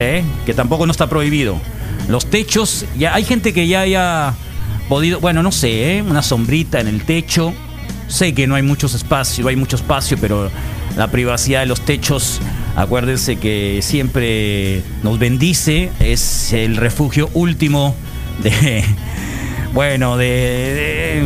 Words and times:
¿eh? 0.00 0.22
que 0.46 0.54
tampoco 0.54 0.86
no 0.86 0.92
está 0.92 1.08
prohibido. 1.08 1.60
Los 2.06 2.26
techos, 2.30 2.84
ya 2.96 3.16
hay 3.16 3.24
gente 3.24 3.52
que 3.52 3.66
ya 3.66 3.80
haya 3.80 4.32
podido, 4.88 5.18
bueno, 5.18 5.42
no 5.42 5.50
sé, 5.50 5.96
¿eh? 5.96 6.02
una 6.02 6.22
sombrita 6.22 6.78
en 6.78 6.86
el 6.86 7.02
techo. 7.02 7.52
Sé 8.06 8.32
que 8.32 8.46
no 8.46 8.54
hay 8.54 8.62
muchos 8.62 8.94
espacios, 8.94 9.44
hay 9.48 9.56
mucho 9.56 9.74
espacio, 9.74 10.16
pero 10.20 10.52
la 10.96 11.10
privacidad 11.10 11.62
de 11.62 11.66
los 11.66 11.80
techos, 11.80 12.38
acuérdense 12.76 13.40
que 13.40 13.80
siempre 13.82 14.84
nos 15.02 15.18
bendice, 15.18 15.90
es 15.98 16.52
el 16.52 16.76
refugio 16.76 17.28
último 17.34 17.96
de, 18.40 18.84
bueno, 19.74 20.16
de, 20.16 21.24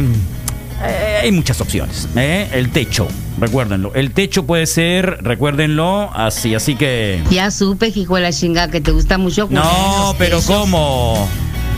eh, 0.83 1.21
hay 1.25 1.31
muchas 1.31 1.61
opciones. 1.61 2.09
El 2.17 2.71
techo, 2.71 3.07
recuérdenlo. 3.39 3.93
El 3.95 4.13
techo 4.13 4.45
puede 4.45 4.67
ser, 4.67 5.19
recuérdenlo, 5.23 6.11
así, 6.15 6.55
así 6.55 6.75
que... 6.77 7.23
Ya 7.31 7.51
supe, 7.51 7.93
hijo 7.95 8.17
de 8.17 8.23
la 8.23 8.33
chinga, 8.33 8.69
que 8.69 8.81
te 8.81 8.91
gusta 8.91 9.19
mucho. 9.19 9.49
No, 9.51 10.15
pero 10.19 10.39
techos. 10.39 10.57
¿cómo? 10.57 11.29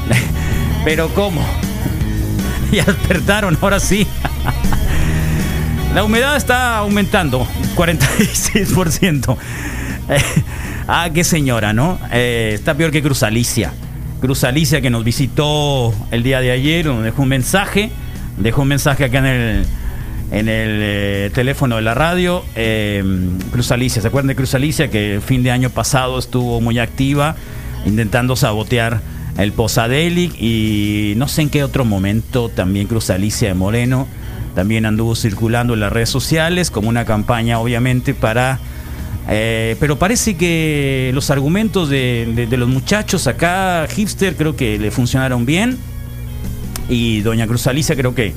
Pero 0.84 1.08
¿cómo? 1.14 1.40
Ya 2.72 2.84
despertaron, 2.84 3.56
ahora 3.60 3.80
sí. 3.80 4.06
La 5.94 6.02
humedad 6.02 6.36
está 6.36 6.78
aumentando, 6.78 7.46
46%. 7.76 9.36
Eh, 10.08 10.18
ah, 10.88 11.08
qué 11.14 11.22
señora, 11.22 11.72
¿no? 11.72 11.98
Eh, 12.12 12.50
está 12.54 12.74
peor 12.74 12.90
que 12.90 13.00
Cruz 13.00 13.22
Alicia. 13.22 13.72
Cruz 14.20 14.42
Alicia 14.42 14.80
que 14.80 14.90
nos 14.90 15.04
visitó 15.04 15.94
el 16.10 16.22
día 16.22 16.40
de 16.40 16.50
ayer, 16.50 16.86
nos 16.86 17.04
dejó 17.04 17.22
un 17.22 17.28
mensaje, 17.28 17.90
dejó 18.38 18.62
un 18.62 18.68
mensaje 18.68 19.04
acá 19.04 19.18
en 19.18 19.26
el, 19.26 19.66
en 20.30 20.48
el 20.48 20.80
eh, 20.82 21.30
teléfono 21.34 21.76
de 21.76 21.82
la 21.82 21.94
radio. 21.94 22.44
Eh, 22.56 23.02
Cruz 23.52 23.70
Alicia, 23.70 24.02
¿se 24.02 24.08
acuerdan 24.08 24.28
de 24.28 24.36
Cruz 24.36 24.54
Alicia 24.54 24.90
que 24.90 25.14
el 25.14 25.22
fin 25.22 25.42
de 25.42 25.50
año 25.50 25.70
pasado 25.70 26.18
estuvo 26.18 26.60
muy 26.60 26.78
activa 26.78 27.36
intentando 27.86 28.36
sabotear 28.36 29.00
el 29.38 29.52
Posadelic 29.52 30.34
y 30.40 31.14
no 31.16 31.28
sé 31.28 31.42
en 31.42 31.50
qué 31.50 31.64
otro 31.64 31.84
momento 31.84 32.48
también 32.48 32.86
Cruz 32.86 33.10
Alicia 33.10 33.48
de 33.48 33.54
Moreno 33.54 34.06
también 34.54 34.86
anduvo 34.86 35.16
circulando 35.16 35.74
en 35.74 35.80
las 35.80 35.92
redes 35.92 36.08
sociales 36.08 36.70
como 36.70 36.88
una 36.88 37.04
campaña 37.04 37.58
obviamente 37.58 38.14
para... 38.14 38.60
eh, 39.28 39.76
pero 39.80 39.98
parece 39.98 40.36
que 40.36 41.10
los 41.12 41.30
argumentos 41.30 41.88
de, 41.90 42.46
los 42.50 42.68
muchachos 42.68 43.26
acá, 43.26 43.86
hipster, 43.88 44.36
creo 44.36 44.56
que 44.56 44.78
le 44.78 44.90
funcionaron 44.90 45.44
bien. 45.44 45.76
Y 46.88 47.22
doña 47.22 47.46
Cruz 47.46 47.66
Alicia 47.66 47.96
creo 47.96 48.14
que 48.14 48.34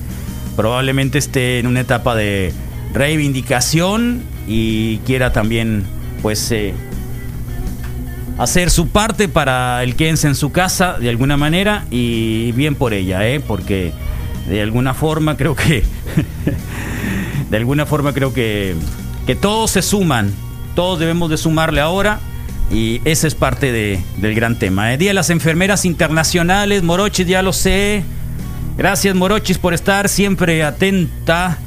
probablemente 0.58 1.18
esté 1.18 1.60
en 1.60 1.68
una 1.68 1.80
etapa 1.80 2.14
de 2.16 2.52
reivindicación 2.94 4.22
y 4.48 4.98
quiera 5.06 5.32
también, 5.32 5.84
pues, 6.22 6.52
eh, 6.52 6.74
hacer 8.38 8.70
su 8.70 8.88
parte 8.90 9.28
para 9.30 9.82
el 9.84 9.96
quédense 9.96 10.28
en 10.28 10.36
su 10.36 10.52
casa 10.52 10.98
de 11.00 11.10
alguna 11.10 11.38
manera 11.38 11.86
y 11.90 12.52
bien 12.54 12.76
por 12.76 12.94
ella, 12.94 13.28
¿eh? 13.28 13.40
porque 13.40 13.94
de 14.50 14.62
alguna 14.62 14.94
forma 14.94 15.38
creo 15.38 15.56
que 15.56 15.84
de 17.50 17.58
alguna 17.58 17.86
forma 17.86 18.14
creo 18.14 18.34
que 18.34 18.76
que 19.26 19.36
todos 19.36 19.72
se 19.72 19.82
suman, 19.82 20.32
todos 20.76 21.00
debemos 21.00 21.30
de 21.30 21.38
sumarle 21.38 21.82
ahora 21.82 22.20
y 22.72 23.02
ese 23.06 23.28
es 23.28 23.36
parte 23.36 23.72
de- 23.72 24.00
del 24.18 24.36
gran 24.36 24.58
tema. 24.60 24.94
¿eh? 24.94 24.98
Día 24.98 25.10
de 25.10 25.14
las 25.16 25.30
enfermeras 25.30 25.84
internacionales, 25.86 26.84
Morochis, 26.84 27.28
ya 27.28 27.42
lo 27.42 27.52
sé. 27.54 28.04
Gracias 28.78 29.16
Morochis 29.16 29.58
por 29.58 29.74
estar 29.74 30.08
siempre 30.08 30.64
atenta. 30.64 31.58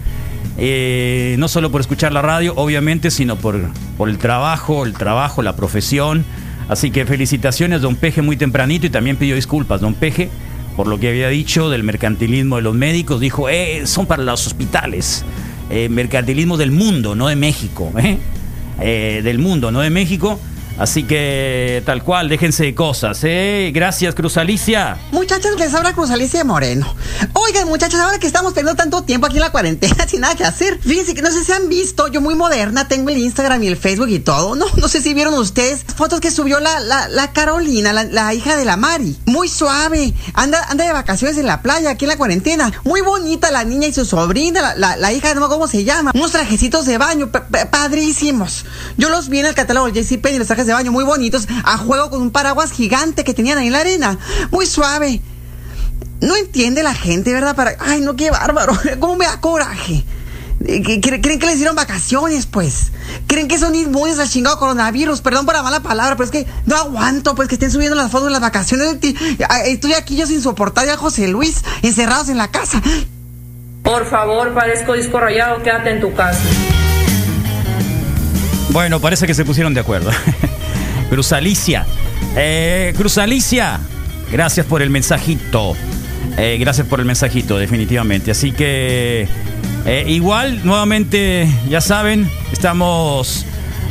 eh, 0.56 1.36
no 1.38 1.48
solo 1.48 1.70
por 1.70 1.80
escuchar 1.80 2.12
la 2.12 2.22
radio, 2.22 2.54
obviamente, 2.56 3.10
sino 3.10 3.36
por, 3.36 3.60
por 3.96 4.08
el 4.08 4.18
trabajo, 4.18 4.84
el 4.84 4.92
trabajo, 4.92 5.42
la 5.42 5.56
profesión. 5.56 6.24
Así 6.68 6.90
que 6.90 7.04
felicitaciones, 7.06 7.80
don 7.80 7.96
Peje, 7.96 8.22
muy 8.22 8.36
tempranito 8.36 8.86
y 8.86 8.90
también 8.90 9.16
pidió 9.16 9.34
disculpas, 9.34 9.80
don 9.80 9.94
Peje, 9.94 10.30
por 10.76 10.86
lo 10.86 11.00
que 11.00 11.08
había 11.08 11.28
dicho 11.28 11.68
del 11.68 11.82
mercantilismo 11.82 12.56
de 12.56 12.62
los 12.62 12.74
médicos. 12.74 13.20
Dijo, 13.20 13.48
eh, 13.48 13.82
son 13.86 14.06
para 14.06 14.22
los 14.22 14.46
hospitales. 14.46 15.24
Eh, 15.70 15.88
mercantilismo 15.88 16.56
del 16.56 16.70
mundo, 16.70 17.14
no 17.14 17.28
de 17.28 17.36
México. 17.36 17.92
¿eh? 17.98 18.18
Eh, 18.80 19.20
del 19.24 19.38
mundo, 19.38 19.70
no 19.72 19.80
de 19.80 19.90
México. 19.90 20.38
Así 20.80 21.04
que 21.04 21.82
tal 21.84 22.02
cual, 22.02 22.30
déjense 22.30 22.64
de 22.64 22.74
cosas. 22.74 23.20
¿eh? 23.24 23.70
Gracias, 23.74 24.14
Cruz 24.14 24.38
Alicia. 24.38 24.96
Muchachos, 25.12 25.52
les 25.58 25.74
habla 25.74 25.92
Cruz 25.92 26.10
Alicia 26.10 26.42
Moreno. 26.42 26.92
Oigan, 27.34 27.68
muchachos, 27.68 28.00
ahora 28.00 28.18
que 28.18 28.26
estamos 28.26 28.54
teniendo 28.54 28.76
tanto 28.76 29.02
tiempo 29.02 29.26
aquí 29.26 29.36
en 29.36 29.42
la 29.42 29.50
cuarentena 29.52 30.06
sin 30.08 30.22
nada 30.22 30.34
que 30.36 30.44
hacer, 30.44 30.78
fíjense 30.80 31.12
que 31.14 31.20
no 31.20 31.30
sé 31.30 31.44
si 31.44 31.52
han 31.52 31.68
visto, 31.68 32.08
yo 32.08 32.22
muy 32.22 32.34
moderna, 32.34 32.88
tengo 32.88 33.10
el 33.10 33.18
Instagram 33.18 33.62
y 33.62 33.68
el 33.68 33.76
Facebook 33.76 34.08
y 34.08 34.20
todo, 34.20 34.54
¿no? 34.56 34.64
No 34.76 34.88
sé 34.88 35.02
si 35.02 35.12
vieron 35.12 35.34
ustedes 35.34 35.84
fotos 35.96 36.18
que 36.20 36.30
subió 36.30 36.60
la, 36.60 36.80
la, 36.80 37.08
la 37.08 37.30
Carolina, 37.32 37.92
la, 37.92 38.32
hija 38.34 38.56
de 38.56 38.64
la 38.64 38.78
Mari. 38.78 39.18
Muy 39.26 39.48
suave, 39.48 40.14
anda, 40.32 40.64
anda 40.70 40.86
de 40.86 40.92
vacaciones 40.94 41.36
en 41.36 41.46
la 41.46 41.60
playa, 41.60 41.90
aquí 41.90 42.06
en 42.06 42.10
la 42.10 42.16
cuarentena. 42.16 42.72
Muy 42.84 43.02
bonita 43.02 43.50
la 43.50 43.64
niña 43.64 43.88
y 43.88 43.92
su 43.92 44.06
sobrina, 44.06 44.74
la, 44.76 45.12
hija, 45.12 45.28
no 45.34 45.40
acuerdo 45.44 45.50
cómo 45.56 45.68
se 45.68 45.84
llama. 45.84 46.12
Unos 46.14 46.32
trajecitos 46.32 46.86
de 46.86 46.96
baño, 46.96 47.30
pa- 47.30 47.46
pa- 47.48 47.66
padrísimos. 47.70 48.64
Yo 48.96 49.10
los 49.10 49.28
vi 49.28 49.40
en 49.40 49.46
el 49.46 49.54
catálogo 49.54 49.90
de 49.90 50.02
JCPenney, 50.02 50.38
los 50.38 50.46
trajes 50.46 50.69
baño 50.72 50.92
muy 50.92 51.04
bonitos, 51.04 51.46
a 51.64 51.76
juego 51.78 52.10
con 52.10 52.22
un 52.22 52.30
paraguas 52.30 52.72
gigante 52.72 53.24
que 53.24 53.34
tenían 53.34 53.58
ahí 53.58 53.66
en 53.68 53.72
la 53.72 53.80
arena. 53.80 54.18
Muy 54.50 54.66
suave. 54.66 55.20
No 56.20 56.36
entiende 56.36 56.82
la 56.82 56.94
gente, 56.94 57.32
¿verdad? 57.32 57.56
Para... 57.56 57.76
Ay, 57.80 58.00
no, 58.02 58.14
qué 58.16 58.30
bárbaro. 58.30 58.72
¿Cómo 59.00 59.16
me 59.16 59.24
da 59.26 59.40
coraje? 59.40 60.04
Eh, 60.66 61.00
¿Creen 61.00 61.38
que 61.38 61.46
les 61.46 61.56
dieron 61.56 61.74
vacaciones, 61.74 62.44
pues? 62.44 62.92
¿Creen 63.26 63.48
que 63.48 63.58
son 63.58 63.74
inmunes 63.74 64.18
al 64.18 64.28
chingado 64.28 64.58
coronavirus? 64.58 65.22
Perdón 65.22 65.46
por 65.46 65.54
la 65.54 65.62
mala 65.62 65.80
palabra, 65.80 66.16
pero 66.16 66.24
es 66.26 66.30
que 66.30 66.46
no 66.66 66.76
aguanto, 66.76 67.34
pues, 67.34 67.48
que 67.48 67.54
estén 67.54 67.70
subiendo 67.70 67.96
las 67.96 68.10
fotos 68.10 68.26
de 68.26 68.32
las 68.32 68.42
vacaciones. 68.42 69.00
Ti- 69.00 69.16
ah, 69.48 69.60
Estoy 69.60 69.94
aquí 69.94 70.16
yo 70.16 70.26
sin 70.26 70.42
soportar 70.42 70.84
ya 70.84 70.94
a 70.94 70.96
José 70.98 71.28
Luis, 71.28 71.62
encerrados 71.80 72.28
en 72.28 72.36
la 72.36 72.48
casa. 72.50 72.82
Por 73.82 74.04
favor, 74.10 74.52
parezco 74.52 74.92
disco 74.92 75.18
rayado, 75.18 75.62
quédate 75.62 75.92
en 75.92 76.00
tu 76.02 76.12
casa. 76.12 76.38
Bueno, 78.72 79.00
parece 79.00 79.26
que 79.26 79.32
se 79.34 79.44
pusieron 79.46 79.72
de 79.72 79.80
acuerdo. 79.80 80.10
Cruz 81.10 81.32
Alicia. 81.32 81.84
Eh, 82.36 82.94
Cruz 82.96 83.18
Alicia, 83.18 83.80
gracias 84.30 84.64
por 84.64 84.80
el 84.80 84.90
mensajito. 84.90 85.76
Eh, 86.38 86.56
gracias 86.60 86.86
por 86.86 87.00
el 87.00 87.06
mensajito, 87.06 87.58
definitivamente. 87.58 88.30
Así 88.30 88.52
que, 88.52 89.26
eh, 89.86 90.04
igual, 90.06 90.64
nuevamente, 90.64 91.48
ya 91.68 91.80
saben, 91.80 92.30
estamos 92.52 93.44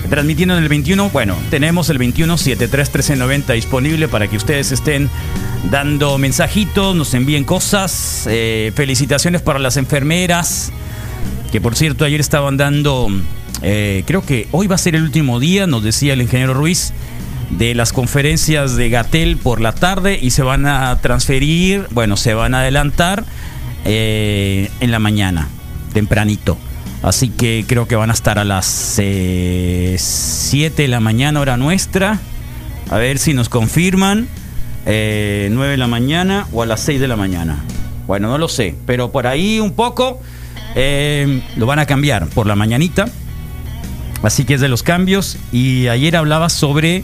transmitiendo 0.10 0.58
en 0.58 0.64
el 0.64 0.70
21. 0.70 1.10
Bueno, 1.10 1.36
tenemos 1.50 1.90
el 1.90 1.98
21 1.98 2.38
73 2.38 2.88
1390 2.88 3.54
disponible 3.54 4.08
para 4.08 4.28
que 4.28 4.38
ustedes 4.38 4.72
estén 4.72 5.10
dando 5.70 6.18
mensajitos, 6.18 6.96
nos 6.96 7.14
envíen 7.14 7.44
cosas. 7.44 8.28
Felicitaciones 8.74 9.42
para 9.42 9.60
las 9.60 9.76
enfermeras 9.76 10.72
que 11.52 11.60
por 11.60 11.76
cierto 11.76 12.06
ayer 12.06 12.20
estaban 12.20 12.58
dando, 12.58 13.08
eh, 13.62 14.04
creo 14.06 14.26
que 14.26 14.48
hoy 14.52 14.68
va 14.68 14.76
a 14.76 14.80
ser 14.80 14.96
el 14.96 15.04
último 15.04 15.40
día, 15.40 15.68
nos 15.68 15.84
decía 15.84 16.14
el 16.14 16.22
ingeniero 16.22 16.54
Ruiz, 16.54 16.94
de 17.52 17.74
las 17.74 17.94
conferencias 17.94 18.76
de 18.76 18.90
Gatel 18.90 19.38
por 19.38 19.60
la 19.60 19.74
tarde 19.74 20.20
y 20.22 20.32
se 20.32 20.44
van 20.44 20.66
a 20.66 21.00
transferir, 21.02 21.88
bueno, 21.92 22.16
se 22.16 22.34
van 22.34 22.54
a 22.54 22.60
adelantar 22.60 23.24
eh, 23.86 24.70
en 24.80 24.92
la 24.92 25.00
mañana, 25.00 25.48
tempranito. 25.94 26.58
Así 27.02 27.30
que 27.30 27.64
creo 27.66 27.88
que 27.88 27.96
van 27.96 28.10
a 28.10 28.14
estar 28.14 28.40
a 28.40 28.44
las 28.44 28.96
eh, 28.98 29.96
7 29.98 30.82
de 30.82 30.88
la 30.90 31.00
mañana 31.00 31.40
hora 31.40 31.56
nuestra. 31.56 32.20
A 32.90 32.98
ver 32.98 33.20
si 33.20 33.34
nos 33.34 33.48
confirman. 33.48 34.28
Eh, 34.86 35.50
9 35.52 35.72
de 35.72 35.78
la 35.78 35.88
mañana 35.88 36.48
o 36.52 36.64
a 36.64 36.66
las 36.66 36.82
6 36.82 37.00
de 37.00 37.08
la 37.08 37.16
mañana. 37.16 37.64
Bueno, 38.08 38.28
no 38.28 38.38
lo 38.38 38.48
sé, 38.48 38.76
pero 38.86 39.12
por 39.12 39.28
ahí 39.28 39.60
un 39.60 39.74
poco 39.74 40.20
eh, 40.76 41.42
lo 41.56 41.66
van 41.66 41.80
a 41.80 41.86
cambiar 41.86 42.28
por 42.28 42.48
la 42.48 42.56
mañanita. 42.56 43.06
Así 44.24 44.46
que 44.46 44.56
es 44.56 44.62
de 44.62 44.70
los 44.70 44.84
cambios. 44.84 45.38
Y 45.52 45.88
ayer 45.88 46.16
hablaba 46.16 46.50
sobre 46.50 47.04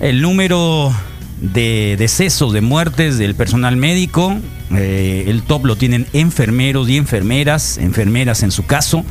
el 0.00 0.20
número 0.20 0.92
de 1.40 1.96
decesos, 1.98 2.52
de 2.52 2.60
muertes 2.60 3.18
del 3.18 3.34
personal 3.34 3.76
médico. 3.76 4.36
Eh, 4.74 5.24
el 5.28 5.42
top 5.42 5.64
lo 5.64 5.76
tienen 5.76 6.06
enfermeros 6.12 6.88
y 6.88 6.96
enfermeras, 6.96 7.78
enfermeras 7.78 8.42
en 8.42 8.50
su 8.50 8.66
caso, 8.66 9.04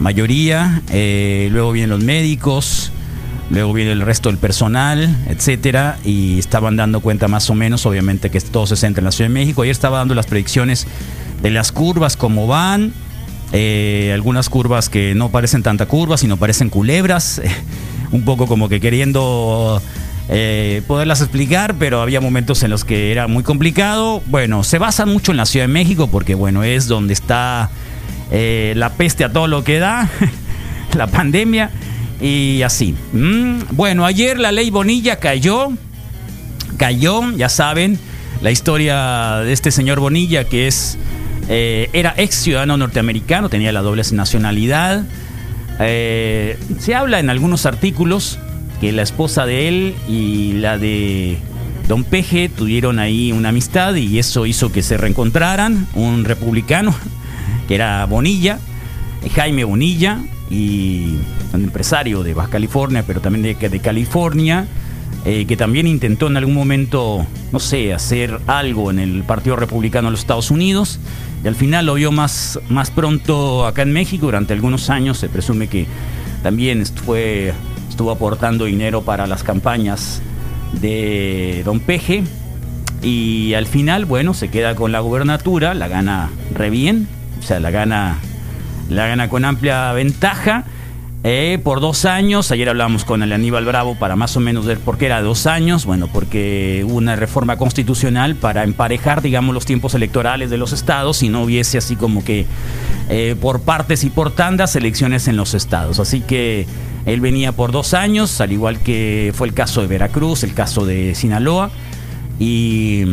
mayoría. 0.00 0.82
Eh, 0.90 1.48
luego 1.52 1.72
vienen 1.72 1.90
los 1.90 2.02
médicos, 2.02 2.90
luego 3.50 3.72
viene 3.72 3.92
el 3.92 4.00
resto 4.00 4.28
del 4.28 4.38
personal, 4.38 5.16
etcétera. 5.28 5.98
Y 6.04 6.38
estaban 6.38 6.76
dando 6.76 7.00
cuenta 7.00 7.28
más 7.28 7.48
o 7.50 7.54
menos, 7.54 7.86
obviamente, 7.86 8.30
que 8.30 8.40
todo 8.40 8.66
se 8.66 8.76
centra 8.76 9.00
en 9.00 9.04
la 9.04 9.12
Ciudad 9.12 9.30
de 9.30 9.34
México. 9.34 9.62
Ayer 9.62 9.72
estaba 9.72 9.98
dando 9.98 10.14
las 10.14 10.26
predicciones 10.26 10.86
de 11.42 11.50
las 11.50 11.70
curvas, 11.70 12.16
cómo 12.16 12.46
van. 12.46 12.92
Eh, 13.52 14.10
algunas 14.12 14.48
curvas 14.48 14.88
que 14.88 15.14
no 15.14 15.30
parecen 15.30 15.62
tanta 15.62 15.86
curvas, 15.86 16.20
sino 16.20 16.36
parecen 16.36 16.68
culebras. 16.70 17.40
un 18.12 18.24
poco 18.24 18.46
como 18.46 18.68
que 18.68 18.80
queriendo 18.80 19.82
eh, 20.28 20.82
poderlas 20.86 21.20
explicar, 21.20 21.74
pero 21.78 22.00
había 22.00 22.20
momentos 22.20 22.62
en 22.62 22.70
los 22.70 22.84
que 22.84 23.12
era 23.12 23.26
muy 23.26 23.42
complicado. 23.42 24.22
Bueno, 24.26 24.64
se 24.64 24.78
basa 24.78 25.06
mucho 25.06 25.30
en 25.32 25.36
la 25.38 25.46
Ciudad 25.46 25.66
de 25.66 25.72
México 25.72 26.08
porque, 26.08 26.34
bueno, 26.34 26.64
es 26.64 26.86
donde 26.86 27.12
está 27.12 27.70
eh, 28.30 28.74
la 28.76 28.90
peste 28.90 29.24
a 29.24 29.32
todo 29.32 29.46
lo 29.46 29.64
que 29.64 29.78
da, 29.78 30.08
la 30.96 31.06
pandemia. 31.06 31.70
Y 32.20 32.62
así. 32.62 32.94
Mm, 33.12 33.60
bueno, 33.72 34.04
ayer 34.04 34.38
la 34.38 34.52
ley 34.52 34.70
Bonilla 34.70 35.16
cayó. 35.16 35.68
Cayó, 36.76 37.32
ya 37.32 37.48
saben, 37.48 37.98
la 38.40 38.50
historia 38.50 39.38
de 39.44 39.52
este 39.52 39.70
señor 39.70 39.98
Bonilla 39.98 40.44
que 40.44 40.68
es 40.68 40.96
eh, 41.48 41.88
era 41.92 42.14
ex 42.16 42.34
ciudadano 42.36 42.76
norteamericano, 42.76 43.48
tenía 43.48 43.72
la 43.72 43.82
doble 43.82 44.02
nacionalidad. 44.12 45.04
Eh, 45.80 46.58
se 46.78 46.94
habla 46.94 47.20
en 47.20 47.30
algunos 47.30 47.66
artículos 47.66 48.38
que 48.80 48.92
la 48.92 49.02
esposa 49.02 49.46
de 49.46 49.68
él 49.68 49.94
y 50.08 50.52
la 50.54 50.78
de 50.78 51.38
Don 51.88 52.04
Peje 52.04 52.48
tuvieron 52.48 52.98
ahí 52.98 53.32
una 53.32 53.48
amistad 53.48 53.94
y 53.94 54.18
eso 54.18 54.46
hizo 54.46 54.70
que 54.72 54.82
se 54.82 54.96
reencontraran. 54.96 55.86
Un 55.94 56.24
republicano 56.24 56.94
que 57.66 57.74
era 57.74 58.04
Bonilla, 58.06 58.58
Jaime 59.34 59.64
Bonilla, 59.64 60.20
y 60.50 61.16
un 61.52 61.64
empresario 61.64 62.22
de 62.22 62.34
Baja 62.34 62.50
California, 62.50 63.04
pero 63.06 63.20
también 63.20 63.42
de, 63.42 63.68
de 63.68 63.80
California, 63.80 64.66
eh, 65.30 65.44
que 65.44 65.58
también 65.58 65.86
intentó 65.86 66.28
en 66.28 66.38
algún 66.38 66.54
momento, 66.54 67.26
no 67.52 67.60
sé, 67.60 67.92
hacer 67.92 68.40
algo 68.46 68.90
en 68.90 68.98
el 68.98 69.24
Partido 69.24 69.56
Republicano 69.56 70.08
de 70.08 70.12
los 70.12 70.20
Estados 70.20 70.50
Unidos. 70.50 71.00
Y 71.44 71.48
al 71.48 71.54
final 71.54 71.84
lo 71.84 71.94
vio 71.94 72.10
más, 72.10 72.58
más 72.70 72.90
pronto 72.90 73.66
acá 73.66 73.82
en 73.82 73.92
México. 73.92 74.24
Durante 74.24 74.54
algunos 74.54 74.88
años 74.88 75.18
se 75.18 75.28
presume 75.28 75.68
que 75.68 75.86
también 76.42 76.80
estuvo 76.80 78.10
aportando 78.10 78.64
dinero 78.64 79.02
para 79.02 79.26
las 79.26 79.42
campañas 79.42 80.22
de 80.80 81.60
Don 81.62 81.80
Peje. 81.80 82.24
Y 83.02 83.52
al 83.52 83.66
final, 83.66 84.06
bueno, 84.06 84.32
se 84.32 84.48
queda 84.48 84.74
con 84.76 84.92
la 84.92 85.00
gubernatura, 85.00 85.74
la 85.74 85.88
gana 85.88 86.30
re 86.54 86.70
bien, 86.70 87.06
o 87.38 87.42
sea, 87.42 87.60
la 87.60 87.70
gana, 87.70 88.16
la 88.88 89.06
gana 89.06 89.28
con 89.28 89.44
amplia 89.44 89.92
ventaja. 89.92 90.64
Eh, 91.24 91.58
por 91.64 91.80
dos 91.80 92.04
años, 92.04 92.52
ayer 92.52 92.68
hablamos 92.68 93.04
con 93.04 93.24
el 93.24 93.32
Aníbal 93.32 93.64
Bravo 93.64 93.96
para 93.96 94.14
más 94.14 94.36
o 94.36 94.40
menos 94.40 94.66
ver 94.66 94.78
por 94.78 94.98
qué 94.98 95.06
era 95.06 95.20
dos 95.20 95.48
años, 95.48 95.84
bueno, 95.84 96.08
porque 96.12 96.84
hubo 96.86 96.94
una 96.94 97.16
reforma 97.16 97.56
constitucional 97.56 98.36
para 98.36 98.62
emparejar, 98.62 99.20
digamos, 99.20 99.52
los 99.52 99.66
tiempos 99.66 99.94
electorales 99.94 100.48
de 100.48 100.58
los 100.58 100.72
estados 100.72 101.24
y 101.24 101.28
no 101.28 101.42
hubiese 101.42 101.76
así 101.76 101.96
como 101.96 102.22
que 102.22 102.46
eh, 103.08 103.34
por 103.40 103.62
partes 103.62 104.04
y 104.04 104.10
por 104.10 104.30
tandas 104.30 104.76
elecciones 104.76 105.26
en 105.26 105.36
los 105.36 105.54
estados. 105.54 105.98
Así 105.98 106.20
que 106.20 106.66
él 107.04 107.20
venía 107.20 107.50
por 107.50 107.72
dos 107.72 107.94
años, 107.94 108.40
al 108.40 108.52
igual 108.52 108.78
que 108.78 109.32
fue 109.34 109.48
el 109.48 109.54
caso 109.54 109.80
de 109.80 109.88
Veracruz, 109.88 110.44
el 110.44 110.54
caso 110.54 110.86
de 110.86 111.16
Sinaloa, 111.16 111.70
y 112.38 113.04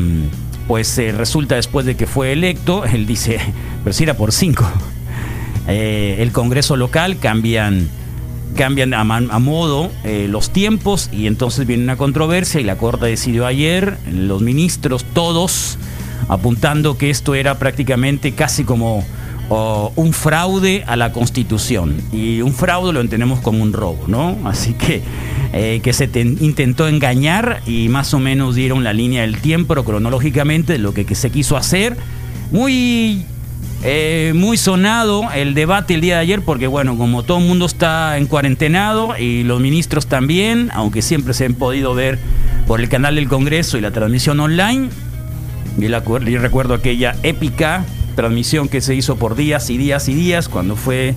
pues 0.68 0.96
eh, 1.00 1.12
resulta 1.12 1.56
después 1.56 1.88
de 1.88 1.96
que 1.96 2.06
fue 2.06 2.34
electo, 2.34 2.86
él 2.94 3.08
dice, 3.08 3.40
pero 3.84 3.94
si 3.94 4.04
era 4.04 4.13
por 4.13 4.31
cinco. 4.31 4.63
Eh, 5.67 6.17
el 6.19 6.31
Congreso 6.31 6.75
local 6.75 7.17
cambian, 7.17 7.89
cambian 8.56 8.94
a, 8.94 9.03
modo 9.03 9.91
eh, 10.03 10.27
los 10.29 10.51
tiempos 10.51 11.09
y 11.12 11.27
entonces 11.27 11.65
viene 11.65 11.83
una 11.83 11.97
controversia 11.97 12.62
y 12.62 12.63
la 12.63 12.77
Corte 12.77 13.07
decidió 13.07 13.45
ayer, 13.45 13.97
los 14.12 14.41
ministros 14.41 15.06
todos 15.13 15.77
apuntando 16.27 16.97
que 16.97 17.09
esto 17.09 17.35
era 17.35 17.57
prácticamente 17.59 18.33
casi 18.33 18.63
como 18.63 19.06
un 19.47 20.13
fraude 20.13 20.83
a 20.88 20.95
la 20.95 21.12
Constitución. 21.12 21.97
Y 22.12 22.41
un 22.41 22.53
fraude 22.53 22.94
lo 22.94 23.01
entendemos 23.01 23.39
como 23.41 23.62
un 23.62 23.73
robo, 23.73 24.06
¿no? 24.07 24.38
Así 24.44 24.73
que 24.73 25.03
eh, 25.53 25.81
que 25.83 25.94
se 25.94 26.09
intentó 26.15 26.88
engañar 26.88 27.62
y 27.67 27.88
más 27.89 28.13
o 28.13 28.19
menos 28.19 28.56
dieron 28.56 28.83
la 28.83 28.94
línea 28.94 29.21
del 29.21 29.38
tiempo 29.38 29.75
cronológicamente 29.83 30.73
de 30.73 30.79
lo 30.79 30.94
que 30.94 31.13
se 31.13 31.29
quiso 31.29 31.57
hacer. 31.57 31.95
Muy 32.51 33.25
eh, 33.83 34.33
muy 34.35 34.57
sonado 34.57 35.27
el 35.35 35.53
debate 35.53 35.94
el 35.94 36.01
día 36.01 36.15
de 36.15 36.21
ayer 36.21 36.41
porque, 36.41 36.65
bueno, 36.65 36.97
como 36.97 37.23
todo 37.23 37.38
el 37.38 37.45
mundo 37.45 37.67
está 37.67 38.17
en 38.17 38.25
cuarentenado 38.25 39.15
y 39.17 39.44
los 39.44 39.59
ministros 39.59 40.07
también, 40.07 40.71
aunque 40.73 41.01
siempre 41.01 41.33
se 41.35 41.45
han 41.45 41.53
podido 41.53 41.94
ver 41.94 42.17
por 42.65 42.81
el 42.81 42.89
canal 42.89 43.15
del 43.15 43.27
Congreso 43.27 43.77
y 43.77 43.81
la 43.81 43.91
transmisión 43.91 44.39
online. 44.39 44.89
Y, 45.77 45.88
la, 45.88 46.00
recuerdo 46.00 46.73
aquella 46.73 47.15
épica 47.21 47.85
transmisión 48.15 48.69
que 48.69 48.81
se 48.81 48.95
hizo 48.95 49.17
por 49.17 49.35
días 49.35 49.69
y 49.69 49.77
días 49.77 50.09
y 50.09 50.15
días 50.15 50.50
cuando 50.50 50.75
fue 50.75 51.13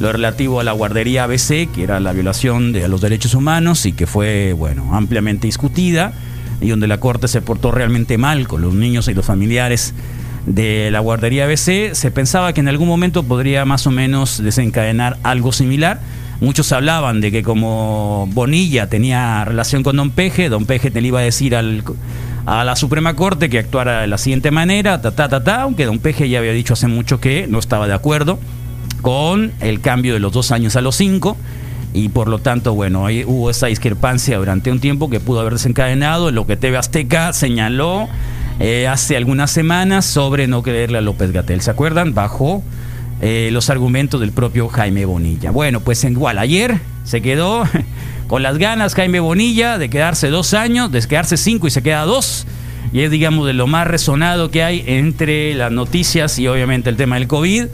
lo 0.00 0.12
relativo 0.12 0.60
a 0.60 0.64
la 0.64 0.72
guardería 0.72 1.24
ABC, 1.24 1.70
que 1.72 1.82
era 1.82 2.00
la 2.00 2.12
violación 2.12 2.72
de 2.72 2.88
los 2.88 3.00
derechos 3.00 3.34
humanos 3.34 3.86
y 3.86 3.92
que 3.92 4.06
fue, 4.06 4.52
bueno, 4.52 4.94
ampliamente 4.94 5.46
discutida 5.46 6.12
y 6.60 6.68
donde 6.68 6.88
la 6.88 6.98
Corte 6.98 7.28
se 7.28 7.40
portó 7.40 7.70
realmente 7.70 8.18
mal 8.18 8.46
con 8.48 8.60
los 8.60 8.74
niños 8.74 9.08
y 9.08 9.14
los 9.14 9.24
familiares 9.24 9.94
de 10.46 10.90
la 10.90 11.00
guardería 11.00 11.44
ABC, 11.44 11.94
se 11.94 12.10
pensaba 12.10 12.52
que 12.52 12.60
en 12.60 12.68
algún 12.68 12.88
momento 12.88 13.22
podría 13.22 13.64
más 13.64 13.86
o 13.86 13.90
menos 13.90 14.42
desencadenar 14.42 15.18
algo 15.22 15.52
similar. 15.52 16.00
Muchos 16.40 16.72
hablaban 16.72 17.20
de 17.20 17.30
que 17.30 17.42
como 17.42 18.28
Bonilla 18.32 18.88
tenía 18.88 19.44
relación 19.44 19.82
con 19.82 19.96
Don 19.96 20.10
Peje, 20.10 20.48
Don 20.48 20.66
Peje 20.66 20.90
te 20.90 21.00
le 21.00 21.08
iba 21.08 21.20
a 21.20 21.22
decir 21.22 21.54
al, 21.54 21.84
a 22.46 22.64
la 22.64 22.74
Suprema 22.74 23.14
Corte 23.14 23.48
que 23.48 23.60
actuara 23.60 24.00
de 24.00 24.08
la 24.08 24.18
siguiente 24.18 24.50
manera, 24.50 25.00
ta, 25.00 25.12
ta, 25.12 25.28
ta, 25.28 25.44
ta, 25.44 25.62
aunque 25.62 25.86
Don 25.86 26.00
Peje 26.00 26.28
ya 26.28 26.40
había 26.40 26.52
dicho 26.52 26.72
hace 26.72 26.88
mucho 26.88 27.20
que 27.20 27.46
no 27.48 27.60
estaba 27.60 27.86
de 27.86 27.94
acuerdo 27.94 28.40
con 29.02 29.52
el 29.60 29.80
cambio 29.80 30.14
de 30.14 30.20
los 30.20 30.32
dos 30.32 30.50
años 30.50 30.74
a 30.74 30.80
los 30.80 30.96
cinco 30.96 31.36
y 31.94 32.08
por 32.08 32.28
lo 32.28 32.38
tanto, 32.38 32.74
bueno, 32.74 33.06
ahí 33.06 33.22
hubo 33.26 33.50
esa 33.50 33.66
discrepancia 33.66 34.38
durante 34.38 34.70
un 34.70 34.80
tiempo 34.80 35.10
que 35.10 35.20
pudo 35.20 35.40
haber 35.40 35.54
desencadenado 35.54 36.30
en 36.30 36.34
lo 36.34 36.46
que 36.46 36.56
TV 36.56 36.78
Azteca 36.78 37.32
señaló 37.32 38.08
eh, 38.60 38.86
hace 38.86 39.16
algunas 39.16 39.50
semanas 39.50 40.04
sobre 40.04 40.46
no 40.46 40.62
creerle 40.62 40.98
a 40.98 41.00
López 41.00 41.32
Gatel. 41.32 41.60
¿Se 41.60 41.70
acuerdan? 41.70 42.14
Bajo 42.14 42.62
eh, 43.20 43.50
los 43.52 43.70
argumentos 43.70 44.20
del 44.20 44.32
propio 44.32 44.68
Jaime 44.68 45.04
Bonilla. 45.04 45.50
Bueno, 45.50 45.80
pues 45.80 46.04
igual 46.04 46.38
ayer 46.38 46.80
se 47.04 47.22
quedó 47.22 47.64
con 48.28 48.42
las 48.42 48.58
ganas 48.58 48.94
Jaime 48.94 49.20
Bonilla 49.20 49.78
de 49.78 49.88
quedarse 49.88 50.28
dos 50.28 50.54
años, 50.54 50.90
de 50.92 51.00
quedarse 51.02 51.36
cinco 51.36 51.66
y 51.66 51.70
se 51.70 51.82
queda 51.82 52.02
dos. 52.04 52.46
Y 52.92 53.00
es, 53.00 53.10
digamos, 53.10 53.46
de 53.46 53.54
lo 53.54 53.66
más 53.66 53.86
resonado 53.86 54.50
que 54.50 54.62
hay 54.62 54.84
entre 54.86 55.54
las 55.54 55.72
noticias 55.72 56.38
y 56.38 56.46
obviamente 56.46 56.90
el 56.90 56.96
tema 56.96 57.16
del 57.16 57.26
COVID. 57.26 57.66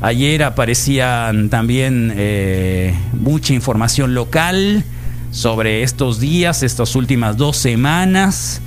Ayer 0.00 0.44
aparecían 0.44 1.50
también 1.50 2.12
eh, 2.16 2.94
mucha 3.12 3.52
información 3.52 4.14
local 4.14 4.84
sobre 5.32 5.82
estos 5.82 6.20
días, 6.20 6.62
estas 6.62 6.94
últimas 6.94 7.36
dos 7.36 7.56
semanas 7.56 8.62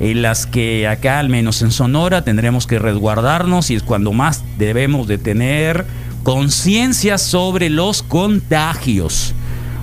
en 0.00 0.22
las 0.22 0.46
que 0.46 0.86
acá, 0.86 1.18
al 1.18 1.28
menos 1.28 1.62
en 1.62 1.70
Sonora, 1.70 2.22
tendremos 2.22 2.66
que 2.66 2.78
resguardarnos 2.78 3.70
y 3.70 3.74
es 3.74 3.82
cuando 3.82 4.12
más 4.12 4.44
debemos 4.58 5.08
de 5.08 5.18
tener 5.18 5.86
conciencia 6.22 7.18
sobre 7.18 7.70
los 7.70 8.02
contagios. 8.02 9.34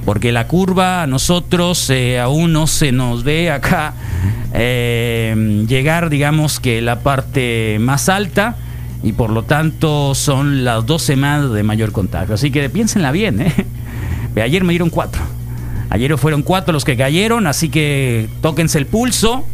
Porque 0.05 0.31
la 0.31 0.47
curva 0.47 1.01
a 1.01 1.07
nosotros 1.07 1.89
eh, 1.89 2.19
aún 2.19 2.53
no 2.53 2.67
se 2.67 2.91
nos 2.91 3.23
ve 3.23 3.49
acá 3.49 3.95
eh, 4.53 5.65
llegar, 5.67 6.09
digamos 6.09 6.59
que 6.59 6.81
la 6.81 6.99
parte 6.99 7.77
más 7.79 8.07
alta 8.07 8.55
y 9.03 9.13
por 9.13 9.31
lo 9.31 9.43
tanto 9.43 10.15
son 10.15 10.63
las 10.63 10.85
dos 10.85 11.01
semanas 11.01 11.51
de 11.51 11.63
mayor 11.63 11.91
contagio. 11.91 12.35
Así 12.35 12.51
que 12.51 12.69
piénsenla 12.69 13.11
bien, 13.11 13.41
¿eh? 13.41 13.53
Ayer 14.41 14.63
me 14.63 14.73
dieron 14.73 14.89
cuatro. 14.89 15.21
Ayer 15.89 16.17
fueron 16.17 16.43
cuatro 16.43 16.73
los 16.73 16.83
que 16.83 16.97
cayeron, 16.97 17.47
así 17.47 17.69
que 17.69 18.27
tóquense 18.41 18.77
el 18.77 18.85
pulso, 18.85 19.45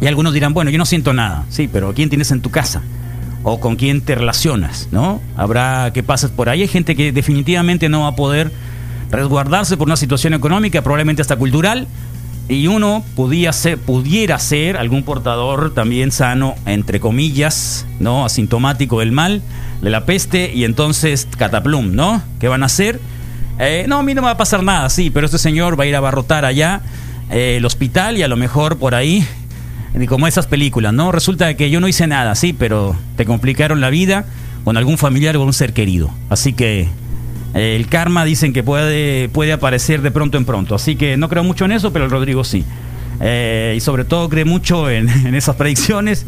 y 0.00 0.06
algunos 0.06 0.32
dirán, 0.32 0.54
bueno, 0.54 0.70
yo 0.70 0.78
no 0.78 0.86
siento 0.86 1.12
nada, 1.12 1.44
sí, 1.48 1.68
pero 1.68 1.92
¿quién 1.94 2.08
tienes 2.08 2.30
en 2.30 2.40
tu 2.40 2.50
casa? 2.50 2.82
¿O 3.42 3.60
con 3.60 3.76
quién 3.76 4.00
te 4.00 4.14
relacionas? 4.14 4.88
¿No? 4.90 5.20
Habrá 5.36 5.92
que 5.92 6.02
pases 6.02 6.30
por 6.30 6.48
ahí. 6.48 6.62
Hay 6.62 6.68
gente 6.68 6.94
que 6.96 7.12
definitivamente 7.12 7.88
no 7.88 8.02
va 8.02 8.08
a 8.08 8.16
poder 8.16 8.50
resguardarse 9.10 9.76
por 9.76 9.88
una 9.88 9.96
situación 9.96 10.34
económica, 10.34 10.82
probablemente 10.82 11.22
hasta 11.22 11.36
cultural, 11.36 11.86
y 12.48 12.66
uno 12.66 13.04
pudiera 13.14 14.38
ser 14.38 14.76
algún 14.76 15.02
portador 15.02 15.74
también 15.74 16.10
sano, 16.12 16.54
entre 16.66 16.98
comillas, 16.98 17.86
¿no? 18.00 18.24
Asintomático 18.24 19.00
del 19.00 19.12
mal, 19.12 19.42
de 19.82 19.90
la 19.90 20.04
peste, 20.04 20.52
y 20.54 20.64
entonces 20.64 21.28
cataplum, 21.36 21.94
¿no? 21.94 22.22
¿Qué 22.40 22.48
van 22.48 22.62
a 22.62 22.66
hacer? 22.66 23.00
Eh, 23.58 23.84
no, 23.88 23.98
a 23.98 24.02
mí 24.02 24.14
no 24.14 24.22
me 24.22 24.26
va 24.26 24.32
a 24.32 24.36
pasar 24.38 24.62
nada, 24.62 24.88
sí, 24.88 25.10
pero 25.10 25.26
este 25.26 25.38
señor 25.38 25.78
va 25.78 25.84
a 25.84 25.86
ir 25.86 25.94
a 25.94 25.98
abarrotar 25.98 26.44
allá 26.44 26.80
eh, 27.30 27.56
el 27.58 27.66
hospital 27.66 28.16
y 28.16 28.22
a 28.22 28.28
lo 28.28 28.36
mejor 28.36 28.78
por 28.78 28.94
ahí 28.94 29.26
como 30.08 30.26
esas 30.26 30.46
películas, 30.46 30.92
¿no? 30.92 31.12
Resulta 31.12 31.54
que 31.54 31.70
yo 31.70 31.80
no 31.80 31.88
hice 31.88 32.06
nada, 32.06 32.34
sí, 32.34 32.52
pero 32.52 32.96
te 33.16 33.24
complicaron 33.24 33.80
la 33.80 33.90
vida 33.90 34.26
con 34.64 34.76
algún 34.76 34.98
familiar 34.98 35.36
o 35.36 35.42
un 35.42 35.52
ser 35.52 35.72
querido. 35.72 36.10
Así 36.28 36.52
que 36.52 36.88
eh, 37.54 37.76
el 37.76 37.88
karma 37.88 38.24
dicen 38.24 38.52
que 38.52 38.62
puede, 38.62 39.28
puede 39.30 39.52
aparecer 39.52 40.02
de 40.02 40.10
pronto 40.10 40.38
en 40.38 40.44
pronto. 40.44 40.74
Así 40.74 40.96
que 40.96 41.16
no 41.16 41.28
creo 41.28 41.44
mucho 41.44 41.64
en 41.64 41.72
eso, 41.72 41.92
pero 41.92 42.04
el 42.04 42.10
Rodrigo 42.10 42.44
sí. 42.44 42.64
Eh, 43.20 43.74
y 43.76 43.80
sobre 43.80 44.04
todo 44.04 44.28
cree 44.28 44.44
mucho 44.44 44.90
en, 44.90 45.08
esas 45.34 45.56
predicciones. 45.56 46.26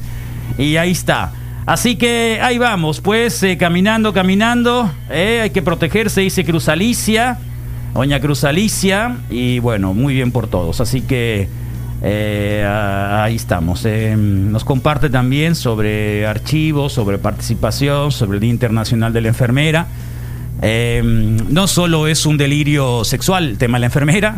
Y 0.58 0.76
ahí 0.76 0.90
está. 0.90 1.32
Así 1.66 1.96
que 1.96 2.40
ahí 2.42 2.58
vamos, 2.58 3.00
pues 3.00 3.42
eh, 3.42 3.56
caminando, 3.56 4.12
caminando. 4.12 4.90
hay 5.08 5.50
que 5.50 5.62
protegerse, 5.62 6.22
dice 6.22 6.44
Cruz 6.44 6.68
Alicia. 6.68 7.38
Doña 7.94 8.20
Cruz 8.20 8.44
Alicia. 8.44 9.18
Y 9.30 9.58
bueno, 9.58 9.94
muy 9.94 10.14
bien 10.14 10.32
por 10.32 10.48
todos. 10.48 10.80
Así 10.80 11.02
que 11.02 11.48
eh, 12.02 12.64
ahí 12.66 13.36
estamos. 13.36 13.84
Eh, 13.84 14.16
nos 14.16 14.64
comparte 14.64 15.10
también 15.10 15.54
sobre 15.54 16.26
archivos, 16.26 16.92
sobre 16.92 17.18
participación, 17.18 18.12
sobre 18.12 18.36
el 18.36 18.40
Día 18.40 18.50
Internacional 18.50 19.12
de 19.12 19.20
la 19.20 19.28
Enfermera. 19.28 19.86
Eh, 20.62 21.02
no 21.04 21.66
solo 21.66 22.06
es 22.06 22.26
un 22.26 22.36
delirio 22.36 23.04
sexual 23.04 23.48
el 23.48 23.58
tema 23.58 23.78
de 23.78 23.80
la 23.80 23.86
enfermera, 23.86 24.34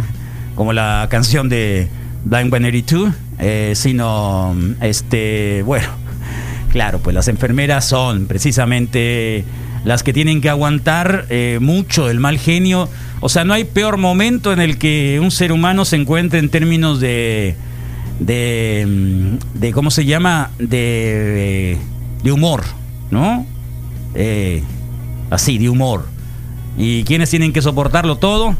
como 0.54 0.72
la 0.72 1.06
canción 1.10 1.48
de 1.48 1.88
Blind 2.24 2.50
182, 2.50 3.14
eh, 3.40 3.72
sino, 3.74 4.54
este, 4.80 5.62
bueno, 5.64 5.88
claro, 6.70 7.00
pues 7.00 7.14
las 7.14 7.26
enfermeras 7.26 7.84
son 7.84 8.26
precisamente 8.26 9.44
las 9.84 10.02
que 10.02 10.12
tienen 10.12 10.40
que 10.40 10.48
aguantar 10.48 11.26
eh, 11.28 11.58
mucho 11.60 12.08
el 12.08 12.20
mal 12.20 12.38
genio. 12.38 12.88
O 13.20 13.28
sea, 13.28 13.44
no 13.44 13.52
hay 13.52 13.64
peor 13.64 13.96
momento 13.96 14.52
en 14.52 14.60
el 14.60 14.78
que 14.78 15.18
un 15.20 15.30
ser 15.30 15.52
humano 15.52 15.84
se 15.84 15.96
encuentre 15.96 16.38
en 16.38 16.48
términos 16.48 17.00
de, 17.00 17.56
de, 18.20 18.86
mm, 18.86 19.58
de 19.58 19.72
¿cómo 19.72 19.90
se 19.90 20.04
llama? 20.04 20.50
De, 20.58 21.78
de 22.22 22.32
humor, 22.32 22.62
¿no? 23.10 23.46
Eh, 24.14 24.62
así, 25.30 25.58
de 25.58 25.68
humor. 25.68 26.06
¿Y 26.76 27.04
quiénes 27.04 27.30
tienen 27.30 27.52
que 27.52 27.62
soportarlo 27.62 28.16
todo? 28.16 28.56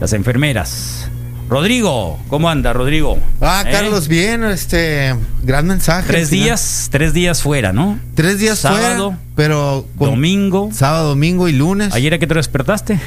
Las 0.00 0.12
enfermeras. 0.14 1.11
Rodrigo, 1.52 2.18
¿cómo 2.28 2.48
anda, 2.48 2.72
Rodrigo? 2.72 3.18
Ah, 3.42 3.62
¿Eh? 3.66 3.70
Carlos, 3.70 4.08
bien, 4.08 4.42
este, 4.42 5.14
gran 5.42 5.66
mensaje. 5.66 6.06
Tres 6.08 6.30
días, 6.30 6.88
tres 6.90 7.12
días 7.12 7.42
fuera, 7.42 7.74
¿no? 7.74 7.98
Tres 8.14 8.38
días 8.38 8.58
Sábado, 8.58 9.10
fuera, 9.10 9.22
pero 9.36 9.86
con- 9.98 10.12
Domingo. 10.12 10.70
sábado, 10.72 11.10
domingo 11.10 11.48
y 11.48 11.52
lunes. 11.52 11.92
¿Ayer 11.92 12.14
a 12.14 12.18
qué 12.18 12.26
te 12.26 12.32
despertaste? 12.32 12.98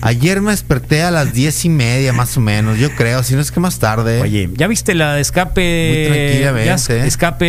Ayer 0.00 0.40
me 0.40 0.50
desperté 0.50 1.02
a 1.02 1.10
las 1.10 1.32
diez 1.32 1.64
y 1.64 1.68
media, 1.68 2.12
más 2.12 2.36
o 2.36 2.40
menos, 2.40 2.78
yo 2.78 2.90
creo, 2.94 3.22
si 3.22 3.34
no 3.34 3.40
es 3.40 3.50
que 3.50 3.60
más 3.60 3.78
tarde. 3.78 4.20
Oye, 4.20 4.50
¿ya 4.54 4.66
viste 4.66 4.94
la 4.94 5.14
de 5.14 5.20
escape? 5.20 6.06
Muy 6.08 6.16
tranquilamente, 6.16 6.66
ya 6.88 7.04
¿eh? 7.04 7.06
escape 7.06 7.44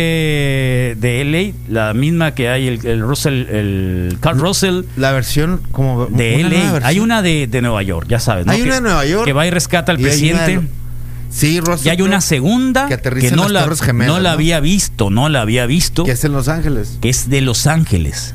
de 0.98 1.24
LA, 1.24 1.72
la 1.86 1.94
misma 1.94 2.34
que 2.34 2.48
hay 2.48 2.68
el, 2.68 2.84
el 2.86 3.00
Russell, 3.00 3.46
el 3.48 4.18
Carl 4.20 4.38
Russell 4.38 4.82
La 4.96 5.12
versión 5.12 5.60
como 5.72 6.06
de 6.06 6.36
una 6.36 6.48
LA. 6.48 6.58
versión. 6.72 6.84
Hay 6.84 6.98
una 7.00 7.22
de, 7.22 7.46
de 7.46 7.62
Nueva 7.62 7.82
York, 7.82 8.06
ya 8.08 8.20
sabes. 8.20 8.46
¿no? 8.46 8.52
Hay 8.52 8.62
una 8.62 8.76
de 8.76 8.80
Nueva 8.80 9.04
York. 9.06 9.24
Que 9.24 9.32
va 9.32 9.46
y 9.46 9.50
rescata 9.50 9.92
al 9.92 10.00
y 10.00 10.02
presidente. 10.04 10.58
de- 10.58 10.82
Sí, 11.30 11.60
Russell 11.60 11.86
Y 11.86 11.90
hay 11.90 12.02
una 12.02 12.20
segunda 12.20 12.88
que 12.88 12.98
que, 12.98 13.30
no, 13.30 13.48
las 13.48 13.66
la, 13.66 13.76
Gemelas, 13.86 14.14
no 14.14 14.20
la 14.20 14.28
¿no? 14.30 14.34
había 14.34 14.60
visto, 14.60 15.08
no 15.08 15.30
la 15.30 15.40
había 15.40 15.64
visto, 15.64 16.04
que 16.04 16.10
es 16.12 16.22
en 16.24 16.32
Los 16.32 16.48
Ángeles. 16.48 16.98
que 17.00 17.08
es 17.08 17.30
de 17.30 17.40
Los 17.40 17.66
Ángeles, 17.66 18.34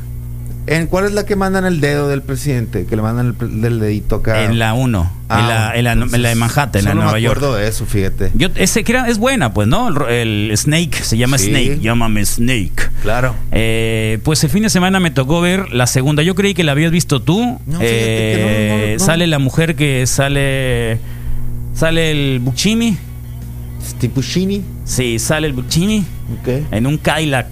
¿En 0.68 0.88
cuál 0.88 1.06
es 1.06 1.14
la 1.14 1.26
que 1.26 1.36
mandan 1.38 1.64
el 1.66 1.80
dedo 1.80 2.10
del 2.10 2.22
presidente? 2.22 2.86
Que 2.86 2.96
le 2.98 3.02
mandan 3.02 3.36
el, 3.40 3.62
del 3.62 3.80
dedito 3.80 4.18
acá. 4.18 4.44
en 4.44 4.60
la 4.60 4.74
1, 4.74 5.12
Ah, 5.30 5.40
en, 5.40 5.48
la, 5.48 5.92
en, 5.94 6.00
la, 6.00 6.16
en 6.16 6.22
la 6.22 6.30
de 6.30 6.36
Manhattan, 6.36 6.80
en 6.80 6.86
la 6.86 6.92
de 6.92 6.94
Solo 6.94 7.02
Nueva 7.04 7.14
me 7.14 7.22
York. 7.22 7.38
acuerdo 7.38 7.56
de 7.56 7.68
eso, 7.68 7.86
fíjate. 7.86 8.32
Yo, 8.36 8.50
ese 8.56 8.84
que 8.84 8.92
era, 8.92 9.08
es 9.08 9.18
buena, 9.18 9.54
pues, 9.54 9.68
¿no? 9.68 9.88
El, 10.08 10.50
el 10.52 10.58
Snake, 10.58 10.94
se 11.02 11.18
llama 11.18 11.38
Sí. 11.38 11.50
Snake, 11.50 11.80
llámame 11.82 12.26
Snake. 12.26 12.90
Claro. 13.02 13.34
Eh, 13.52 14.20
pues 14.24 14.44
el 14.44 14.50
fin 14.50 14.64
de 14.64 14.70
semana 14.70 15.00
me 15.00 15.10
tocó 15.12 15.40
ver 15.42 15.72
la 15.74 15.88
segunda. 15.88 16.22
Yo 16.24 16.36
creí 16.36 16.54
que 16.54 16.64
la 16.64 16.74
habías 16.74 16.92
visto 16.92 17.22
tú. 17.22 17.60
No, 17.66 17.80
que 17.80 17.86
Eh, 17.90 18.78
no, 18.82 18.88
no, 18.88 18.94
no. 18.94 19.00
Sale 19.06 19.28
la 19.28 19.40
mujer 19.40 19.76
que 19.76 20.06
sale. 20.06 21.00
Sale 21.74 22.12
el 22.12 22.40
Buccini. 22.40 22.98
Buscemi. 24.14 24.64
Sí, 24.86 25.18
sale 25.20 25.48
el 25.48 25.54
Buccini. 25.54 26.04
Ok. 26.42 26.50
En 26.72 26.88
un 26.88 26.98
Cadillac 26.98 27.48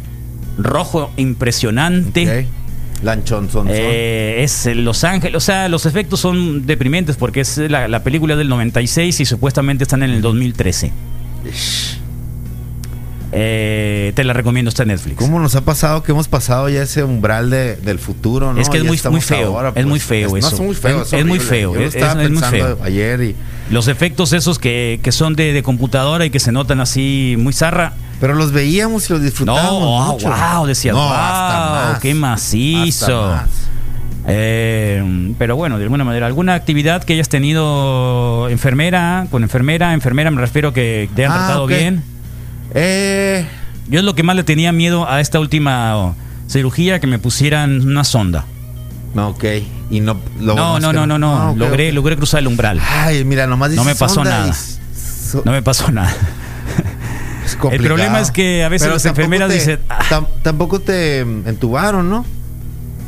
rojo 0.57 1.11
impresionante. 1.17 2.39
Ok. 2.41 2.45
Son. 3.51 3.67
Eh, 3.69 4.37
es 4.43 4.65
Los 4.75 5.03
Ángeles, 5.03 5.35
o 5.35 5.39
sea, 5.39 5.69
los 5.69 5.85
efectos 5.85 6.19
son 6.19 6.65
deprimentes 6.65 7.15
porque 7.17 7.41
es 7.41 7.57
la, 7.57 7.87
la 7.87 8.03
película 8.03 8.35
del 8.35 8.49
96 8.49 9.19
y 9.19 9.25
supuestamente 9.25 9.83
están 9.83 10.01
en 10.03 10.09
el 10.11 10.21
2013. 10.21 10.91
Eh, 13.37 14.13
te 14.15 14.23
la 14.23 14.31
recomiendo, 14.33 14.69
está 14.69 14.83
en 14.83 14.89
Netflix. 14.89 15.17
¿Cómo 15.17 15.39
nos 15.39 15.55
ha 15.55 15.65
pasado 15.65 16.03
que 16.03 16.13
hemos 16.13 16.27
pasado 16.29 16.69
ya 16.69 16.83
ese 16.83 17.03
umbral 17.03 17.49
de, 17.49 17.75
del 17.75 17.99
futuro? 17.99 18.53
¿no? 18.53 18.61
Es 18.61 18.69
que 18.69 18.77
es 18.77 18.83
muy- 18.83 18.99
muy 19.11 19.19
feo, 19.21 19.73
es 19.75 19.85
muy 19.85 19.99
feo 19.99 20.37
es, 20.37 20.45
eso. 20.45 20.49
No, 20.51 20.55
es 20.55 20.65
muy 20.67 20.75
feo. 20.75 21.01
Es- 21.01 21.13
es 21.13 21.25
muy 21.25 21.39
feo, 21.39 21.73
Yo 21.75 21.81
es- 21.81 21.95
muy 22.31 22.41
feo. 22.41 22.77
ayer 22.83 23.21
y. 23.21 23.35
Los 23.71 23.87
efectos 23.87 24.31
esos 24.31 24.57
que, 24.59 24.99
que 25.03 25.11
son 25.11 25.35
de, 25.35 25.51
de 25.51 25.63
computadora 25.63 26.25
y 26.25 26.29
que 26.29 26.39
se 26.39 26.51
notan 26.51 26.79
así 26.79 27.35
muy 27.37 27.51
zarra. 27.51 27.93
Pero 28.25 28.33
los 28.39 28.51
veíamos 28.51 29.07
y 29.07 29.13
los 29.13 29.21
disfrutábamos. 29.21 29.81
wow, 29.81 30.13
mucho. 30.13 30.29
wow, 30.29 30.65
No, 30.65 30.93
wow, 30.93 31.11
hasta 31.13 31.69
más. 31.91 31.99
qué 31.99 32.15
macizo. 32.15 33.25
Hasta 33.25 33.41
más. 33.43 33.49
Eh, 34.27 35.33
pero 35.37 35.55
bueno, 35.55 35.77
de 35.77 35.83
alguna 35.83 36.03
manera, 36.03 36.25
alguna 36.25 36.55
actividad 36.55 37.03
que 37.03 37.13
hayas 37.13 37.29
tenido 37.29 38.49
enfermera, 38.49 39.27
con 39.29 39.43
enfermera, 39.43 39.93
enfermera 39.93 40.31
me 40.31 40.41
refiero 40.41 40.73
que 40.73 41.07
te 41.15 41.23
han 41.27 41.31
Ah, 41.33 41.35
tratado 41.35 41.67
bien. 41.67 42.03
Eh, 42.73 43.45
Yo 43.89 43.99
es 43.99 44.05
lo 44.05 44.15
que 44.15 44.23
más 44.23 44.35
le 44.35 44.43
tenía 44.43 44.71
miedo 44.71 45.07
a 45.07 45.21
esta 45.21 45.39
última 45.39 46.15
cirugía, 46.47 46.99
que 46.99 47.05
me 47.05 47.19
pusieran 47.19 47.87
una 47.87 48.03
sonda. 48.03 48.45
ok. 49.15 49.43
Y 49.91 49.99
no. 49.99 50.17
lo 50.39 50.55
No, 50.55 50.79
no, 50.79 50.91
no, 50.93 51.05
no, 51.05 51.19
no, 51.19 51.49
Ah, 51.49 51.53
logré, 51.55 51.91
logré 51.91 52.17
cruzar 52.17 52.39
el 52.39 52.47
umbral. 52.47 52.81
Ay, 52.83 53.23
mira, 53.23 53.45
nomás 53.45 53.69
No 53.73 53.83
me 53.83 53.93
pasó 53.93 54.23
nada. 54.23 54.47
y 54.47 55.37
No 55.45 55.51
me 55.51 55.61
pasó 55.61 55.91
nada. 55.91 56.11
Es 57.45 57.57
El 57.71 57.81
problema 57.81 58.19
es 58.19 58.31
que 58.31 58.63
a 58.63 58.69
veces 58.69 58.85
Pero 58.87 58.95
las 58.95 59.05
enfermeras 59.05 59.49
te- 59.49 59.55
dicen, 59.55 59.79
"Ah". 59.89 59.99
tam- 60.09 60.27
tampoco 60.41 60.79
te 60.79 61.19
entubaron, 61.19 62.09
¿no? 62.09 62.25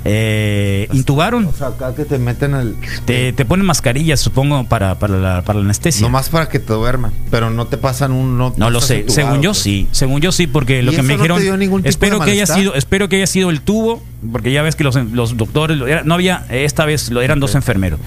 Eh, 0.10 0.88
intubaron. 0.94 1.46
O 1.48 1.52
sea, 1.52 1.68
acá 1.68 1.94
que 1.94 2.06
te 2.06 2.18
meten 2.18 2.54
el. 2.54 2.76
Te, 3.04 3.34
te 3.34 3.44
ponen 3.44 3.66
mascarillas, 3.66 4.22
supongo, 4.22 4.64
para, 4.64 4.96
para, 5.00 5.18
la, 5.18 5.42
para 5.42 5.60
la 5.60 5.66
anestesia. 5.66 6.04
Nomás 6.04 6.30
para 6.30 6.48
que 6.48 6.60
te 6.60 6.72
duerman. 6.72 7.12
Pero 7.30 7.50
no 7.50 7.68
te 7.68 7.78
pasan 7.78 8.14
un. 8.14 8.38
No, 8.38 8.54
No 8.56 8.70
lo 8.70 8.80
sé, 8.80 9.04
según 9.10 9.42
yo 9.42 9.50
pues. 9.52 9.58
sí, 9.64 9.88
según 9.92 10.22
yo 10.22 10.32
sí, 10.32 10.48
porque 10.48 10.82
lo 10.82 10.94
¿Y 10.94 10.96
que 10.96 11.02
me 11.02 11.18
no 11.18 11.38
dijeron, 11.38 11.82
espero 11.86 12.22
que 12.22 12.32
haya 12.32 12.46
sido, 12.46 12.74
espero 12.76 13.10
que 13.10 13.18
haya 13.18 13.28
sido 13.28 13.50
el 13.50 13.60
tubo, 13.60 14.02
porque 14.32 14.52
ya 14.52 14.62
ves 14.64 14.76
que 14.76 14.84
los, 14.84 14.96
los 14.96 15.38
doctores, 15.38 15.78
no 16.06 16.14
había, 16.16 16.46
esta 16.50 16.86
vez 16.86 17.10
lo 17.12 17.22
eran 17.22 17.40
dos 17.40 17.54
enfermeros. 17.56 18.00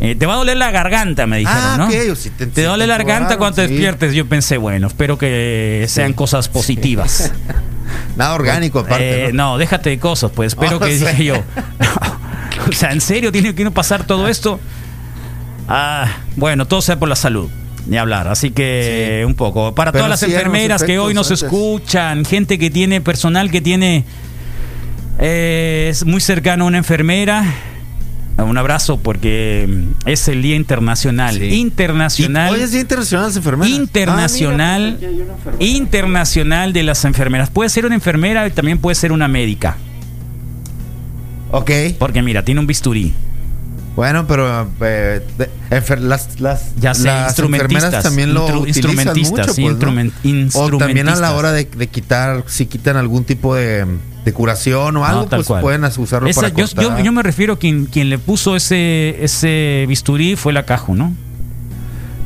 Eh, 0.00 0.14
te 0.14 0.24
va 0.26 0.34
a 0.34 0.36
doler 0.36 0.56
la 0.56 0.70
garganta, 0.70 1.26
me 1.26 1.38
dijeron, 1.38 1.60
Ah, 1.62 1.76
¿no? 1.76 1.90
si 2.16 2.30
te- 2.30 2.46
te 2.46 2.60
si 2.62 2.66
duele 2.66 2.84
te 2.84 2.88
la 2.88 2.96
garganta 2.98 3.36
cuando 3.36 3.56
te 3.56 3.62
despiertes. 3.68 4.14
Yo 4.14 4.26
pensé, 4.26 4.56
bueno, 4.58 4.86
espero 4.86 5.18
que 5.18 5.86
sean 5.88 6.12
cosas 6.12 6.48
positivas. 6.48 7.32
Nada 8.16 8.34
orgánico, 8.34 8.80
aparte. 8.80 9.26
Eh, 9.26 9.32
no, 9.32 9.58
déjate 9.58 9.90
de 9.90 9.98
cosas, 9.98 10.30
pues 10.34 10.48
espero 10.52 10.78
que 10.78 10.86
dije 10.94 11.24
yo. 11.24 11.34
o 12.68 12.72
sea, 12.72 12.92
¿en 12.92 13.00
serio 13.00 13.32
tiene 13.32 13.54
que 13.54 13.64
no 13.64 13.70
pasar 13.72 14.04
todo 14.06 14.28
esto? 14.28 14.60
Ah, 15.68 16.06
bueno, 16.36 16.66
todo 16.66 16.80
sea 16.82 16.98
por 16.98 17.08
la 17.08 17.16
salud. 17.16 17.50
Ni 17.86 17.96
hablar, 17.98 18.26
así 18.28 18.50
que 18.50 19.18
Sí. 19.20 19.24
un 19.24 19.34
poco. 19.34 19.74
Para 19.74 19.92
Pero 19.92 20.04
todas 20.06 20.10
las 20.10 20.20
sí 20.28 20.34
enfermeras 20.34 20.82
que 20.82 20.98
hoy 20.98 21.14
nos 21.14 21.28
antes. 21.30 21.44
escuchan, 21.44 22.24
gente 22.24 22.58
que 22.58 22.68
tiene 22.70 23.00
personal 23.00 23.50
que 23.50 23.60
tiene 23.60 24.04
eh, 25.18 25.88
es 25.90 26.04
muy 26.04 26.20
cercano 26.20 26.64
a 26.64 26.66
una 26.68 26.78
enfermera. 26.78 27.44
Un 28.38 28.58
abrazo 28.58 28.98
porque 29.00 29.66
es 30.04 30.28
el 30.28 30.42
Día 30.42 30.56
Internacional. 30.56 31.36
Sí. 31.38 31.54
Internacional. 31.54 32.50
Y 32.52 32.54
hoy 32.56 32.60
es 32.60 32.72
Día 32.72 32.82
Internacional 32.82 33.22
de 33.24 33.28
las 33.28 33.36
Enfermeras. 33.38 33.70
Internacional, 33.74 34.98
Ah, 35.02 35.06
mira, 35.08 35.24
una 35.24 35.32
enfermera. 35.32 35.64
internacional 35.64 36.72
de 36.74 36.82
las 36.82 37.04
enfermeras. 37.06 37.48
Puede 37.50 37.70
ser 37.70 37.86
una 37.86 37.94
enfermera 37.94 38.46
y 38.46 38.50
también 38.50 38.76
puede 38.78 38.94
ser 38.94 39.10
una 39.12 39.26
médica. 39.26 39.78
Ok. 41.50 41.70
Porque 41.98 42.20
mira, 42.20 42.44
tiene 42.44 42.60
un 42.60 42.66
bisturí. 42.66 43.14
Bueno, 43.96 44.26
pero 44.26 44.68
eh, 44.82 45.22
de- 45.38 46.00
las, 46.02 46.38
las, 46.38 46.74
Ya 46.78 46.92
sé, 46.94 47.04
las 47.06 47.28
instrumentistas, 47.28 47.84
enfermeras 47.84 48.02
también 48.04 48.34
lo 48.34 48.44
utilizan 48.44 48.68
instrumentistas, 48.68 49.30
mucho, 49.46 49.54
sí, 49.54 49.62
pues, 49.62 49.78
¿no? 49.78 50.02
instrumen- 50.02 50.50
O 50.54 50.76
también 50.78 51.08
a 51.08 51.16
la 51.16 51.32
hora 51.32 51.52
de, 51.52 51.64
de 51.64 51.86
quitar, 51.88 52.44
si 52.46 52.66
quitan 52.66 52.98
algún 52.98 53.24
tipo 53.24 53.54
de, 53.54 53.86
de 54.24 54.32
curación 54.34 54.98
o 54.98 55.06
algo, 55.06 55.22
No, 55.22 55.28
pues 55.30 55.46
cual. 55.46 55.62
pueden 55.62 55.84
usarlo 55.84 56.28
Esa- 56.28 56.42
para 56.42 56.54
yo, 56.54 56.66
yo- 56.66 56.98
yo 57.02 57.12
me 57.12 57.22
refiero 57.22 57.54
a 57.54 57.58
quien, 57.58 57.86
quien 57.86 58.10
le 58.10 58.18
puso 58.18 58.54
ese, 58.54 59.16
ese 59.24 59.86
bisturí 59.88 60.36
fue 60.36 60.52
la 60.52 60.64
Caju, 60.66 60.94
¿no? 60.94 61.14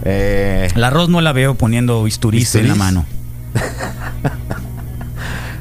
Eh, 0.04 0.68
La 0.74 0.88
arroz 0.88 1.08
no 1.08 1.20
la 1.20 1.32
veo 1.32 1.54
poniendo 1.54 2.02
bisturís 2.02 2.52
en 2.56 2.66
la 2.68 2.74
mano. 2.74 3.06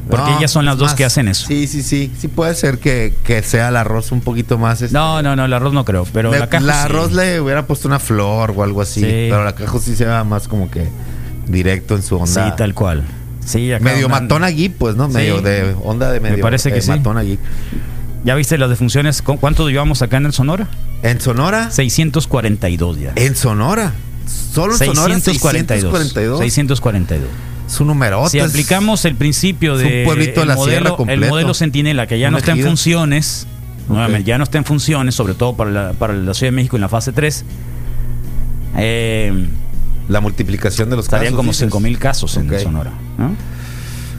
Porque 0.09 0.31
no, 0.31 0.37
ellas 0.39 0.49
son 0.51 0.65
las 0.65 0.77
dos 0.77 0.87
más- 0.89 0.95
que 0.95 1.05
hacen 1.05 1.27
eso. 1.27 1.45
Sí, 1.47 1.67
sí, 1.67 1.83
sí. 1.83 2.11
Sí 2.17 2.27
puede 2.27 2.55
ser 2.55 2.79
que, 2.79 3.13
que 3.23 3.43
sea 3.43 3.69
el 3.69 3.75
arroz 3.75 4.11
un 4.11 4.21
poquito 4.21 4.57
más... 4.57 4.81
este, 4.81 4.93
No, 4.93 5.21
no, 5.21 5.35
no, 5.35 5.45
el 5.45 5.53
arroz 5.53 5.71
no 5.73 5.85
creo, 5.85 6.05
pero 6.11 6.31
le- 6.31 6.39
la 6.39 6.47
Caju 6.49 6.65
sí. 6.65 6.71
arroz 6.71 7.11
le 7.13 7.39
hubiera 7.39 7.67
puesto 7.67 7.87
una 7.87 7.99
flor 7.99 8.53
o 8.55 8.63
algo 8.63 8.81
así. 8.81 9.01
Sí. 9.01 9.05
Pero 9.29 9.43
la 9.43 9.53
caja 9.53 9.77
sí 9.79 9.95
se 9.95 10.05
va 10.05 10.23
más 10.23 10.47
como 10.47 10.71
que 10.71 10.87
directo 11.47 11.95
en 11.95 12.01
su 12.03 12.15
onda. 12.17 12.45
Sí, 12.49 12.53
tal 12.57 12.73
cual. 12.73 13.03
Sí, 13.45 13.71
acá 13.71 13.83
Medio 13.83 14.07
una- 14.07 14.19
matona 14.21 14.49
geek, 14.49 14.73
pues, 14.77 14.95
¿no? 14.95 15.07
Sí. 15.07 15.13
Medio 15.13 15.41
de 15.41 15.75
onda 15.83 16.11
de 16.11 16.19
medio. 16.19 16.41
parece 16.41 16.71
que 16.71 16.79
eh, 16.79 16.81
sí. 16.81 16.89
Matona 16.89 17.21
geek. 17.21 17.39
¿Ya 18.25 18.35
viste 18.35 18.57
las 18.57 18.69
defunciones? 18.69 19.21
¿Cu- 19.21 19.37
¿Cuánto 19.39 19.69
llevamos 19.69 20.01
acá 20.01 20.17
en 20.17 20.25
el 20.25 20.33
Sonora? 20.33 20.67
¿En 21.03 21.21
Sonora? 21.21 21.71
642 21.71 22.99
ya. 22.99 23.13
En 23.15 23.35
Sonora. 23.35 23.93
Solo 24.53 24.73
en 24.73 24.79
Sonora 24.79 25.19
642. 25.19 26.39
642. 26.39 27.27
642. 27.69 27.73
Es 27.73 27.79
un 27.81 27.87
numerote. 27.87 28.29
Si 28.29 28.39
aplicamos 28.39 29.05
el 29.05 29.15
principio 29.15 29.75
es 29.75 29.83
un 29.83 29.89
de 29.89 30.03
pueblito 30.05 30.35
de 30.35 30.41
el 30.41 30.47
la 30.47 30.55
modelo, 30.55 30.97
el 31.07 31.19
modelo 31.29 31.53
Centinela, 31.53 32.07
que 32.07 32.19
ya 32.19 32.31
no 32.31 32.37
está 32.37 32.51
en 32.51 32.63
funciones, 32.63 33.47
nuevamente, 33.87 34.23
ya 34.27 34.37
no 34.37 34.43
está 34.43 34.57
en 34.57 34.65
funciones, 34.65 35.15
sobre 35.15 35.33
todo 35.33 35.55
para 35.55 35.69
la, 35.71 35.93
para 35.93 36.13
la 36.13 36.33
Ciudad 36.33 36.51
de 36.51 36.55
México 36.55 36.77
en 36.77 36.81
la 36.81 36.89
fase 36.89 37.11
3, 37.11 37.45
eh, 38.77 39.47
La 40.07 40.21
multiplicación 40.21 40.89
de 40.89 40.95
los 40.95 41.05
estarían 41.05 41.33
casos. 41.33 41.37
como 41.37 41.51
dices. 41.51 41.67
5 41.67 41.79
mil 41.79 41.99
casos 41.99 42.37
en 42.37 42.49
Ok. 42.51 42.59
Sonora. 42.59 42.91
¿no? 43.17 43.35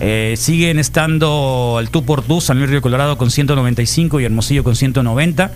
Eh, 0.02 0.34
siguen 0.38 0.78
estando 0.78 1.76
el 1.80 1.90
tú 1.90 2.04
por 2.04 2.22
tú, 2.22 2.40
San 2.40 2.58
Luis 2.58 2.70
Río 2.70 2.80
Colorado 2.80 3.18
con 3.18 3.30
195 3.30 4.20
y 4.20 4.24
Hermosillo 4.24 4.64
con 4.64 4.74
190. 4.76 5.50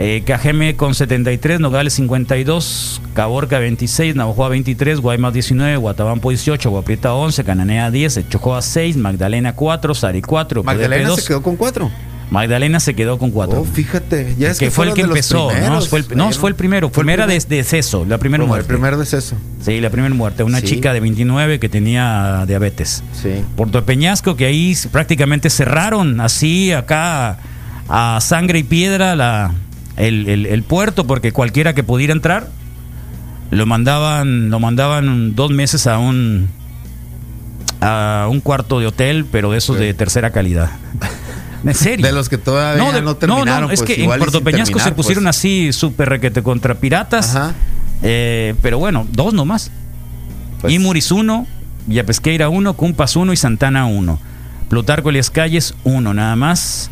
Eh, 0.00 0.22
Cajeme 0.24 0.76
con 0.76 0.94
73, 0.94 1.58
Nogales 1.58 1.92
52, 1.94 3.02
Caborca 3.14 3.58
26, 3.58 4.14
Navajoa 4.14 4.48
23, 4.50 5.00
Guaymas 5.00 5.32
19, 5.32 5.76
Guatabampo 5.76 6.30
18, 6.30 6.70
Guaprieta 6.70 7.14
11, 7.14 7.42
Cananea 7.42 7.90
10, 7.90 8.28
Chojoa 8.28 8.62
6, 8.62 8.96
Magdalena 8.96 9.54
4, 9.54 9.94
Sari 9.94 10.22
4, 10.22 10.62
Magdalena 10.62 11.16
se 11.16 11.26
quedó 11.26 11.42
con 11.42 11.56
cuatro. 11.56 11.90
Magdalena 12.30 12.78
se 12.78 12.94
quedó 12.94 13.18
con 13.18 13.30
4. 13.30 13.58
Oh, 13.58 13.64
fíjate, 13.64 14.34
ya 14.38 14.50
es 14.50 14.58
que, 14.58 14.66
que 14.66 14.70
fue 14.70 14.86
el 14.86 14.92
que 14.92 15.00
empezó, 15.00 15.50
¿no? 15.50 15.80
Fue 15.80 16.00
el, 16.00 16.06
no, 16.14 16.30
fue 16.32 16.50
el 16.50 16.56
primero, 16.56 16.90
Fue 16.90 17.02
primera 17.02 17.24
primer- 17.24 17.42
de 17.48 17.56
deceso, 17.56 18.04
la 18.04 18.18
primera 18.18 18.42
como 18.42 18.54
el 18.54 18.58
muerte. 18.58 18.68
primer 18.74 18.96
deceso. 18.98 19.34
Sí, 19.64 19.80
la 19.80 19.88
primera 19.88 20.14
muerte, 20.14 20.42
una 20.42 20.60
Sí. 20.60 20.66
chica 20.66 20.92
de 20.92 21.00
29 21.00 21.58
que 21.58 21.70
tenía 21.70 22.44
diabetes. 22.46 23.02
Sí. 23.14 23.30
Puerto 23.56 23.82
Peñasco, 23.86 24.36
que 24.36 24.44
ahí 24.44 24.76
prácticamente 24.92 25.48
cerraron 25.48 26.20
así 26.20 26.70
acá 26.70 27.38
a 27.88 28.18
sangre 28.20 28.58
y 28.58 28.62
piedra 28.64 29.16
la, 29.16 29.54
el, 29.98 30.28
el- 30.28 30.46
el 30.46 30.62
puerto, 30.62 31.06
porque 31.06 31.32
cualquiera 31.32 31.74
que 31.74 31.82
pudiera 31.82 32.12
entrar 32.12 32.48
lo 33.50 33.64
mandaban, 33.66 34.50
lo 34.50 34.60
mandaban 34.60 35.34
dos 35.34 35.50
meses 35.50 35.86
a 35.86 35.98
un 35.98 36.48
a 37.80 38.26
un 38.30 38.40
cuarto 38.40 38.80
de 38.80 38.86
hotel, 38.86 39.24
pero 39.30 39.52
de 39.52 39.58
esos 39.58 39.76
Sí. 39.76 39.84
de 39.84 39.94
tercera 39.94 40.30
calidad. 40.30 40.70
En 41.64 41.74
serio. 41.74 42.06
De 42.06 42.12
los 42.12 42.28
que 42.28 42.38
todavía 42.38 42.82
no, 42.82 42.92
de- 42.92 43.14
terminaron. 43.16 43.70
es 43.70 43.80
pues, 43.80 43.96
que 43.96 44.02
en 44.04 44.08
Puerto 44.18 44.42
Peñasco 44.42 44.74
terminar, 44.76 44.88
se 44.88 44.92
pusieron 44.94 45.24
pues. 45.24 45.36
así 45.36 45.72
súper 45.72 46.08
requete 46.08 46.42
contra 46.42 46.74
piratas. 46.76 47.34
Ajá. 47.34 47.54
Eh, 48.02 48.54
pero 48.62 48.78
bueno, 48.78 49.06
dos 49.12 49.32
nomás. 49.34 49.70
Pues- 50.60 50.72
Imuris 50.72 51.10
1, 51.10 51.46
Villapesqueira 51.86 52.48
1, 52.48 52.74
Cumpas 52.74 53.16
1 53.16 53.32
y 53.32 53.36
Santana 53.36 53.86
1. 53.86 54.20
Plutarco 54.68 55.10
Elias 55.10 55.30
Calles 55.30 55.74
1 55.84 56.14
nada 56.14 56.36
más. 56.36 56.90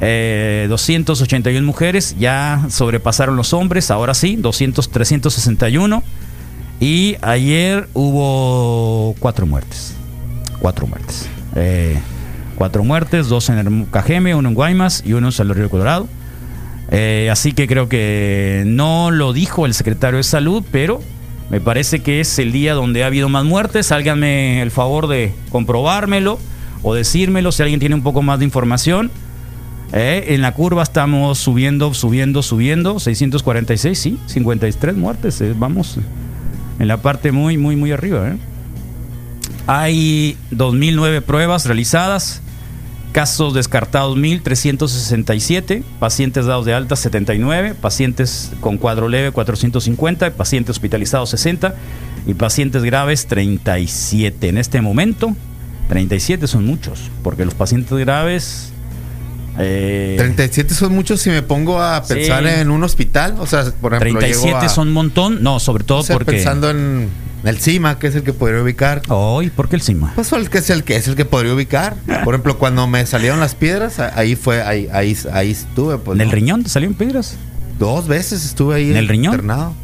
Eh, 0.00 0.66
281 0.68 1.64
mujeres, 1.66 2.16
ya 2.18 2.66
sobrepasaron 2.68 3.36
los 3.36 3.52
hombres, 3.52 3.90
ahora 3.90 4.14
sí, 4.14 4.36
200, 4.36 4.90
361. 4.90 6.02
Y 6.80 7.16
ayer 7.22 7.88
hubo 7.94 9.14
cuatro 9.18 9.46
muertes. 9.46 9.94
Cuatro 10.58 10.86
muertes. 10.86 11.28
Eh, 11.54 11.96
cuatro 12.56 12.84
muertes, 12.84 13.28
dos 13.28 13.48
en 13.48 13.58
Herm- 13.58 13.90
Cajeme, 13.90 14.34
uno 14.34 14.48
en 14.48 14.54
Guaymas 14.54 15.02
y 15.06 15.12
uno 15.12 15.28
en 15.28 15.32
San 15.32 15.48
Río 15.48 15.70
Colorado. 15.70 16.08
Eh, 16.90 17.28
así 17.32 17.52
que 17.52 17.66
creo 17.66 17.88
que 17.88 18.64
no 18.66 19.10
lo 19.10 19.32
dijo 19.32 19.66
el 19.66 19.74
secretario 19.74 20.18
de 20.18 20.24
salud, 20.24 20.62
pero 20.70 21.00
me 21.50 21.60
parece 21.60 22.02
que 22.02 22.20
es 22.20 22.38
el 22.38 22.52
día 22.52 22.74
donde 22.74 23.04
ha 23.04 23.06
habido 23.06 23.28
más 23.28 23.44
muertes. 23.44 23.92
Háganme 23.92 24.60
el 24.60 24.70
favor 24.70 25.06
de 25.06 25.32
comprobármelo 25.50 26.38
o 26.82 26.94
decírmelo 26.94 27.52
si 27.52 27.62
alguien 27.62 27.80
tiene 27.80 27.94
un 27.94 28.02
poco 28.02 28.20
más 28.20 28.40
de 28.40 28.44
información. 28.44 29.10
Eh, 29.96 30.34
en 30.34 30.42
la 30.42 30.52
curva 30.52 30.82
estamos 30.82 31.38
subiendo, 31.38 31.94
subiendo, 31.94 32.42
subiendo. 32.42 32.98
646, 32.98 33.96
sí, 33.98 34.18
53 34.26 34.96
muertes. 34.96 35.40
eh, 35.40 35.54
vamos 35.56 35.98
en 36.80 36.88
la 36.88 36.96
parte 36.96 37.30
muy, 37.30 37.56
muy, 37.56 37.76
muy 37.76 37.92
arriba. 37.92 38.30
eh. 38.30 38.36
Hay 39.68 40.36
2.009 40.50 41.22
pruebas 41.22 41.66
realizadas. 41.66 42.40
Casos 43.12 43.54
descartados 43.54 44.18
1.367, 44.18 45.84
pacientes 46.00 46.46
dados 46.46 46.66
de 46.66 46.74
alta 46.74 46.96
79, 46.96 47.76
pacientes 47.80 48.50
con 48.60 48.76
cuadro 48.76 49.08
leve 49.08 49.30
450, 49.30 50.32
pacientes 50.32 50.70
hospitalizados 50.70 51.30
60 51.30 51.76
y 52.26 52.34
pacientes 52.34 52.82
graves 52.82 53.28
37. 53.28 54.48
En 54.48 54.58
este 54.58 54.80
momento, 54.80 55.36
37 55.90 56.48
son 56.48 56.66
muchos, 56.66 57.08
porque 57.22 57.44
los 57.44 57.54
pacientes 57.54 57.96
graves... 57.96 58.73
eh, 59.58 60.14
37 60.18 60.74
son 60.74 60.92
muchos 60.94 61.20
si 61.20 61.30
me 61.30 61.42
pongo 61.42 61.80
a 61.80 62.02
Sí. 62.04 62.14
pensar 62.14 62.46
en 62.46 62.70
un 62.70 62.82
hospital. 62.84 63.36
O 63.38 63.46
sea, 63.46 63.64
por 63.80 63.94
ejemplo, 63.94 64.18
37 64.20 64.46
llego 64.46 64.58
a- 64.58 64.68
son 64.68 64.88
un 64.88 64.94
montón, 64.94 65.42
no, 65.42 65.60
sobre 65.60 65.84
todo 65.84 65.98
o 65.98 66.02
sea, 66.02 66.16
porque... 66.16 66.32
pensando 66.32 66.70
en 66.70 67.08
el 67.44 67.58
CIMA, 67.58 67.98
que 67.98 68.06
es 68.06 68.14
el 68.14 68.22
que 68.22 68.32
podría 68.32 68.62
ubicar. 68.62 69.02
Hoy, 69.08 69.50
¿por 69.50 69.68
qué 69.68 69.76
el 69.76 69.82
CIMA? 69.82 70.12
Pues 70.14 70.32
el 70.32 70.48
que 70.50 70.58
es 70.58 70.70
el 70.70 70.82
que 70.82 70.96
es 70.96 71.08
el 71.08 71.14
que 71.16 71.24
podría 71.24 71.52
ubicar. 71.54 71.94
Por 72.24 72.34
ejemplo, 72.34 72.58
cuando 72.58 72.86
me 72.86 73.04
salieron 73.06 73.38
las 73.40 73.54
piedras, 73.54 73.98
ahí 74.00 74.34
fue, 74.34 74.62
ahí, 74.62 74.88
ahí, 74.92 75.16
ahí 75.32 75.50
estuve. 75.50 75.98
Pues, 75.98 76.16
¿En 76.18 76.22
el 76.26 76.32
riñón 76.32 76.62
te 76.62 76.70
salieron 76.70 76.94
piedras? 76.96 77.36
Dos 77.78 78.08
veces 78.08 78.44
estuve 78.44 78.76
ahí 78.76 78.90
¿En 78.90 78.96
el 78.96 79.08
riñón? 79.08 79.34
internado. 79.34 79.74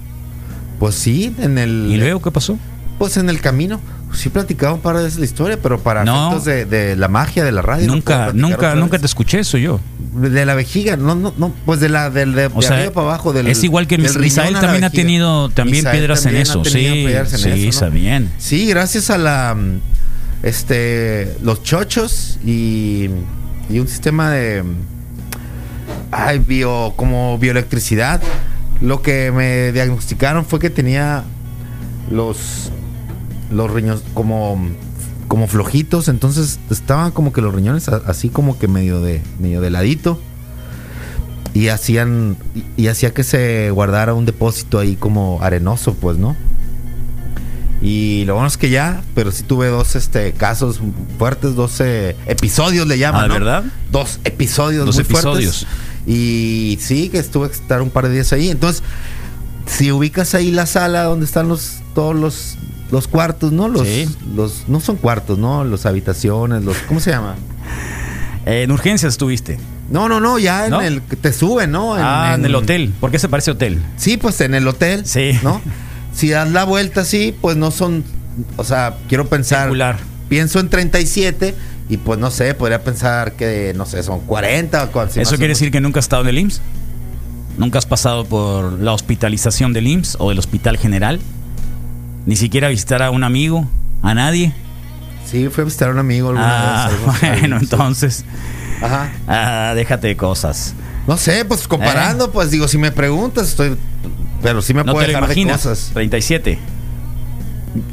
Pues 0.78 0.94
sí, 0.94 1.34
en 1.38 1.58
el. 1.58 1.88
¿Y 1.90 1.96
luego 1.98 2.22
qué 2.22 2.30
pasó? 2.30 2.58
Pues 2.98 3.16
en 3.18 3.28
el 3.28 3.40
camino. 3.40 3.80
Sí 4.12 4.28
platicaba 4.28 4.74
un 4.74 4.80
par 4.80 4.96
de 4.96 5.04
veces 5.04 5.18
la 5.18 5.24
historia, 5.24 5.58
pero 5.62 5.78
para 5.80 6.04
No. 6.04 6.28
efectos 6.28 6.44
de, 6.44 6.64
de 6.64 6.96
la 6.96 7.08
magia 7.08 7.44
de 7.44 7.52
la 7.52 7.62
radio. 7.62 7.86
nunca, 7.86 8.32
nunca, 8.34 8.74
nunca 8.74 8.98
te 8.98 9.06
escuché 9.06 9.38
eso 9.40 9.56
yo. 9.56 9.80
De 10.14 10.44
la 10.44 10.54
vejiga, 10.54 10.96
no, 10.96 11.14
no, 11.14 11.32
no, 11.36 11.52
pues 11.64 11.78
de 11.78 11.88
la 11.88 12.10
del 12.10 12.34
de, 12.34 12.50
O 12.52 12.60
sea, 12.62 12.76
arriba 12.78 12.92
para 12.92 13.06
abajo. 13.06 13.32
Del, 13.32 13.46
es 13.46 13.62
igual 13.62 13.86
que 13.86 13.96
riñón 13.96 14.20
Misael 14.20 14.54
también 14.54 14.84
ha 14.84 14.90
tenido 14.90 15.48
también 15.50 15.78
Misael 15.84 15.98
piedras 15.98 16.26
en 16.26 16.36
eso. 16.36 16.64
Sí, 16.64 16.86
en 16.86 17.26
sí, 17.28 17.48
eso, 17.48 17.68
está 17.68 17.86
¿no? 17.86 17.92
bien. 17.92 18.30
Sí, 18.38 18.66
gracias 18.66 19.10
a 19.10 19.18
la 19.18 19.56
este 20.42 21.36
los 21.42 21.62
chochos 21.62 22.38
y, 22.44 23.08
y 23.68 23.78
un 23.78 23.86
sistema 23.88 24.30
de 24.30 24.64
ay, 26.10 26.38
bio 26.40 26.94
como 26.96 27.38
bioelectricidad. 27.38 28.20
Lo 28.80 29.02
que 29.02 29.30
me 29.30 29.72
diagnosticaron 29.72 30.44
fue 30.44 30.58
que 30.58 30.70
tenía 30.70 31.22
los 32.10 32.72
los 33.50 33.70
riñones 33.70 34.02
como 34.14 34.60
como 35.28 35.46
flojitos, 35.46 36.08
entonces 36.08 36.58
estaban 36.70 37.12
como 37.12 37.32
que 37.32 37.40
los 37.40 37.54
riñones 37.54 37.88
a- 37.88 38.02
así 38.06 38.28
como 38.30 38.58
que 38.58 38.66
medio 38.68 39.00
de 39.00 39.22
medio 39.38 39.60
de 39.60 39.70
ladito 39.70 40.20
y 41.54 41.68
hacían 41.68 42.36
y, 42.54 42.82
y 42.82 42.88
hacía 42.88 43.12
que 43.14 43.22
se 43.24 43.70
guardara 43.70 44.14
un 44.14 44.26
depósito 44.26 44.78
ahí 44.78 44.96
como 44.96 45.38
arenoso, 45.42 45.94
pues, 45.94 46.16
¿no? 46.18 46.36
Y 47.82 48.24
lo 48.26 48.34
bueno 48.34 48.46
es 48.48 48.58
que 48.58 48.68
ya, 48.68 49.02
pero 49.14 49.32
sí 49.32 49.42
tuve 49.42 49.68
dos 49.68 49.96
este 49.96 50.32
casos 50.32 50.80
fuertes, 51.18 51.54
dos 51.54 51.80
eh, 51.80 52.14
episodios 52.26 52.86
le 52.86 52.98
llaman, 52.98 53.24
Ah, 53.24 53.28
¿no? 53.28 53.34
¿verdad? 53.34 53.64
Dos 53.90 54.20
episodios 54.24 54.84
Dos 54.84 54.96
muy 54.96 55.04
episodios. 55.04 55.66
fuertes. 55.66 55.78
Y 56.06 56.78
sí, 56.80 57.08
que 57.08 57.18
estuve 57.18 57.48
que 57.48 57.54
estar 57.54 57.80
un 57.80 57.88
par 57.90 58.08
de 58.08 58.14
días 58.14 58.32
ahí. 58.34 58.50
Entonces, 58.50 58.82
si 59.66 59.92
ubicas 59.92 60.34
ahí 60.34 60.50
la 60.50 60.66
sala 60.66 61.04
donde 61.04 61.24
están 61.24 61.48
los 61.48 61.76
todos 61.94 62.14
los 62.14 62.58
los 62.90 63.08
cuartos, 63.08 63.52
¿no? 63.52 63.68
Los, 63.68 63.86
Sí. 63.86 64.08
los 64.34 64.64
no 64.68 64.80
son 64.80 64.96
cuartos, 64.96 65.38
¿no? 65.38 65.64
Los 65.64 65.86
habitaciones, 65.86 66.64
los 66.64 66.76
¿cómo 66.88 67.00
se 67.00 67.10
llama? 67.10 67.36
Eh, 68.46 68.62
en 68.62 68.70
urgencias 68.72 69.12
estuviste. 69.12 69.58
No, 69.90 70.08
no, 70.08 70.20
no, 70.20 70.38
ya 70.38 70.66
en 70.66 70.70
¿No? 70.70 70.80
el 70.80 71.02
que 71.02 71.16
te 71.16 71.32
suben, 71.32 71.70
¿no? 71.72 71.94
ah, 71.94 72.32
en 72.34 72.44
el 72.44 72.54
hotel. 72.54 72.92
¿Por 73.00 73.10
qué 73.10 73.18
se 73.18 73.28
parece 73.28 73.50
hotel? 73.50 73.82
Sí, 73.96 74.16
pues 74.16 74.40
en 74.40 74.54
el 74.54 74.66
hotel. 74.68 75.04
Sí. 75.04 75.32
¿No? 75.42 75.60
Si 76.14 76.30
das 76.30 76.50
la 76.50 76.64
vuelta 76.64 77.02
así, 77.02 77.34
pues 77.40 77.56
no 77.56 77.70
son. 77.70 78.04
O 78.56 78.64
sea, 78.64 78.96
quiero 79.08 79.28
pensar. 79.28 79.70
Pienso 80.28 80.60
en 80.60 80.68
37 80.68 81.56
y 81.88 81.96
pues 81.96 82.20
no 82.20 82.30
sé, 82.30 82.54
podría 82.54 82.84
pensar 82.84 83.32
que, 83.32 83.72
no 83.76 83.84
sé, 83.84 84.04
son 84.04 84.20
40 84.20 84.90
o 84.94 85.08
si 85.08 85.20
¿Eso 85.20 85.36
quiere 85.36 85.54
decir 85.54 85.72
que 85.72 85.80
nunca 85.80 85.98
has 85.98 86.04
estado 86.04 86.22
en 86.22 86.28
el 86.28 86.38
IMSS? 86.38 86.60
¿Nunca 87.58 87.78
has 87.78 87.86
pasado 87.86 88.24
por 88.24 88.74
la 88.74 88.92
hospitalización 88.92 89.72
del 89.72 89.88
IMSS 89.88 90.16
o 90.20 90.28
del 90.28 90.38
Hospital 90.38 90.76
General? 90.78 91.18
¿Ni 92.26 92.36
siquiera 92.36 92.68
visitar 92.68 93.02
a 93.02 93.10
un 93.10 93.24
amigo? 93.24 93.66
¿A 94.02 94.14
nadie? 94.14 94.52
Sí, 95.26 95.48
fui 95.48 95.62
a 95.62 95.64
visitar 95.64 95.88
a 95.88 95.92
un 95.92 95.98
amigo 95.98 96.28
alguna 96.28 96.84
Ah, 96.86 96.88
vez. 96.88 97.20
bueno, 97.40 97.58
sí. 97.58 97.64
entonces. 97.64 98.24
Ajá. 98.82 99.10
Ah, 99.28 99.72
déjate 99.74 100.08
de 100.08 100.16
cosas. 100.16 100.74
No 101.06 101.16
sé, 101.16 101.44
pues 101.44 101.66
comparando, 101.68 102.30
pues 102.30 102.50
digo, 102.50 102.68
si 102.68 102.78
me 102.78 102.92
preguntas, 102.92 103.48
estoy. 103.48 103.76
Pero 104.42 104.62
sí 104.62 104.74
me 104.74 104.80
¿Eh? 104.80 104.84
No 104.84 104.92
puedo 104.92 105.06
dejar 105.06 105.28
de 105.28 105.44
cosas. 105.46 105.90
37. 105.92 106.58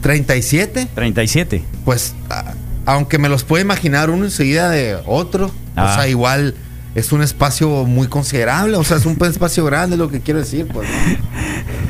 37, 0.02 0.88
37. 0.94 1.64
pues 1.86 2.16
a- 2.30 2.54
aunque 2.86 3.18
me 3.20 3.28
los 3.30 3.44
puedo 3.44 3.62
imaginar 3.62 4.10
uno 4.10 4.26
enseguida 4.26 4.70
de 4.70 4.98
otro, 5.06 5.52
Ah. 5.76 5.92
o 5.92 5.96
sea, 5.96 6.08
igual 6.08 6.56
es 6.96 7.12
un 7.12 7.22
espacio 7.22 7.70
muy 7.86 8.08
considerable, 8.08 8.78
o 8.78 8.84
sea, 8.84 8.98
es 8.98 9.06
un 9.06 9.18
espacio 9.26 9.66
grande, 9.66 9.98
lo 9.98 10.10
que 10.10 10.22
quiero 10.22 10.40
decir, 10.40 10.68
pues. 10.68 10.88
¿no? 10.90 10.96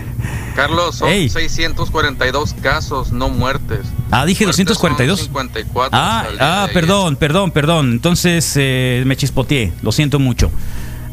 Carlos, 0.58 0.96
son 0.96 1.10
Ey. 1.10 1.30
642 1.30 2.56
casos, 2.62 3.12
no 3.12 3.30
muertes. 3.30 3.80
Ah, 4.12 4.26
dije 4.26 4.44
Muertes 4.46 4.66
242. 4.66 5.20
son 5.20 5.28
54 5.28 5.90
Ah, 5.94 6.26
ah, 6.40 6.64
ayer. 6.64 6.74
perdón, 6.74 7.16
perdón, 7.16 7.52
perdón. 7.52 7.92
Entonces 7.92 8.52
eh, 8.56 9.04
me 9.06 9.16
chispoteé. 9.16 9.72
Lo 9.84 9.92
siento 9.92 10.18
mucho. 10.20 10.50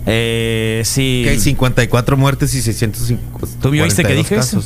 Eh, 0.06 0.82
sí. 0.84 1.22
Que 1.24 1.30
hay 1.30 1.40
54 1.40 2.16
muertes 2.16 2.54
y 2.54 2.62
650. 2.62 3.60
¿Tú 3.60 3.70
me 3.70 3.82
oíste 3.82 4.02
que 4.04 4.14
dije 4.14 4.36
eso? 4.36 4.62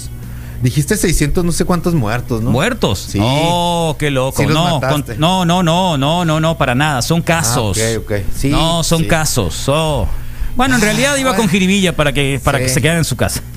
Dijiste 0.62 0.96
600 0.96 1.44
no 1.44 1.52
sé 1.52 1.64
cuántos 1.64 1.94
muertos, 1.94 2.42
¿no? 2.42 2.50
¿Muertos? 2.50 2.98
Sí. 3.10 3.18
Oh, 3.22 3.94
qué 3.98 4.10
loco. 4.10 4.38
Sí 4.42 4.46
los 4.48 4.54
no, 4.54 4.80
con- 4.80 5.04
no, 5.18 5.44
no, 5.44 5.62
no, 5.62 5.96
no, 5.96 6.24
no, 6.24 6.40
no, 6.40 6.58
para 6.58 6.74
nada. 6.74 7.02
Son 7.02 7.20
casos. 7.22 7.78
Ah, 7.80 7.98
ok, 7.98 8.04
ok. 8.04 8.12
Sí, 8.36 8.48
no, 8.48 8.82
son 8.82 9.02
sí. 9.02 9.06
casos. 9.08 9.64
Oh. 9.68 10.08
Bueno, 10.56 10.74
en 10.74 10.80
realidad 10.80 11.16
iba 11.16 11.36
con 11.36 11.48
jiribilla 11.48 11.94
para 11.94 12.12
que 12.12 12.40
para 12.42 12.58
Sí. 12.58 12.64
que 12.64 12.70
se 12.70 12.80
quedaran 12.80 12.98
en 12.98 13.04
su 13.04 13.16
casa. 13.16 13.40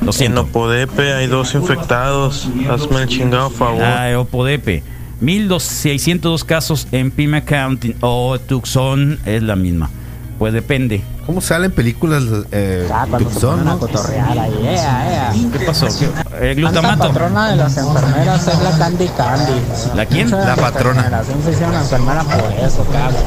Lo 0.00 0.06
En 0.08 0.12
siento. 0.12 0.42
Opodepe 0.42 1.12
hay 1.14 1.26
dos 1.26 1.54
infectados. 1.54 2.48
Hazme 2.70 3.02
el 3.02 3.08
chingado 3.08 3.50
favor. 3.50 3.82
Ay, 3.82 4.14
Opodepe. 4.14 4.82
1.602 5.20 6.44
casos 6.44 6.86
en 6.92 7.10
Pima 7.10 7.40
County 7.42 7.94
o 8.00 8.38
Tucson 8.38 9.18
es 9.26 9.42
la 9.42 9.56
misma. 9.56 9.90
Pues 10.38 10.52
depende. 10.52 11.02
¿Cómo 11.26 11.40
salen 11.40 11.72
películas 11.72 12.22
eh, 12.52 12.88
Ah, 12.92 13.04
cuando 13.10 13.28
se 13.28 13.34
Tucson, 13.34 13.64
no? 13.64 13.78
cotorrear 13.78 14.38
ahí, 14.38 14.52
ea, 14.64 15.12
ea. 15.12 15.32
¿Qué 15.52 15.58
pasó? 15.66 15.86
¿Qué- 15.98 16.50
eh, 16.50 16.54
glutamato. 16.54 17.08
patrona 17.08 17.50
de 17.50 17.56
las 17.56 17.76
enfermeras 17.76 18.46
es 18.46 18.62
la 18.62 18.78
Candy 18.78 19.08
Candy. 19.08 19.52
¿La 19.96 20.06
quién? 20.06 20.30
La 20.30 20.54
patrona. 20.56 21.22
sí 21.26 21.32
se 21.44 21.50
hicieron 21.50 21.74
enfermera 21.74 22.22
por 22.22 22.52
eso, 22.64 22.86
cabrón. 22.92 23.22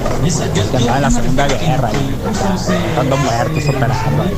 Que 0.71 0.77
andaba 0.77 0.95
en 0.95 1.01
la 1.03 1.11
Segunda 1.11 1.47
Guerra 1.47 1.87
ahí, 1.89 2.15
dando 2.95 3.17
muertos, 3.17 3.63
operando. 3.67 4.23
ahí. 4.23 4.33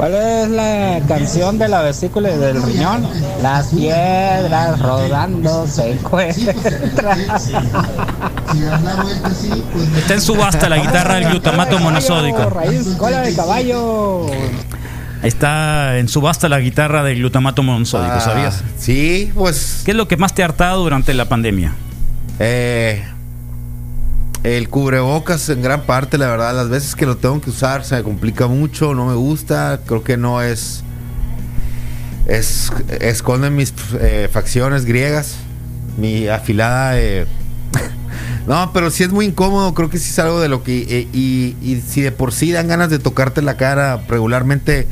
¿Cuál 0.00 0.14
es 0.14 0.48
la 0.48 0.98
canción 1.06 1.58
de 1.58 1.68
la 1.68 1.82
vesícula 1.82 2.30
y 2.32 2.38
del 2.38 2.62
riñón? 2.62 3.06
Las 3.42 3.66
piedras 3.66 4.80
rodando 4.80 5.66
se 5.66 5.92
encuentran. 5.92 7.20
Está 9.98 10.14
en 10.14 10.20
subasta 10.22 10.70
la 10.70 10.78
guitarra 10.78 11.16
del 11.16 11.28
glutamato 11.28 11.78
monosódico. 11.80 12.48
Raíz, 12.48 12.86
cola 12.96 13.20
de 13.20 13.34
caballo. 13.34 14.24
Está 15.22 15.98
en 15.98 16.08
subasta 16.08 16.48
la 16.48 16.60
guitarra 16.60 17.02
del 17.02 17.18
glutamato 17.18 17.62
monosódico, 17.62 18.14
Ah, 18.14 18.20
¿sabías? 18.20 18.64
Sí, 18.78 19.30
pues 19.34 19.82
¿Qué 19.84 19.90
es 19.90 19.96
lo 19.98 20.08
que 20.08 20.16
más 20.16 20.34
te 20.34 20.40
ha 20.40 20.46
hartado 20.46 20.82
durante 20.82 21.12
la 21.12 21.26
pandemia? 21.26 21.74
eh, 22.38 23.04
el 24.42 24.68
cubrebocas 24.68 25.48
en 25.50 25.62
gran 25.62 25.82
parte, 25.82 26.16
la 26.16 26.28
verdad, 26.28 26.54
las 26.54 26.68
veces 26.68 26.96
que 26.96 27.04
lo 27.06 27.16
tengo 27.16 27.40
que 27.40 27.50
usar 27.50 27.84
se 27.84 27.96
me 27.96 28.02
complica 28.02 28.46
mucho, 28.46 28.94
no 28.94 29.06
me 29.06 29.14
gusta, 29.14 29.80
creo 29.86 30.02
que 30.02 30.16
no 30.16 30.40
es... 30.42 30.82
es 32.26 32.72
esconde 33.00 33.50
mis 33.50 33.74
eh, 34.00 34.28
facciones 34.32 34.84
griegas, 34.86 35.36
mi 35.98 36.28
afilada... 36.28 36.98
eh, 36.98 37.26
no, 38.46 38.72
pero 38.72 38.90
sí 38.90 39.02
es 39.02 39.10
muy 39.10 39.26
incómodo, 39.26 39.74
creo 39.74 39.90
que 39.90 39.98
sí 39.98 40.10
es 40.10 40.18
algo 40.18 40.40
de 40.40 40.48
lo 40.48 40.62
que... 40.62 40.86
eh, 40.88 41.08
y, 41.12 41.56
y 41.60 41.82
si 41.86 42.00
de 42.00 42.12
por 42.12 42.32
sí 42.32 42.50
dan 42.50 42.68
ganas 42.68 42.88
de 42.88 42.98
tocarte 42.98 43.42
la 43.42 43.56
cara 43.56 44.02
regularmente... 44.08 44.86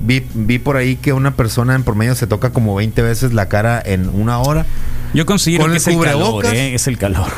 Vi, 0.00 0.26
vi 0.34 0.58
por 0.58 0.76
ahí 0.76 0.96
que 0.96 1.14
una 1.14 1.34
persona 1.34 1.74
en 1.74 1.82
promedio 1.82 2.14
se 2.14 2.26
toca 2.26 2.50
como 2.50 2.74
20 2.74 3.00
veces 3.00 3.32
la 3.32 3.48
cara 3.48 3.80
en 3.82 4.08
una 4.10 4.38
hora. 4.38 4.66
Yo 5.14 5.24
considero 5.24 5.62
¿Con 5.62 5.70
que 5.70 5.76
el 5.76 5.80
es 5.80 5.86
el 5.86 5.94
calor, 5.94 6.12
cubrebocas? 6.12 6.52
¿eh? 6.52 6.74
Es 6.74 6.86
el 6.88 6.98
calor. 6.98 7.28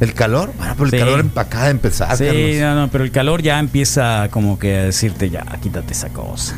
¿El 0.00 0.14
calor? 0.14 0.52
Bueno, 0.56 0.74
pero 0.76 0.84
el 0.86 0.90
Sí. 0.92 0.98
calor 0.98 1.24
de 1.64 1.70
empezar, 1.70 2.16
sí, 2.16 2.24
Carlos. 2.24 2.56
no, 2.60 2.74
no, 2.82 2.88
pero 2.90 3.04
el 3.04 3.10
calor 3.10 3.42
ya 3.42 3.58
empieza 3.58 4.28
como 4.30 4.58
que 4.58 4.76
a 4.78 4.82
decirte, 4.84 5.28
ya, 5.30 5.44
quítate 5.60 5.92
esa 5.92 6.08
cosa. 6.10 6.54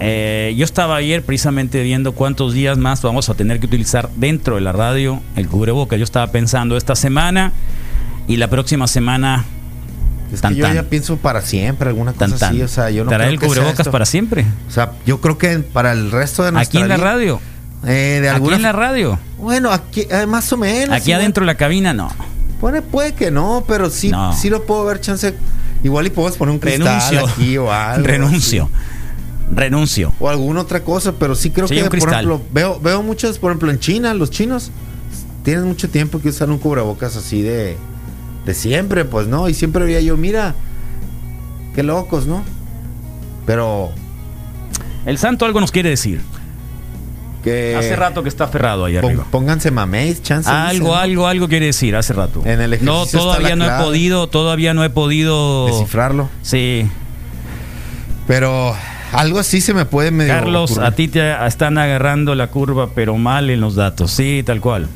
Eh, 0.00 0.54
yo 0.56 0.64
estaba 0.64 0.96
ayer 0.96 1.22
precisamente 1.22 1.82
viendo 1.82 2.12
cuántos 2.12 2.52
días 2.52 2.78
más 2.78 3.00
vamos 3.02 3.28
a 3.28 3.34
tener 3.34 3.60
que 3.60 3.66
utilizar 3.66 4.10
dentro 4.16 4.56
de 4.56 4.60
la 4.60 4.72
radio 4.72 5.20
el 5.36 5.48
cubreboca. 5.48 5.96
Yo 5.96 6.04
estaba 6.04 6.26
pensando 6.32 6.76
esta 6.76 6.96
semana 6.96 7.52
y 8.26 8.36
la 8.36 8.48
próxima 8.48 8.86
semana 8.88 9.44
Es 10.32 10.40
Tan, 10.40 10.54
que 10.54 10.60
yo 10.60 10.66
tan. 10.66 10.74
ya 10.74 10.82
pienso 10.84 11.16
para 11.16 11.42
siempre, 11.42 11.88
alguna 11.90 12.12
cosa 12.12 12.26
tan 12.30 12.38
tan. 12.38 12.50
así. 12.54 12.62
O 12.62 12.68
sea, 12.68 12.90
yo 12.90 13.04
no 13.04 13.08
¿Traerá 13.10 13.26
creo 13.36 13.40
el 13.40 13.46
cubrebocas 13.46 13.88
para 13.88 14.04
siempre? 14.04 14.44
O 14.66 14.70
sea, 14.70 14.92
yo 15.06 15.20
creo 15.20 15.38
que 15.38 15.58
para 15.60 15.92
el 15.92 16.10
resto 16.10 16.42
de 16.42 16.50
nuestra 16.52 16.80
Aquí 16.80 16.82
en 16.82 16.88
la 16.88 16.96
radio. 16.96 17.40
Eh, 17.86 18.18
de 18.20 18.28
Aquí 18.28 18.34
alguna 18.36 18.56
en 18.56 18.62
la 18.62 18.72
radio. 18.72 19.18
Bueno, 19.44 19.70
aquí 19.70 20.06
eh, 20.10 20.26
más 20.26 20.52
o 20.52 20.56
menos. 20.56 20.96
Aquí 20.96 21.10
igual. 21.10 21.20
adentro 21.20 21.42
de 21.42 21.46
la 21.46 21.54
cabina 21.56 21.92
no. 21.92 22.08
Puede, 22.60 22.82
puede 22.82 23.12
que 23.12 23.30
no, 23.30 23.62
pero 23.68 23.90
sí, 23.90 24.08
No. 24.10 24.32
sí 24.34 24.50
lo 24.50 24.64
puedo 24.66 24.84
ver 24.84 25.00
chance. 25.00 25.34
Igual 25.82 26.06
y 26.06 26.10
podemos 26.10 26.36
poner 26.38 26.52
un 26.54 26.58
cristal 26.58 26.86
Renuncio. 27.10 27.26
aquí 27.28 27.58
o 27.58 27.70
algo. 27.72 28.06
Renuncio. 28.06 28.70
Renuncio. 29.54 30.12
O 30.18 30.28
alguna 30.30 30.62
otra 30.62 30.82
cosa, 30.82 31.12
pero 31.12 31.34
sí 31.34 31.50
creo 31.50 31.68
Sí, 31.68 31.74
que, 31.74 31.82
por 31.82 31.90
cristal. 31.90 32.14
ejemplo, 32.24 32.40
veo, 32.52 32.80
veo 32.80 33.02
muchos, 33.02 33.38
por 33.38 33.50
ejemplo, 33.52 33.70
en 33.70 33.78
China, 33.78 34.14
los 34.14 34.30
chinos 34.30 34.70
tienen 35.44 35.64
mucho 35.64 35.90
tiempo 35.90 36.20
que 36.20 36.30
usan 36.30 36.50
un 36.50 36.58
cubrebocas 36.58 37.16
así 37.16 37.42
de, 37.42 37.76
de 38.46 38.54
siempre, 38.54 39.04
pues, 39.04 39.26
¿no? 39.26 39.46
Y 39.50 39.52
siempre 39.54 39.84
veía 39.84 40.00
yo, 40.00 40.16
mira, 40.16 40.54
qué 41.74 41.82
locos, 41.82 42.26
¿no? 42.26 42.42
Pero 43.44 43.90
El 45.04 45.18
santo 45.18 45.44
algo 45.44 45.60
nos 45.60 45.70
quiere 45.70 45.90
decir. 45.90 46.22
Que... 47.44 47.76
Hace 47.76 47.94
rato 47.94 48.22
que 48.24 48.28
está 48.28 48.44
aferrado 48.44 48.86
pon- 48.86 48.96
arriba. 48.96 49.26
pónganse 49.30 49.70
maméis, 49.70 50.22
chance. 50.22 50.50
Algo, 50.50 50.86
dicen, 50.88 50.98
algo, 51.02 51.26
algo 51.28 51.48
quiere 51.48 51.66
decir 51.66 51.94
hace 51.94 52.12
rato. 52.14 52.40
En 52.44 52.60
el 52.60 52.72
ejercicio 52.72 52.92
no, 52.92 53.04
está 53.04 53.18
todavía 53.18 53.50
la 53.50 53.56
no 53.56 53.64
he 53.66 53.84
podido, 53.84 54.26
todavía 54.28 54.74
no 54.74 54.82
he 54.82 54.90
podido. 54.90 55.66
Descifrarlo. 55.66 56.28
Sí. 56.42 56.88
Pero 58.26 58.74
algo 59.12 59.38
así 59.38 59.60
se 59.60 59.74
me 59.74 59.84
puede 59.84 60.10
medio 60.10 60.32
Carlos, 60.32 60.70
ocurrir. 60.72 60.88
a 60.88 60.92
ti 60.94 61.08
te 61.08 61.46
están 61.46 61.78
agarrando 61.78 62.34
la 62.34 62.48
curva, 62.48 62.88
pero 62.94 63.16
mal 63.16 63.50
en 63.50 63.60
los 63.60 63.74
datos. 63.74 64.10
Sí, 64.10 64.42
tal 64.44 64.60
cual. 64.60 64.88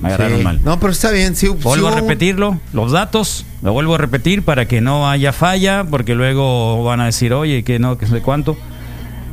Me 0.00 0.08
agarraron 0.08 0.38
Sí. 0.38 0.44
mal. 0.44 0.60
No, 0.64 0.78
pero 0.80 0.92
está 0.92 1.10
bien. 1.10 1.36
Sí, 1.36 1.48
Vuelvo 1.48 1.88
sí 1.90 1.96
a 1.96 2.00
repetirlo, 2.00 2.58
los 2.72 2.92
datos, 2.92 3.46
lo 3.62 3.72
vuelvo 3.72 3.94
a 3.94 3.98
repetir 3.98 4.42
para 4.42 4.66
que 4.66 4.80
no 4.80 5.08
haya 5.08 5.32
falla, 5.32 5.84
porque 5.88 6.14
luego 6.14 6.82
van 6.84 7.00
a 7.00 7.06
decir, 7.06 7.32
oye, 7.32 7.62
que 7.62 7.78
no, 7.78 7.96
que 7.96 8.06
sé 8.06 8.20
cuánto. 8.20 8.56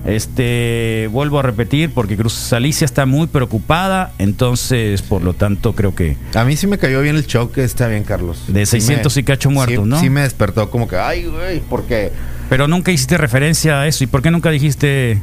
Este, 0.05 1.07
vuelvo 1.11 1.39
a 1.39 1.43
repetir, 1.43 1.91
porque 1.93 2.17
Cruz 2.17 2.51
Alicia 2.53 2.85
está 2.85 3.05
muy 3.05 3.27
preocupada, 3.27 4.13
entonces, 4.17 5.03
por 5.03 5.21
lo 5.21 5.33
tanto, 5.33 5.73
creo 5.73 5.93
que 5.93 6.17
A 6.33 6.43
mí 6.43 6.57
sí 6.57 6.65
me 6.65 6.79
cayó 6.79 7.01
bien 7.01 7.15
el 7.15 7.27
choque, 7.27 7.63
está 7.63 7.87
bien, 7.87 8.03
Carlos. 8.03 8.45
De 8.47 8.65
Sí 8.65 8.71
600 8.81 9.15
y 9.17 9.23
cacho 9.23 9.51
muertos, 9.51 9.83
sí- 9.83 9.89
¿no? 9.89 9.99
Sí 9.99 10.09
me 10.09 10.21
despertó 10.21 10.71
como 10.71 10.87
que, 10.87 10.97
ay, 10.97 11.25
güey, 11.25 11.59
porque... 11.69 12.11
Pero 12.49 12.67
nunca 12.67 12.91
hiciste 12.91 13.17
referencia 13.17 13.79
a 13.81 13.87
eso. 13.87 14.03
¿Y 14.03 14.07
por 14.07 14.21
qué 14.23 14.31
nunca 14.31 14.49
dijiste, 14.49 15.19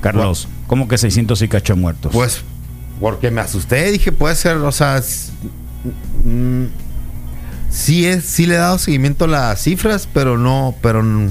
Carlos, 0.00 0.48
cómo 0.66 0.88
que 0.88 0.96
600 0.98 1.40
y 1.42 1.48
cacho 1.48 1.76
muertos? 1.76 2.12
Pues, 2.12 2.40
porque 2.98 3.30
me 3.30 3.42
asusté, 3.42 3.90
dije, 3.92 4.10
puede 4.10 4.34
ser, 4.36 4.56
o 4.56 4.72
sea... 4.72 5.02
mm, 6.24 6.64
sí, 7.70 8.06
es, 8.06 8.24
sí 8.24 8.46
le 8.46 8.54
he 8.54 8.58
dado 8.58 8.78
seguimiento 8.78 9.26
a 9.26 9.28
las 9.28 9.60
cifras, 9.62 10.08
pero 10.12 10.38
no, 10.38 10.74
pero 10.82 11.00
n- 11.00 11.30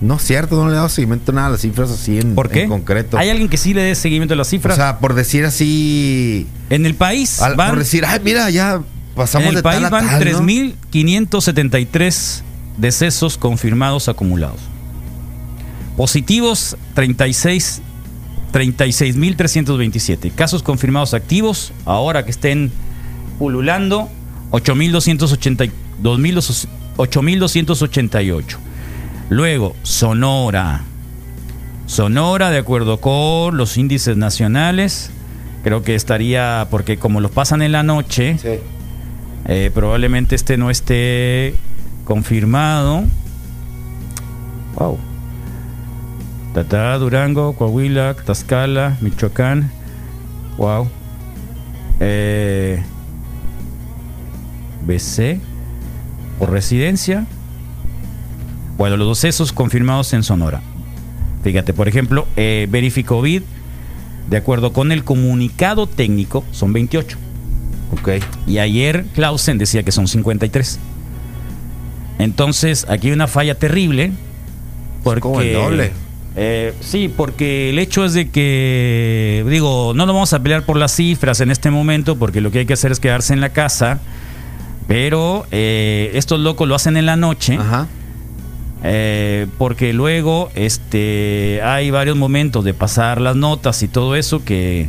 no 0.00 0.16
es 0.16 0.22
cierto, 0.22 0.56
no 0.56 0.66
le 0.68 0.72
he 0.72 0.76
dado 0.76 0.88
seguimiento 0.88 1.32
a 1.32 1.34
nada 1.34 1.46
a 1.48 1.50
las 1.50 1.60
cifras 1.62 1.90
así 1.90 2.18
en, 2.18 2.34
¿Por 2.34 2.50
qué? 2.50 2.62
en 2.64 2.68
concreto. 2.68 3.16
¿Hay 3.18 3.30
alguien 3.30 3.48
que 3.48 3.56
sí 3.56 3.72
le 3.74 3.82
dé 3.82 3.94
seguimiento 3.94 4.34
a 4.34 4.36
las 4.36 4.48
o 4.48 4.50
cifras? 4.50 4.76
sea, 4.76 4.98
por 4.98 5.14
decir 5.14 5.44
así... 5.46 6.46
en 6.70 6.84
el 6.86 6.94
país 6.94 7.40
al- 7.40 7.56
van, 7.56 7.70
por 7.70 7.78
decir, 7.78 8.04
ay, 8.06 8.20
mira, 8.22 8.50
ya 8.50 8.74
en 8.74 8.84
pasamos 9.14 9.48
el 9.48 9.54
de 9.56 9.62
país 9.62 9.76
tal 9.76 9.84
a 9.86 9.90
van 9.90 10.06
tal, 10.06 10.24
¿no? 10.24 10.40
3.573 10.42 12.42
decesos 12.76 13.38
confirmados 13.38 14.08
acumulados. 14.08 14.60
Positivos 15.96 16.76
36 16.94 17.80
36.327. 18.52 20.32
Casos 20.34 20.62
confirmados 20.62 21.14
activos, 21.14 21.72
ahora 21.84 22.24
que 22.24 22.30
estén 22.30 22.70
pululando, 23.38 24.08
8.280 24.50 25.70
2.000 26.02 26.66
8.288. 26.96 28.56
Luego, 29.28 29.74
Sonora. 29.82 30.82
Sonora, 31.86 32.50
de 32.50 32.58
acuerdo 32.58 33.00
con 33.00 33.56
los 33.56 33.76
índices 33.76 34.16
nacionales, 34.16 35.10
creo 35.62 35.82
que 35.82 35.94
estaría, 35.94 36.66
porque 36.70 36.96
como 36.98 37.20
los 37.20 37.30
pasan 37.30 37.62
en 37.62 37.72
la 37.72 37.82
noche, 37.82 38.38
Sí. 38.38 38.58
eh, 39.46 39.70
probablemente 39.72 40.34
este 40.34 40.56
no 40.56 40.70
esté 40.70 41.54
confirmado. 42.04 43.04
Wow. 44.76 44.98
Tata, 46.54 46.96
Durango, 46.98 47.52
Coahuila, 47.54 48.14
Tlaxcala, 48.14 48.96
Michoacán. 49.00 49.70
Wow. 50.56 50.88
Eh, 52.00 52.82
BC. 54.86 55.40
Por 56.38 56.50
residencia. 56.50 57.26
Bueno, 58.76 58.96
los 58.96 59.20
decesos 59.20 59.52
confirmados 59.52 60.12
en 60.12 60.22
Sonora. 60.22 60.60
Fíjate, 61.42 61.72
por 61.72 61.88
ejemplo, 61.88 62.26
eh, 62.36 62.66
Verificovid, 62.68 63.42
de 64.28 64.36
acuerdo 64.36 64.72
con 64.72 64.92
el 64.92 65.04
comunicado 65.04 65.86
técnico, 65.86 66.44
son 66.50 66.72
28. 66.72 67.16
Ok. 67.92 68.08
Y 68.46 68.58
ayer 68.58 69.06
Clausen 69.14 69.56
decía 69.58 69.82
que 69.82 69.92
son 69.92 70.08
53. 70.08 70.78
Entonces, 72.18 72.86
aquí 72.88 73.08
hay 73.08 73.12
una 73.12 73.28
falla 73.28 73.54
terrible. 73.54 74.12
Porque, 75.04 75.20
como 75.20 75.40
el 75.40 75.52
doble. 75.52 75.92
Eh, 76.34 76.74
sí, 76.80 77.10
porque 77.14 77.70
el 77.70 77.78
hecho 77.78 78.04
es 78.04 78.12
de 78.12 78.28
que, 78.28 79.44
digo, 79.48 79.92
no 79.94 80.04
nos 80.04 80.14
vamos 80.14 80.32
a 80.34 80.42
pelear 80.42 80.64
por 80.64 80.76
las 80.76 80.94
cifras 80.94 81.40
en 81.40 81.50
este 81.50 81.70
momento, 81.70 82.16
porque 82.16 82.42
lo 82.42 82.50
que 82.50 82.58
hay 82.60 82.66
que 82.66 82.74
hacer 82.74 82.92
es 82.92 83.00
quedarse 83.00 83.32
en 83.32 83.40
la 83.40 83.50
casa. 83.50 84.00
Pero 84.86 85.46
eh, 85.50 86.10
estos 86.14 86.40
locos 86.40 86.68
lo 86.68 86.74
hacen 86.74 86.96
en 86.96 87.06
la 87.06 87.16
noche. 87.16 87.56
Ajá. 87.56 87.86
Eh, 88.88 89.46
porque 89.58 89.92
luego 89.92 90.48
este 90.54 91.60
hay 91.64 91.90
varios 91.90 92.16
momentos 92.16 92.64
de 92.64 92.72
pasar 92.72 93.20
las 93.20 93.34
notas 93.34 93.82
y 93.82 93.88
todo 93.88 94.14
eso 94.14 94.44
que 94.44 94.88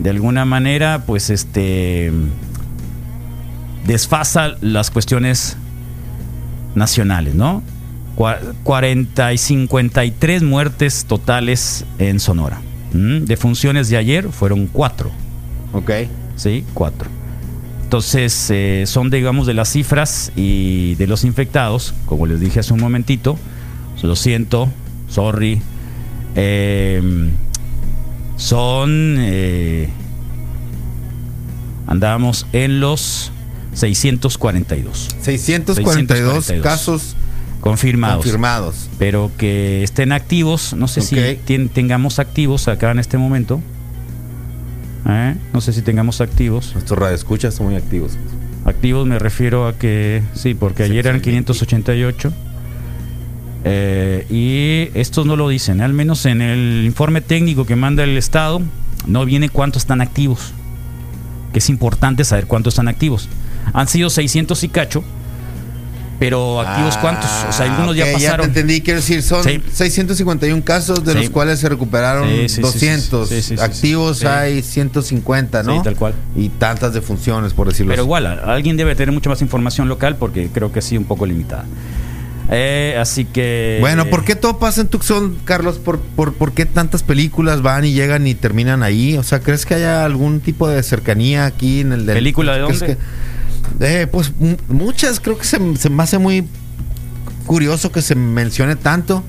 de 0.00 0.10
alguna 0.10 0.44
manera 0.44 1.04
pues 1.06 1.30
este 1.30 2.10
desfasa 3.86 4.54
las 4.60 4.90
cuestiones 4.90 5.56
nacionales, 6.74 7.34
¿no? 7.34 7.62
Cua- 8.16 8.38
40 8.62 9.32
y 9.32 9.38
53 9.38 10.42
muertes 10.42 11.04
totales 11.04 11.84
en 11.98 12.20
Sonora. 12.20 12.60
¿Mm? 12.92 13.24
De 13.24 13.36
funciones 13.36 13.88
de 13.88 13.96
ayer 13.96 14.28
fueron 14.30 14.66
cuatro. 14.66 15.10
Ok. 15.72 15.90
¿sí? 16.36 16.64
Cuatro. 16.74 17.08
Entonces, 17.94 18.48
eh, 18.50 18.82
son, 18.88 19.08
digamos, 19.08 19.46
de 19.46 19.54
las 19.54 19.68
cifras 19.70 20.32
y 20.34 20.96
de 20.96 21.06
los 21.06 21.22
infectados, 21.22 21.94
como 22.06 22.26
les 22.26 22.40
dije 22.40 22.58
hace 22.58 22.72
un 22.72 22.80
momentito. 22.80 23.38
Lo 24.02 24.16
siento, 24.16 24.68
sorry. 25.08 25.62
Eh, 26.34 27.00
son. 28.36 29.14
Eh, 29.20 29.88
andábamos 31.86 32.48
en 32.52 32.80
los 32.80 33.30
642. 33.74 35.10
642, 35.20 35.76
642. 36.46 36.62
casos 36.64 37.14
confirmados. 37.60 38.16
confirmados. 38.24 38.88
Pero 38.98 39.30
que 39.38 39.84
estén 39.84 40.10
activos, 40.10 40.74
no 40.74 40.88
sé 40.88 41.00
si 41.00 41.14
tien- 41.46 41.70
tengamos 41.70 42.18
activos 42.18 42.66
acá 42.66 42.90
en 42.90 42.98
este 42.98 43.18
momento. 43.18 43.60
¿Eh? 45.06 45.36
No 45.52 45.60
sé 45.60 45.72
si 45.72 45.82
tengamos 45.82 46.20
activos. 46.20 46.72
Nuestros 46.74 46.98
radioescuchas 46.98 47.54
son 47.54 47.66
muy 47.66 47.76
activos. 47.76 48.16
Activos 48.64 49.06
me 49.06 49.18
refiero 49.18 49.66
a 49.66 49.74
que 49.74 50.22
sí, 50.34 50.54
porque 50.54 50.84
ayer 50.84 51.06
eran 51.06 51.20
588. 51.20 52.32
Eh, 53.66 54.26
y 54.30 54.98
estos 54.98 55.26
no 55.26 55.36
lo 55.36 55.48
dicen, 55.48 55.80
al 55.80 55.92
menos 55.92 56.26
en 56.26 56.42
el 56.42 56.84
informe 56.84 57.20
técnico 57.20 57.64
que 57.64 57.76
manda 57.76 58.04
el 58.04 58.16
Estado, 58.16 58.60
no 59.06 59.24
viene 59.24 59.48
cuántos 59.48 59.82
están 59.82 60.00
activos. 60.00 60.52
Que 61.52 61.58
es 61.58 61.68
importante 61.68 62.24
saber 62.24 62.46
cuántos 62.46 62.74
están 62.74 62.88
activos. 62.88 63.28
Han 63.72 63.88
sido 63.88 64.10
600 64.10 64.64
y 64.64 64.68
cacho, 64.68 65.04
pero 66.18 66.60
activos 66.60 66.96
cuántos. 66.98 67.30
O 67.48 67.52
sea, 67.52 67.66
algunos 67.72 67.96
ya 67.96 68.04
Ah, 68.08 68.12
pasaron. 68.14 68.40
te 68.40 68.60
entendí, 68.60 68.80
quiero 68.80 69.00
decir, 69.00 69.22
son 69.22 69.42
Sí. 69.44 69.60
651 69.72 70.62
casos, 70.62 71.04
de 71.04 71.12
Sí. 71.12 71.18
los 71.18 71.30
cuales 71.30 71.58
se 71.58 71.68
recuperaron 71.68 72.28
Sí, 72.28 72.48
sí, 72.48 72.48
sí, 72.56 72.60
200. 72.62 73.28
sí, 73.28 73.36
sí, 73.36 73.42
sí, 73.42 73.56
sí, 73.56 73.62
Activos 73.62 74.24
hay 74.24 74.62
150, 74.62 75.62
¿no? 75.62 75.76
Sí, 75.78 75.80
tal 75.84 75.96
cual. 75.96 76.14
Y 76.36 76.48
tantas 76.50 76.94
defunciones, 76.94 77.52
por 77.52 77.68
decirlo 77.68 77.90
Pero 77.90 78.02
así. 78.02 78.06
igual, 78.06 78.26
a- 78.26 78.32
alguien 78.54 78.76
debe 78.76 78.94
tener 78.94 79.12
mucha 79.12 79.28
más 79.30 79.42
información 79.42 79.88
local 79.88 80.16
porque 80.16 80.48
creo 80.52 80.72
que 80.72 80.80
sí, 80.82 80.96
un 80.96 81.04
poco 81.04 81.26
limitada. 81.26 81.64
Eh, 82.50 82.96
así 83.00 83.24
que. 83.24 83.78
Bueno, 83.80 84.04
¿por 84.10 84.22
qué 84.24 84.36
todo 84.36 84.58
pasa 84.58 84.82
en 84.82 84.88
Tucson, 84.88 85.38
Carlos? 85.44 85.78
¿Por, 85.78 85.98
por, 86.00 86.34
por 86.34 86.52
qué 86.52 86.66
tantas 86.66 87.02
películas 87.02 87.62
van 87.62 87.86
y 87.86 87.92
llegan 87.94 88.26
y 88.26 88.34
terminan 88.34 88.82
ahí? 88.82 89.16
O 89.16 89.22
sea, 89.22 89.40
¿crees 89.40 89.64
que 89.64 89.74
haya 89.74 90.04
algún 90.04 90.40
tipo 90.40 90.68
de 90.68 90.82
cercanía 90.82 91.46
aquí 91.46 91.80
en 91.80 91.92
el... 91.92 92.04
del- 92.06 92.16
¿Película 92.16 92.52
de 92.58 92.64
¿crees 92.66 92.80
dónde? 92.80 92.96
que- 92.96 93.02
eh, 93.80 94.06
pues 94.10 94.32
muchas, 94.68 95.20
creo 95.20 95.38
que 95.38 95.44
se, 95.44 95.58
se 95.76 95.90
me 95.90 96.02
hace 96.02 96.18
muy 96.18 96.46
curioso 97.46 97.92
que 97.92 98.02
se 98.02 98.14
mencione 98.14 98.76
tanto, 98.76 99.22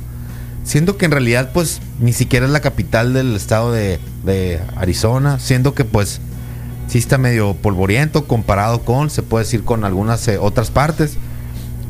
siendo 0.64 0.98
que 0.98 1.06
en 1.06 1.12
realidad 1.12 1.52
pues 1.54 1.82
ni 2.00 2.14
siquiera 2.14 2.46
es 2.46 2.52
la 2.52 2.62
capital 2.62 3.14
del 3.14 3.36
estado 3.36 3.72
de, 3.72 4.00
de 4.24 4.60
Arizona, 4.76 5.40
siendo 5.40 5.74
que 5.74 5.86
pues 5.86 6.22
sí 6.88 6.98
está 6.98 7.18
medio 7.18 7.54
polvoriento 7.56 8.26
comparado 8.26 8.82
con, 8.82 9.10
se 9.10 9.24
puede 9.24 9.46
decir, 9.46 9.64
con 9.64 9.84
algunas 9.84 10.28
eh, 10.28 10.38
otras 10.38 10.72
partes. 10.72 11.18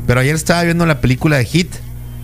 Pero 0.06 0.20
ayer 0.20 0.34
estaba 0.34 0.62
viendo 0.62 0.86
la 0.86 1.00
película 1.00 1.36
de 1.36 1.44
Hit 1.44 1.74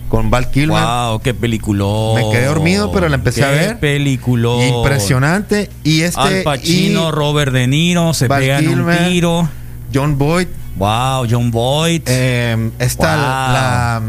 con 0.09 0.29
Val 0.29 0.51
Kilmer. 0.51 0.81
Wow, 0.81 1.19
qué 1.21 1.33
peliculón. 1.33 2.15
Me 2.15 2.29
quedé 2.31 2.45
dormido, 2.45 2.91
pero 2.91 3.09
la 3.09 3.15
empecé 3.15 3.43
a 3.43 3.49
Qué 3.49 3.55
ver. 3.55 3.79
peliculón. 3.79 4.61
Impresionante. 4.61 5.69
Y 5.83 6.01
este. 6.01 6.21
Al 6.21 6.43
Pacino, 6.43 7.09
y 7.09 7.11
Robert 7.11 7.51
De 7.51 7.67
Niro 7.67 8.13
se 8.13 8.27
Val 8.27 8.41
pegan 8.41 8.67
un 8.67 8.87
tiro. 9.09 9.49
John 9.93 10.17
Boyd. 10.17 10.47
Wow, 10.75 11.27
John 11.29 11.51
Boyd. 11.51 12.01
eh, 12.07 12.71
está 12.79 13.15
Wow. 13.15 13.23
la. 13.53 14.01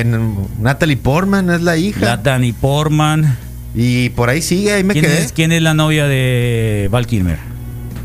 en- 0.00 0.36
Natalie 0.60 0.96
Portman 0.96 1.50
es 1.50 1.60
la 1.62 1.76
hija. 1.76 2.16
Danny 2.16 2.52
Portman. 2.52 3.36
y 3.74 4.08
por 4.10 4.30
ahí 4.30 4.40
sigue, 4.40 4.72
ahí 4.72 4.84
me 4.84 4.94
¿Quién 4.94 5.04
quedé. 5.04 5.18
es, 5.22 5.32
¿Quién 5.32 5.52
es 5.52 5.60
la 5.60 5.74
novia 5.74 6.06
de 6.06 6.88
Val 6.90 7.06
Kilmer? 7.06 7.36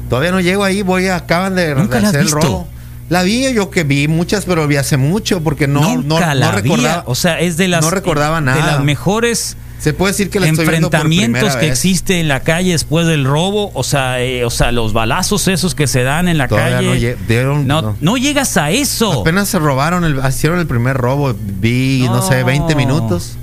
Todavía 0.10 0.32
no 0.32 0.41
llego 0.41 0.65
ahí, 0.65 0.82
voy 0.82 1.08
a, 1.08 1.15
acaban 1.15 1.56
de, 1.56 1.73
¿Nunca 1.75 1.95
de 1.95 2.01
la 2.01 2.10
hacer 2.10 2.21
el 2.21 2.30
robo. 2.32 2.67
La 3.10 3.23
vi, 3.23 3.54
yo 3.54 3.69
que 3.69 3.84
vi 3.86 4.10
muchas, 4.10 4.43
pero 4.45 4.67
vi 4.67 4.75
hace 4.75 4.97
mucho, 4.97 5.41
porque 5.41 5.67
no, 5.67 5.82
no, 5.82 5.95
Nunca 6.01 6.27
no 6.27 6.34
la 6.36 6.51
recordaba. 6.51 6.97
vi. 6.97 7.04
O 7.06 7.15
sea, 7.15 7.39
es 7.39 7.56
de 7.56 7.69
las, 7.69 7.86
no 7.86 7.89
recordaba 7.91 8.39
de 8.41 8.45
nada. 8.47 8.65
las 8.65 8.84
mejores 8.84 9.56
Se 9.82 9.94
puede 9.94 10.12
decir 10.13 10.30
que 10.30 10.39
la 10.39 10.46
estoy 10.48 10.67
viendo 10.67 10.89
por 10.91 11.00
enfrentamientos 11.00 11.56
que 11.56 11.62
vez. 11.65 11.72
existe 11.72 12.20
en 12.20 12.28
la 12.28 12.41
calle 12.41 12.72
después 12.74 13.08
del 13.08 13.26
robo, 13.26 13.72
o 13.74 13.84
sea, 13.84 14.22
eh, 14.22 14.46
o 14.46 14.52
sea, 14.52 14.72
los 14.72 14.94
balazos 14.94 15.48
esos 15.48 15.74
que 15.74 15.88
se 15.88 16.04
dan 16.04 16.28
en 16.28 16.38
la 16.38 16.48
Todavía 16.48 16.78
calle. 16.78 16.88
no 16.88 16.96
lle- 16.96 17.17
dieron- 17.28 17.65
no, 17.65 17.82
no. 17.82 17.98
no 18.00 18.17
llegas 18.17 18.58
a 18.58 18.70
eso. 18.70 19.22
Apenas 19.22 19.50
se 19.50 19.58
robaron, 19.58 20.04
el, 20.04 20.20
hicieron 20.30 20.60
el 20.60 20.67
primer 20.67 20.98
robo, 20.98 21.34
vi, 21.60 22.04
no. 22.06 22.22
Sé, 22.22 22.44
20 22.44 22.76
minutos. 22.76 23.38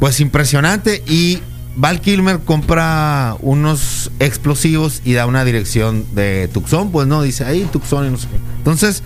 Pues 0.00 0.20
impresionante. 0.20 1.02
Y 1.06 1.40
Val 1.76 2.00
Kilmer 2.00 2.38
compra 2.40 3.36
unos 3.40 4.10
explosivos 4.18 5.02
y 5.04 5.12
da 5.12 5.26
una 5.26 5.44
dirección 5.44 6.06
de 6.14 6.48
Tucson, 6.52 6.90
pues 6.90 7.06
no, 7.06 7.20
dice 7.22 7.44
ahí 7.44 7.68
Tucson 7.70 8.06
y 8.06 8.10
no 8.10 8.16
sé 8.16 8.28
qué. 8.28 8.36
Entonces, 8.58 9.02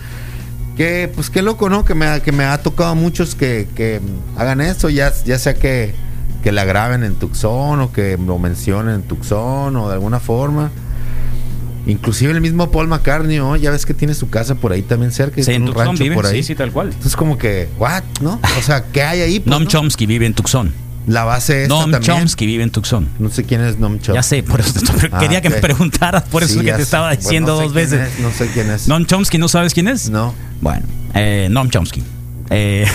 que, 0.77 1.11
pues 1.13 1.29
qué 1.29 1.41
loco, 1.41 1.69
¿no? 1.69 1.83
Que 1.83 1.93
me, 1.93 2.05
ha- 2.05 2.21
que 2.21 2.31
me 2.31 2.45
ha 2.45 2.57
tocado 2.59 2.91
a 2.91 2.95
muchos 2.95 3.35
que, 3.35 3.67
que 3.75 3.99
hagan 4.37 4.61
eso, 4.61 4.89
ya, 4.89 5.11
ya 5.25 5.37
sea 5.37 5.53
que, 5.55 5.93
que 6.43 6.51
la 6.51 6.65
graben 6.65 7.03
en 7.03 7.15
Tucson 7.15 7.79
o 7.81 7.91
que 7.93 8.17
lo 8.17 8.37
mencionen 8.39 8.95
en 8.95 9.01
Tucson 9.03 9.75
o 9.75 9.87
de 9.87 9.93
alguna 9.93 10.19
forma. 10.19 10.71
Inclusive 11.87 12.31
el 12.31 12.41
mismo 12.41 12.69
Paul 12.71 12.87
McCartney, 12.87 13.37
¿no? 13.37 13.55
ya 13.55 13.71
ves 13.71 13.85
que 13.87 13.93
tiene 13.95 14.13
su 14.13 14.29
casa 14.29 14.53
por 14.55 14.71
ahí 14.71 14.83
también 14.83 15.11
cerca, 15.11 15.41
Sí, 15.41 15.51
en 15.51 15.63
un 15.63 15.73
rancho 15.73 16.03
viven, 16.03 16.15
por 16.15 16.27
ahí. 16.27 16.37
sí, 16.37 16.43
sí, 16.49 16.55
tal 16.55 16.71
cual. 16.71 16.87
Entonces 16.89 17.15
como 17.15 17.37
que, 17.39 17.69
what, 17.79 18.03
¿no? 18.21 18.39
O 18.59 18.61
sea, 18.61 18.83
¿qué 18.91 19.01
hay 19.01 19.21
ahí? 19.21 19.39
Pues, 19.39 19.49
Noam 19.49 19.63
¿no? 19.63 19.69
Chomsky 19.69 20.05
vive 20.05 20.27
en 20.27 20.33
Tucson. 20.35 20.71
La 21.07 21.23
base 21.23 21.63
esta 21.63 21.73
Noam 21.73 21.89
también. 21.91 22.19
Chomsky 22.19 22.45
vive 22.45 22.61
en 22.61 22.69
Tucson. 22.69 23.09
No 23.17 23.31
sé 23.31 23.43
quién 23.45 23.61
es 23.61 23.79
Noam 23.79 23.93
Chomsky. 23.95 24.13
Ya 24.13 24.21
sé, 24.21 24.43
por 24.43 24.59
eso 24.59 24.73
te- 24.79 25.09
Ah, 25.11 25.17
quería 25.19 25.41
que 25.41 25.49
me 25.49 25.55
preguntaras, 25.57 26.21
por 26.23 26.43
eso 26.43 26.59
Sí, 26.59 26.65
que 26.65 26.71
te 26.71 26.77
sé. 26.77 26.83
estaba 26.83 27.07
Bueno, 27.07 27.19
diciendo 27.21 27.51
no 27.53 27.57
sé 27.57 27.63
dos 27.63 27.73
veces. 27.73 28.13
es, 28.13 28.19
no 28.19 28.31
sé 28.31 28.47
quién 28.53 28.69
es. 28.69 28.87
Noam 28.87 29.05
Chomsky, 29.07 29.39
¿no 29.39 29.47
sabes 29.47 29.73
quién 29.73 29.87
es? 29.87 30.11
No. 30.11 30.35
Bueno, 30.61 30.85
eh, 31.15 31.47
Noam 31.49 31.71
Chomsky. 31.71 32.03
Eh, 32.51 32.85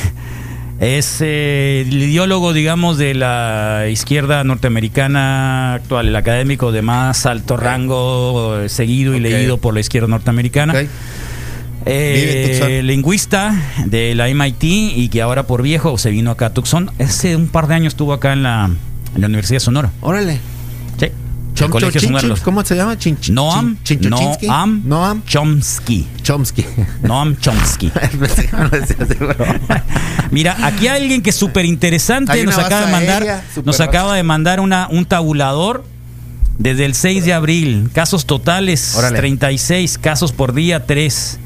es 0.80 1.18
eh, 1.20 1.84
el 1.86 2.02
ideólogo, 2.02 2.52
digamos, 2.52 2.98
de 2.98 3.14
la 3.14 3.86
izquierda 3.90 4.44
norteamericana 4.44 5.74
actual, 5.74 6.08
el 6.08 6.16
académico 6.16 6.72
de 6.72 6.82
más 6.82 7.26
alto 7.26 7.56
rango, 7.56 8.58
eh, 8.60 8.68
seguido 8.68 9.14
y 9.14 9.20
leído 9.20 9.58
por 9.58 9.74
la 9.74 9.80
izquierda 9.80 10.08
norteamericana. 10.08 10.72
Ok. 10.74 10.78
Vive 11.86 12.56
en 12.56 12.62
Eh, 12.72 12.82
lingüista 12.82 13.54
de 13.84 14.14
la 14.16 14.28
MIT 14.28 14.64
y 14.64 15.08
que 15.08 15.22
ahora 15.22 15.44
por 15.44 15.62
viejo 15.62 15.98
se 15.98 16.10
vino 16.10 16.32
acá 16.32 16.46
a 16.46 16.52
Tucson. 16.52 16.90
Hace 16.98 17.36
un 17.36 17.46
par 17.46 17.68
de 17.68 17.74
años 17.74 17.92
estuvo 17.92 18.12
acá 18.12 18.32
en 18.32 18.42
la, 18.42 18.68
en 19.14 19.20
la 19.20 19.26
Universidad 19.28 19.56
de 19.56 19.60
Sonora. 19.60 19.92
Órale. 20.00 20.40
Chom- 21.64 21.70
colegio 21.70 22.00
Chom- 22.00 22.40
¿Cómo 22.42 22.64
se 22.64 22.76
llama? 22.76 22.96
Chin- 22.98 23.16
chin- 23.18 23.34
Noam? 23.34 23.76
Noam, 24.46 24.82
Noam 24.84 25.22
Chomsky. 25.24 26.06
Chomsky. 26.22 26.64
Noam 27.02 27.36
Chomsky. 27.36 27.90
Broma. 29.18 29.60
Mira, 30.30 30.56
aquí 30.66 30.88
hay 30.88 31.02
alguien 31.02 31.22
que 31.22 31.30
es 31.30 31.36
súper 31.36 31.64
interesante. 31.64 32.44
Nos 32.44 32.58
acaba 32.58 32.86
de 32.86 32.92
mandar, 32.92 33.22
aérea, 33.22 33.44
nos 33.64 33.80
acaba 33.80 34.14
de 34.14 34.22
mandar 34.22 34.60
una, 34.60 34.88
un 34.90 35.04
tabulador 35.06 35.84
desde 36.58 36.84
el 36.84 36.94
6 36.94 37.24
de 37.24 37.32
abril. 37.32 37.90
Casos 37.92 38.26
totales, 38.26 38.94
Órale. 38.96 39.16
36 39.18 39.98
casos 39.98 40.32
por 40.32 40.52
día, 40.52 40.86
3. 40.86 41.40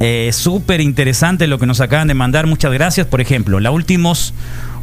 Eh, 0.00 0.30
súper 0.32 0.80
interesante 0.80 1.46
lo 1.46 1.58
que 1.58 1.66
nos 1.66 1.80
acaban 1.80 2.08
de 2.08 2.14
mandar. 2.14 2.46
Muchas 2.46 2.72
gracias. 2.72 3.06
Por 3.06 3.20
ejemplo, 3.20 3.60
la 3.60 3.70
últimos 3.70 4.34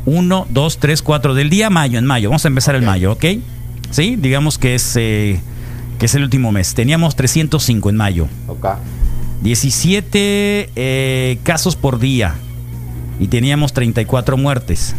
1, 0.06 0.48
2, 0.50 0.78
3, 0.80 1.02
4 1.02 1.34
del 1.34 1.50
día 1.50 1.70
mayo, 1.70 2.00
en 2.00 2.06
mayo. 2.06 2.30
Vamos 2.30 2.46
a 2.46 2.48
empezar 2.48 2.76
el 2.76 2.84
mayo, 2.84 3.12
¿ok? 3.14 3.26
Sí, 3.92 4.16
digamos 4.16 4.58
que 4.58 4.76
es, 4.76 4.96
eh, 4.96 5.40
que 6.00 6.06
es 6.06 6.16
el 6.16 6.24
último 6.24 6.52
mes. 6.52 6.74
Teníamos 6.74 7.16
305 7.16 7.90
en 7.90 7.96
mayo. 7.96 8.28
Ok. 8.48 8.68
17 9.44 10.70
eh, 10.76 11.40
casos 11.44 11.76
por 11.76 12.00
día 12.00 12.36
y 13.20 13.28
teníamos 13.28 13.74
34 13.74 14.38
muertes. 14.38 14.96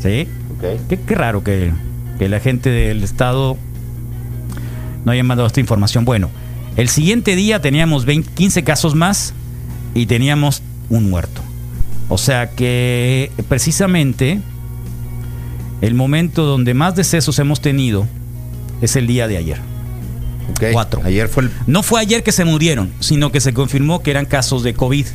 ¿Sí? 0.00 0.28
Ok. 0.56 0.88
Qué, 0.88 1.00
qué 1.00 1.14
raro 1.14 1.42
que, 1.44 1.72
que 2.18 2.28
la 2.28 2.40
gente 2.40 2.70
del 2.70 3.02
Estado 3.04 3.56
no 5.04 5.12
haya 5.12 5.22
mandado 5.22 5.46
esta 5.46 5.60
información. 5.60 6.04
Bueno, 6.04 6.30
el 6.76 6.88
siguiente 6.88 7.36
día 7.36 7.60
teníamos 7.60 8.04
20 8.04 8.30
15 8.32 8.64
casos 8.64 8.94
más 8.94 9.34
y 9.94 10.06
teníamos 10.06 10.62
un 10.90 11.08
muerto. 11.08 11.40
O 12.08 12.18
sea 12.18 12.50
que 12.50 13.30
precisamente 13.48 14.40
el 15.80 15.94
momento 15.94 16.44
donde 16.44 16.74
más 16.74 16.94
decesos 16.94 17.38
hemos 17.38 17.60
tenido 17.60 18.06
es 18.80 18.96
el 18.96 19.06
día 19.06 19.26
de 19.28 19.36
ayer. 19.36 19.58
Cuatro. 20.72 21.02
Ayer 21.04 21.28
fue 21.28 21.44
el. 21.44 21.50
No 21.66 21.82
fue 21.82 22.00
ayer 22.00 22.22
que 22.22 22.32
se 22.32 22.44
murieron, 22.44 22.90
sino 23.00 23.30
que 23.32 23.40
se 23.40 23.52
confirmó 23.52 24.02
que 24.02 24.10
eran 24.10 24.26
casos 24.26 24.62
de 24.62 24.74
COVID. 24.74 25.06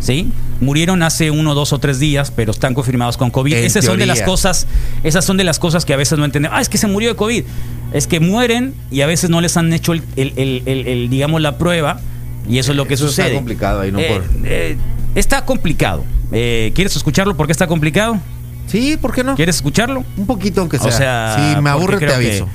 ¿Sí? 0.00 0.30
Murieron 0.60 1.02
hace 1.02 1.30
uno, 1.30 1.54
dos 1.54 1.72
o 1.72 1.78
tres 1.78 2.00
días, 2.00 2.32
pero 2.34 2.50
están 2.50 2.74
confirmados 2.74 3.16
con 3.16 3.30
COVID. 3.30 3.52
En 3.54 3.64
esas 3.64 3.84
son 3.84 3.98
de 3.98 4.06
las 4.06 4.22
cosas, 4.22 4.66
esas 5.04 5.24
son 5.24 5.36
de 5.36 5.44
las 5.44 5.58
cosas 5.58 5.84
que 5.84 5.92
a 5.92 5.96
veces 5.96 6.18
no 6.18 6.24
entendemos. 6.24 6.56
Ah, 6.58 6.60
es 6.60 6.68
que 6.68 6.78
se 6.78 6.86
murió 6.88 7.10
de 7.10 7.16
COVID. 7.16 7.44
Es 7.92 8.06
que 8.08 8.18
mueren 8.20 8.74
y 8.90 9.02
a 9.02 9.06
veces 9.06 9.30
no 9.30 9.40
les 9.40 9.56
han 9.56 9.72
hecho 9.72 9.92
el, 9.92 10.02
el- 10.16 10.62
el- 10.66 11.08
digamos, 11.10 11.40
la 11.40 11.56
prueba. 11.58 12.00
Y 12.48 12.58
eso 12.58 12.72
es 12.72 12.76
lo 12.76 12.86
que 12.86 12.94
Eso 12.94 13.06
está 13.08 13.22
sucede. 13.22 13.36
complicado 13.36 13.80
ahí, 13.80 13.92
¿no? 13.92 13.98
Eh, 14.00 14.08
Por- 14.08 14.24
eh, 14.44 14.76
está 15.14 15.44
complicado. 15.44 16.04
Eh, 16.32 16.72
¿Quieres 16.74 16.96
escucharlo? 16.96 17.36
¿Por 17.36 17.46
qué 17.46 17.52
está 17.52 17.66
complicado? 17.66 18.18
Sí, 18.66 18.96
¿por 19.00 19.14
qué 19.14 19.22
no? 19.22 19.34
¿Quieres 19.36 19.56
escucharlo? 19.56 20.04
Un 20.16 20.26
poquito 20.26 20.60
aunque 20.62 20.78
sea. 20.78 20.88
O 20.88 20.90
sea, 20.92 21.34
si 21.36 21.40
me 21.42 21.54
porque 21.54 21.68
aburre 21.70 21.98
te 21.98 22.06
que 22.06 22.12
aviso. 22.12 22.48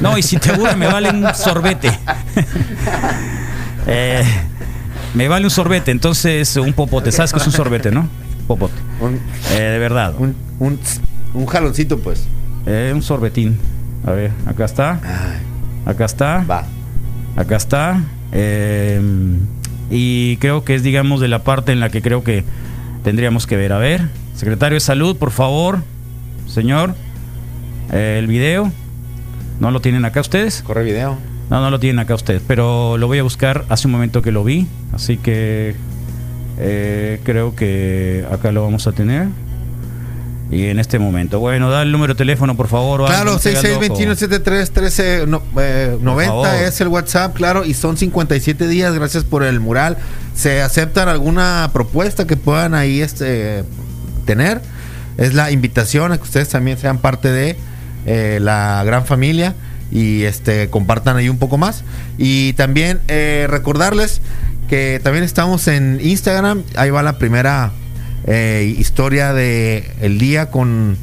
No, 0.00 0.18
y 0.18 0.22
si 0.22 0.36
te 0.38 0.50
aburre 0.52 0.76
me 0.76 0.86
vale 0.86 1.10
un 1.10 1.26
sorbete. 1.34 1.90
Eh, 3.86 4.24
me 5.12 5.28
vale 5.28 5.44
un 5.44 5.50
sorbete, 5.50 5.90
entonces 5.90 6.56
un 6.56 6.72
popote. 6.72 7.12
¿Sabes 7.12 7.32
qué 7.34 7.38
es 7.38 7.46
un 7.46 7.52
sorbete, 7.52 7.90
no? 7.90 8.08
Popote. 8.46 8.72
Un, 9.00 9.20
Eh, 9.52 9.60
de 9.60 9.78
verdad. 9.78 10.14
un, 10.18 10.34
un, 10.58 10.78
un 11.34 11.46
jaloncito, 11.46 11.98
pues. 11.98 12.24
Eh, 12.64 12.92
un 12.94 13.02
sorbetín. 13.02 13.58
A 14.06 14.12
ver, 14.12 14.30
acá 14.46 14.64
está. 14.64 14.98
Acá 15.84 16.04
está. 16.06 16.44
Va. 16.50 16.64
Acá 17.36 17.56
está. 17.56 18.00
Eh, 18.32 19.00
y 19.90 20.38
creo 20.38 20.64
que 20.64 20.74
es, 20.76 20.82
digamos, 20.82 21.20
de 21.20 21.28
la 21.28 21.40
parte 21.44 21.72
en 21.72 21.80
la 21.80 21.90
que 21.90 22.00
creo 22.00 22.24
que 22.24 22.42
tendríamos 23.02 23.46
que 23.46 23.56
ver. 23.58 23.72
A 23.74 23.78
ver, 23.78 24.08
secretario 24.34 24.76
de 24.76 24.80
Salud, 24.80 25.16
por 25.18 25.30
favor. 25.30 25.80
Señor, 26.48 26.94
eh, 27.92 28.16
el 28.18 28.26
video. 28.28 28.72
¿No 29.64 29.70
lo 29.70 29.80
tienen 29.80 30.04
acá 30.04 30.20
ustedes? 30.20 30.62
Corre 30.62 30.84
video. 30.84 31.16
No, 31.48 31.58
no 31.62 31.70
lo 31.70 31.80
tienen 31.80 31.98
acá 31.98 32.14
ustedes, 32.14 32.42
pero 32.46 32.98
lo 32.98 33.06
voy 33.06 33.18
a 33.18 33.22
buscar 33.22 33.64
hace 33.70 33.88
un 33.88 33.92
momento 33.92 34.20
que 34.20 34.30
lo 34.30 34.44
vi, 34.44 34.66
así 34.92 35.16
que 35.16 35.74
eh, 36.58 37.18
creo 37.24 37.56
que 37.56 38.26
acá 38.30 38.52
lo 38.52 38.62
vamos 38.62 38.86
a 38.86 38.92
tener. 38.92 39.28
Y 40.50 40.66
en 40.66 40.78
este 40.78 40.98
momento. 40.98 41.40
Bueno, 41.40 41.70
da 41.70 41.80
el 41.80 41.92
número 41.92 42.12
de 42.12 42.18
teléfono, 42.18 42.54
por 42.58 42.68
favor. 42.68 43.06
Claro, 43.06 43.32
no 43.32 43.38
se 43.38 43.56
haga 43.56 43.66
loco. 43.70 43.96
6621-731390 43.96 45.26
no, 45.28 45.42
eh, 45.58 45.96
90 45.98 46.30
favor. 46.30 46.46
es 46.48 46.80
el 46.82 46.88
WhatsApp, 46.88 47.34
claro, 47.34 47.64
y 47.64 47.72
son 47.72 47.96
57 47.96 48.68
días, 48.68 48.92
gracias 48.92 49.24
por 49.24 49.44
el 49.44 49.60
mural. 49.60 49.96
¿Se 50.34 50.60
aceptan 50.60 51.08
alguna 51.08 51.70
propuesta 51.72 52.26
que 52.26 52.36
puedan 52.36 52.74
ahí 52.74 53.00
este 53.00 53.64
tener? 54.26 54.60
Es 55.16 55.32
la 55.32 55.50
invitación 55.50 56.12
a 56.12 56.18
que 56.18 56.24
ustedes 56.24 56.50
también 56.50 56.76
sean 56.76 56.98
parte 56.98 57.30
de 57.32 57.56
eh, 58.06 58.38
la 58.40 58.82
gran 58.84 59.04
familia 59.06 59.54
y 59.90 60.22
este 60.24 60.70
compartan 60.70 61.16
ahí 61.16 61.28
un 61.28 61.38
poco 61.38 61.56
más. 61.58 61.84
Y 62.18 62.52
también 62.54 63.00
eh, 63.08 63.46
recordarles 63.48 64.20
que 64.68 65.00
también 65.02 65.24
estamos 65.24 65.68
en 65.68 66.00
Instagram, 66.02 66.62
ahí 66.76 66.90
va 66.90 67.02
la 67.02 67.18
primera 67.18 67.70
eh, 68.26 68.74
historia 68.78 69.32
de 69.34 69.90
el 70.00 70.18
día 70.18 70.50
con 70.50 70.96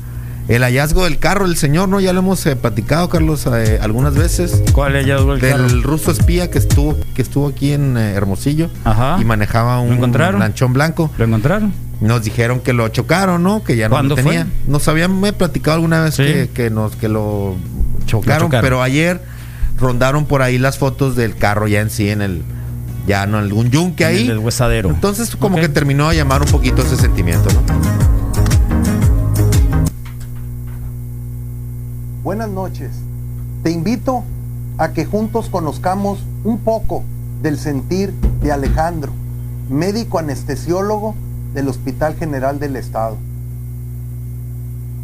el 0.47 0.63
hallazgo 0.63 1.05
del 1.05 1.19
carro 1.19 1.47
del 1.47 1.55
señor, 1.55 1.87
¿no? 1.87 1.99
Ya 1.99 2.11
lo 2.11 2.19
hemos 2.19 2.45
eh, 2.45 2.55
platicado, 2.55 3.07
Carlos, 3.09 3.47
eh, 3.53 3.79
algunas 3.81 4.15
veces. 4.15 4.63
¿Cuál 4.73 4.95
el 4.95 5.05
Del 5.05 5.39
carro? 5.39 5.67
ruso 5.83 6.11
espía 6.11 6.49
que 6.49 6.57
estuvo 6.57 6.97
que 7.13 7.21
estuvo 7.21 7.47
aquí 7.47 7.71
en 7.71 7.95
Hermosillo 7.95 8.69
Ajá. 8.83 9.17
y 9.21 9.23
manejaba 9.23 9.79
un 9.79 9.93
encontraron? 9.93 10.39
lanchón 10.39 10.73
blanco. 10.73 11.11
¿Lo 11.17 11.25
encontraron? 11.25 11.71
Nos 12.01 12.23
dijeron 12.23 12.59
que 12.59 12.73
lo 12.73 12.87
chocaron, 12.89 13.43
¿no? 13.43 13.63
Que 13.63 13.77
ya 13.77 13.87
no 13.87 13.93
¿Cuándo 13.95 14.15
lo 14.15 14.23
tenía. 14.23 14.45
fue? 14.45 14.51
Nos 14.71 14.87
habían 14.87 15.19
me 15.21 15.33
platicado 15.33 15.75
alguna 15.75 16.01
vez 16.03 16.15
Sí. 16.15 16.23
que, 16.23 16.49
que 16.53 16.69
nos 16.71 16.95
que 16.95 17.07
lo 17.07 17.55
chocaron, 18.07 18.39
Lo 18.43 18.47
chocaron. 18.47 18.63
pero 18.63 18.81
ayer 18.81 19.21
rondaron 19.77 20.25
por 20.25 20.41
ahí 20.41 20.57
las 20.57 20.77
fotos 20.79 21.15
del 21.15 21.35
carro 21.35 21.67
ya 21.67 21.79
en 21.81 21.89
sí 21.91 22.09
en 22.09 22.21
el 22.21 22.41
ya 23.07 23.25
no 23.27 23.37
en 23.39 23.45
algún 23.45 23.69
yunque 23.71 24.03
En 24.03 24.09
ahí. 24.09 24.21
el 24.23 24.27
del 24.29 24.39
huesadero. 24.39 24.89
Entonces 24.89 25.35
como 25.35 25.57
que 25.57 25.69
terminó 25.69 26.09
a 26.09 26.13
llamar 26.13 26.41
un 26.41 26.47
poquito 26.49 26.81
ese 26.81 26.95
sentimiento, 26.97 27.49
¿no? 27.53 27.61
Buenas 32.23 32.49
noches. 32.49 32.89
Te 33.63 33.71
invito 33.71 34.23
a 34.77 34.91
que 34.93 35.05
juntos 35.05 35.49
conozcamos 35.49 36.19
un 36.43 36.59
poco 36.59 37.03
del 37.41 37.57
sentir 37.57 38.11
de 38.41 38.51
Alejandro, 38.51 39.11
médico 39.69 40.19
anestesiólogo 40.19 41.15
del 41.53 41.67
Hospital 41.67 42.15
General 42.15 42.59
del 42.59 42.75
Estado. 42.75 43.17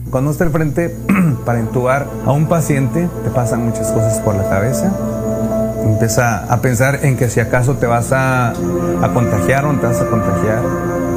Cuando 0.10 0.32
está 0.32 0.46
al 0.46 0.52
frente 0.52 0.96
para 1.46 1.60
intubar 1.60 2.08
a 2.26 2.32
un 2.32 2.48
paciente, 2.48 3.10
te 3.24 3.30
pasan 3.30 3.66
muchas 3.66 3.92
cosas 3.92 4.20
por 4.22 4.36
la 4.36 4.48
cabeza. 4.50 4.92
Empieza 5.84 6.46
a 6.52 6.62
pensar 6.62 7.04
en 7.04 7.18
que 7.18 7.30
si 7.30 7.40
acaso 7.40 7.76
te 7.76 7.86
vas 7.86 8.12
a, 8.12 8.52
a 8.52 9.14
contagiar 9.14 9.66
o 9.66 9.74
no 9.74 9.80
te 9.80 9.88
vas 9.88 10.02
a 10.02 10.08
contagiar. 10.08 10.62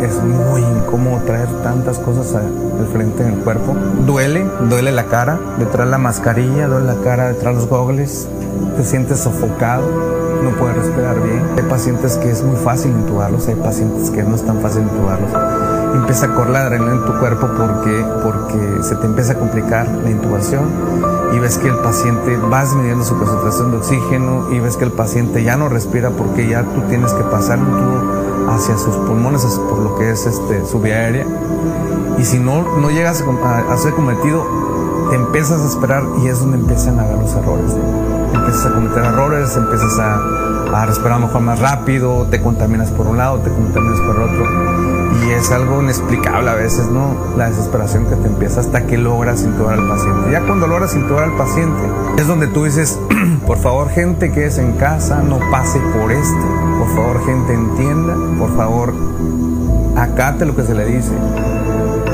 Es 0.03 0.23
muy 0.23 0.63
incómodo 0.63 1.23
traer 1.25 1.49
tantas 1.63 1.99
cosas 1.99 2.35
al 2.35 2.87
frente 2.93 3.23
en 3.23 3.35
el 3.35 3.39
cuerpo. 3.41 3.75
Duele, 4.07 4.47
duele 4.69 4.93
la 4.93 5.05
cara, 5.05 5.39
detrás 5.59 5.89
la 5.89 5.99
mascarilla, 5.99 6.67
duele 6.67 6.87
la 6.87 7.01
cara, 7.03 7.29
detrás 7.29 7.55
los 7.55 7.69
gogles. 7.69 8.27
Te 8.77 8.85
sientes 8.85 9.21
sofocado, 9.21 9.83
no 10.43 10.51
puedes 10.59 10.77
respirar 10.77 11.21
bien. 11.23 11.43
Hay 11.57 11.65
pacientes 11.65 12.17
que 12.17 12.31
es 12.31 12.43
muy 12.43 12.57
fácil 12.57 12.93
intubarlos, 12.93 13.47
hay 13.49 13.57
pacientes 13.57 14.11
que 14.11 14.23
no 14.23 14.35
es 14.35 14.43
tan 14.45 14.61
fácil 14.61 14.83
intubarlos 14.83 15.31
empieza 15.95 16.27
a 16.27 16.35
correr 16.35 16.53
la 16.53 16.63
adrenalina 16.63 16.97
en 16.97 17.05
tu 17.05 17.19
cuerpo 17.19 17.49
porque, 17.57 18.05
porque 18.23 18.83
se 18.83 18.97
te 18.97 19.07
empieza 19.07 19.33
a 19.33 19.37
complicar 19.37 19.89
la 19.89 20.11
intubación 20.11 20.65
y 21.33 21.39
ves 21.39 21.59
que 21.59 21.69
el 21.69 21.77
paciente 21.79 22.37
va 22.37 22.63
disminuyendo 22.63 23.05
su 23.05 23.17
concentración 23.19 23.71
de 23.71 23.77
oxígeno 23.79 24.51
y 24.51 24.61
ves 24.61 24.77
que 24.77 24.85
el 24.85 24.93
paciente 24.93 25.43
ya 25.45 25.57
no 25.57 25.69
respira 25.69 26.11
porque 26.11 26.49
ya 26.49 26.63
tú 26.63 26.83
tienes 26.89 27.13
que 27.13 27.23
pasar 27.25 27.59
un 27.59 27.67
tubo 27.67 28.20
hacia 28.49 28.77
sus 28.79 28.95
pulmones, 28.97 29.43
por 29.69 29.79
lo 29.79 29.97
que 29.97 30.11
es 30.11 30.27
este, 30.27 30.65
su 30.67 30.81
vía 30.81 30.97
aérea. 30.97 31.27
Y 32.19 32.25
si 32.25 32.39
no, 32.39 32.63
no 32.79 32.91
llegas 32.91 33.23
a, 33.23 33.77
ser 33.77 33.95
cometido, 33.95 34.45
empiezas 35.13 35.61
a 35.63 35.69
esperar 35.69 36.05
y 36.23 36.29
es 36.29 36.41
donde 36.41 36.59
empiezan 36.59 36.99
a 36.99 37.05
ver 37.05 37.19
los 37.19 37.35
errores. 37.35 37.77
Empiezas 38.35 38.67
a 38.67 38.75
cometer 38.75 39.05
errores, 39.05 39.57
empiezas 39.57 39.99
a, 39.99 40.83
a 40.83 40.87
respirar 40.87 41.21
mejor 41.21 41.41
más 41.41 41.59
rápido, 41.59 42.27
te 42.31 42.41
contaminas 42.41 42.91
por 42.91 43.07
un 43.07 43.19
lado, 43.19 43.39
te 43.39 43.51
contaminas 43.51 44.01
por 44.01 44.17
el 44.17 44.23
otro. 44.23 44.90
Y 45.13 45.31
es 45.31 45.51
algo 45.51 45.83
inexplicable 45.83 46.51
a 46.51 46.55
veces, 46.55 46.87
¿no? 46.89 47.15
La 47.37 47.49
desesperación 47.49 48.07
que 48.07 48.17
te 48.17 48.29
empieza 48.29 48.61
hasta 48.61 48.87
que 48.87 48.97
logras 48.97 49.43
intubar 49.43 49.79
al 49.79 49.89
paciente. 49.89 50.31
Ya 50.31 50.41
cuando 50.43 50.67
logras 50.67 50.95
intubar 50.95 51.25
al 51.25 51.37
paciente, 51.37 51.83
es 52.17 52.27
donde 52.27 52.47
tú 52.47 52.65
dices, 52.65 52.99
por 53.47 53.59
favor, 53.59 53.89
gente 53.91 54.33
que 54.33 54.47
es 54.47 54.59
en 54.59 54.73
casa, 54.73 55.23
no 55.23 55.39
pase 55.51 55.81
por 55.99 56.13
esto. 56.13 56.41
Por 56.79 56.89
favor, 56.95 57.27
gente, 57.27 57.55
entienda. 57.55 58.15
Por 58.39 58.57
favor, 58.57 58.95
acate 59.97 60.47
lo 60.47 60.55
que 60.55 60.63
se 60.63 60.75
le 60.75 60.87
dice. 60.87 61.13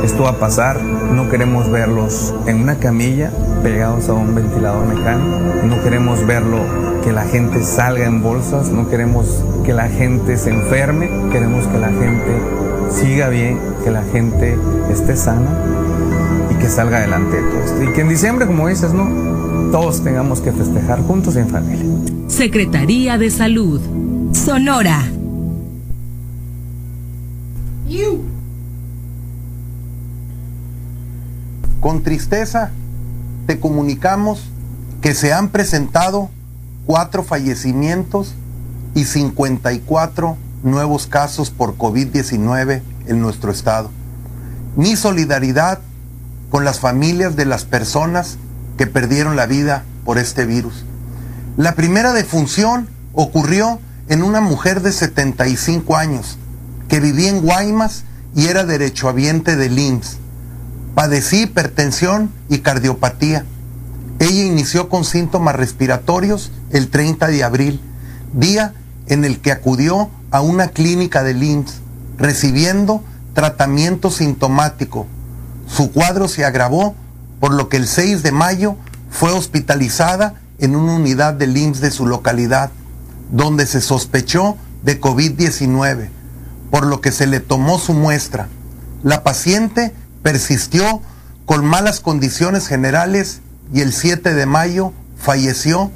Esto 0.03 0.25
va 0.25 0.31
a 0.31 0.39
pasar, 0.39 0.81
no 0.83 1.29
queremos 1.29 1.71
verlos 1.71 2.35
en 2.47 2.63
una 2.63 2.77
camilla 2.77 3.31
pegados 3.63 4.09
a 4.09 4.13
un 4.13 4.35
ventilador 4.35 4.87
mecánico, 4.87 5.39
no 5.65 5.83
queremos 5.83 6.25
verlo 6.27 6.59
que 7.03 7.13
la 7.13 7.25
gente 7.25 7.63
salga 7.65 8.05
en 8.05 8.23
bolsas, 8.23 8.71
no 8.71 8.89
queremos 8.89 9.43
que 9.65 9.73
la 9.73 9.89
gente 9.89 10.37
se 10.37 10.51
enferme, 10.51 11.11
queremos 11.33 11.67
que 11.67 11.79
la 11.79 11.89
gente 11.89 12.56
siga 12.91 13.29
bien, 13.29 13.59
que 13.85 13.91
la 13.91 14.03
gente 14.05 14.57
esté 14.91 15.17
sana 15.17 15.51
y 16.51 16.55
que 16.55 16.69
salga 16.69 16.99
adelante 16.99 17.37
de 17.37 17.51
todo 17.51 17.61
esto. 17.61 17.83
Y 17.83 17.93
que 17.93 18.01
en 18.01 18.09
diciembre, 18.09 18.47
como 18.47 18.69
dices, 18.69 18.93
¿no? 18.93 19.09
Todos 19.71 20.03
tengamos 20.03 20.41
que 20.41 20.53
festejar 20.53 21.03
juntos 21.03 21.37
y 21.37 21.41
en 21.41 21.49
familia. 21.49 21.85
Secretaría 22.29 23.19
de 23.19 23.31
Salud. 23.31 23.81
Sonora. 24.33 25.03
Con 31.87 32.03
tristeza 32.03 32.73
te 33.47 33.61
comunicamos 33.61 34.51
que 35.01 35.15
se 35.15 35.33
han 35.33 35.51
presentado 35.51 36.31
cuatro 36.85 37.23
fallecimientos 37.23 38.35
y 38.97 39.05
54 39.05 40.37
nuevos 40.67 41.07
casos 41.07 41.51
por 41.51 41.79
COVID-19 41.79 42.83
en 43.07 43.21
nuestro 43.21 43.51
estado. 43.51 43.91
Mi 44.77 44.97
solidaridad 44.97 45.79
con 46.51 46.65
las 46.65 46.81
familias 46.81 47.37
de 47.37 47.47
las 47.47 47.65
personas 47.65 48.37
que 48.77 48.87
perdieron 48.87 49.37
la 49.37 49.47
vida 49.47 49.85
por 50.05 50.19
este 50.19 50.45
virus. 50.45 50.85
La 51.57 51.75
primera 51.75 52.13
defunción 52.13 52.89
ocurrió 53.15 53.81
en 54.09 54.23
una 54.23 54.41
mujer 54.41 54.83
de 54.83 54.93
75 54.93 55.97
años 55.97 56.37
que 56.89 57.01
vivía 57.01 57.31
en 57.31 57.41
Guaymas 57.41 58.05
y 58.35 58.47
era 58.47 58.65
derechohabiente 58.65 59.57
del 59.57 59.79
IMSS. 59.79 60.19
Padecí 60.95 61.43
hipertensión 61.43 62.31
y 62.49 62.59
cardiopatía. 62.59 63.45
Ella 64.19 64.45
inició 64.45 64.89
con 64.89 65.05
síntomas 65.05 65.57
respiratorios 65.57 66.53
el 66.71 66.89
30 66.89 67.29
de 67.29 67.45
abril, 67.45 67.81
día 68.33 68.75
en 69.07 69.25
el 69.25 69.41
que 69.41 69.53
acudió 69.53 70.11
a 70.31 70.41
una 70.41 70.69
clínica 70.69 71.23
del 71.23 71.43
IMSS, 71.43 71.81
recibiendo 72.19 73.03
tratamiento 73.35 74.11
sintomático. 74.11 75.07
Su 75.67 75.93
cuadro 75.93 76.29
se 76.29 76.45
agravó, 76.45 76.95
por 77.41 77.53
lo 77.53 77.69
que 77.69 77.77
el 77.77 77.87
6 77.87 78.23
de 78.23 78.33
mayo 78.33 78.77
fue 79.11 79.33
hospitalizada 79.33 80.41
en 80.59 80.75
una 80.75 80.95
unidad 80.95 81.35
del 81.35 81.57
IMSS 81.57 81.81
de 81.81 81.91
su 81.91 82.07
localidad, 82.07 82.71
donde 83.31 83.67
se 83.67 83.81
sospechó 83.81 84.57
de 84.83 85.01
COVID-19, 85.01 86.09
por 86.71 86.87
lo 86.87 87.01
que 87.01 87.13
se 87.13 87.27
le 87.27 87.41
tomó 87.41 87.79
su 87.79 87.93
muestra. 87.93 88.49
La 89.03 89.23
paciente 89.23 89.93
persistió 90.23 91.03
con 91.45 91.65
malas 91.65 92.01
condiciones 92.01 92.67
generales 92.67 93.41
y 93.73 93.81
el 93.81 93.93
7 93.93 94.35
de 94.35 94.47
mayo 94.47 94.93
falleció. 95.17 95.91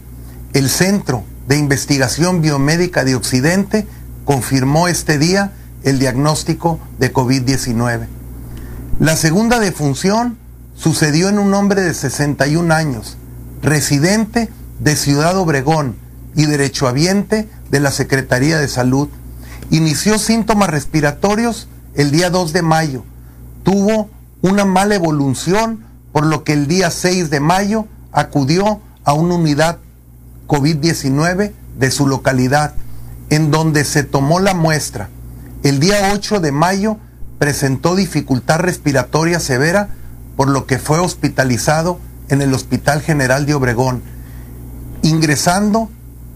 El 0.52 0.68
Centro 0.68 1.22
de 1.46 1.56
Investigación 1.56 2.42
Biomédica 2.42 3.04
de 3.04 3.14
Occidente 3.14 3.86
confirmó 4.30 4.86
este 4.86 5.18
día 5.18 5.50
el 5.82 5.98
diagnóstico 5.98 6.78
de 7.00 7.12
COVID-19. 7.12 8.06
La 9.00 9.16
segunda 9.16 9.58
defunción 9.58 10.38
sucedió 10.76 11.28
en 11.28 11.40
un 11.40 11.52
hombre 11.52 11.82
de 11.82 11.92
61 11.92 12.72
años, 12.72 13.16
residente 13.60 14.48
de 14.78 14.94
Ciudad 14.94 15.36
Obregón 15.36 15.96
y 16.36 16.46
derechohabiente 16.46 17.48
de 17.72 17.80
la 17.80 17.90
Secretaría 17.90 18.60
de 18.60 18.68
Salud. 18.68 19.08
Inició 19.70 20.16
síntomas 20.16 20.70
respiratorios 20.70 21.66
el 21.96 22.12
día 22.12 22.30
2 22.30 22.52
de 22.52 22.62
mayo. 22.62 23.02
Tuvo 23.64 24.10
una 24.42 24.64
mala 24.64 24.94
evolución, 24.94 25.84
por 26.12 26.24
lo 26.24 26.44
que 26.44 26.52
el 26.52 26.68
día 26.68 26.92
6 26.92 27.30
de 27.30 27.40
mayo 27.40 27.88
acudió 28.12 28.80
a 29.02 29.12
una 29.12 29.34
unidad 29.34 29.78
COVID-19 30.46 31.50
de 31.80 31.90
su 31.90 32.06
localidad, 32.06 32.74
en 33.30 33.50
donde 33.50 33.84
se 33.84 34.02
tomó 34.02 34.40
la 34.40 34.54
muestra. 34.54 35.08
El 35.62 35.80
día 35.80 36.10
8 36.12 36.40
de 36.40 36.52
mayo 36.52 36.98
presentó 37.38 37.94
dificultad 37.94 38.58
respiratoria 38.58 39.40
severa, 39.40 39.88
por 40.36 40.48
lo 40.48 40.66
que 40.66 40.78
fue 40.78 40.98
hospitalizado 40.98 41.98
en 42.28 42.42
el 42.42 42.52
Hospital 42.52 43.00
General 43.00 43.46
de 43.46 43.54
Obregón, 43.54 44.02
ingresando 45.02 45.90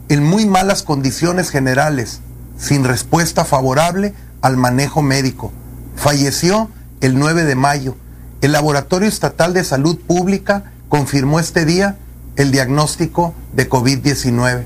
en 0.09 0.23
muy 0.23 0.47
malas 0.47 0.83
condiciones 0.83 1.51
generales, 1.51 2.21
sin 2.59 2.85
respuesta 2.85 3.45
favorable 3.45 4.15
al 4.41 4.57
manejo 4.57 5.03
médico. 5.03 5.53
Falleció 5.97 6.71
el 7.01 7.19
9 7.19 7.45
de 7.45 7.55
mayo. 7.55 7.97
El 8.41 8.53
Laboratorio 8.53 9.09
Estatal 9.09 9.55
de 9.55 9.65
Salud 9.65 9.99
Pública 9.99 10.73
confirmó 10.89 11.41
este 11.41 11.65
día 11.65 11.97
el 12.37 12.51
diagnóstico 12.51 13.35
de 13.53 13.69
COVID-19. 13.69 14.65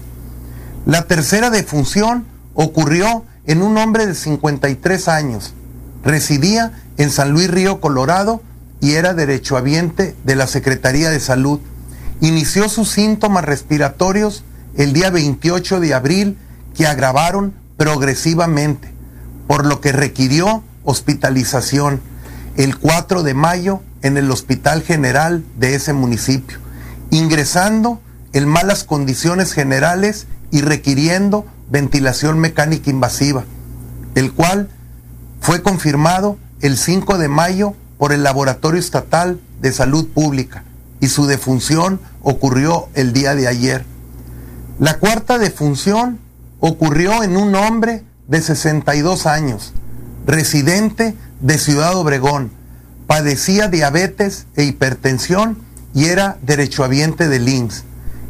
La 0.89 1.03
tercera 1.03 1.51
defunción 1.51 2.25
ocurrió 2.55 3.27
en 3.47 3.61
un 3.61 3.77
hombre 3.77 4.07
de 4.07 4.15
53 4.15 5.09
años. 5.09 5.53
Residía 6.03 6.83
en 6.97 7.11
San 7.11 7.33
Luis 7.33 7.51
Río, 7.51 7.79
Colorado, 7.79 8.43
y 8.81 8.95
era 8.95 9.13
derechohabiente 9.13 10.17
de 10.25 10.35
la 10.35 10.47
Secretaría 10.47 11.11
de 11.11 11.21
Salud. 11.21 11.61
Inició 12.23 12.71
sus 12.71 12.91
síntomas 12.91 13.45
respiratorios 13.45 14.45
el 14.79 14.95
día 14.95 15.11
28 15.11 15.79
de 15.81 15.93
abril 15.93 16.39
que 16.75 16.87
agravaron 16.87 17.53
progresivamente, 17.77 18.91
por 19.47 19.67
lo 19.67 19.83
que 19.83 19.93
requirió 19.93 20.63
hospitalización 20.85 22.01
el 22.57 22.79
4 22.79 23.25
de 23.25 23.35
mayo 23.35 23.83
en 24.01 24.17
el 24.17 24.31
Hospital 24.31 24.83
General 24.83 25.45
de 25.59 25.75
ese 25.75 25.93
municipio 25.93 26.59
ingresando 27.11 28.01
en 28.33 28.47
malas 28.47 28.85
condiciones 28.85 29.53
generales 29.53 30.27
y 30.51 30.61
requiriendo 30.61 31.47
ventilación 31.71 32.39
mecánica 32.39 32.91
invasiva, 32.91 33.45
el 34.15 34.33
cual 34.33 34.71
fue 35.41 35.63
confirmado 35.63 36.39
el 36.61 36.77
5 36.77 37.19
de 37.19 37.29
mayo 37.29 37.75
por 37.99 38.13
el 38.13 38.23
Laboratorio 38.23 38.81
Estatal 38.81 39.41
de 39.61 39.73
Salud 39.73 40.09
Pública 40.09 40.65
y 41.01 41.09
su 41.09 41.27
defunción 41.27 42.01
ocurrió 42.23 42.89
el 42.95 43.13
día 43.13 43.35
de 43.35 43.49
ayer. 43.49 43.85
La 44.79 44.99
cuarta 44.99 45.39
defunción 45.39 46.19
ocurrió 46.61 47.23
en 47.23 47.37
un 47.37 47.55
hombre 47.55 48.05
de 48.27 48.41
62 48.41 49.27
años, 49.27 49.73
residente 50.27 51.15
de 51.41 51.59
Ciudad 51.59 51.97
Obregón, 51.97 52.51
padecía 53.07 53.69
diabetes 53.69 54.47
e 54.57 54.65
hipertensión 54.65 55.59
y 55.95 56.07
era 56.07 56.37
derechohabiente 56.43 57.29
del 57.29 57.49
IMSS. 57.49 57.85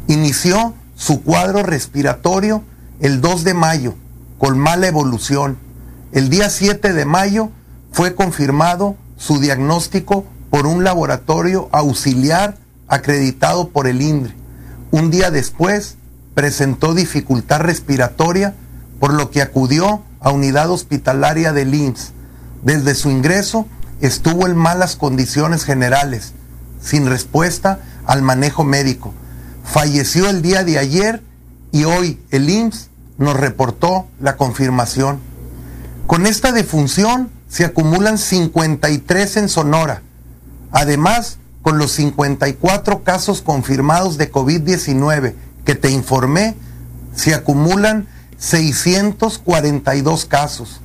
Inició 0.07 0.73
su 0.99 1.23
cuadro 1.23 1.63
respiratorio 1.63 2.61
el 2.99 3.21
2 3.21 3.45
de 3.45 3.53
mayo 3.53 3.95
con 4.37 4.59
mala 4.59 4.87
evolución. 4.87 5.57
El 6.11 6.29
día 6.29 6.49
7 6.49 6.91
de 6.91 7.05
mayo 7.05 7.51
fue 7.93 8.15
confirmado 8.15 8.97
su 9.15 9.39
diagnóstico 9.39 10.25
por 10.49 10.67
un 10.67 10.83
laboratorio 10.83 11.69
auxiliar 11.71 12.57
acreditado 12.89 13.69
por 13.69 13.87
el 13.87 14.01
INDRE. 14.01 14.35
Un 14.91 15.09
día 15.09 15.31
después 15.31 15.95
presentó 16.33 16.93
dificultad 16.93 17.61
respiratoria, 17.61 18.53
por 18.99 19.13
lo 19.13 19.31
que 19.31 19.41
acudió 19.41 20.03
a 20.19 20.31
unidad 20.31 20.69
hospitalaria 20.69 21.53
del 21.53 21.73
IMSS. 21.73 22.11
Desde 22.63 22.93
su 22.93 23.09
ingreso 23.09 23.67
estuvo 24.01 24.47
en 24.47 24.57
malas 24.57 24.97
condiciones 24.97 25.63
generales 25.63 26.33
sin 26.81 27.07
respuesta 27.07 27.79
al 28.05 28.21
manejo 28.21 28.65
médico. 28.65 29.13
Falleció 29.71 30.27
el 30.31 30.41
día 30.41 30.63
de 30.63 30.79
ayer 30.79 31.21
y 31.71 31.83
hoy 31.83 32.19
el 32.31 32.49
IMSS 32.49 32.89
nos 33.19 33.35
reportó 33.35 34.07
la 34.19 34.35
confirmación. 34.35 35.19
Con 36.07 36.25
esta 36.25 36.51
defunción 36.51 37.29
se 37.47 37.65
acumulan 37.65 38.17
53 38.17 39.37
en 39.37 39.47
Sonora. 39.47 40.01
Además, 40.71 41.37
con 41.61 41.77
los 41.77 41.91
54 41.91 43.03
casos 43.03 43.43
confirmados 43.43 44.17
de 44.17 44.31
COVID-19 44.31 45.35
que 45.65 45.75
te 45.75 45.91
informé, 45.91 46.55
se 47.15 47.35
acumulan 47.35 48.07
642 48.39 50.25
casos. 50.25 50.81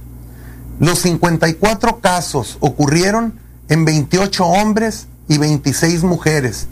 Los 0.79 0.99
54 0.99 2.01
casos 2.01 2.59
ocurrieron 2.61 3.41
en 3.71 3.87
28 3.87 4.45
hombres 4.45 5.07
y 5.27 5.39
26 5.39 6.03
mujeres 6.03 6.67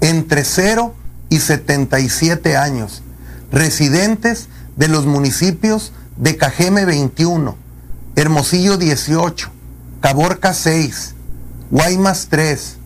entre 0.00 0.44
0 0.44 0.94
y 0.94 1.05
77 1.30 2.56
años, 2.56 3.02
residentes 3.50 4.48
de 4.76 4.88
los 4.88 5.06
municipios 5.06 5.92
de 6.16 6.36
Cajeme 6.36 6.84
21, 6.84 7.56
Hermosillo 8.14 8.76
18, 8.76 9.50
Caborca 10.00 10.54
6, 10.54 11.14
Guaymas 11.70 12.28
3, 12.30 12.76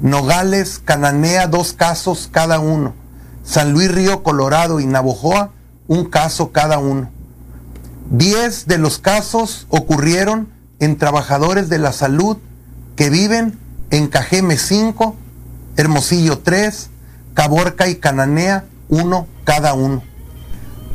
Nogales, 0.00 0.80
Cananea 0.84 1.46
dos 1.46 1.72
casos 1.72 2.28
cada 2.32 2.58
uno, 2.58 2.94
San 3.44 3.72
Luis 3.72 3.92
Río 3.92 4.22
Colorado 4.22 4.80
y 4.80 4.86
Navojoa 4.86 5.50
un 5.86 6.06
caso 6.06 6.52
cada 6.52 6.78
uno. 6.78 7.10
Diez 8.10 8.66
de 8.66 8.78
los 8.78 8.98
casos 8.98 9.66
ocurrieron 9.68 10.48
en 10.80 10.96
trabajadores 10.96 11.68
de 11.68 11.78
la 11.78 11.92
salud 11.92 12.36
que 12.96 13.10
viven 13.10 13.58
en 13.90 14.08
Cajeme 14.08 14.56
5, 14.56 15.16
Hermosillo 15.76 16.38
3, 16.38 16.90
Caborca 17.34 17.88
y 17.88 17.96
Cananea 17.96 18.64
1 18.88 19.26
cada 19.44 19.74
uno. 19.74 20.02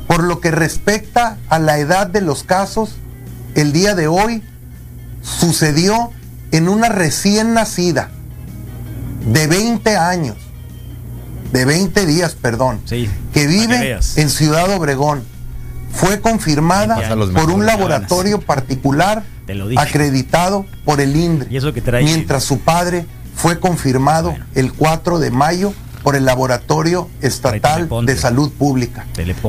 Por 0.07 0.23
lo 0.23 0.39
que 0.39 0.51
respecta 0.51 1.38
a 1.49 1.59
la 1.59 1.79
edad 1.79 2.07
de 2.07 2.21
los 2.21 2.43
casos, 2.43 2.95
el 3.55 3.73
día 3.73 3.95
de 3.95 4.07
hoy 4.07 4.43
sucedió 5.21 6.11
en 6.51 6.69
una 6.69 6.89
recién 6.89 7.53
nacida 7.53 8.09
de 9.25 9.47
20 9.47 9.97
años, 9.97 10.38
de 11.51 11.65
20 11.65 12.05
días, 12.05 12.35
perdón, 12.35 12.79
que 13.33 13.47
vive 13.47 13.99
en 14.15 14.29
Ciudad 14.29 14.69
Obregón. 14.73 15.23
Fue 15.91 16.21
confirmada 16.21 16.95
por 17.33 17.49
un 17.49 17.65
laboratorio 17.65 18.39
particular 18.39 19.23
acreditado 19.77 20.65
por 20.85 21.01
el 21.01 21.15
INDRE, 21.15 21.49
mientras 22.03 22.43
su 22.43 22.59
padre 22.59 23.05
fue 23.35 23.59
confirmado 23.59 24.35
el 24.55 24.73
4 24.73 25.19
de 25.19 25.31
mayo 25.31 25.73
por 26.08 26.16
el 26.16 26.24
Laboratorio 26.24 27.10
Estatal 27.20 27.89
de 28.05 28.16
Salud 28.16 28.49
Pública. 28.53 29.05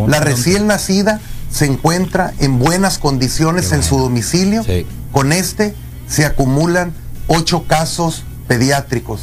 La 0.09 0.19
recién 0.19 0.67
nacida 0.67 1.21
se 1.53 1.67
encuentra 1.67 2.35
en 2.41 2.59
buenas 2.59 2.99
condiciones 2.99 3.71
en 3.71 3.85
su 3.85 3.97
domicilio. 3.97 4.65
Con 5.13 5.33
este 5.33 5.77
se 6.09 6.27
acumulan 6.27 6.93
ocho 7.29 7.63
casos 7.69 8.25
pediátricos. 8.49 9.21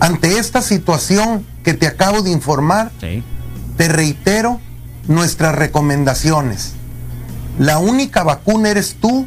Ante 0.00 0.38
esta 0.38 0.62
situación 0.62 1.44
que 1.62 1.74
te 1.74 1.86
acabo 1.86 2.22
de 2.22 2.30
informar, 2.30 2.90
te 3.76 3.88
reitero 3.88 4.62
nuestras 5.06 5.54
recomendaciones. 5.54 6.72
La 7.58 7.76
única 7.76 8.22
vacuna 8.22 8.70
eres 8.70 8.96
tú 8.98 9.26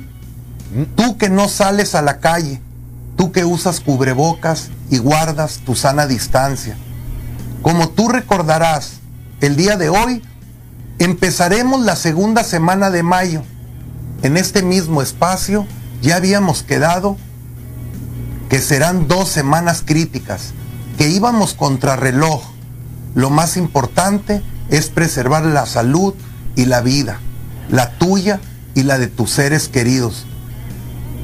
Tú 0.95 1.17
que 1.19 1.29
no 1.29 1.47
sales 1.47 1.93
a 1.93 2.01
la 2.01 2.19
calle, 2.19 2.59
tú 3.15 3.31
que 3.31 3.45
usas 3.45 3.81
cubrebocas 3.81 4.69
y 4.89 4.97
guardas 4.97 5.61
tu 5.65 5.75
sana 5.75 6.07
distancia. 6.07 6.75
Como 7.61 7.89
tú 7.89 8.07
recordarás, 8.09 8.99
el 9.41 9.55
día 9.55 9.77
de 9.77 9.89
hoy 9.89 10.23
empezaremos 10.99 11.81
la 11.81 11.95
segunda 11.95 12.43
semana 12.43 12.89
de 12.89 13.03
mayo. 13.03 13.43
En 14.23 14.37
este 14.37 14.63
mismo 14.63 15.01
espacio 15.01 15.67
ya 16.01 16.15
habíamos 16.15 16.63
quedado 16.63 17.17
que 18.49 18.59
serán 18.59 19.07
dos 19.07 19.29
semanas 19.29 19.83
críticas, 19.85 20.53
que 20.97 21.09
íbamos 21.09 21.53
contra 21.53 21.95
reloj. 21.95 22.43
Lo 23.15 23.29
más 23.29 23.57
importante 23.57 24.41
es 24.69 24.89
preservar 24.89 25.45
la 25.45 25.65
salud 25.65 26.13
y 26.55 26.65
la 26.65 26.81
vida, 26.81 27.19
la 27.69 27.91
tuya 27.97 28.39
y 28.73 28.83
la 28.83 28.97
de 28.97 29.07
tus 29.07 29.31
seres 29.31 29.67
queridos. 29.67 30.25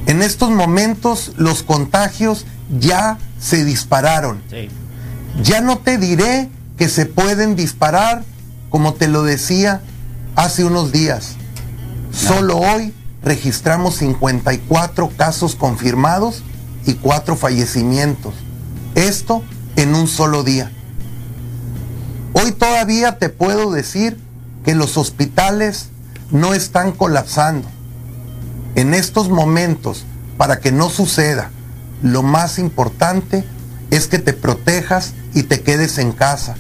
En 0.06 0.22
estos 0.22 0.50
momentos 0.50 1.34
los 1.38 1.64
contagios 1.64 2.46
ya 2.80 3.18
se 3.40 3.64
dispararon. 3.64 4.42
Ya 5.42 5.62
no 5.62 5.80
te 5.80 5.98
diré 5.98 6.50
que 6.78 6.90
se 6.90 7.06
pueden 7.06 7.56
disparar 7.56 8.24
como 8.70 8.94
te 8.94 9.08
lo 9.08 9.24
decía 9.24 9.82
hace 10.36 10.64
unos 10.64 10.92
días. 10.92 11.36
Solo 12.12 12.58
hoy 12.58 12.94
registramos 13.24 13.96
54 13.96 15.12
casos 15.16 15.56
confirmados 15.56 16.44
y 16.86 16.96
4 16.96 17.36
fallecimientos. 17.36 18.34
Esto 18.96 19.44
en 19.76 19.96
un 19.96 20.08
solo 20.08 20.44
día. 20.44 20.72
Hoy 22.34 22.52
todavía 22.52 23.18
te 23.18 23.30
puedo 23.30 23.72
decir 23.72 24.20
que 24.64 24.76
los 24.76 24.98
hospitales 24.98 25.90
no 26.32 26.54
están 26.54 26.92
colapsando. 26.92 27.68
En 28.76 28.94
estos 28.94 29.30
momentos, 29.30 30.06
para 30.38 30.60
que 30.60 30.72
no 30.72 30.90
suceda, 30.90 31.52
lo 32.02 32.24
más 32.24 32.58
importante 32.58 33.46
es 33.96 34.08
que 34.08 34.18
te 34.18 34.34
protejas 34.34 35.14
y 35.36 35.44
te 35.44 35.62
quedes 35.62 36.00
en 36.00 36.14
casa. 36.14 36.56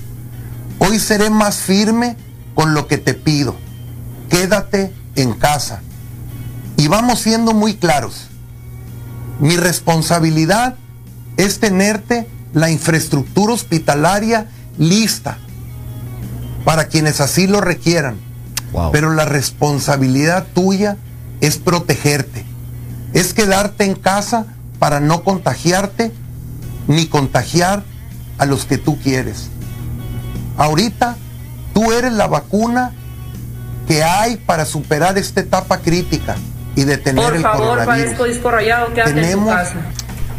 Hoy 0.77 0.99
seré 0.99 1.31
más 1.31 1.55
firme 1.55 2.15
con 2.53 2.75
lo 2.75 2.87
que 2.87 2.99
te 2.99 3.15
pido. 3.15 3.55
Quédate 4.29 4.93
en 5.15 5.33
casa. 5.33 5.81
Y 6.77 6.87
vamos 6.89 7.21
siendo 7.21 7.55
muy 7.55 7.73
claros. 7.73 8.27
Mi 9.39 9.57
responsabilidad 9.57 10.75
es 11.37 11.59
tenerte 11.59 12.27
la 12.53 12.69
infraestructura 12.69 13.53
hospitalaria 13.53 14.51
lista 14.77 15.39
para 16.65 16.87
quienes 16.87 17.19
así 17.19 17.47
lo 17.47 17.61
requieran. 17.61 18.17
Pero 18.91 19.11
la 19.11 19.25
responsabilidad 19.25 20.45
tuya 20.53 20.97
es 21.41 21.57
protegerte, 21.57 22.45
es 23.13 23.33
quedarte 23.33 23.85
en 23.85 23.95
casa 23.95 24.45
para 24.77 24.99
no 24.99 25.23
contagiarte 25.23 26.11
ni 26.87 27.07
contagiar 27.07 27.83
a 28.37 28.45
los 28.45 28.65
que 28.65 28.77
tú 28.77 28.99
quieres. 28.99 29.49
Ahorita 30.57 31.17
tú 31.73 31.91
eres 31.91 32.13
la 32.13 32.27
vacuna 32.27 32.91
que 33.87 34.03
hay 34.03 34.37
para 34.37 34.65
superar 34.65 35.17
esta 35.17 35.41
etapa 35.41 35.79
crítica 35.79 36.35
y 36.75 36.83
detener 36.83 37.23
Por 37.23 37.35
el 37.35 37.41
favor, 37.41 37.59
coronavirus. 37.67 37.87
parezco 38.03 38.23
disco 38.25 38.51
rayado, 38.51 38.93
quédate 38.93 39.09
en 39.11 39.15
tu 39.15 39.21
Tenemos- 39.21 39.53
casa. 39.55 39.75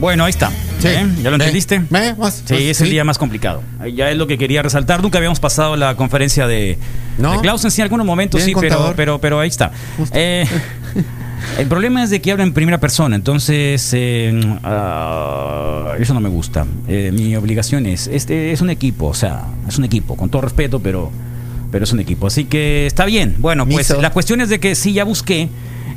Bueno, 0.01 0.25
ahí 0.25 0.31
está. 0.31 0.51
¿Eh? 0.83 1.07
¿Ya 1.23 1.31
lo 1.31 1.37
entendiste? 1.37 1.81
más- 2.19 2.43
sí, 2.45 2.69
es 2.69 2.81
el 2.81 2.91
día 2.91 3.05
más 3.05 3.17
complicado. 3.17 3.63
Ya 3.95 4.11
es 4.11 4.17
lo 4.19 4.27
que 4.27 4.37
quería 4.37 4.61
resaltar. 4.61 5.01
Nunca 5.03 5.19
habíamos 5.19 5.41
pasado 5.41 5.77
la 5.77 5.97
conferencia 5.97 6.47
de, 6.47 6.79
de 7.17 7.41
Clausen, 7.41 7.71
sí, 7.71 7.81
en 7.81 7.85
algunos 7.85 8.05
momentos 8.05 8.45
Bien, 8.45 8.55
sí, 8.55 8.61
pero, 8.61 8.93
pero, 8.97 9.19
pero 9.21 9.41
ahí 9.41 9.49
está. 9.49 9.71
Eh, 10.13 10.47
el 11.59 11.67
problema 11.67 12.03
es 12.03 12.11
de 12.11 12.21
que 12.21 12.33
habla 12.33 12.45
en 12.45 12.53
primera 12.53 12.79
persona, 12.79 13.17
entonces 13.17 13.91
eh, 13.93 14.59
ah, 14.65 15.95
eso 15.99 16.15
no 16.15 16.21
me 16.21 16.29
gusta. 16.29 16.67
Eh, 16.89 17.11
mi 17.13 17.37
obligación 17.37 17.87
es, 17.87 18.09
este 18.09 18.53
es 18.53 18.61
un 18.61 18.71
equipo, 18.71 19.07
o 19.07 19.15
sea, 19.15 19.45
es 19.69 19.79
un 19.79 19.85
equipo, 19.85 20.17
con 20.17 20.31
todo 20.31 20.43
respeto, 20.43 20.81
pero, 20.81 21.11
pero 21.71 21.85
es 21.85 21.93
un 21.93 22.01
equipo. 22.01 22.27
Así 22.27 22.45
que 22.47 22.87
está 22.87 23.05
bien. 23.05 23.37
Bueno, 23.39 23.67
pues 23.67 23.91
Miso. 23.91 24.03
la 24.03 24.11
cuestión 24.11 24.41
es 24.41 24.49
de 24.49 24.59
que 24.61 24.75
sí, 24.75 24.93
ya 24.93 25.05
busqué 25.05 25.49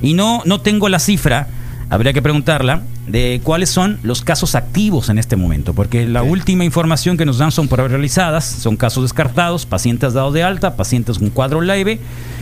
y 0.01 0.13
no, 0.13 0.41
no 0.45 0.61
tengo 0.61 0.89
la 0.89 0.99
cifra. 0.99 1.47
Habría 1.89 2.11
que 2.11 2.21
preguntarla 2.21 2.81
de 3.07 3.39
cuáles 3.41 3.69
son 3.69 3.97
los 4.03 4.21
casos 4.21 4.55
activos 4.55 5.07
en 5.09 5.17
este 5.17 5.37
momento, 5.37 5.73
porque 5.73 6.05
la 6.05 6.21
última 6.21 6.65
información 6.65 7.15
que 7.15 7.25
nos 7.25 7.37
dan 7.37 7.51
son 7.51 7.69
pruebas 7.69 7.91
realizadas, 7.91 8.43
son 8.43 8.75
casos 8.75 9.03
descartados, 9.03 9.65
pacientes 9.65 10.13
dados 10.13 10.33
de 10.33 10.43
alta, 10.43 10.75
pacientes 10.75 11.17
con 11.17 11.29
cuadro 11.29 11.61
leve 11.61 11.99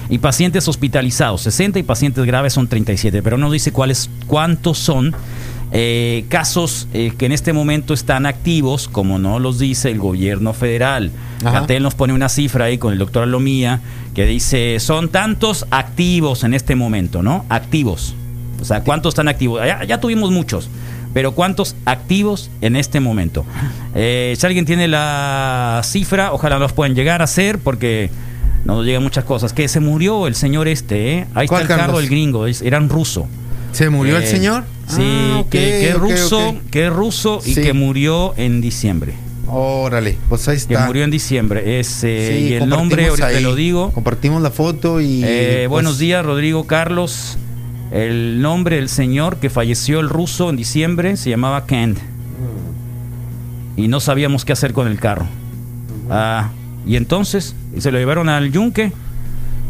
y 0.09 0.19
pacientes 0.19 0.67
hospitalizados, 0.67 1.41
60 1.41 1.79
y 1.79 1.83
pacientes 1.83 2.25
graves 2.25 2.53
son 2.53 2.67
37, 2.67 3.21
pero 3.23 3.37
no 3.37 3.51
dice 3.51 3.71
cuáles, 3.71 4.09
cuántos 4.27 4.77
son 4.77 5.15
eh, 5.71 6.25
casos 6.29 6.87
eh, 6.93 7.11
que 7.17 7.25
en 7.25 7.31
este 7.31 7.51
momento 7.51 7.93
están 7.93 8.25
activos, 8.25 8.87
como 8.87 9.19
no 9.19 9.39
los 9.39 9.59
dice 9.59 9.91
el 9.91 9.99
gobierno 9.99 10.53
federal. 10.53 11.11
Ajá. 11.43 11.61
Gatel 11.61 11.83
nos 11.83 11.95
pone 11.95 12.13
una 12.13 12.29
cifra 12.29 12.65
ahí 12.65 12.77
con 12.77 12.93
el 12.93 12.99
doctor 12.99 13.23
Alomía 13.23 13.81
que 14.13 14.25
dice, 14.25 14.79
son 14.79 15.09
tantos 15.09 15.65
activos 15.71 16.43
en 16.43 16.53
este 16.53 16.75
momento, 16.75 17.21
¿no? 17.21 17.45
Activos. 17.49 18.15
O 18.61 18.65
sea, 18.65 18.81
¿cuántos 18.81 19.11
están 19.11 19.27
activos? 19.27 19.61
Ya, 19.65 19.83
ya 19.83 19.99
tuvimos 19.99 20.31
muchos, 20.31 20.69
pero 21.13 21.33
¿cuántos 21.33 21.75
activos 21.85 22.49
en 22.61 22.75
este 22.75 22.99
momento? 22.99 23.45
Eh, 23.95 24.35
si 24.37 24.45
alguien 24.45 24.65
tiene 24.65 24.87
la 24.87 25.81
cifra, 25.83 26.31
ojalá 26.31 26.57
los 26.57 26.73
puedan 26.73 26.95
llegar 26.95 27.21
a 27.21 27.25
hacer 27.25 27.59
porque 27.59 28.09
nos 28.65 28.85
llegan 28.85 29.03
muchas 29.03 29.23
cosas. 29.23 29.53
Que 29.53 29.67
se 29.67 29.79
murió 29.79 30.27
el 30.27 30.35
señor 30.35 30.67
este, 30.67 31.13
¿eh? 31.19 31.27
Ahí 31.33 31.45
está 31.45 31.55
¿Cuál, 31.55 31.61
el 31.63 31.67
carro 31.67 31.97
del 31.99 32.09
gringo, 32.09 32.45
era 32.47 32.77
un 32.79 32.89
ruso. 32.89 33.27
¿Se 33.71 33.89
murió 33.89 34.17
el 34.17 34.23
Eh, 34.23 34.27
señor? 34.27 34.63
Sí, 34.87 35.01
Ah, 35.01 35.43
que, 35.49 35.59
que 35.81 35.93
ruso, 35.93 36.55
que 36.71 36.89
ruso 36.89 37.41
y 37.45 37.53
Sí. 37.55 37.61
que 37.61 37.73
murió 37.73 38.33
en 38.37 38.61
diciembre. 38.61 39.13
Órale, 39.47 40.17
pues 40.29 40.47
ahí 40.47 40.55
Que 40.55 40.73
está. 40.73 40.85
murió 40.87 41.03
en 41.03 41.11
diciembre. 41.11 41.79
Es, 41.79 42.03
eh, 42.03 42.35
Sí, 42.39 42.47
y 42.49 42.53
el 42.53 42.67
nombre, 42.67 43.07
ahorita 43.07 43.29
te 43.29 43.41
lo 43.41 43.53
digo. 43.55 43.91
Compartimos 43.91 44.41
la 44.41 44.49
foto 44.51 45.01
y. 45.01 45.21
Eh, 45.23 45.55
pues, 45.63 45.69
buenos 45.69 45.97
días, 45.99 46.25
Rodrigo 46.25 46.65
Carlos. 46.65 47.37
El 47.91 48.41
nombre 48.41 48.77
del 48.77 48.89
señor 48.89 49.37
que 49.37 49.49
falleció 49.49 49.99
el 49.99 50.09
ruso 50.09 50.49
en 50.49 50.55
diciembre 50.55 51.15
se 51.17 51.29
llamaba 51.29 51.65
Kent. 51.67 51.99
Y 53.77 53.87
no 53.87 53.99
sabíamos 53.99 54.45
qué 54.45 54.53
hacer 54.53 54.73
con 54.73 54.87
el 54.87 54.99
carro. 54.99 55.25
Ah, 56.09 56.49
y 56.85 56.95
entonces, 56.95 57.55
¿y 57.75 57.81
se 57.81 57.91
lo 57.91 57.97
llevaron 57.97 58.29
al 58.29 58.51
yunque. 58.51 58.91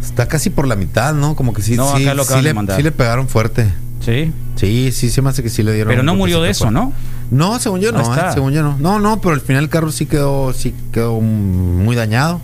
Está 0.03 0.27
casi 0.27 0.49
por 0.49 0.67
la 0.67 0.75
mitad, 0.75 1.13
¿no? 1.13 1.35
Como 1.35 1.53
que 1.53 1.61
sí, 1.61 1.75
No, 1.75 1.95
sí, 1.97 2.05
sí 2.27 2.41
le, 2.41 2.53
mandar. 2.53 2.77
sí 2.77 2.83
le 2.83 2.91
pegaron 2.91 3.27
fuerte. 3.27 3.67
Sí. 4.01 4.31
Sí, 4.55 4.91
sí, 4.91 5.09
se 5.09 5.21
me 5.21 5.29
hace 5.29 5.41
que 5.41 5.49
sí 5.49 5.63
le 5.63 5.73
dieron. 5.73 5.89
Pero 5.91 6.03
no 6.03 6.13
murió 6.15 6.41
de 6.41 6.51
eso, 6.51 6.69
¿no? 6.69 6.91
fuerte. 6.91 7.15
No, 7.31 7.59
según 7.59 7.79
yo 7.79 7.91
no, 7.91 8.01
está. 8.01 8.29
eh, 8.29 8.33
según 8.33 8.53
yo 8.53 8.61
no. 8.61 8.77
No, 8.77 8.99
no, 8.99 9.19
pero 9.19 9.33
al 9.33 9.41
final 9.41 9.63
el 9.63 9.69
carro 9.69 9.91
sí 9.91 10.05
quedó, 10.05 10.53
sí 10.53 10.75
quedó 10.91 11.19
muy 11.19 11.95
dañado. 11.95 12.39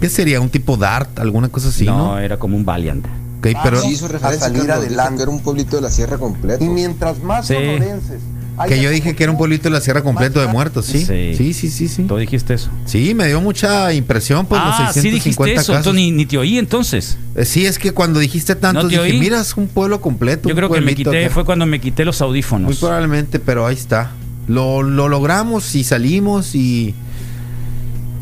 ¿Qué 0.00 0.08
sería? 0.08 0.40
¿Un 0.40 0.50
tipo 0.50 0.76
Dart? 0.76 1.18
¿Alguna 1.18 1.48
cosa 1.48 1.68
así, 1.70 1.84
no? 1.84 1.98
no, 1.98 2.18
era 2.20 2.38
como 2.38 2.56
un 2.56 2.64
Valiant. 2.64 3.04
Ok, 3.38 3.48
pero 3.62 3.80
Sí 3.80 3.88
hizo 3.90 4.06
referencia, 4.06 4.46
a 4.46 4.50
salir 4.50 4.70
adelante. 4.70 5.22
era 5.22 5.30
un 5.32 5.40
pueblito 5.40 5.76
de 5.76 5.82
la 5.82 5.90
sierra 5.90 6.18
completo. 6.18 6.64
Y 6.64 6.68
mientras 6.68 7.20
más 7.22 7.46
Sí. 7.48 7.54
sonorenses 7.54 8.20
que 8.66 8.80
yo 8.82 8.90
dije 8.90 9.14
que 9.14 9.22
era 9.22 9.32
un 9.32 9.38
pueblito 9.38 9.64
de 9.64 9.70
la 9.70 9.80
Sierra 9.80 10.02
completo 10.02 10.40
de 10.40 10.46
muertos, 10.48 10.86
¿sí? 10.86 11.04
Sí. 11.04 11.34
Sí, 11.36 11.52
sí, 11.52 11.70
sí, 11.70 11.88
sí. 11.88 12.04
Tú 12.04 12.16
dijiste 12.16 12.54
eso. 12.54 12.70
Sí, 12.86 13.14
me 13.14 13.26
dio 13.28 13.40
mucha 13.40 13.92
impresión 13.92 14.46
pues 14.46 14.60
ah, 14.64 14.84
los 14.86 14.94
sí 14.94 15.00
650 15.02 15.14
dijiste 15.14 15.52
eso. 15.52 15.72
casos. 15.72 15.76
Entonces 15.76 15.94
ni, 15.94 16.10
ni 16.10 16.26
te 16.26 16.38
oí 16.38 16.58
entonces. 16.58 17.18
Eh, 17.36 17.44
Sí, 17.44 17.66
es 17.66 17.78
que 17.78 17.92
cuando 17.92 18.18
dijiste 18.20 18.54
tanto 18.54 18.82
¿No 18.82 18.88
dije, 18.88 19.00
oí? 19.00 19.18
mira, 19.18 19.40
es 19.40 19.56
un 19.56 19.68
pueblo 19.68 20.00
completo. 20.00 20.48
Yo 20.48 20.54
creo 20.54 20.70
que 20.70 20.80
me 20.80 20.94
quité, 20.94 21.24
acá". 21.26 21.34
fue 21.34 21.44
cuando 21.44 21.66
me 21.66 21.80
quité 21.80 22.04
los 22.04 22.20
audífonos. 22.20 22.66
Muy 22.66 22.76
probablemente, 22.76 23.38
pero 23.38 23.66
ahí 23.66 23.74
está. 23.76 24.10
Lo, 24.48 24.82
lo 24.82 25.08
logramos 25.08 25.74
y 25.74 25.84
salimos 25.84 26.54
y 26.54 26.94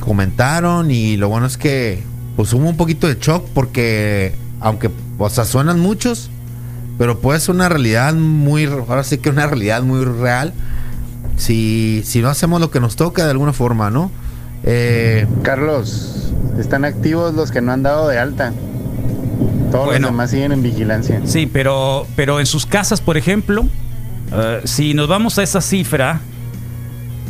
comentaron 0.01 0.91
y 0.91 1.17
lo 1.17 1.29
bueno 1.29 1.47
es 1.47 1.57
que 1.57 2.03
pues 2.37 2.53
hubo 2.53 2.69
un 2.69 2.77
poquito 2.77 3.09
de 3.09 3.17
shock 3.21 3.47
porque 3.55 4.35
aunque 4.61 4.91
o 5.19 5.31
sea 5.31 5.45
suenan 5.45 5.81
muchos 5.81 6.31
pero 6.99 7.19
puede 7.19 7.41
ser 7.41 7.55
una 7.55 7.69
realidad 7.69 8.15
muy 8.15 8.65
ahora 8.67 9.05
sí 9.05 9.19
que 9.19 9.31
una 9.31 9.47
realidad 9.47 9.83
muy 9.83 10.05
real 10.05 10.53
si, 11.37 12.03
si 12.05 12.21
no 12.23 12.29
hacemos 12.29 12.61
lo 12.61 12.71
que 12.71 12.81
nos 12.81 12.97
toca 12.97 13.25
de 13.25 13.31
alguna 13.31 13.53
forma 13.53 13.91
no 13.91 14.11
eh, 14.65 15.27
Carlos, 15.43 16.33
están 16.59 16.85
activos 16.85 17.35
los 17.35 17.53
que 17.53 17.61
no 17.61 17.71
han 17.73 17.85
dado 17.85 18.09
de 18.09 18.19
alta. 18.19 18.53
Todos 19.71 19.87
Bueno. 19.87 20.09
los 20.09 20.11
demás 20.11 20.31
siguen 20.31 20.51
en 20.53 20.63
vigilancia. 20.63 21.21
Sí, 21.25 21.47
pero, 21.47 22.07
pero 22.17 22.41
en 22.41 22.47
sus 22.47 22.67
casas, 22.67 23.01
por 23.01 23.17
ejemplo, 23.17 23.65
eh, 24.33 24.61
si 24.65 24.93
nos 24.93 25.07
vamos 25.07 25.39
a 25.39 25.45
esa 25.45 25.61
cifra, 25.61 26.21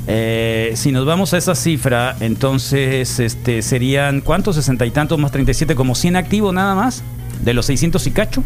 eh, 0.06 0.72
si 0.76 0.92
nos 0.92 1.04
vamos 1.04 1.34
a 1.34 1.38
esa 1.38 1.54
cifra, 1.54 2.16
entonces 2.20 3.18
este 3.20 3.60
serían 3.60 4.20
¿cuántos? 4.22 4.56
60 4.56 4.86
y 4.86 4.90
tantos 4.90 5.18
más 5.18 5.30
37, 5.32 5.74
como 5.74 5.94
100 5.94 6.16
activos 6.16 6.54
nada 6.54 6.74
más, 6.74 7.02
de 7.44 7.52
los 7.52 7.66
600 7.66 8.06
y 8.06 8.10
cacho. 8.12 8.42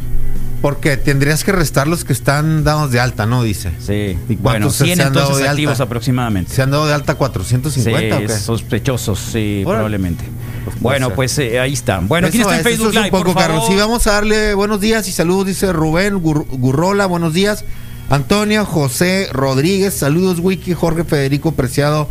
Porque 0.61 0.97
tendrías 0.97 1.43
que 1.45 1.53
restar 1.53 1.87
los 1.89 2.05
que 2.05 2.13
están 2.13 2.65
dados 2.65 2.91
de 2.93 3.01
alta 3.01 3.25
no 3.27 3.43
dice 3.43 3.71
Sí, 3.79 4.19
¿Y 4.29 4.37
bueno, 4.37 4.41
cuántos 4.67 4.77
se 4.77 4.85
100 4.85 5.01
han 5.01 5.13
dado 5.13 5.37
de 5.37 5.49
activos 5.49 5.73
alta? 5.73 5.85
aproximadamente. 5.85 6.53
se 6.53 6.63
han 6.63 6.71
dado 6.71 6.87
de 6.87 6.93
alta 6.95 7.15
450 7.15 8.19
Sí, 8.19 8.25
o 8.25 8.27
qué? 8.27 8.33
sospechosos, 8.39 9.19
sí, 9.19 9.63
probablemente. 9.65 10.25
Pues 10.65 10.79
bueno, 10.81 11.11
pues 11.15 11.39
eh, 11.39 11.59
ahí 11.59 11.73
está. 11.73 12.01
Bueno, 12.01 12.29
¿quién 12.31 12.43
está 12.43 12.59
en 12.59 12.63
Facebook 12.65 12.91
es 12.91 12.97
un 12.97 13.09
poco, 13.11 13.33
por 13.33 13.37
Carlos. 13.43 13.61
favor? 13.63 13.73
Sí, 13.73 13.79
vamos 13.81 14.07
a 14.07 14.13
darle 14.13 14.53
buenos 14.55 14.81
días 14.81 15.09
y 15.09 15.13
saludos, 15.13 15.47
dice 15.47 15.73
Rubén 15.73 16.23
Gur- 16.23 16.47
Gurrola, 16.51 17.07
buenos 17.07 17.33
días. 17.33 17.65
Antonio 18.11 18.67
José 18.67 19.29
Rodríguez, 19.33 19.95
saludos, 19.95 20.41
Wiki, 20.41 20.75
Jorge 20.75 21.05
Federico 21.05 21.53
Preciado. 21.53 22.09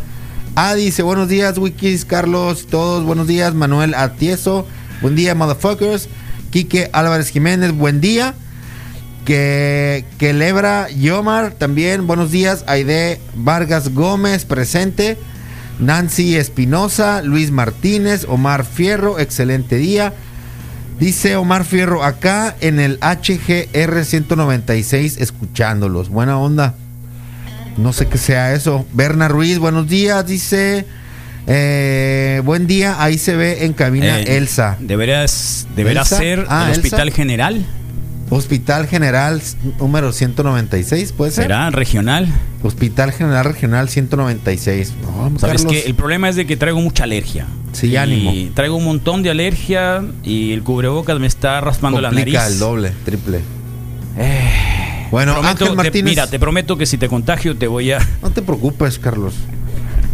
Ah, 0.56 0.74
dice, 0.74 1.04
buenos 1.04 1.28
días, 1.30 1.58
Wikis, 1.58 2.06
Carlos, 2.06 2.66
todos, 2.68 3.04
buenos 3.06 3.28
días. 3.28 3.54
Manuel 3.54 3.94
Atieso, 3.94 4.66
buen 5.02 5.16
día, 5.16 5.36
motherfuckers. 5.36 6.10
Quique 6.50 6.90
Álvarez 6.94 7.30
Jiménez, 7.30 7.72
buen 7.72 8.02
día. 8.02 8.34
Que, 9.26 10.06
que 10.18 10.34
Lebra 10.34 10.90
Yomar, 10.90 11.52
también, 11.52 12.08
buenos 12.08 12.32
días. 12.32 12.64
Aide 12.68 13.20
Vargas 13.36 13.94
Gómez, 13.94 14.46
presente. 14.46 15.18
Nancy 15.80 16.36
Espinosa, 16.36 17.22
Luis 17.22 17.52
Martínez, 17.52 18.26
Omar 18.28 18.66
Fierro, 18.66 19.20
excelente 19.20 19.78
día. 19.78 20.14
Dice 21.00 21.38
Omar 21.38 21.64
Fierro, 21.64 22.04
acá 22.04 22.56
en 22.60 22.80
el 22.80 23.00
HGR 23.00 24.04
196, 24.04 25.18
escuchándolos. 25.18 26.10
Buena 26.10 26.38
onda. 26.38 26.76
No 27.78 27.94
sé 27.94 28.08
qué 28.08 28.18
sea 28.18 28.54
eso. 28.54 28.86
Berna 28.92 29.30
Ruiz, 29.30 29.60
buenos 29.60 29.88
días, 29.88 30.26
dice. 30.28 30.86
Eh, 31.52 32.42
buen 32.46 32.68
día, 32.68 33.02
ahí 33.04 33.18
se 33.18 33.36
ve 33.36 33.66
en 33.66 33.74
cabina 33.74 34.20
Eh, 34.20 34.38
Elsa. 34.38 34.78
Deberías, 34.80 35.68
deberá 35.76 36.02
¿Elsa? 36.02 36.18
ser 36.18 36.46
Ah, 36.48 36.66
el 36.66 36.76
Elsa. 36.76 36.82
Hospital 36.82 37.12
General. 37.12 37.66
Hospital 38.32 38.86
General 38.88 39.42
número 39.80 40.12
196, 40.14 41.14
¿puede 41.14 41.32
ser? 41.32 41.46
¿Será 41.46 41.72
regional? 41.72 42.28
Hospital 42.62 43.12
General 43.12 43.44
Regional 43.44 43.90
196. 43.90 44.94
No, 45.02 45.40
Sabes 45.40 45.66
que 45.66 45.80
el 45.82 45.96
problema 45.96 46.30
es 46.30 46.36
de 46.36 46.46
que 46.46 46.56
traigo 46.56 46.80
mucha 46.80 47.06
alergia. 47.06 47.48
Sí, 47.72 47.88
y 47.88 47.98
ánimo. 47.98 48.32
Traigo 48.54 48.76
un 48.76 48.86
montón 48.86 49.24
de 49.24 49.32
alergia 49.32 50.04
y 50.24 50.52
el 50.54 50.62
cubrebocas 50.62 51.20
me 51.20 51.26
está 51.26 51.60
raspando 51.62 52.00
la 52.02 52.12
nariz. 52.12 52.38
el 52.48 52.60
doble, 52.60 52.92
triple. 53.04 53.40
Eh, 54.18 55.08
Bueno, 55.10 55.34
prometo- 55.34 55.48
Ángel 55.50 55.68
te- 55.70 55.76
Martínez. 55.76 56.04
mira, 56.12 56.28
te 56.28 56.38
prometo 56.40 56.78
que 56.78 56.86
si 56.86 56.98
te 57.00 57.08
contagio 57.10 57.56
te 57.58 57.66
voy 57.66 57.92
a... 57.94 58.00
No 58.22 58.30
te 58.30 58.44
preocupes, 58.44 59.00
Carlos. 59.00 59.34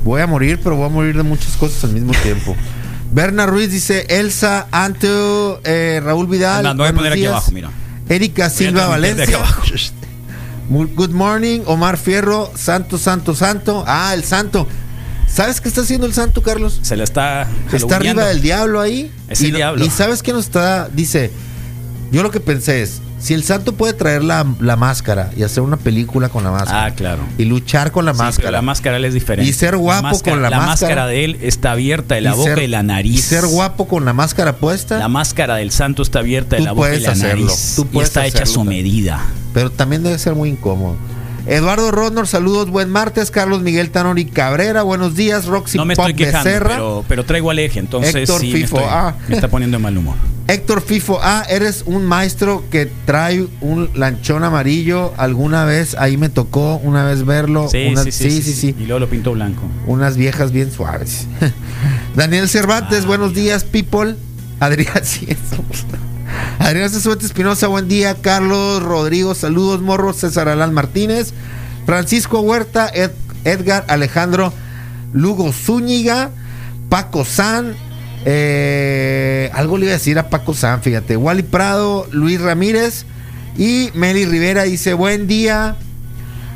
Voy 0.05 0.21
a 0.21 0.27
morir, 0.27 0.59
pero 0.63 0.77
voy 0.77 0.85
a 0.85 0.89
morir 0.89 1.17
de 1.17 1.23
muchas 1.23 1.57
cosas 1.57 1.83
al 1.83 1.91
mismo 1.91 2.13
tiempo. 2.23 2.55
Berna 3.11 3.45
Ruiz 3.45 3.71
dice 3.71 4.05
Elsa, 4.07 4.67
Anteo, 4.71 5.59
eh, 5.63 5.99
Raúl 6.03 6.27
Vidal. 6.27 6.65
Anda, 6.65 6.73
lo 6.73 6.83
voy 6.83 6.87
a 6.89 6.93
poner 6.93 7.13
aquí 7.13 7.25
abajo, 7.25 7.51
mira. 7.51 7.71
Erika 8.07 8.49
Silva 8.49 8.87
Valencia. 8.87 9.39
Good 10.69 11.09
morning, 11.11 11.61
Omar 11.65 11.97
Fierro, 11.97 12.51
Santo, 12.55 12.97
Santo, 12.97 13.35
Santo. 13.35 13.83
Ah, 13.87 14.13
el 14.13 14.23
Santo. 14.23 14.67
¿Sabes 15.27 15.59
qué 15.59 15.67
está 15.67 15.81
haciendo 15.81 16.05
el 16.07 16.13
Santo, 16.13 16.41
Carlos? 16.43 16.79
Se 16.81 16.95
la 16.95 17.03
está... 17.03 17.47
Está 17.73 17.97
arriba 17.97 18.25
del 18.25 18.41
diablo 18.41 18.79
ahí. 18.79 19.11
Es 19.27 19.41
y, 19.41 19.47
el 19.47 19.51
lo- 19.53 19.57
diablo. 19.57 19.85
y 19.85 19.89
sabes 19.89 20.21
qué 20.23 20.33
nos 20.33 20.45
está. 20.45 20.87
Dice. 20.89 21.31
Yo 22.11 22.21
lo 22.23 22.31
que 22.31 22.39
pensé 22.39 22.83
es. 22.83 23.01
Si 23.25 23.33
el 23.33 23.43
santo 23.43 23.73
puede 23.73 23.93
traer 23.93 24.23
la, 24.23 24.45
la 24.59 24.75
máscara 24.75 25.31
y 25.35 25.41
hacer 25.41 25.63
una 25.63 25.77
película 25.77 26.29
con 26.29 26.43
la 26.43 26.51
máscara. 26.51 26.85
Ah, 26.85 26.91
claro. 26.91 27.23
Y 27.39 27.45
luchar 27.45 27.91
con 27.91 28.05
la 28.05 28.11
Sí, 28.13 28.17
pero 28.17 28.25
máscara. 28.27 28.51
la 28.51 28.61
máscara 28.61 28.97
él 28.97 29.05
es 29.05 29.15
diferente. 29.15 29.49
Y 29.49 29.53
ser 29.53 29.77
guapo 29.77 30.03
máscara- 30.09 30.31
con 30.35 30.41
la 30.43 30.49
La 30.51 30.57
máscara. 30.57 30.71
máscara 30.95 31.07
de 31.07 31.25
él 31.25 31.37
está 31.41 31.71
abierta 31.71 32.13
de 32.13 32.21
la 32.21 32.33
Y 32.33 32.37
boca 32.37 32.53
ser- 32.53 32.63
y 32.63 32.67
la 32.67 32.83
nariz. 32.83 33.15
Y 33.15 33.21
ser 33.23 33.47
guapo 33.47 33.87
con 33.87 34.05
la 34.05 34.13
máscara 34.13 34.57
puesta. 34.57 34.99
La 34.99 35.07
máscara 35.07 35.55
del 35.55 35.71
santo 35.71 36.03
está 36.03 36.19
abierta 36.19 36.55
de 36.57 36.61
Tú 36.61 36.65
la 36.65 36.71
boca 36.73 36.93
y 36.93 36.99
la 36.99 37.13
hacerlo, 37.13 37.45
nariz. 37.47 37.73
tú 37.75 37.87
y 37.93 37.99
está 37.99 38.27
hecha 38.27 38.43
a 38.43 38.45
su 38.45 38.63
medida. 38.63 39.19
Pero 39.55 39.71
también 39.71 40.03
debe 40.03 40.19
ser 40.19 40.35
muy 40.35 40.49
incómodo. 40.49 40.95
Eduardo 41.47 41.91
Rodnor, 41.91 42.27
saludos, 42.27 42.69
buen 42.71 42.89
martes. 42.89 43.29
Carlos 43.29 43.61
Miguel 43.61 43.91
Tanori 43.91 44.25
Cabrera, 44.25 44.81
buenos 44.81 45.15
días. 45.15 45.45
Roxy 45.45 45.77
No 45.77 45.85
me 45.85 45.95
Pop 45.95 46.07
estoy 46.07 46.25
quejando, 46.25 46.45
Becerra. 46.49 46.69
pero, 46.69 47.05
pero 47.07 47.23
traigo 47.25 47.51
alergia, 47.51 47.79
entonces 47.79 48.15
Héctor 48.15 48.41
sí 48.41 48.51
me, 48.51 48.59
Fifo, 48.59 48.77
estoy- 48.77 48.91
ah. 48.91 49.13
me 49.27 49.35
está 49.35 49.47
poniendo 49.47 49.77
de 49.77 49.83
mal 49.83 49.95
humor. 49.95 50.15
Héctor 50.47 50.81
Fifo, 50.81 51.19
ah, 51.21 51.43
eres 51.47 51.83
un 51.85 52.03
maestro 52.05 52.63
que 52.71 52.87
trae 53.05 53.45
un 53.61 53.89
lanchón 53.93 54.43
amarillo. 54.43 55.13
Alguna 55.17 55.65
vez 55.65 55.95
ahí 55.99 56.17
me 56.17 56.29
tocó 56.29 56.77
una 56.77 57.03
vez 57.03 57.25
verlo. 57.25 57.67
Sí, 57.69 57.87
Una- 57.91 58.03
sí, 58.03 58.11
sí, 58.11 58.41
sí, 58.41 58.53
sí. 58.53 58.75
Y 58.79 58.85
luego 58.85 58.99
lo 58.99 59.09
pintó 59.09 59.31
blanco. 59.33 59.61
Unas 59.85 60.17
viejas 60.17 60.51
bien 60.51 60.71
suaves. 60.71 61.27
Daniel 62.15 62.49
Cervantes, 62.49 63.03
Ah, 63.03 63.07
buenos 63.07 63.33
días, 63.35 63.63
people. 63.63 64.15
Adrián, 64.59 64.93
sí, 65.03 65.27
somos- 65.49 65.85
Adrián 66.59 66.89
Cesuete 66.89 67.25
Espinosa, 67.25 67.67
buen 67.67 67.87
día. 67.87 68.15
Carlos 68.21 68.81
Rodrigo, 68.81 69.35
saludos, 69.35 69.81
morro. 69.81 70.13
César 70.13 70.47
Alán 70.49 70.73
Martínez. 70.73 71.33
Francisco 71.85 72.39
Huerta, 72.41 72.87
Ed- 72.93 73.11
Edgar 73.43 73.85
Alejandro 73.87 74.51
Lugo 75.13 75.51
Zúñiga, 75.53 76.31
Paco 76.89 77.25
San. 77.25 77.75
eh, 78.25 79.51
algo 79.53 79.77
le 79.77 79.85
iba 79.85 79.91
a 79.93 79.97
decir 79.97 80.17
a 80.17 80.29
Paco 80.29 80.53
San, 80.55 80.81
fíjate. 80.81 81.15
Wally 81.17 81.43
Prado, 81.43 82.07
Luis 82.11 82.41
Ramírez 82.41 83.05
y 83.57 83.91
Meli 83.93 84.25
Rivera 84.25 84.63
dice: 84.63 84.93
Buen 84.93 85.27
día. 85.27 85.75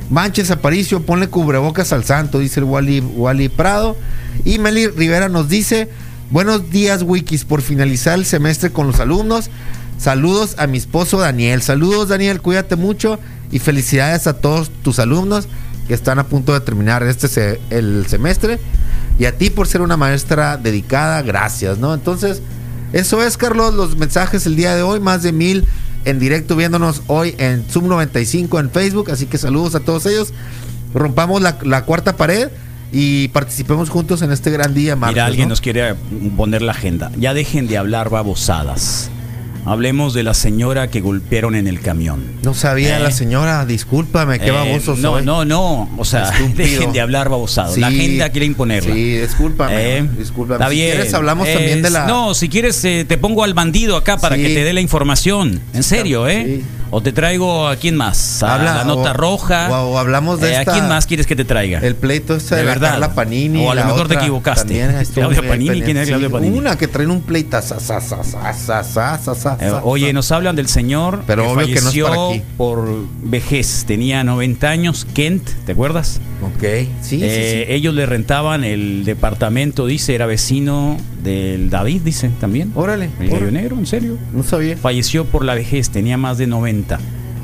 Manches 0.10 0.50
Aparicio, 0.50 1.04
ponle 1.06 1.28
cubrebocas 1.28 1.94
al 1.94 2.04
santo, 2.04 2.40
dice 2.40 2.62
el 2.62 2.64
Wally, 2.64 3.00
Wally 3.02 3.48
Prado. 3.48 3.96
Y 4.44 4.58
Meli 4.58 4.88
Rivera 4.88 5.30
nos 5.30 5.50
dice, 5.50 5.88
buenos 6.32 6.72
días 6.72 7.04
Wikis, 7.04 7.46
por 7.46 7.62
finalizar 7.62 8.18
el 8.18 8.26
semestre 8.26 8.72
con 8.72 8.88
los 8.88 9.00
alumnos. 9.00 9.52
Saludos 10.00 10.56
a 10.58 10.66
mi 10.66 10.78
esposo 10.78 11.20
Daniel. 11.20 11.62
Saludos 11.62 12.08
Daniel, 12.10 12.42
cuídate 12.42 12.76
mucho 12.78 13.20
y 13.52 13.60
felicidades 13.60 14.28
a 14.28 14.34
todos 14.40 14.72
tus 14.82 14.98
alumnos 15.00 15.48
que 15.88 15.94
están 15.94 16.20
a 16.20 16.24
punto 16.28 16.54
de 16.54 16.62
terminar 16.62 17.04
este 17.04 17.28
se- 17.28 17.60
el 17.70 18.06
semestre. 18.08 18.60
Y 19.20 19.26
a 19.26 19.38
ti 19.38 19.50
por 19.50 19.68
ser 19.68 19.82
una 19.82 19.98
maestra 19.98 20.56
dedicada, 20.56 21.22
gracias, 21.22 21.78
¿no? 21.80 21.94
Entonces, 21.94 22.42
eso 22.94 23.22
es, 23.22 23.36
Carlos, 23.36 23.74
los 23.74 23.98
mensajes 23.98 24.46
el 24.46 24.56
día 24.56 24.74
de 24.76 24.84
hoy, 24.84 25.02
más 25.02 25.22
de 25.24 25.34
mil 25.34 25.66
en 26.06 26.18
directo 26.18 26.56
viéndonos 26.56 27.02
hoy 27.08 27.36
en 27.38 27.66
Zoom 27.70 27.90
95 27.90 28.58
en 28.62 28.72
Facebook, 28.72 29.12
así 29.12 29.26
que 29.26 29.38
saludos 29.38 29.76
a 29.76 29.82
todos 29.82 30.06
ellos. 30.06 30.32
Rompamos 30.94 31.42
la, 31.42 31.58
la 31.64 31.84
cuarta 31.84 32.16
pared 32.16 32.48
y 32.94 33.28
participemos 33.28 33.90
juntos 33.90 34.22
en 34.22 34.32
este 34.32 34.50
gran 34.50 34.74
día, 34.74 34.96
martes, 34.96 35.16
Mira, 35.16 35.26
alguien 35.26 35.48
¿no? 35.48 35.50
nos 35.50 35.60
quiere 35.62 35.96
poner 36.38 36.62
la 36.62 36.72
agenda. 36.72 37.12
Ya 37.20 37.34
dejen 37.34 37.68
de 37.68 37.78
hablar 37.78 38.10
babosadas. 38.10 39.12
Hablemos 39.66 40.14
de 40.14 40.24
la 40.24 40.34
señora 40.34 40.90
que 40.90 41.02
golpearon 41.02 41.54
en 41.56 41.68
el 41.68 41.80
camión. 41.82 42.24
No 42.44 42.54
sabía 42.54 42.98
Eh. 42.98 43.04
la 43.04 43.12
señora, 43.12 43.66
discúlpame, 43.66 44.40
qué 44.40 44.48
Eh, 44.48 44.52
baboso 44.52 44.96
no, 44.96 45.14
soy. 45.16 45.26
no, 45.26 45.46
no. 45.46 45.90
O 45.98 46.06
sea, 46.06 46.24
Estúpido. 46.30 46.54
dejen 46.56 46.92
de 46.94 47.02
hablar 47.02 47.30
babosadas. 47.30 47.78
la 47.78 47.88
agenda 47.88 48.30
quiere 48.30 48.46
imponerla. 48.46 48.94
Sí, 48.94 49.18
discúlpame. 49.18 49.98
Eh, 49.98 50.10
discúlpame. 50.18 50.56
Está 50.64 50.70
si 50.70 50.76
bien. 50.76 50.92
quieres 50.96 51.14
hablamos 51.14 51.48
Es- 51.48 51.54
también 51.56 51.82
de 51.82 51.90
la 51.90 52.06
No, 52.08 52.34
si 52.34 52.50
quieres 52.50 52.84
eh, 52.86 53.06
te 53.08 53.18
pongo 53.18 53.44
al 53.44 53.54
bandido 53.54 53.96
acá 53.98 54.18
para 54.18 54.36
Sí. 54.36 54.42
que 54.44 54.48
te 54.50 54.64
dé 54.64 54.74
la 54.74 54.82
información. 54.82 55.62
En 55.74 55.84
serio, 55.84 56.28
¿eh? 56.28 56.60
Sí. 56.62 56.66
O 56.92 57.02
te 57.02 57.12
traigo 57.12 57.68
a 57.68 57.76
quién 57.76 57.96
más. 57.96 58.42
A 58.44 58.56
Habla- 58.56 58.76
la 58.78 58.84
nota 58.84 59.12
o- 59.12 59.14
roja. 59.14 59.70
o- 59.70 59.92
o 59.94 59.98
hablamos 60.00 60.40
de 60.42 60.50
Eh, 60.54 60.60
esta- 60.60 60.72
¿A 60.72 60.74
quién 60.76 60.88
más 60.88 61.06
quieres 61.06 61.28
que 61.28 61.36
te 61.36 61.46
traiga? 61.46 61.80
el 61.80 61.96
pleito 61.96 62.36
este 62.36 62.56
de, 62.56 62.62
De 62.62 62.68
la 62.68 62.74
verdad. 62.74 62.90
Carla 62.92 63.14
Panini. 63.14 63.66
O 63.66 63.72
a 63.72 63.76
lo 63.76 63.86
mejor 63.86 64.08
te 64.08 64.16
equivocaste. 64.16 64.74
Claudia 65.14 65.42
Panini. 65.48 65.82
¿quién 65.82 65.98
Claudia 65.98 66.28
Sí, 66.28 66.34
Panini? 66.34 66.58
Una 66.58 66.78
que 66.78 66.88
traen 66.88 67.12
un 67.12 67.22
pleita. 67.22 67.62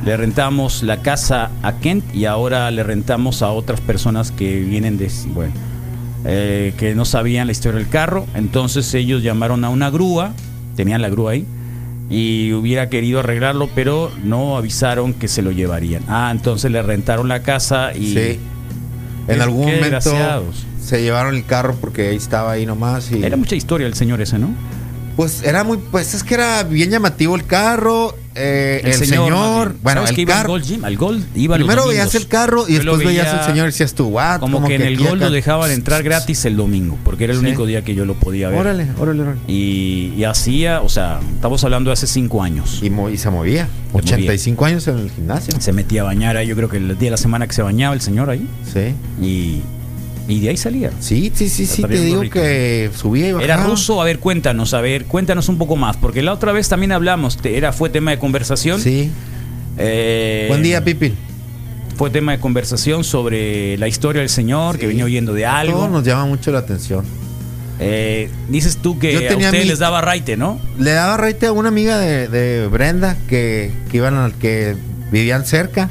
Le 0.03 0.17
rentamos 0.17 0.83
la 0.83 1.01
casa 1.01 1.49
a 1.63 1.79
Kent 1.79 2.13
y 2.13 2.25
ahora 2.25 2.69
le 2.69 2.83
rentamos 2.83 3.41
a 3.41 3.49
otras 3.51 3.81
personas 3.81 4.31
que 4.31 4.59
vienen 4.59 4.97
de. 4.97 5.11
Bueno, 5.27 5.53
eh, 6.25 6.73
que 6.77 6.95
no 6.95 7.05
sabían 7.05 7.47
la 7.47 7.51
historia 7.51 7.79
del 7.79 7.89
carro. 7.89 8.27
Entonces 8.35 8.93
ellos 8.93 9.23
llamaron 9.23 9.63
a 9.63 9.69
una 9.69 9.89
grúa, 9.89 10.33
tenían 10.75 11.01
la 11.01 11.09
grúa 11.09 11.31
ahí, 11.31 11.45
y 12.09 12.53
hubiera 12.53 12.89
querido 12.89 13.19
arreglarlo, 13.19 13.69
pero 13.73 14.11
no 14.23 14.57
avisaron 14.57 15.13
que 15.13 15.27
se 15.27 15.41
lo 15.41 15.51
llevarían. 15.51 16.03
Ah, 16.07 16.29
entonces 16.31 16.71
le 16.71 16.81
rentaron 16.81 17.27
la 17.27 17.41
casa 17.41 17.95
y. 17.95 18.13
Sí. 18.13 18.39
En 19.27 19.41
algún 19.41 19.65
momento 19.65 20.11
se 20.85 21.01
llevaron 21.01 21.33
el 21.33 21.45
carro 21.45 21.75
porque 21.81 22.13
estaba 22.13 22.51
ahí 22.51 22.65
nomás. 22.67 23.11
Y... 23.11 23.23
Era 23.23 23.37
mucha 23.37 23.55
historia 23.55 23.87
el 23.87 23.95
señor 23.95 24.21
ese, 24.21 24.37
¿no? 24.37 24.49
Pues 25.15 25.41
era 25.41 25.63
muy, 25.63 25.77
pues 25.77 26.13
es 26.13 26.23
que 26.23 26.35
era 26.35 26.61
bien 26.61 26.91
llamativo 26.91 27.35
el 27.35 27.45
carro 27.45 28.13
eh, 28.35 28.81
el, 28.83 28.93
señor, 28.93 29.31
más 29.31 29.65
bien. 29.67 29.77
bueno, 29.81 30.01
¿Sabes 30.05 30.17
el 30.19 30.25
carro. 30.27 30.49
Gold 30.49 30.65
Gym? 30.65 30.85
Al 30.85 30.97
Gold 30.97 31.25
iba 31.35 31.55
Primero 31.55 31.87
veías 31.87 32.13
el 32.15 32.27
carro 32.27 32.65
y 32.67 32.73
Yo 32.73 32.79
después 32.79 32.97
veías 33.05 33.25
veía 33.27 33.39
al 33.39 33.45
señor 33.45 33.65
y 33.67 33.71
decías 33.71 33.93
tú, 33.93 34.07
what? 34.07 34.39
Como, 34.39 34.67
que 34.67 34.75
en 34.75 34.81
el 34.81 34.97
Gold 34.97 35.21
acá- 35.21 35.25
lo 35.25 35.31
dejaban 35.31 35.71
entrar 35.71 36.03
gratis 36.03 36.43
el 36.45 36.57
domingo, 36.57 36.97
porque 37.03 37.23
era 37.23 37.33
el 37.33 37.39
Sí. 37.39 37.45
único 37.45 37.65
día 37.65 37.81
que 37.83 37.95
yo 37.95 38.05
lo 38.05 38.15
podía 38.15 38.49
ver. 38.49 38.59
Órale, 38.59 38.87
órale, 38.99 39.21
órale. 39.21 39.39
Y, 39.47 40.13
y 40.17 40.23
hacía, 40.25 40.81
o 40.81 40.89
sea, 40.89 41.19
estamos 41.35 41.63
hablando 41.63 41.89
de 41.89 41.93
hace 41.93 42.07
cinco 42.07 42.43
años. 42.43 42.81
Y, 42.83 43.17
se 43.17 43.29
movía. 43.29 43.67
Se 43.91 43.97
85 43.97 44.65
años 44.65 44.87
en 44.87 44.99
el 44.99 45.09
gimnasio. 45.11 45.53
Se 45.59 45.71
metía 45.71 46.01
a 46.01 46.05
bañar 46.05 46.35
ahí, 46.37 46.47
yo 46.47 46.55
creo 46.55 46.67
que 46.69 46.77
el 46.77 46.87
día 46.89 47.07
de 47.07 47.11
la 47.11 47.17
semana 47.17 47.47
que 47.47 47.53
se 47.53 47.61
bañaba 47.61 47.93
el 47.95 48.01
señor 48.01 48.29
ahí. 48.29 48.45
Sí. 48.71 48.93
Y, 49.25 49.61
y 50.27 50.39
de 50.39 50.49
ahí 50.49 50.57
salía. 50.57 50.91
Sí, 50.99 51.31
sí, 51.35 51.49
sí, 51.49 51.65
sí, 51.65 51.83
te 51.83 51.99
digo 51.99 52.21
rico. 52.21 52.33
que 52.39 52.89
subía 52.95 53.29
y 53.29 53.31
bajaba. 53.33 53.43
Era 53.53 53.63
ruso, 53.65 54.01
a 54.01 54.05
ver, 54.05 54.19
cuéntanos, 54.19 54.73
a 54.73 54.81
ver, 54.81 55.05
cuéntanos 55.05 55.49
un 55.49 55.57
poco 55.57 55.75
más, 55.75 55.97
porque 55.97 56.21
la 56.23 56.33
otra 56.33 56.51
vez 56.51 56.67
también 56.69 56.91
hablamos, 56.91 57.37
te- 57.37 57.57
era 57.57 57.71
fue 57.73 57.89
tema 57.89 58.11
de 58.11 58.19
conversación. 58.19 58.79
Sí. 58.81 59.11
Eh, 59.77 60.45
Buen 60.49 60.63
día, 60.63 60.83
Pipi. 60.83 61.13
Fue 61.97 62.09
tema 62.09 62.33
de 62.33 62.39
conversación 62.39 63.03
sobre 63.03 63.77
la 63.77 63.87
historia 63.87 64.19
del 64.21 64.29
señor, 64.29 64.77
que 64.77 64.87
venía 64.87 65.05
oyendo 65.05 65.33
de 65.33 65.45
algo. 65.45 65.77
Todo 65.79 65.89
nos 65.89 66.03
llama 66.03 66.25
mucho 66.25 66.51
la 66.51 66.59
atención. 66.59 67.05
Eh, 67.79 68.29
dices 68.49 68.77
tú 68.81 68.97
que 68.99 69.13
Yo 69.13 69.19
a 69.19 69.27
tenía 69.27 69.51
mi- 69.51 69.63
les 69.65 69.79
daba 69.79 70.01
raite, 70.01 70.37
¿no? 70.37 70.59
Le 70.79 70.91
daba 70.91 71.17
raite 71.17 71.45
a 71.47 71.51
una 71.51 71.69
amiga 71.69 71.97
de, 71.97 72.27
de 72.29 72.67
Brenda 72.67 73.17
que, 73.29 73.71
que 73.91 73.97
iban 73.97 74.15
al 74.15 74.33
que 74.33 74.75
vivían 75.11 75.45
cerca 75.45 75.89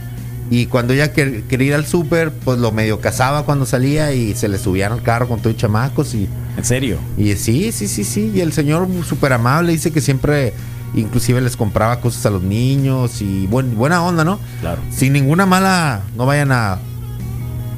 y 0.51 0.67
cuando 0.67 0.93
ella 0.93 1.13
quer- 1.15 1.43
quería 1.47 1.69
ir 1.69 1.75
al 1.75 1.87
súper, 1.87 2.31
pues 2.31 2.59
lo 2.59 2.71
medio 2.73 3.01
cazaba 3.01 3.45
cuando 3.45 3.65
salía 3.67 4.13
y 4.13 4.35
se 4.35 4.49
le 4.49 4.59
subían 4.59 4.93
al 4.93 5.03
carro 5.03 5.27
con 5.29 5.41
todos 5.41 5.57
chamacos 5.57 6.15
y, 6.15 6.29
¿En 6.57 6.65
serio? 6.65 6.99
y 7.17 7.35
sí, 7.35 7.73
sí, 7.73 7.89
sí, 7.89 8.05
sí. 8.05 8.31
Y 8.35 8.41
el 8.41 8.53
señor 8.53 8.87
súper 9.09 9.33
amable 9.33 9.73
dice 9.73 9.91
que 9.91 10.01
siempre 10.01 10.53
inclusive 10.95 11.41
les 11.41 11.57
compraba 11.57 12.01
cosas 12.01 12.25
a 12.27 12.31
los 12.31 12.43
niños 12.43 13.21
y 13.23 13.47
buen- 13.49 13.75
buena 13.75 14.03
onda, 14.05 14.23
¿no? 14.25 14.39
Claro. 14.61 14.81
Sin 14.91 15.13
ninguna 15.15 15.45
mala, 15.47 16.03
no 16.17 16.27
vayan 16.27 16.53
a 16.53 16.79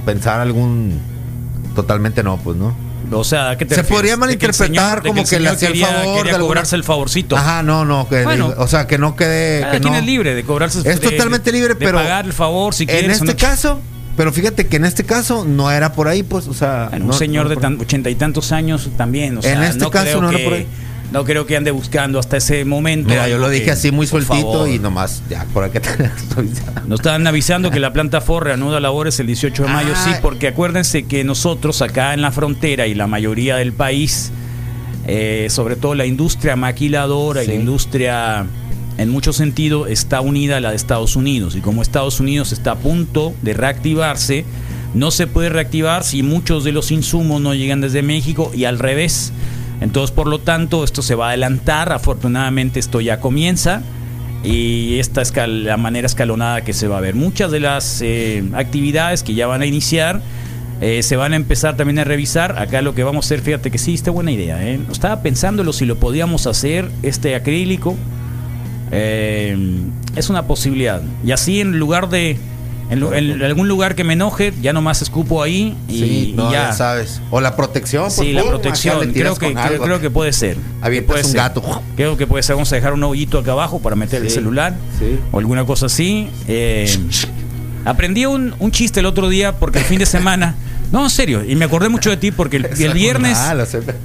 pensar 0.05 0.41
algún 0.41 0.99
totalmente 1.75 2.23
no, 2.23 2.37
pues, 2.39 2.57
¿no? 2.57 2.75
O 3.13 3.23
sea, 3.25 3.51
¿a 3.51 3.59
qué 3.59 3.65
te 3.65 3.75
Se 3.77 3.85
podría 3.85 4.11
que 4.11 4.15
el 4.15 4.19
malinterpretar 4.21 4.67
señor- 4.67 5.07
como 5.07 5.25
que 5.25 5.39
le 5.41 5.49
hacía 5.49 5.69
el 5.69 5.79
favor 5.81 5.95
Quería 6.03 6.23
de 6.25 6.31
alguna- 6.31 6.39
cobrarse 6.39 6.77
el 6.77 6.85
favorcito. 6.85 7.37
Ajá, 7.37 7.63
no, 7.63 7.85
no, 7.85 8.09
que 8.09 8.25
Bueno. 8.25 8.53
o 8.57 8.67
sea, 8.67 8.87
que 8.87 8.99
no 8.99 9.15
quede 9.17 9.61
Cada 9.61 9.73
que 9.73 9.81
quien 9.81 9.93
no. 9.93 9.99
es 9.99 10.05
libre 10.05 10.35
de 10.35 10.43
cobrarse 10.45 10.79
Es 10.81 10.85
de- 11.01 11.11
totalmente 11.11 11.53
libre, 11.53 11.75
de 11.75 11.77
pero 11.77 11.99
pagar 11.99 12.25
el 12.27 12.33
favor 12.33 12.75
si 12.75 12.83
en 12.85 12.89
quieres 12.89 13.13
este 13.21 13.27
no. 13.27 13.37
caso 13.37 13.81
Pero 14.17 14.33
fíjate 14.33 14.67
que 14.67 14.77
en 14.77 14.87
este 14.87 15.05
caso 15.05 15.45
no 15.45 15.71
era 15.71 15.93
por 15.93 16.09
ahí, 16.09 16.23
pues, 16.23 16.49
o 16.49 16.55
sea. 16.55 16.87
Bueno, 16.89 17.05
no- 17.05 17.13
un 17.13 17.19
señor 17.19 17.51
de 17.51 17.57
tan- 17.57 17.79
ochenta 17.79 18.09
y 18.09 18.15
tantos 18.15 18.51
años 18.51 18.89
también. 18.97 19.37
O 19.37 19.43
sea, 19.43 19.53
En 19.53 19.63
este 19.63 19.79
no 19.85 19.91
caso 19.91 20.23
no 20.23 20.31
era 20.31 20.39
que, 20.39 20.45
por 20.45 20.53
ahí. 20.55 20.67
No 21.13 21.25
creo 21.25 21.47
que 21.47 21.57
ande 21.57 21.71
buscando 21.71 22.19
hasta 22.19 22.37
ese 22.37 22.65
momento. 22.65 23.09
Mira, 23.11 23.29
yo 23.29 23.39
lo 23.39 23.49
dije 23.49 23.67
que, 23.67 23.71
así 23.71 23.93
muy 23.93 24.07
sueltito 24.07 24.67
y 24.67 24.79
nomás, 24.79 25.23
ya, 25.31 25.45
por 25.55 25.65
acá 25.65 25.81
Nos 26.87 27.01
estaban 27.01 27.27
avisando 27.27 27.71
que 27.71 27.81
la 27.81 27.93
planta 27.93 28.21
Ford 28.21 28.45
reanuda 28.45 28.81
labores 28.81 29.19
el 29.21 29.27
18 29.29 29.63
de 29.65 29.69
mayo, 29.69 29.93
Ah. 29.95 30.05
sí, 30.05 30.11
porque 30.21 30.49
acuérdense 30.49 31.05
que 31.05 31.23
nosotros 31.25 31.81
acá 31.81 32.13
en 32.13 32.23
la 32.23 32.33
frontera 32.33 32.87
y 32.87 32.95
la 32.95 33.07
mayoría 33.07 33.57
del 33.57 33.73
país, 33.73 34.33
eh, 35.07 35.47
sobre 35.49 35.77
todo 35.77 35.95
la 35.95 36.07
industria 36.07 36.57
maquiladora 36.57 37.45
y 37.45 37.47
la 37.47 37.55
industria 37.55 38.47
en 38.99 39.11
muchos 39.11 39.37
sentidos 39.37 39.89
está 39.89 40.21
unida 40.21 40.57
a 40.57 40.61
la 40.61 40.71
de 40.71 40.77
Estados 40.77 41.17
Unidos. 41.17 41.55
Y 41.55 41.61
como 41.61 41.83
Estados 41.83 42.19
Unidos 42.19 42.53
está 42.53 42.73
a 42.73 42.77
punto 42.77 43.33
de 43.43 43.55
reactivarse, 43.55 44.45
no 44.95 45.11
se 45.11 45.27
puede 45.27 45.51
reactivar 45.51 46.03
si 46.03 46.23
muchos 46.23 46.65
de 46.65 46.73
los 46.73 46.91
insumos 46.91 47.41
no 47.41 47.55
llegan 47.55 47.81
desde 47.81 48.03
México 48.03 48.51
y 48.55 48.65
al 48.65 48.79
revés. 48.79 49.33
Entonces, 49.81 50.15
por 50.15 50.27
lo 50.27 50.39
tanto, 50.39 50.85
esto 50.85 51.03
se 51.03 51.15
va 51.15 51.27
a 51.27 51.29
adelantar. 51.31 51.93
Afortunadamente, 51.93 52.81
esto 52.81 53.01
ya 53.01 53.21
comienza. 53.21 53.83
Y 54.43 54.99
esta 54.99 55.23
es 55.23 55.33
la 55.37 55.77
manera 55.77 56.07
escalonada 56.07 56.63
que 56.63 56.73
se 56.73 56.89
va 56.89 56.99
a 56.99 57.01
ver. 57.01 57.15
Muchas 57.15 57.51
de 57.51 57.61
las 57.61 58.01
eh, 58.03 58.45
actividades 58.55 59.23
que 59.23 59.35
ya 59.35 59.47
van 59.47 59.63
a 59.63 59.67
iniciar 59.67 60.23
eh, 60.81 61.03
se 61.03 61.17
van 61.17 61.33
a 61.33 61.37
empezar 61.37 61.77
también 61.77 61.99
a 61.99 62.05
revisar. 62.05 62.59
Acá 62.59 62.83
lo 62.83 62.95
que 62.95 63.03
vamos 63.03 63.25
a 63.25 63.29
hacer, 63.29 63.41
fíjate 63.41 63.71
que 63.71 63.79
sí, 63.79 63.95
está 63.95 64.11
buena 64.11 64.31
idea. 64.31 64.63
¿eh? 64.67 64.79
Estaba 64.91 65.23
pensándolo 65.23 65.73
si 65.73 65.87
lo 65.87 65.97
podíamos 65.97 66.47
hacer, 66.47 66.91
este 67.03 67.35
acrílico. 67.35 67.97
Eh, 68.91 69.57
es 70.15 70.29
una 70.31 70.47
posibilidad. 70.47 71.03
Y 71.25 71.33
así 71.33 71.61
en 71.61 71.79
lugar 71.79 72.09
de... 72.09 72.39
En, 72.89 73.03
en 73.03 73.43
algún 73.43 73.67
lugar 73.67 73.95
que 73.97 74.05
me 74.05 74.13
enoje, 74.13 74.53
ya 74.63 74.73
nomás 74.73 75.03
escupo 75.03 75.43
ahí 75.43 75.77
y, 75.89 75.99
Sí, 75.99 76.31
y 76.31 76.33
no, 76.35 76.53
ya. 76.53 76.69
ya 76.69 76.73
sabes. 76.73 77.21
O 77.31 77.41
la 77.41 77.57
protección, 77.57 78.05
pues, 78.05 78.15
Sí, 78.15 78.33
la 78.33 78.45
protección. 78.45 79.13
Creo 79.13 79.35
que, 79.35 79.55
creo, 79.55 79.83
creo 79.83 80.01
que 80.01 80.11
puede 80.11 80.33
ser. 80.33 80.57
Avientas 80.81 81.09
puede 81.09 81.25
un 81.25 81.31
ser. 81.31 81.37
gato. 81.37 81.83
Creo 81.97 82.17
que 82.17 82.27
puede 82.27 82.43
ser. 82.45 82.55
Vamos 82.55 82.73
a 82.73 82.77
dejar 82.77 82.93
un 82.93 83.03
hoyito 83.03 83.39
acá 83.39 83.53
abajo 83.53 83.81
para 83.81 83.97
meter 83.97 84.23
el 84.23 84.31
celular 84.31 84.75
sí. 84.99 85.19
o 85.33 85.39
alguna 85.39 85.65
cosa 85.65 85.87
así. 85.87 86.29
Eh, 86.47 86.89
aprendí 87.85 88.27
un, 88.27 88.55
un 88.59 88.71
chiste 88.71 89.01
el 89.01 89.07
otro 89.07 89.29
día 89.29 89.57
porque 89.59 89.79
el 89.81 89.85
fin 89.85 89.99
de 89.99 90.07
semana. 90.07 90.55
No, 90.93 91.03
en 91.03 91.11
serio. 91.11 91.43
Y 91.45 91.57
me 91.57 91.65
acordé 91.65 91.89
mucho 91.89 92.11
de 92.11 92.17
ti 92.17 92.31
porque 92.31 92.59
el, 92.59 92.65
el 92.67 92.73
es 92.81 92.95
viernes. 92.95 93.37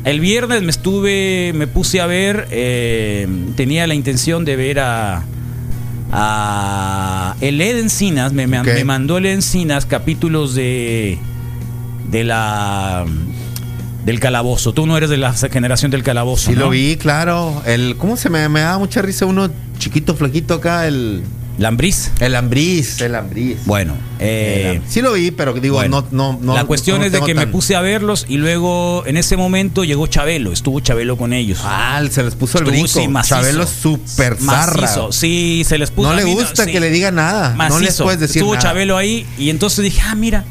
El 0.03 0.19
viernes 0.19 0.63
me 0.63 0.71
estuve, 0.71 1.51
me 1.53 1.67
puse 1.67 2.01
a 2.01 2.07
ver, 2.07 2.47
eh, 2.49 3.27
tenía 3.55 3.85
la 3.85 3.93
intención 3.93 4.45
de 4.45 4.55
ver 4.55 4.79
a, 4.79 5.23
a 6.11 7.35
el 7.41 7.61
Ed 7.61 7.79
Encinas, 7.79 8.33
me, 8.33 8.47
me- 8.47 8.83
mandó 8.83 9.17
el 9.17 9.25
Ed 9.25 9.33
Encinas 9.33 9.85
capítulos 9.85 10.53
de 10.55 11.17
de 12.09 12.23
la 12.23 13.05
del 14.05 14.19
calabozo. 14.19 14.73
Tú 14.73 14.85
no 14.87 14.97
eres 14.97 15.09
de 15.09 15.17
la 15.17 15.33
generación 15.33 15.91
del 15.91 16.03
calabozo. 16.03 16.49
Sí 16.51 16.55
¿no? 16.55 16.61
lo 16.65 16.69
vi, 16.71 16.97
claro. 16.97 17.61
El, 17.65 17.95
¿Cómo 17.97 18.17
se 18.17 18.29
me, 18.29 18.47
me 18.49 18.61
da 18.61 18.77
mucha 18.77 19.01
risa 19.01 19.25
uno 19.25 19.49
chiquito, 19.77 20.15
flaquito 20.15 20.55
acá? 20.55 20.87
El, 20.87 21.23
Lambriz. 21.61 22.11
el 22.19 22.35
Ambriz. 22.35 22.99
El 23.01 23.15
Ambriz. 23.15 23.65
Bueno, 23.65 23.95
eh, 24.19 24.81
sí 24.87 25.01
lo 25.01 25.13
vi, 25.13 25.31
pero 25.31 25.53
digo, 25.53 25.75
bueno, 25.75 26.05
no, 26.11 26.33
no, 26.33 26.39
no. 26.41 26.53
la 26.55 26.65
cuestión 26.65 26.99
no 26.99 27.05
es 27.05 27.11
de 27.11 27.21
que 27.21 27.33
me 27.33 27.47
puse 27.47 27.75
a 27.75 27.81
verlos 27.81 28.25
y 28.27 28.37
luego 28.37 29.03
en 29.05 29.17
ese 29.17 29.37
momento 29.37 29.83
llegó 29.83 30.07
Chabelo, 30.07 30.51
estuvo 30.51 30.79
Chabelo 30.79 31.17
con 31.17 31.33
ellos. 31.33 31.59
Ah, 31.63 32.01
se 32.09 32.23
les 32.23 32.35
puso 32.35 32.57
el 32.59 32.65
brinco. 32.65 32.87
sí, 32.87 33.07
macizo. 33.07 33.35
Chabelo 33.35 33.63
es 33.63 33.69
súper 33.69 34.37
zarra. 34.37 34.81
Macizo, 34.81 35.11
Sí, 35.11 35.63
se 35.67 35.77
les 35.77 35.91
puso. 35.91 36.09
No 36.09 36.15
le 36.15 36.23
gusta 36.23 36.65
sí. 36.65 36.71
que 36.71 36.79
le 36.79 36.89
diga 36.89 37.11
nada. 37.11 37.55
No 37.69 37.79
les 37.79 37.95
puedes 38.01 38.19
decir 38.19 38.37
Estuvo 38.41 38.55
nada. 38.55 38.67
Chabelo 38.67 38.97
ahí 38.97 39.25
y 39.37 39.49
entonces 39.49 39.83
dije, 39.83 40.01
ah, 40.05 40.15
mira, 40.15 40.43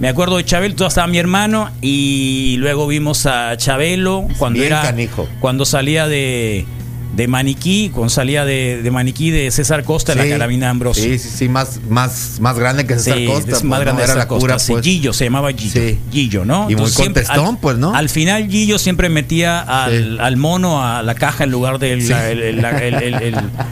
me 0.00 0.08
acuerdo 0.08 0.36
de 0.38 0.44
Chabelo, 0.44 0.74
todo 0.74 0.88
estaba 0.88 1.06
mi 1.06 1.18
hermano 1.18 1.70
y 1.80 2.56
luego 2.58 2.86
vimos 2.86 3.26
a 3.26 3.56
Chabelo 3.56 4.26
cuando 4.38 4.60
Bien 4.60 4.72
era 4.72 4.82
canijo. 4.82 5.28
cuando 5.40 5.64
salía 5.64 6.08
de 6.08 6.66
de 7.14 7.28
Maniquí, 7.28 7.90
cuando 7.90 8.08
salía 8.10 8.44
de, 8.44 8.80
de 8.82 8.90
Maniquí 8.90 9.30
de 9.30 9.50
César 9.52 9.84
Costa, 9.84 10.14
la 10.16 10.28
carabina 10.28 10.68
Ambrosio. 10.70 11.04
Sí, 11.04 11.18
sí, 11.18 11.28
sí, 11.28 11.48
más, 11.48 11.80
más, 11.88 12.38
más 12.40 12.58
grande 12.58 12.86
que 12.86 12.94
César 12.94 13.18
Sí, 13.18 13.26
Costa. 13.26 13.40
es 13.42 13.46
pues, 13.50 13.64
más 13.64 13.78
no, 13.78 13.84
grande 13.84 14.02
era 14.02 14.14
la 14.16 14.26
cura, 14.26 14.54
Costa, 14.54 14.58
sí, 14.58 14.72
pues. 14.72 14.84
Gillo, 14.84 15.12
se 15.12 15.24
llamaba 15.24 15.52
Gillo. 15.52 15.72
Sí. 15.80 15.98
Gillo, 16.10 16.44
¿no? 16.44 16.68
Y 16.70 16.74
muy 16.76 16.90
siempre- 16.90 17.22
contestón, 17.22 17.54
al- 17.54 17.60
pues, 17.60 17.78
¿no? 17.78 17.94
Al 17.94 18.08
final 18.08 18.48
Gillo 18.48 18.78
siempre 18.78 19.08
metía 19.08 19.60
al, 19.60 20.18
al 20.20 20.36
mono 20.36 20.84
a 20.84 21.02
la 21.02 21.14
caja 21.14 21.44
en 21.44 21.50
lugar 21.50 21.78
del 21.78 22.00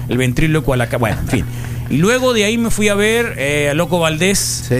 el, 0.09 0.16
ventríloco 0.16 0.72
a 0.72 0.76
la 0.76 0.86
caja. 0.86 0.99
Bueno, 0.99 1.18
en 1.22 1.28
fin. 1.28 1.45
Y 1.90 1.97
luego 1.99 2.32
de 2.32 2.45
ahí 2.45 2.59
me 2.59 2.70
fui 2.70 2.88
a 2.88 2.95
ver 2.95 3.34
eh, 3.38 3.68
a 3.70 3.74
Loco 3.74 3.99
Valdés 3.99 4.70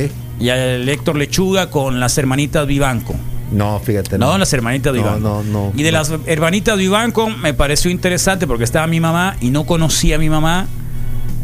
y 0.41 0.49
al 0.49 0.89
Héctor 0.89 1.17
Lechuga 1.17 1.69
con 1.71 2.01
las 2.01 2.17
hermanitas 2.17 2.67
Vivanco. 2.67 3.15
No, 3.53 3.79
fíjate. 3.81 4.19
No, 4.19 4.37
las 4.39 4.53
hermanitas 4.53 4.93
de 4.93 5.01
No, 5.01 5.05
Vivanco. 5.17 5.29
no, 5.29 5.43
no, 5.43 5.73
y 5.77 5.83
de 5.83 5.93
no. 5.93 5.99
las 5.99 6.13
hermanitas 6.27 6.77
de 6.77 6.83
Vivanco 6.83 7.29
me 7.31 7.53
pareció 7.55 7.91
interesante 7.91 8.47
porque 8.47 8.65
estaba 8.65 8.87
mi 8.87 8.99
mamá 9.01 9.37
y 9.41 9.51
no 9.51 9.65
conocía 9.65 10.17
a 10.17 10.19
mi 10.19 10.31
mamá 10.31 10.67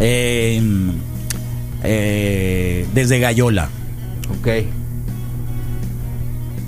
eh, 0.01 0.61
eh, 1.85 2.87
desde 2.95 3.19
Gallola. 3.21 3.69
Ok. 4.41 4.49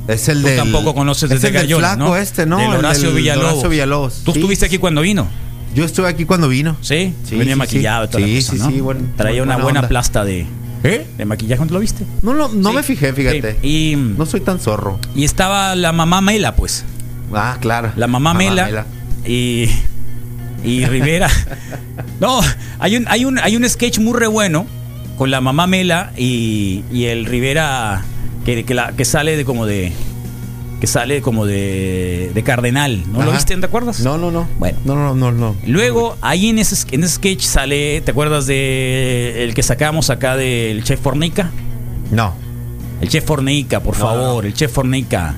Es 0.08 0.28
el 0.28 0.40
Tú 0.42 0.48
del. 0.48 0.56
tampoco 0.56 0.94
conoces 0.94 1.24
es 1.30 1.40
desde 1.40 1.48
el 1.48 1.54
Gallola, 1.54 1.94
flaco 1.94 2.10
¿no? 2.10 2.16
este, 2.16 2.46
¿no? 2.46 2.56
Del 2.58 2.70
El 2.70 2.76
Horacio 2.78 3.08
del 3.08 3.16
Villalobos. 3.16 3.50
Horacio 3.52 3.68
Villalobos. 3.68 4.22
¿Tú 4.24 4.32
Sí, 4.32 4.38
estuviste 4.40 4.66
aquí 4.66 4.78
cuando 4.78 5.02
vino? 5.02 5.28
Yo 5.74 5.84
estuve 5.84 6.08
aquí 6.08 6.24
cuando 6.24 6.48
vino. 6.48 6.76
Sí, 6.80 7.14
Sí, 7.24 7.36
venía 7.36 7.54
sí, 7.54 7.58
maquillado 7.58 8.04
y 8.04 8.06
sí. 8.08 8.12
toda 8.12 8.24
Sí, 8.24 8.32
la 8.34 8.40
cosa, 8.40 8.52
sí, 8.52 8.58
¿no? 8.58 8.70
sí, 8.70 8.80
buen- 8.80 9.16
Traía 9.16 9.42
una 9.42 9.52
buena 9.54 9.62
buena 9.64 9.80
onda. 9.80 9.88
plasta 9.88 10.24
de, 10.24 10.46
¿Eh? 10.82 11.06
de 11.18 11.24
maquillaje, 11.26 11.58
¿cuándo 11.58 11.74
lo 11.74 11.80
viste? 11.80 12.04
No, 12.22 12.32
no, 12.34 12.48
no 12.48 12.70
Sí. 12.70 12.76
me 12.76 12.82
fijé, 12.82 13.12
fíjate. 13.12 13.58
Sí, 13.60 13.92
Y, 13.92 13.96
No 13.96 14.24
soy 14.26 14.40
tan 14.40 14.58
zorro. 14.58 14.98
y 15.14 15.24
estaba 15.24 15.74
la 15.74 15.92
mamá 15.92 16.20
Mela, 16.20 16.56
pues. 16.56 16.84
Ah, 17.34 17.58
claro. 17.60 17.92
La 17.96 18.06
mamá, 18.06 18.32
Mela, 18.34 18.86
y 19.26 19.68
y 20.64 20.84
Rivera. 20.86 21.28
no, 22.20 22.40
hay 22.78 22.96
un 22.96 23.06
hay 23.08 23.24
un 23.24 23.38
hay 23.38 23.56
un 23.56 23.68
sketch 23.68 23.98
muy 23.98 24.18
re 24.18 24.26
bueno 24.26 24.66
con 25.16 25.30
la 25.30 25.40
mamá 25.40 25.66
Mela 25.66 26.12
y, 26.16 26.82
y 26.92 27.04
el 27.06 27.24
Rivera 27.26 28.02
que, 28.44 28.64
que, 28.64 28.74
la, 28.74 28.92
que 28.92 29.04
sale 29.04 29.36
de 29.36 29.44
como 29.44 29.66
de 29.66 29.92
que 30.80 30.86
sale 30.86 31.20
como 31.20 31.44
de, 31.44 32.30
de 32.32 32.42
cardenal, 32.42 33.02
¿no 33.12 33.22
lo 33.22 33.32
viste? 33.32 33.54
¿Te 33.56 33.66
acuerdas? 33.66 34.00
No, 34.00 34.16
no, 34.16 34.30
no. 34.30 34.48
Bueno. 34.58 34.78
No, 34.86 34.94
no, 34.94 35.14
no, 35.14 35.30
no. 35.30 35.54
Luego, 35.66 36.16
ahí 36.22 36.48
en 36.48 36.58
ese, 36.58 36.86
en 36.92 37.04
ese 37.04 37.16
sketch 37.16 37.42
sale, 37.42 38.00
¿te 38.00 38.10
acuerdas 38.12 38.46
de 38.46 39.44
el 39.44 39.52
que 39.54 39.62
sacamos 39.62 40.08
acá 40.08 40.36
del 40.36 40.82
Chef 40.82 40.98
Fornica? 41.00 41.50
No. 42.10 42.32
El 43.02 43.08
Chef 43.10 43.24
Fornica, 43.24 43.80
por 43.80 43.96
No, 43.98 44.04
favor, 44.04 44.46
el 44.46 44.54
Chef 44.54 44.72
Fornica. 44.72 45.34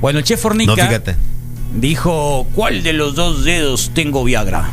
Bueno, 0.00 0.18
el 0.18 0.24
Chef 0.24 0.38
No, 0.38 0.42
Fornica 0.42 0.74
fíjate. 0.86 1.14
dijo, 1.78 2.46
¿cuál 2.56 2.82
de 2.82 2.92
los 2.92 3.14
dos 3.14 3.44
dedos 3.44 3.92
tengo 3.94 4.24
Viagra? 4.24 4.68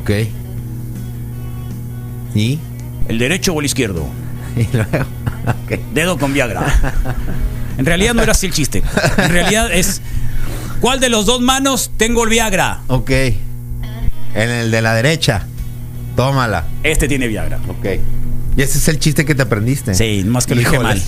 Ok. 0.00 0.10
¿Y? 2.34 2.58
¿El 3.08 3.18
derecho 3.18 3.52
o 3.52 3.60
el 3.60 3.66
izquierdo? 3.66 4.06
Y 4.56 4.68
luego. 4.72 5.06
Dedo 5.94 6.18
con 6.18 6.32
Viagra. 6.32 6.64
En 7.76 7.86
realidad 7.86 8.14
no 8.14 8.22
era 8.22 8.32
así 8.32 8.46
el 8.46 8.52
chiste. 8.52 8.82
En 9.18 9.30
realidad 9.30 9.72
es, 9.72 10.00
¿cuál 10.80 11.00
de 11.00 11.08
los 11.08 11.26
dos 11.26 11.40
manos 11.40 11.90
tengo 11.96 12.24
el 12.24 12.30
Viagra? 12.30 12.80
Ok. 12.86 13.10
En 13.10 14.50
el 14.50 14.70
de 14.70 14.82
la 14.82 14.94
derecha. 14.94 15.46
Tómala. 16.16 16.64
Este 16.82 17.08
tiene 17.08 17.26
Viagra. 17.26 17.58
Ok. 17.68 17.86
Y 18.56 18.62
ese 18.62 18.78
es 18.78 18.86
el 18.86 19.00
chiste 19.00 19.24
que 19.24 19.34
te 19.34 19.42
aprendiste. 19.42 19.94
Sí, 19.94 20.22
más 20.24 20.46
que 20.46 20.54
lo 20.54 20.60
dije 20.60 20.78
mal. 20.78 21.02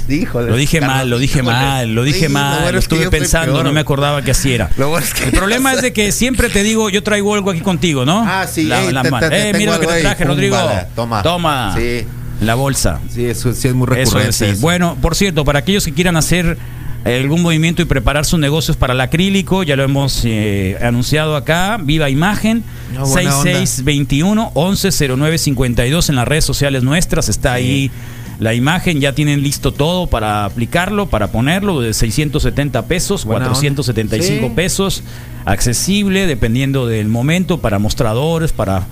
Lo 0.49 0.57
dije 0.57 0.81
mal, 0.81 1.09
lo 1.09 1.19
dije 1.19 1.43
mal, 1.43 1.95
lo 1.95 2.03
dije 2.03 2.29
mal. 2.29 2.75
estuve 2.75 3.09
pensando, 3.09 3.63
no 3.63 3.73
me 3.73 3.81
acordaba 3.81 4.23
que 4.23 4.33
así 4.33 4.53
era. 4.53 4.69
El 5.25 5.31
problema 5.33 5.73
es 5.73 5.83
de 5.83 5.93
que 5.93 6.11
siempre 6.11 6.49
te 6.49 6.65
digo, 6.65 6.91
yo 6.91 7.05
traigo 7.05 7.35
algo 7.35 7.51
aquí 7.51 7.61
contigo, 7.61 8.05
¿no? 8.05 8.25
Ah, 8.27 8.47
sí, 8.49 8.65
La, 8.65 8.83
Eh, 9.31 9.53
mira 9.57 9.75
lo 9.75 9.81
que 9.81 9.87
te 9.87 10.01
traje, 10.01 10.25
Rodrigo. 10.25 10.59
toma. 10.97 11.23
Toma. 11.23 11.75
Sí. 11.77 12.05
La 12.41 12.55
bolsa. 12.55 13.01
Sí, 13.11 13.25
eso 13.25 13.53
sí 13.53 13.69
es 13.69 13.75
muy 13.75 13.87
Eso 13.87 13.95
recurrente. 13.95 14.29
es, 14.31 14.37
sí. 14.37 14.45
eso. 14.47 14.61
Bueno, 14.61 14.97
por 15.01 15.15
cierto, 15.15 15.45
para 15.45 15.61
aquellos 15.61 15.85
que 15.85 15.93
quieran 15.93 16.17
hacer 16.17 16.59
algún 17.05 17.41
movimiento 17.43 17.83
y 17.83 17.85
preparar 17.85 18.25
sus 18.25 18.41
negocios 18.41 18.77
para 18.77 18.93
el 18.93 19.01
acrílico, 19.01 19.63
ya 19.63 19.77
lo 19.77 19.85
hemos 19.85 20.23
eh, 20.25 20.77
anunciado 20.83 21.37
acá, 21.37 21.79
Viva 21.81 22.11
Imagen, 22.11 22.65
Ah, 22.99 23.05
buena 23.05 23.39
onda. 23.39 23.43
6621 23.53 24.51
110952 24.55 26.09
en 26.11 26.17
las 26.17 26.27
redes 26.29 26.45
sociales 26.45 26.83
nuestras, 26.83 27.29
está 27.29 27.53
ahí 27.53 27.91
la 28.39 28.53
imagen, 28.55 29.01
ya 29.01 29.13
tienen 29.15 29.43
listo 29.43 29.73
todo 29.73 30.09
para 30.09 30.45
aplicarlo, 30.45 31.07
para 31.07 31.29
ponerlo, 31.29 31.81
de 31.81 31.95
670 31.95 32.83
pesos, 32.87 33.25
Buena 33.25 33.47
onda. 33.47 33.55
475 33.55 34.49
Sí. 34.49 34.53
pesos, 34.55 35.03
accesible 35.45 36.27
dependiendo 36.27 36.87
del 36.87 37.09
momento, 37.09 37.59
para 37.61 37.79
mostradores, 37.79 38.53
para, 38.53 38.83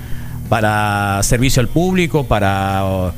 para 0.49 1.21
servicio 1.25 1.61
al 1.61 1.69
público, 1.69 2.25
para 2.27 3.13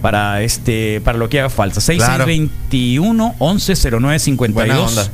para 0.00 0.42
este 0.42 1.00
para 1.02 1.18
lo 1.18 1.28
que 1.28 1.40
haga 1.40 1.50
falta. 1.50 1.80
Claro. 1.80 2.24
6621 2.26 3.34
110952. 3.38 4.54
Buena 4.54 4.80
onda. 4.80 5.08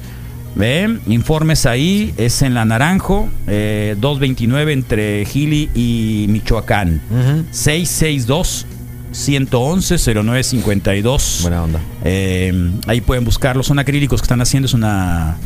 Ve, 0.55 0.99
informes 1.09 1.67
ahí, 1.67 2.15
es 2.17 2.41
en 2.41 2.55
la 2.55 2.65
Naranjo, 2.65 3.29
eh, 3.47 3.95
229 4.01 4.73
entre 4.73 5.27
Gili 5.27 5.69
y 5.75 6.25
Michoacán. 6.31 7.03
Ujú. 7.11 7.45
662 7.51 8.65
111-0952. 9.13 11.43
Buena 11.43 11.63
onda. 11.63 11.81
Eh, 12.05 12.71
ahí 12.87 13.01
pueden 13.01 13.25
buscarlo. 13.25 13.63
Son 13.63 13.79
acrílicos 13.79 14.21
que 14.21 14.25
están 14.25 14.41
haciendo. 14.41 14.67
Es 14.67 14.75
una, 14.75 15.37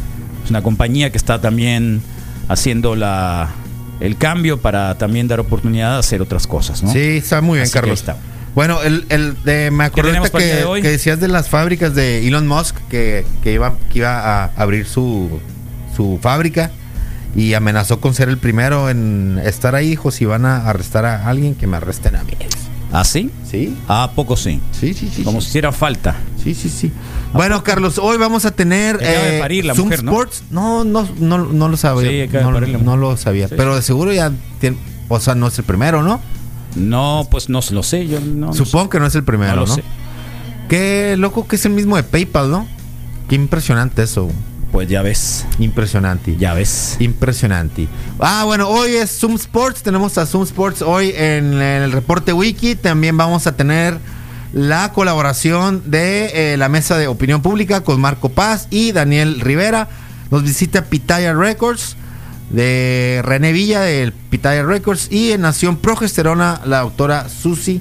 es 0.44 0.50
una 0.50 0.62
compañía 0.62 1.10
que 1.10 1.18
está 1.18 1.40
también 1.40 2.02
haciendo 2.48 2.96
la, 2.96 3.50
el 4.00 4.16
cambio 4.16 4.60
para 4.60 4.96
también 4.98 5.28
dar 5.28 5.40
oportunidad 5.40 5.94
de 5.94 5.98
hacer 6.00 6.22
otras 6.22 6.46
cosas. 6.46 6.82
¿no? 6.82 6.92
Sí, 6.92 6.98
está 6.98 7.40
muy 7.40 7.58
bien, 7.58 7.64
Así 7.64 7.72
que 7.72 7.78
ahí 7.78 7.82
Carlos. 7.82 8.00
está. 8.00 8.16
Bueno, 8.54 8.82
el, 8.82 9.06
el 9.10 9.42
de, 9.44 9.70
me 9.70 9.90
día 9.90 10.22
que, 10.30 10.38
de 10.38 10.64
hoy? 10.64 10.82
que 10.82 10.88
decías 10.88 11.20
de 11.20 11.28
las 11.28 11.48
fábricas 11.48 11.94
de 11.94 12.26
Elon 12.26 12.48
Musk 12.48 12.76
que, 12.88 13.24
que 13.42 13.52
iba, 13.52 13.74
que 13.92 14.00
iba 14.00 14.42
a 14.42 14.44
abrir 14.56 14.86
su, 14.86 15.40
su 15.96 16.18
fábrica 16.20 16.70
y 17.34 17.54
amenazó 17.54 18.00
con 18.00 18.14
ser 18.14 18.28
el 18.28 18.38
primero 18.38 18.90
en 18.90 19.40
estar 19.44 19.74
ahí. 19.74 19.90
Dijo, 19.90 20.10
si 20.10 20.24
van 20.24 20.46
a 20.46 20.68
arrestar 20.68 21.04
a 21.04 21.28
alguien, 21.28 21.54
que 21.54 21.66
me 21.66 21.76
arresten 21.76 22.16
a 22.16 22.24
mí. 22.24 22.32
¿Ah, 22.92 23.04
sí? 23.04 23.30
Sí. 23.48 23.76
¿A 23.86 24.10
poco 24.16 24.36
sí? 24.36 24.60
Sí, 24.72 24.94
sí, 24.94 25.10
sí. 25.14 25.22
Como 25.22 25.40
sí. 25.40 25.46
si 25.46 25.50
hiciera 25.50 25.70
falta. 25.70 26.16
Sí, 26.42 26.54
sí, 26.54 26.68
sí. 26.68 26.90
Bueno, 27.32 27.62
Carlos, 27.62 27.98
hoy 27.98 28.18
vamos 28.18 28.44
a 28.44 28.50
tener 28.50 28.98
Que 28.98 29.06
acaba 29.08 29.24
de 29.26 29.36
eh, 29.36 29.40
parir 29.40 29.64
la 29.64 29.74
Zoom 29.74 29.86
mujer, 29.86 30.02
¿no? 30.02 30.10
Sports. 30.10 30.42
No, 30.50 30.82
no, 30.82 31.08
no, 31.18 31.38
no 31.38 31.68
lo 31.68 31.76
sabía. 31.76 32.10
Sí, 32.10 32.22
acaba 32.22 32.38
de 32.38 32.50
no, 32.50 32.54
parir 32.58 32.68
la 32.70 32.78
no 32.78 32.96
lo 32.96 33.16
sabía. 33.16 33.46
Sí, 33.46 33.54
Pero 33.56 33.76
de 33.76 33.82
seguro 33.82 34.12
ya 34.12 34.32
tiene, 34.58 34.76
o 35.08 35.20
sea, 35.20 35.36
no 35.36 35.46
es 35.46 35.58
el 35.58 35.64
primero, 35.64 36.02
¿no? 36.02 36.20
No, 36.76 37.26
pues 37.30 37.48
no 37.48 37.60
lo 37.70 37.82
sé. 37.82 38.06
Yo 38.06 38.20
no, 38.20 38.46
no 38.48 38.52
Supongo 38.54 38.90
que 38.90 39.00
no 39.00 39.06
es 39.06 39.14
el 39.14 39.24
primero, 39.24 39.54
No 39.54 39.60
¿no? 39.62 39.66
lo 39.66 39.74
sé. 39.74 39.82
Qué 40.68 41.16
loco 41.18 41.46
que 41.48 41.56
es 41.56 41.64
el 41.66 41.72
mismo 41.72 41.96
de 41.96 42.02
PayPal, 42.04 42.50
¿no? 42.50 42.66
Qué 43.28 43.34
impresionante 43.34 44.02
eso. 44.02 44.30
Pues 44.72 44.88
ya 44.88 45.02
ves. 45.02 45.46
Impresionante. 45.58 46.36
Ya 46.36 46.54
ves. 46.54 46.96
Impresionante. 47.00 47.88
Ah, 48.20 48.44
bueno, 48.44 48.68
hoy 48.68 48.92
es 48.92 49.10
Zoom 49.18 49.34
Sports. 49.34 49.82
Tenemos 49.82 50.16
a 50.16 50.26
Zoom 50.26 50.44
Sports 50.44 50.82
hoy 50.82 51.12
en, 51.16 51.54
en 51.54 51.82
el 51.82 51.92
reporte 51.92 52.32
Wiki. 52.32 52.76
También 52.76 53.16
vamos 53.16 53.48
a 53.48 53.56
tener 53.56 53.98
la 54.52 54.92
colaboración 54.92 55.90
de 55.90 56.52
eh, 56.52 56.56
la 56.56 56.68
mesa 56.68 56.98
de 56.98 57.08
opinión 57.08 57.42
pública 57.42 57.82
con 57.82 58.00
Marco 58.00 58.28
Paz 58.28 58.68
y 58.70 58.92
Daniel 58.92 59.40
Rivera. 59.40 59.88
Nos 60.30 60.44
visita 60.44 60.84
Pitaya 60.84 61.34
Records 61.34 61.96
de 62.50 63.20
René 63.24 63.52
Villa 63.52 63.80
del 63.80 64.12
Pitaya 64.12 64.62
Records 64.64 65.08
y 65.10 65.32
en 65.32 65.40
Nación 65.42 65.76
Progesterona 65.76 66.60
la 66.64 66.80
doctora 66.80 67.28
Susi 67.28 67.80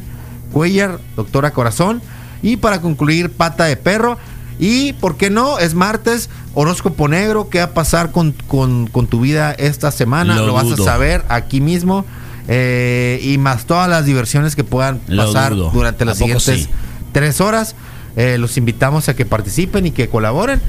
Cuellar, 0.53 0.99
doctora 1.15 1.51
Corazón. 1.51 2.01
Y 2.41 2.57
para 2.57 2.79
concluir, 2.81 3.31
Pata 3.31 3.65
de 3.65 3.75
Perro. 3.77 4.17
Y, 4.59 4.93
¿por 4.93 5.15
qué 5.17 5.29
no? 5.29 5.57
Es 5.59 5.73
martes, 5.73 6.29
horóscopo 6.53 7.07
negro. 7.07 7.49
¿Qué 7.49 7.59
va 7.59 7.65
a 7.65 7.73
pasar 7.73 8.11
con, 8.11 8.31
con- 8.47 8.87
con 8.87 9.07
tu 9.07 9.21
vida 9.21 9.51
esta 9.53 9.91
semana? 9.91 10.35
Lo 10.35 10.47
Lo, 10.47 10.53
vas 10.53 10.65
dudo. 10.65 10.83
a 10.83 10.85
saber 10.85 11.23
aquí 11.29 11.61
mismo. 11.61 12.05
Eh, 12.47 13.19
y 13.23 13.37
más 13.37 13.65
todas 13.65 13.87
las 13.89 14.05
diversiones 14.05 14.55
que 14.55 14.63
puedan 14.63 14.99
Lo 15.07 15.25
pasar 15.25 15.53
dudo. 15.53 15.69
durante 15.71 16.03
¿A 16.03 16.07
las 16.07 16.17
siguientes 16.17 16.63
sí? 16.63 16.67
tres 17.11 17.41
horas. 17.41 17.75
Eh, 18.15 18.37
los 18.39 18.57
invitamos 18.57 19.07
a 19.07 19.15
que 19.15 19.25
participen 19.25 19.85
y 19.85 19.91
que 19.91 20.09
colaboren, 20.09 20.59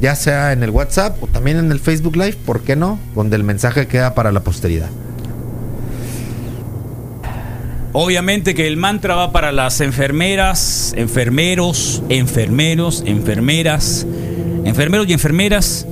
ya 0.00 0.14
sea 0.14 0.52
en 0.52 0.62
el 0.62 0.70
WhatsApp 0.70 1.22
o 1.22 1.26
también 1.26 1.56
en 1.58 1.72
el 1.72 1.80
Facebook 1.80 2.16
Live, 2.16 2.36
¿por 2.44 2.62
qué 2.62 2.76
no? 2.76 2.98
Donde 3.14 3.36
el 3.36 3.44
mensaje 3.44 3.86
queda 3.86 4.14
para 4.14 4.32
la 4.32 4.40
posteridad. 4.40 4.90
Obviamente 7.92 8.54
que 8.54 8.68
el 8.68 8.76
mantra 8.76 9.16
va 9.16 9.32
para 9.32 9.50
las 9.50 9.80
enfermeras, 9.80 10.92
enfermeros, 10.96 12.02
enfermeros, 12.08 13.02
enfermeras, 13.06 14.06
enfermeros 14.64 15.08
y 15.08 15.12
enfermeras, 15.14 15.86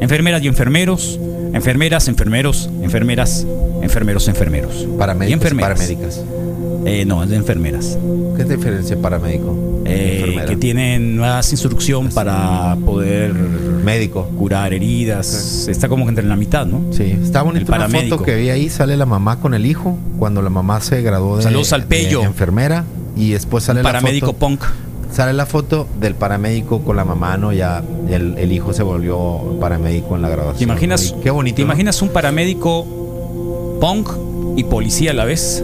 enfermeras 0.00 0.42
y 0.42 0.48
enfermeros, 0.48 1.20
enfermeras, 1.52 2.08
enfermeros, 2.08 2.70
enfermeras, 2.82 3.46
enfermeros, 3.82 4.28
enfermeros. 4.28 4.86
Paramédicos 4.98 5.28
y 5.28 5.30
y 5.30 5.34
enfermeras. 5.34 5.78
paramédicas. 5.78 6.41
Eh, 6.84 7.04
no, 7.04 7.22
es 7.22 7.30
de 7.30 7.36
enfermeras. 7.36 7.98
¿Qué 8.36 8.44
diferencia 8.44 8.96
paramédico? 9.00 9.56
Eh, 9.84 10.16
Enfermera. 10.20 10.46
que 10.46 10.56
tienen 10.56 11.18
más 11.18 11.50
instrucción 11.52 12.08
para 12.10 12.76
poder 12.84 13.32
Médico. 13.32 14.28
curar 14.38 14.72
heridas. 14.72 15.68
Está 15.68 15.88
como 15.88 16.04
que 16.04 16.10
entre 16.10 16.24
la 16.24 16.36
mitad, 16.36 16.66
¿no? 16.66 16.92
Sí, 16.92 17.16
está 17.22 17.40
El 17.40 17.44
bonita 17.46 17.64
una 17.68 17.78
paramédico. 17.86 18.16
foto 18.18 18.24
que 18.26 18.36
vi 18.36 18.50
ahí, 18.50 18.68
sale 18.68 18.96
la 18.96 19.06
mamá 19.06 19.38
con 19.40 19.54
el 19.54 19.66
hijo, 19.66 19.96
cuando 20.18 20.42
la 20.42 20.50
mamá 20.50 20.80
se 20.80 21.02
graduó 21.02 21.36
de, 21.36 21.42
Saludos 21.44 21.72
al 21.72 21.82
de 21.82 21.86
Pello. 21.88 22.22
enfermera 22.22 22.84
y 23.16 23.30
después 23.30 23.64
sale 23.64 23.82
Paramédico 23.82 24.26
la 24.28 24.32
foto, 24.32 24.38
punk. 24.46 24.64
sale 25.12 25.32
la 25.32 25.46
foto 25.46 25.86
del 26.00 26.14
paramédico 26.14 26.82
con 26.82 26.96
la 26.96 27.04
mamá, 27.04 27.36
¿no? 27.36 27.52
Ya 27.52 27.82
el, 28.08 28.36
el 28.38 28.52
hijo 28.52 28.72
se 28.72 28.82
volvió 28.82 29.58
paramédico 29.60 30.16
en 30.16 30.22
la 30.22 30.28
graduación. 30.30 30.58
¿Te 30.58 30.64
imaginas? 30.64 31.14
Qué 31.22 31.30
bonito. 31.30 31.56
¿Te 31.56 31.62
imaginas 31.62 32.00
un 32.02 32.08
paramédico 32.10 32.86
punk 33.82 34.08
y 34.56 34.62
policía 34.62 35.10
a 35.10 35.14
la 35.14 35.24
vez? 35.24 35.60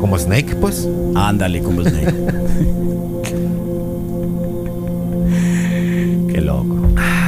Como 0.00 0.16
Snake, 0.16 0.54
pues. 0.54 0.88
Ándale, 1.16 1.60
como 1.60 1.82
Snake. 1.82 2.14
Qué 6.32 6.40
loco. 6.40 6.76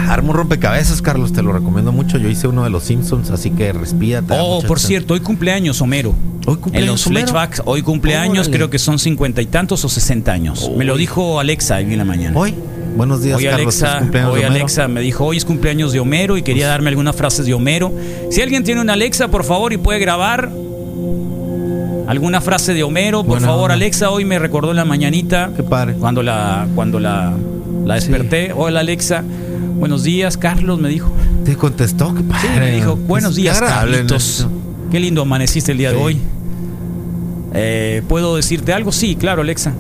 Arma 0.09 0.31
un 0.31 0.37
rompecabezas, 0.37 1.03
Carlos, 1.03 1.33
te 1.33 1.43
lo 1.43 1.53
recomiendo 1.53 1.91
mucho. 1.91 2.19
Yo 2.19 2.29
hice 2.29 2.47
uno 2.47 2.63
de 2.63 2.71
los 2.71 2.85
Simpsons, 2.85 3.31
así 3.31 3.51
que 3.51 3.73
respira. 3.73 4.23
Oh, 4.29 4.61
por 4.61 4.79
chance. 4.79 4.87
cierto, 4.87 5.15
hoy 5.15 5.21
cumpleaños 5.21 5.81
Homero. 5.81 6.15
Hoy 6.47 6.55
En 6.55 6.61
cumpleaños 6.61 6.91
los 6.93 7.07
Homero. 7.09 7.27
flashbacks, 7.27 7.63
hoy 7.65 7.83
cumpleaños, 7.83 8.47
Órale. 8.47 8.57
creo 8.57 8.71
que 8.71 8.79
son 8.79 9.01
cincuenta 9.01 9.43
y 9.43 9.47
tantos 9.47 9.85
o 9.85 9.89
sesenta 9.89 10.33
años. 10.33 10.71
Me 10.77 10.85
lo 10.85 10.97
dijo 10.97 11.41
Alexa 11.41 11.79
hoy 11.79 11.91
en 11.93 11.99
la 11.99 12.05
mañana. 12.05 12.39
Hoy, 12.39 12.55
buenos 12.97 13.23
días, 13.23 13.39
Hoy 13.39 13.45
Carlos. 13.45 13.83
Alexa, 13.83 14.29
hoy. 14.31 14.43
Alexa 14.43 14.89
me 14.89 15.01
dijo, 15.01 15.25
hoy 15.25 15.37
es 15.37 15.45
cumpleaños 15.45 15.93
de 15.93 16.01
Homero 16.01 16.37
y 16.37 16.43
quería 16.43 16.69
darme 16.69 16.89
algunas 16.89 17.15
frases 17.17 17.47
de 17.47 17.55
Homero. 17.55 17.93
Si 18.31 18.41
alguien 18.43 18.65
tiene 18.65 18.81
una 18.81 18.95
Alexa, 18.95 19.29
por 19.29 19.45
favor, 19.45 19.73
y 19.73 19.77
puede 19.77 19.99
grabar 19.99 20.51
alguna 22.09 22.41
frase 22.41 22.73
de 22.75 22.83
Homero, 22.83 23.19
por 23.21 23.29
Buena 23.39 23.47
favor, 23.47 23.63
onda. 23.65 23.75
Alexa, 23.75 24.11
hoy 24.11 24.25
me 24.25 24.39
recordó 24.39 24.71
en 24.71 24.77
la 24.77 24.85
mañanita. 24.85 25.51
Qué 25.57 25.63
padre. 25.63 25.95
Cuando 25.95 26.23
la, 26.23 26.67
cuando 26.75 27.01
la, 27.01 27.33
la 27.85 27.95
desperté. 27.95 28.53
Hola 28.55 28.81
Alexa, 28.81 29.23
buenos 29.77 30.03
días, 30.05 30.37
Carlos, 30.37 30.79
me 30.79 30.89
dijo. 30.89 31.11
Te 31.45 31.57
contestó, 31.57 32.15
qué 32.15 32.21
Sí, 32.23 32.27
padre. 32.29 32.61
me 32.61 32.71
dijo, 32.77 32.97
buenos 32.97 33.35
días, 33.37 33.61
Carlitos. 33.61 34.47
Qué 34.91 35.01
lindo 35.01 35.23
amaneciste 35.23 35.73
el 35.73 35.79
día 35.79 35.91
de 35.91 35.97
Sí. 35.97 36.03
hoy. 36.03 36.19
Eh, 37.55 38.03
¿Puedo 38.09 38.37
decirte 38.37 38.73
algo? 38.73 38.93
Sí, 38.93 39.17
claro, 39.17 39.43
Alexa. 39.43 39.73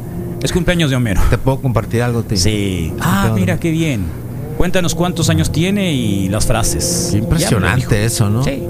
Es 0.47 0.53
cumpleaños 0.53 0.90
de 0.90 0.97
Homero. 0.97 1.20
¿Te 1.28 1.38
puedo 1.38 1.61
compartir 1.61 2.03
algo, 2.03 2.22
tío? 2.22 2.38
Sí. 2.38 2.92
Ah, 3.01 3.32
mira 3.34 3.59
qué 3.59 3.72
bien. 3.72 4.05
Cuéntanos 4.57 4.94
cuántos 4.94 5.28
años 5.28 5.51
tiene 5.51 5.92
y 5.92 6.28
las 6.28 6.47
frases. 6.47 7.09
Qué 7.11 7.18
impresionante 7.18 8.05
eso, 8.05 8.30
¿no? 8.30 8.44
Sí. 8.44 8.62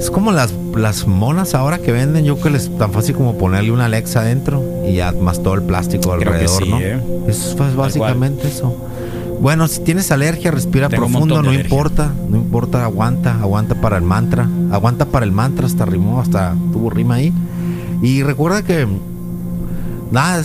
Es 0.00 0.10
como 0.10 0.32
las, 0.32 0.52
las 0.74 1.06
monas 1.06 1.54
ahora 1.54 1.78
que 1.78 1.92
venden, 1.92 2.24
yo 2.24 2.38
creo 2.38 2.54
que 2.54 2.58
es 2.58 2.76
tan 2.76 2.90
fácil 2.90 3.14
como 3.14 3.38
ponerle 3.38 3.70
una 3.70 3.84
Alexa 3.84 4.22
adentro 4.22 4.64
y 4.84 4.94
ya 4.94 5.12
más 5.12 5.40
todo 5.40 5.54
el 5.54 5.62
plástico 5.62 6.10
Creo 6.10 6.32
alrededor, 6.32 6.64
sí, 6.64 6.68
¿no? 6.68 6.80
¿eh? 6.80 7.00
Eso 7.28 7.68
es 7.68 7.76
básicamente 7.76 8.48
eso. 8.48 8.76
Bueno, 9.40 9.68
si 9.68 9.78
tienes 9.84 10.10
alergia, 10.10 10.50
respira 10.50 10.88
Tengo 10.88 11.06
profundo, 11.06 11.40
no 11.40 11.52
importa, 11.52 12.12
no 12.28 12.36
importa, 12.36 12.82
aguanta, 12.82 13.38
aguanta 13.40 13.76
para 13.76 13.96
el 13.96 14.02
mantra, 14.02 14.48
aguanta 14.72 15.04
para 15.04 15.24
el 15.24 15.30
mantra, 15.30 15.66
hasta 15.66 15.84
rimó, 15.84 16.20
hasta 16.20 16.56
tuvo 16.72 16.90
rima 16.90 17.14
ahí. 17.14 17.32
Y 18.02 18.24
recuerda 18.24 18.64
que 18.64 18.88
nada 20.10 20.42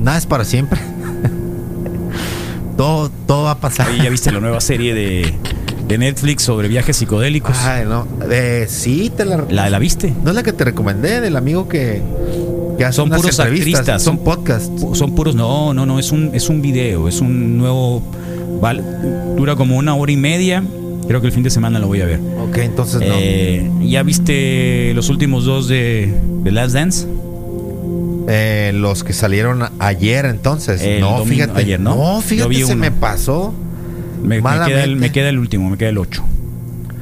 nada 0.00 0.18
es 0.18 0.26
para 0.26 0.44
siempre. 0.44 0.78
todo, 2.76 3.10
todo 3.26 3.44
va 3.44 3.52
a 3.52 3.58
pasar. 3.58 3.88
Oye, 3.88 4.04
¿ya 4.04 4.10
viste 4.10 4.30
la 4.32 4.40
nueva 4.40 4.60
serie 4.60 4.94
de, 4.94 5.34
de 5.86 5.98
Netflix 5.98 6.42
sobre 6.42 6.68
viajes 6.68 6.96
psicodélicos? 6.96 7.56
Ay, 7.58 7.84
no. 7.86 8.06
Eh, 8.30 8.66
sí, 8.68 9.10
te 9.14 9.24
la, 9.24 9.44
¿La, 9.50 9.70
¿La 9.70 9.78
viste? 9.78 10.12
No 10.22 10.30
es 10.30 10.36
la 10.36 10.42
que 10.42 10.52
te 10.52 10.64
recomendé, 10.64 11.20
del 11.20 11.36
amigo 11.36 11.68
que, 11.68 12.02
que 12.76 12.84
hace 12.84 12.96
Son 12.96 13.10
puros 13.10 13.38
actristas. 13.40 14.02
Son 14.02 14.18
podcasts. 14.18 14.70
Son 14.94 15.14
puros, 15.14 15.34
no, 15.34 15.74
no, 15.74 15.86
no, 15.86 15.98
es 15.98 16.12
un, 16.12 16.30
es 16.34 16.48
un 16.48 16.62
video, 16.62 17.08
es 17.08 17.20
un 17.20 17.58
nuevo, 17.58 18.02
vale, 18.60 18.82
dura 19.36 19.56
como 19.56 19.76
una 19.76 19.94
hora 19.94 20.12
y 20.12 20.16
media, 20.16 20.62
creo 21.06 21.20
que 21.20 21.26
el 21.26 21.32
fin 21.32 21.42
de 21.42 21.50
semana 21.50 21.78
lo 21.78 21.88
voy 21.88 22.00
a 22.00 22.06
ver. 22.06 22.20
Ok, 22.48 22.58
entonces 22.58 23.00
no. 23.00 23.06
Eh, 23.08 23.70
¿Ya 23.82 24.02
viste 24.02 24.92
los 24.94 25.08
últimos 25.08 25.44
dos 25.44 25.68
de, 25.68 26.14
de 26.42 26.52
Last 26.52 26.74
Dance? 26.74 27.06
Eh, 28.30 28.72
los 28.74 29.04
que 29.04 29.12
salieron 29.14 29.64
ayer, 29.78 30.26
entonces. 30.26 30.82
El 30.82 31.00
no, 31.00 31.18
domingo- 31.18 31.24
fíjate. 31.44 31.60
ayer, 31.60 31.80
¿no? 31.80 31.96
No, 31.96 32.20
fíjate, 32.20 32.54
se 32.54 32.64
uno. 32.66 32.76
me 32.76 32.90
pasó. 32.90 33.54
Me, 34.22 34.42
queda 34.42 34.84
el, 34.84 34.96
me 34.96 35.10
queda 35.12 35.28
el 35.30 35.38
último, 35.38 35.70
me 35.70 35.78
queda 35.78 35.88
el 35.88 35.98
8. 35.98 36.22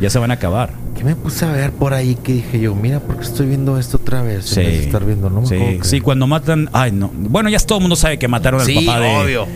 Ya 0.01 0.09
se 0.11 0.19
van 0.19 0.31
a 0.31 0.35
acabar. 0.35 0.71
¿Qué 0.97 1.03
me 1.05 1.17
puse 1.17 1.45
a 1.45 1.53
ver 1.53 1.73
por 1.73 1.95
ahí? 1.95 2.15
Que 2.15 2.35
dije 2.35 2.61
yo, 2.61 2.75
mira, 2.75 3.01
¿por 3.01 3.17
qué 3.17 3.25
estoy 3.25 3.47
viendo 3.47 3.79
esto 3.79 3.97
otra 3.97 4.23
vez? 4.23 4.55
De 4.55 4.85
estar 4.85 5.05
viendo, 5.05 5.29
no 5.31 5.41
me 5.43 5.47
sí, 5.49 5.55
que- 5.57 5.81
sí, 5.83 6.01
cuando 6.01 6.27
matan. 6.27 6.71
Ay, 6.73 6.93
no. 6.93 7.11
Bueno, 7.13 7.49
ya 7.49 7.59
todo 7.59 7.79
el 7.79 7.83
mundo 7.83 7.97
sabe 7.97 8.19
que 8.19 8.29
mataron 8.29 8.61
al 8.61 8.67
Sí, 8.67 8.85
papá 8.87 9.01
de, 9.01 9.17
obvio. 9.17 9.47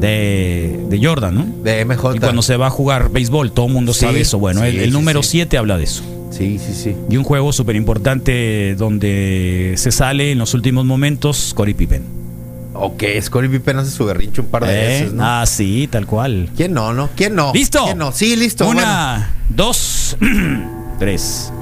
de, 0.00 0.86
de 0.88 1.04
Jordan, 1.06 1.34
¿no? 1.34 1.46
De 1.62 1.84
MJ. 1.84 2.16
Y 2.16 2.18
cuando 2.20 2.42
se 2.42 2.56
va 2.56 2.68
a 2.68 2.70
jugar 2.70 3.10
béisbol, 3.10 3.52
todo 3.52 3.66
el 3.66 3.72
mundo 3.72 3.92
Sí, 3.92 4.00
sabe 4.00 4.20
eso. 4.22 4.38
Bueno, 4.38 4.64
el, 4.64 4.72
sí, 4.72 4.78
el 4.78 4.84
sí, 4.86 4.90
número 4.90 5.22
sí. 5.22 5.30
7 5.32 5.58
habla 5.58 5.76
de 5.76 5.84
eso. 5.84 6.02
Sí, 6.30 6.58
sí, 6.58 6.72
sí. 6.74 6.96
Y 7.08 7.16
un 7.16 7.24
juego 7.24 7.52
súper 7.52 7.76
importante 7.76 8.74
donde 8.76 9.74
se 9.76 9.90
sale 9.92 10.32
en 10.32 10.38
los 10.38 10.54
últimos 10.54 10.84
momentos 10.84 11.52
Cory 11.54 11.74
Pippen. 11.74 12.20
Ok, 12.72 13.02
Scottie 13.20 13.50
Pippen 13.50 13.78
hace 13.78 13.90
su 13.90 14.06
berrinche 14.06 14.40
un 14.40 14.46
par 14.46 14.64
de 14.64 14.72
¿Eh? 14.72 14.86
veces, 14.86 15.12
¿no? 15.12 15.22
Ah, 15.24 15.44
sí, 15.44 15.88
tal 15.90 16.06
cual. 16.06 16.48
¿Quién 16.56 16.72
no, 16.72 16.94
no? 16.94 17.10
¿Quién 17.14 17.34
no? 17.34 17.52
¿Listo? 17.52 17.84
¿Quién 17.84 17.98
no? 17.98 18.12
Sí, 18.12 18.36
listo. 18.36 18.66
Una, 18.66 19.34
dos, 19.48 20.16
tres. 20.98 21.52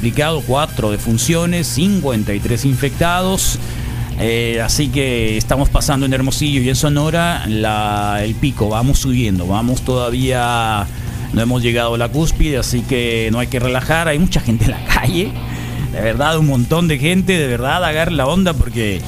Complicado, 0.00 0.42
cuatro 0.46 0.90
defunciones, 0.90 1.66
53 1.66 2.64
infectados. 2.64 3.58
Eh, 4.18 4.58
así 4.64 4.88
que 4.88 5.36
estamos 5.36 5.68
pasando 5.68 6.06
en 6.06 6.14
Hermosillo 6.14 6.62
y 6.62 6.70
en 6.70 6.74
Sonora 6.74 7.44
el 7.44 8.34
pico, 8.36 8.70
vamos 8.70 9.00
subiendo, 9.00 9.46
vamos 9.46 9.82
todavía, 9.82 10.86
no 11.34 11.42
hemos 11.42 11.62
llegado 11.62 11.96
a 11.96 11.98
la 11.98 12.08
cúspide, 12.08 12.56
así 12.56 12.80
que 12.80 13.28
no 13.30 13.40
hay 13.40 13.48
que 13.48 13.60
relajar, 13.60 14.08
hay 14.08 14.18
mucha 14.18 14.40
gente 14.40 14.64
en 14.64 14.70
la 14.70 14.84
calle, 14.94 15.32
de 15.92 16.00
verdad, 16.00 16.38
un 16.38 16.46
montón 16.46 16.88
de 16.88 16.98
gente, 16.98 17.36
de 17.36 17.46
verdad, 17.46 17.84
agarre 17.84 18.12
la 18.12 18.26
onda 18.26 18.54
porque, 18.54 19.02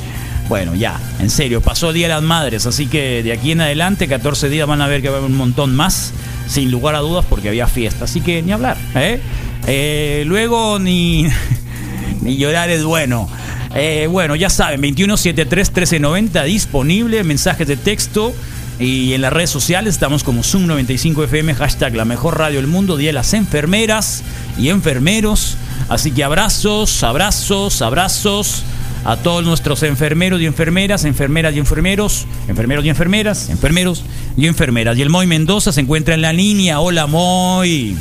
bueno, 0.50 0.74
ya, 0.74 1.00
en 1.20 1.30
serio, 1.30 1.62
pasó 1.62 1.88
el 1.88 1.94
Día 1.94 2.08
de 2.08 2.14
las 2.16 2.22
Madres, 2.22 2.66
así 2.66 2.86
que 2.86 3.22
de 3.22 3.32
aquí 3.32 3.52
en 3.52 3.62
adelante, 3.62 4.08
14 4.08 4.50
días 4.50 4.68
van 4.68 4.82
a 4.82 4.88
ver 4.88 5.00
que 5.00 5.08
va 5.08 5.14
a 5.14 5.18
haber 5.20 5.30
un 5.30 5.38
montón 5.38 5.74
más, 5.74 6.12
sin 6.48 6.70
lugar 6.70 6.96
a 6.96 6.98
dudas, 6.98 7.24
porque 7.26 7.48
había 7.48 7.66
fiesta, 7.66 8.04
así 8.04 8.20
que 8.20 8.42
ni 8.42 8.52
hablar, 8.52 8.76
¿eh? 8.94 9.20
Eh, 9.66 10.24
luego 10.26 10.78
ni, 10.78 11.26
ni 12.22 12.36
llorar 12.36 12.70
es 12.70 12.84
bueno. 12.84 13.28
Eh, 13.74 14.06
bueno, 14.10 14.36
ya 14.36 14.50
saben, 14.50 14.82
2173-1390 14.82 16.44
disponible, 16.44 17.24
mensajes 17.24 17.66
de 17.66 17.76
texto. 17.76 18.34
Y 18.78 19.12
en 19.12 19.20
las 19.20 19.32
redes 19.32 19.50
sociales 19.50 19.94
estamos 19.94 20.24
como 20.24 20.42
Zoom95FM, 20.42 21.54
hashtag 21.54 21.94
la 21.94 22.04
mejor 22.04 22.38
radio 22.38 22.56
del 22.56 22.66
mundo, 22.66 22.96
Día 22.96 23.10
de 23.10 23.12
las 23.12 23.32
enfermeras 23.34 24.22
y 24.58 24.70
enfermeros. 24.70 25.56
Así 25.88 26.10
que 26.10 26.24
abrazos, 26.24 27.02
abrazos, 27.02 27.80
abrazos 27.82 28.64
a 29.04 29.16
todos 29.16 29.44
nuestros 29.44 29.82
enfermeros 29.82 30.40
y 30.40 30.46
enfermeras, 30.46 31.04
enfermeras 31.04 31.54
y 31.54 31.58
enfermeros, 31.58 32.26
enfermeros 32.48 32.84
y 32.84 32.88
enfermeras, 32.88 33.50
enfermeros 33.50 34.04
y 34.36 34.46
enfermeras. 34.46 34.96
Y 34.96 35.02
el 35.02 35.10
Moy 35.10 35.26
Mendoza 35.26 35.72
se 35.72 35.80
encuentra 35.80 36.14
en 36.14 36.22
la 36.22 36.32
línea. 36.32 36.80
Hola 36.80 37.06
Moy. 37.06 37.96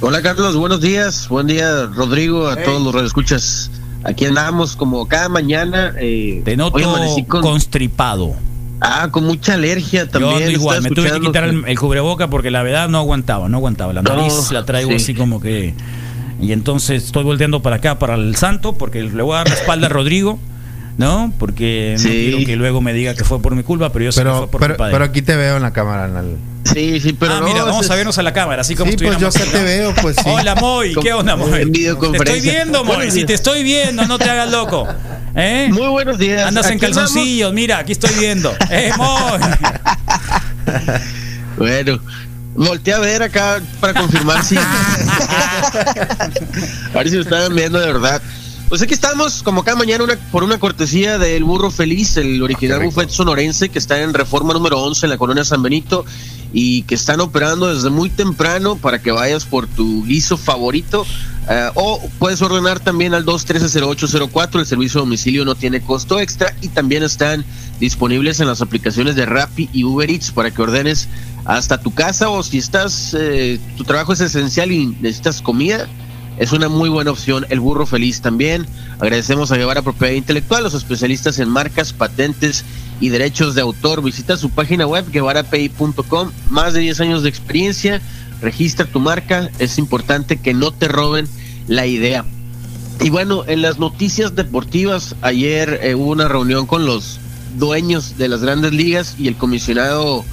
Hola 0.00 0.22
Carlos, 0.22 0.56
buenos 0.56 0.80
días. 0.80 1.28
Buen 1.28 1.46
día 1.46 1.86
Rodrigo, 1.86 2.48
a 2.48 2.56
todos 2.56 2.82
los 2.82 2.94
radioescuchas. 2.94 3.70
Aquí 4.04 4.24
andamos 4.26 4.76
como 4.76 5.06
cada 5.08 5.28
mañana. 5.28 5.94
Eh, 5.98 6.42
Te 6.44 6.56
noto 6.56 6.76
hoy 6.76 6.84
amanecí 6.84 7.24
con- 7.24 7.42
constripado. 7.42 8.34
Ah, 8.80 9.08
con 9.10 9.24
mucha 9.24 9.54
alergia 9.54 10.06
también. 10.08 10.38
Yo 10.38 10.50
igual, 10.50 10.82
me 10.82 10.90
tuve 10.90 11.10
que 11.10 11.20
quitar 11.20 11.44
el, 11.44 11.64
el 11.66 11.78
cubreboca 11.78 12.28
porque 12.28 12.50
la 12.50 12.62
verdad 12.62 12.88
no 12.88 12.98
aguantaba, 12.98 13.48
no 13.48 13.56
aguantaba. 13.56 13.92
La 13.94 14.02
nariz 14.02 14.34
No, 14.48 14.52
la 14.52 14.64
traigo 14.66 14.90
sí. 14.90 14.96
así 14.96 15.14
como 15.14 15.40
que. 15.40 15.74
Y 16.40 16.52
entonces 16.52 17.04
estoy 17.04 17.24
volteando 17.24 17.62
para 17.62 17.76
acá, 17.76 17.98
para 17.98 18.14
el 18.16 18.36
santo, 18.36 18.74
porque 18.74 19.02
le 19.02 19.22
voy 19.22 19.34
a 19.34 19.38
dar 19.38 19.48
la 19.48 19.54
espalda 19.54 19.86
a 19.86 19.90
Rodrigo, 19.90 20.38
¿no? 20.98 21.32
Porque 21.38 21.94
no 21.96 22.02
Sí. 22.02 22.08
quiero 22.30 22.46
que 22.46 22.56
luego 22.56 22.80
me 22.80 22.92
diga 22.92 23.14
que 23.14 23.24
fue 23.24 23.40
por 23.40 23.54
mi 23.54 23.62
culpa, 23.62 23.90
pero 23.92 24.04
yo 24.06 24.12
sé 24.12 24.20
que 24.20 24.24
Pero, 24.24 24.38
fue 24.38 24.48
por 24.48 24.60
pero, 24.60 24.74
culpa 24.74 24.86
de 24.86 24.92
pero 24.92 25.04
aquí 25.04 25.22
te 25.22 25.36
veo 25.36 25.56
en 25.56 25.62
la 25.62 25.72
cámara. 25.72 26.06
en 26.06 26.16
el- 26.16 26.36
Sí, 26.72 27.00
sí, 27.00 27.12
pero 27.12 27.34
ah, 27.34 27.40
no, 27.40 27.46
mira, 27.46 27.62
vamos 27.64 27.88
a 27.90 27.94
vernos 27.94 28.18
a 28.18 28.22
la 28.22 28.32
cámara, 28.32 28.60
así 28.62 28.74
como 28.74 28.90
Sí, 28.90 28.96
pues 28.98 29.18
yo 29.18 29.30
que 29.30 29.38
te 29.44 29.62
veo, 29.62 29.94
pues 30.02 30.16
sí. 30.16 30.22
Hola, 30.26 30.54
Moy, 30.56 30.94
¿qué 31.00 31.12
onda, 31.12 31.36
Moy? 31.36 31.62
En 31.62 31.72
Te 31.72 31.78
videoconferencia. 31.78 32.34
estoy 32.36 32.50
viendo, 32.50 32.84
Moy. 32.84 33.10
Si 33.12 33.24
te 33.24 33.34
estoy 33.34 33.62
viendo, 33.62 34.04
no 34.06 34.18
te 34.18 34.28
hagas 34.28 34.50
loco. 34.50 34.86
¿Eh? 35.36 35.68
Muy 35.72 35.86
buenos 35.88 36.18
días. 36.18 36.46
Andas 36.46 36.68
en 36.70 36.78
calzoncillos, 36.78 37.52
mira, 37.52 37.78
aquí 37.78 37.92
estoy 37.92 38.10
viendo. 38.18 38.52
¡Eh, 38.70 38.90
Moy! 38.96 39.40
Bueno, 41.56 41.98
volteé 42.54 42.92
a 42.94 42.98
ver 42.98 43.22
acá 43.22 43.60
para 43.80 43.94
confirmar 43.98 44.44
si. 44.44 44.56
a 44.58 44.62
ver 46.94 47.08
si 47.08 47.16
me 47.16 47.22
estaban 47.22 47.54
viendo 47.54 47.78
de 47.78 47.86
verdad. 47.86 48.20
Pues 48.68 48.82
aquí 48.82 48.94
estamos, 48.94 49.44
como 49.44 49.62
cada 49.62 49.76
mañana, 49.76 50.02
una, 50.02 50.16
por 50.32 50.42
una 50.42 50.58
cortesía 50.58 51.18
del 51.18 51.44
Burro 51.44 51.70
Feliz, 51.70 52.16
el 52.16 52.42
original 52.42 52.82
buffet 52.82 53.10
sonorense 53.10 53.68
que 53.68 53.78
está 53.78 54.02
en 54.02 54.12
reforma 54.12 54.52
número 54.54 54.82
11 54.82 55.06
en 55.06 55.10
la 55.10 55.18
colonia 55.18 55.44
San 55.44 55.62
Benito 55.62 56.04
y 56.52 56.82
que 56.82 56.96
están 56.96 57.20
operando 57.20 57.72
desde 57.72 57.90
muy 57.90 58.10
temprano 58.10 58.74
para 58.74 59.00
que 59.00 59.12
vayas 59.12 59.44
por 59.44 59.68
tu 59.68 60.04
guiso 60.04 60.36
favorito. 60.36 61.06
eh, 61.48 61.70
o 61.74 62.02
puedes 62.18 62.42
ordenar 62.42 62.80
también 62.80 63.14
al 63.14 63.24
213-0804. 63.24 64.58
El 64.58 64.66
servicio 64.66 65.00
a 65.00 65.04
domicilio 65.04 65.44
no 65.44 65.54
tiene 65.54 65.80
costo 65.80 66.18
extra 66.18 66.52
y 66.60 66.66
también 66.66 67.04
están 67.04 67.44
disponibles 67.78 68.40
en 68.40 68.48
las 68.48 68.62
aplicaciones 68.62 69.14
de 69.14 69.26
Rappi 69.26 69.70
y 69.72 69.84
Uber 69.84 70.10
Eats 70.10 70.32
para 70.32 70.50
que 70.50 70.60
ordenes 70.60 71.08
hasta 71.44 71.78
tu 71.78 71.94
casa 71.94 72.30
o 72.30 72.42
si 72.42 72.58
estás, 72.58 73.14
eh, 73.16 73.60
tu 73.76 73.84
trabajo 73.84 74.12
es 74.12 74.20
esencial 74.20 74.72
y 74.72 74.86
necesitas 74.86 75.40
comida, 75.40 75.86
es 76.38 76.52
una 76.52 76.68
muy 76.68 76.88
buena 76.88 77.10
opción. 77.10 77.46
El 77.48 77.60
burro 77.60 77.86
feliz 77.86 78.20
también. 78.20 78.66
Agradecemos 78.98 79.50
a 79.52 79.56
Guevara 79.56 79.82
Propiedad 79.82 80.14
Intelectual, 80.14 80.64
los 80.64 80.74
especialistas 80.74 81.38
en 81.38 81.48
marcas, 81.48 81.92
patentes 81.92 82.64
y 83.00 83.08
derechos 83.08 83.54
de 83.54 83.62
autor. 83.62 84.02
Visita 84.02 84.36
su 84.36 84.50
página 84.50 84.86
web 84.86 85.10
guevarapi.com. 85.10 86.30
Más 86.50 86.74
de 86.74 86.80
10 86.80 87.00
años 87.00 87.22
de 87.22 87.30
experiencia. 87.30 88.02
Registra 88.42 88.84
tu 88.84 89.00
marca. 89.00 89.50
Es 89.58 89.78
importante 89.78 90.36
que 90.36 90.52
no 90.52 90.72
te 90.72 90.88
roben 90.88 91.26
la 91.68 91.86
idea. 91.86 92.24
Y 93.00 93.10
bueno, 93.10 93.44
en 93.46 93.62
las 93.62 93.78
noticias 93.78 94.34
deportivas, 94.34 95.16
ayer 95.22 95.80
eh, 95.82 95.94
hubo 95.94 96.10
una 96.10 96.28
reunión 96.28 96.66
con 96.66 96.86
los 96.86 97.18
dueños 97.58 98.18
de 98.18 98.28
las 98.28 98.42
grandes 98.42 98.72
ligas 98.72 99.16
y 99.18 99.28
el 99.28 99.36
comisionado 99.36 100.24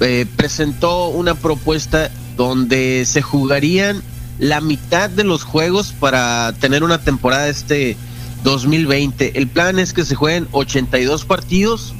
eh, 0.00 0.26
presentó 0.36 1.08
una 1.08 1.34
propuesta 1.34 2.10
donde 2.36 3.04
se 3.06 3.20
jugarían 3.22 4.02
la 4.38 4.60
mitad 4.60 5.10
de 5.10 5.24
los 5.24 5.42
juegos 5.42 5.92
para 5.98 6.52
tener 6.60 6.84
una 6.84 6.98
temporada 6.98 7.48
este 7.48 7.96
2020. 8.44 9.38
El 9.38 9.48
plan 9.48 9.78
es 9.78 9.92
que 9.92 10.04
se 10.04 10.14
jueguen 10.14 10.48
82 10.52 11.24
partidos 11.24 11.94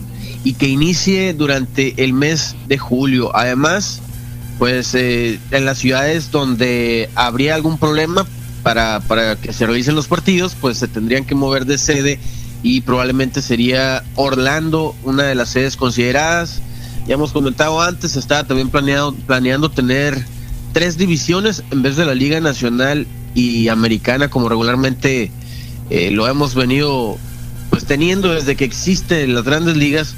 y 0.44 0.54
que 0.54 0.68
inicie 0.68 1.34
durante 1.34 2.02
el 2.02 2.12
mes 2.12 2.54
de 2.68 2.78
julio. 2.78 3.34
Además, 3.34 4.00
pues 4.58 4.94
eh, 4.94 5.38
en 5.50 5.64
las 5.64 5.78
ciudades 5.78 6.30
donde 6.30 7.10
habría 7.14 7.54
algún 7.54 7.78
problema 7.78 8.26
para, 8.62 9.00
para 9.00 9.36
que 9.36 9.52
se 9.52 9.66
realicen 9.66 9.94
los 9.94 10.06
partidos, 10.08 10.56
pues 10.60 10.78
se 10.78 10.88
tendrían 10.88 11.24
que 11.24 11.34
mover 11.34 11.64
de 11.64 11.78
sede 11.78 12.18
y 12.62 12.80
probablemente 12.80 13.40
sería 13.40 14.04
Orlando 14.14 14.94
una 15.04 15.24
de 15.24 15.34
las 15.34 15.50
sedes 15.50 15.76
consideradas. 15.76 16.60
Ya 17.06 17.14
hemos 17.14 17.32
comentado 17.32 17.80
antes, 17.80 18.16
estaba 18.16 18.44
también 18.44 18.68
planeado, 18.68 19.14
planeando 19.14 19.70
tener 19.70 20.24
tres 20.78 20.96
divisiones 20.96 21.64
en 21.72 21.82
vez 21.82 21.96
de 21.96 22.06
la 22.06 22.14
Liga 22.14 22.40
Nacional 22.40 23.08
y 23.34 23.66
Americana 23.66 24.30
como 24.30 24.48
regularmente 24.48 25.32
eh, 25.90 26.12
lo 26.12 26.28
hemos 26.28 26.54
venido 26.54 27.18
pues 27.68 27.84
teniendo 27.84 28.32
desde 28.32 28.54
que 28.54 28.64
existen 28.64 29.34
las 29.34 29.42
grandes 29.42 29.76
ligas. 29.76 30.14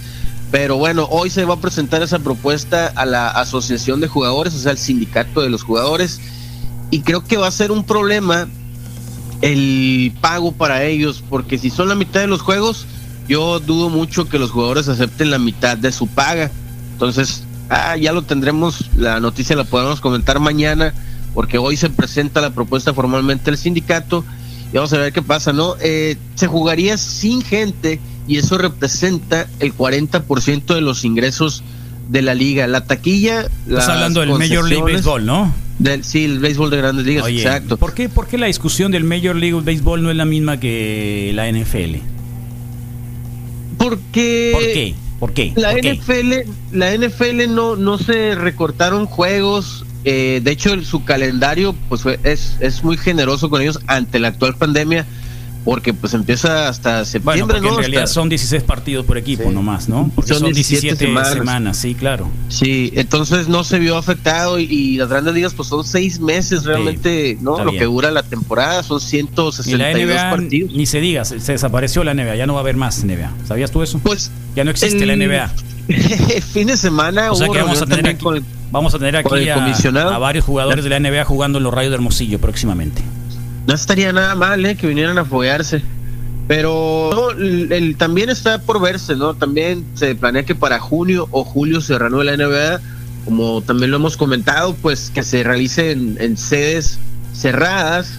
Pero 0.50 0.76
bueno, 0.76 1.08
hoy 1.10 1.30
se 1.30 1.46
va 1.46 1.54
a 1.54 1.60
presentar 1.60 2.02
esa 2.02 2.18
propuesta 2.18 2.88
a 2.88 3.06
la 3.06 3.30
Asociación 3.30 4.02
de 4.02 4.08
Jugadores, 4.08 4.52
o 4.52 4.58
sea, 4.58 4.72
al 4.72 4.76
sindicato 4.76 5.40
de 5.40 5.48
los 5.48 5.62
jugadores. 5.62 6.20
Y 6.90 7.00
creo 7.00 7.24
que 7.24 7.38
va 7.38 7.46
a 7.46 7.52
ser 7.52 7.72
un 7.72 7.82
problema 7.82 8.46
el 9.40 10.12
pago 10.20 10.52
para 10.52 10.84
ellos, 10.84 11.24
porque 11.30 11.56
si 11.56 11.70
son 11.70 11.88
la 11.88 11.94
mitad 11.94 12.20
de 12.20 12.26
los 12.26 12.42
juegos, 12.42 12.84
yo 13.26 13.60
dudo 13.60 13.88
mucho 13.88 14.28
que 14.28 14.38
los 14.38 14.50
jugadores 14.50 14.88
acepten 14.88 15.30
la 15.30 15.38
mitad 15.38 15.78
de 15.78 15.90
su 15.90 16.06
paga. 16.06 16.50
Entonces, 16.92 17.44
ah, 17.70 17.96
ya 17.96 18.12
lo 18.12 18.22
tendremos, 18.22 18.90
la 18.96 19.20
noticia 19.20 19.56
la 19.56 19.64
podemos 19.64 20.00
comentar 20.00 20.40
mañana, 20.40 20.92
porque 21.32 21.58
hoy 21.58 21.76
se 21.76 21.88
presenta 21.88 22.40
la 22.40 22.50
propuesta 22.50 22.92
formalmente 22.92 23.46
del 23.46 23.56
sindicato 23.56 24.24
y 24.72 24.76
vamos 24.76 24.92
a 24.92 24.98
ver 24.98 25.12
qué 25.12 25.22
pasa, 25.22 25.52
¿no? 25.52 25.74
Eh, 25.80 26.16
se 26.34 26.46
jugaría 26.46 26.96
sin 26.98 27.42
gente 27.42 27.98
y 28.28 28.36
eso 28.36 28.58
representa 28.58 29.48
el 29.58 29.74
40% 29.74 30.74
de 30.74 30.80
los 30.80 31.04
ingresos 31.04 31.64
de 32.08 32.22
la 32.22 32.34
liga. 32.34 32.66
La 32.66 32.84
taquilla... 32.84 33.46
Estás 33.66 33.88
hablando 33.88 34.20
del 34.20 34.30
Major 34.30 34.68
League 34.68 34.92
Baseball, 34.92 35.24
¿no? 35.24 35.52
Del, 35.78 36.04
sí, 36.04 36.24
el 36.24 36.38
béisbol 36.38 36.70
de 36.70 36.76
grandes 36.76 37.06
ligas, 37.06 37.24
Oye, 37.24 37.42
exacto. 37.42 37.78
¿por 37.78 37.94
qué, 37.94 38.08
¿por 38.08 38.28
qué 38.28 38.36
la 38.36 38.46
discusión 38.46 38.92
del 38.92 39.02
Major 39.04 39.34
League 39.34 39.58
Baseball 39.64 40.02
no 40.02 40.10
es 40.10 40.16
la 40.16 40.26
misma 40.26 40.60
que 40.60 41.32
la 41.34 41.50
NFL? 41.50 41.96
Porque 43.78 44.50
¿Por 44.52 44.62
qué? 44.62 44.94
¿Por 45.20 45.32
qué? 45.32 45.52
La 45.54 45.70
¿Por 45.72 45.80
qué? 45.82 45.94
NFL, 45.94 46.50
la 46.72 46.92
NFL 46.96 47.54
no, 47.54 47.76
no 47.76 47.98
se 47.98 48.34
recortaron 48.34 49.06
juegos. 49.06 49.84
eh, 50.04 50.40
de 50.42 50.50
hecho, 50.50 50.72
el- 50.72 50.86
su 50.86 51.04
calendario 51.04 51.74
pues 51.90 52.02
es, 52.24 52.56
es 52.60 52.82
muy 52.82 52.96
generoso 52.96 53.50
con 53.50 53.60
ellos 53.60 53.78
ante 53.86 54.18
la 54.18 54.28
actual 54.28 54.56
pandemia, 54.56 55.04
porque 55.64 55.92
pues 55.92 56.14
empieza 56.14 56.68
hasta 56.68 56.90
Bueno, 56.92 57.04
septiembre, 57.04 57.44
porque 57.56 57.68
¿no? 57.68 57.74
en 57.74 57.78
realidad 57.80 58.06
son 58.06 58.28
16 58.30 58.62
partidos 58.62 59.04
por 59.04 59.18
equipo 59.18 59.50
nomás, 59.50 59.88
¿no? 59.88 60.10
Porque 60.14 60.30
son, 60.32 60.38
Son 60.40 60.52
17, 60.52 60.80
17 60.80 61.06
semanas. 61.06 61.32
semanas. 61.34 61.76
sí, 61.76 61.94
claro. 61.94 62.30
Sí, 62.48 62.92
entonces 62.96 63.48
no 63.48 63.62
se 63.62 63.78
vio 63.78 63.96
afectado 63.98 64.58
y, 64.58 64.64
y 64.64 64.96
las 64.96 65.08
grandes 65.10 65.34
ligas 65.34 65.52
pues 65.54 65.68
son 65.68 65.84
seis 65.84 66.18
meses 66.18 66.64
realmente, 66.64 67.36
¿no? 67.42 67.52
está 67.52 67.64
Lo 67.64 67.70
bien. 67.72 67.80
que 67.80 67.84
dura 67.86 68.10
la 68.10 68.22
temporada 68.22 68.82
son 68.82 68.98
Y 68.98 69.02
la 69.02 69.08
162 69.08 70.06
NBA, 70.06 70.30
partidos. 70.30 70.72
ni 70.72 70.86
se 70.86 71.00
diga, 71.00 71.24
se, 71.24 71.40
se 71.40 71.52
desapareció 71.52 72.04
la 72.04 72.14
NBA, 72.14 72.36
ya 72.36 72.46
no 72.46 72.54
va 72.54 72.60
a 72.60 72.62
haber 72.62 72.76
más 72.76 73.04
NBA. 73.04 73.30
¿Sabías 73.46 73.70
tú 73.70 73.82
eso? 73.82 73.98
Pues 74.02 74.30
ya 74.56 74.64
no 74.64 74.70
existe 74.70 75.04
la 75.04 75.12
el- 75.12 75.18
NBA. 75.28 75.52
fin 76.52 76.68
de 76.68 76.76
semana 76.76 77.32
O 77.32 77.34
sea 77.34 77.48
que 77.48 77.58
vamos 77.58 77.82
a 77.82 77.86
tener 77.86 78.06
aquí, 78.06 78.22
con- 78.22 78.44
vamos 78.70 78.94
a 78.94 78.98
tener 78.98 79.16
aquí 79.16 79.34
el 79.34 79.50
a, 79.50 80.14
a 80.14 80.18
varios 80.18 80.44
jugadores 80.44 80.84
de 80.84 80.90
la 80.90 81.00
NBA 81.00 81.24
jugando 81.24 81.58
en 81.58 81.64
los 81.64 81.74
rayos 81.74 81.90
de 81.90 81.96
Hermosillo 81.96 82.38
próximamente. 82.38 83.02
No 83.66 83.74
estaría 83.74 84.12
nada 84.12 84.34
mal, 84.34 84.64
¿eh? 84.66 84.76
Que 84.76 84.86
vinieran 84.86 85.18
a 85.18 85.22
apoyarse. 85.22 85.82
Pero 86.48 87.10
no, 87.12 87.96
también 87.96 88.28
está 88.28 88.60
por 88.60 88.80
verse, 88.80 89.14
¿no? 89.14 89.34
También 89.34 89.84
se 89.94 90.14
planea 90.16 90.44
que 90.44 90.54
para 90.56 90.80
junio 90.80 91.28
o 91.30 91.44
julio 91.44 91.80
se 91.80 91.96
reanude 91.96 92.24
la 92.24 92.36
NBA, 92.36 92.80
como 93.24 93.62
también 93.62 93.92
lo 93.92 93.98
hemos 93.98 94.16
comentado, 94.16 94.74
pues 94.82 95.10
que 95.14 95.22
se 95.22 95.44
realice 95.44 95.92
en, 95.92 96.16
en 96.20 96.36
sedes 96.36 96.98
cerradas 97.32 98.18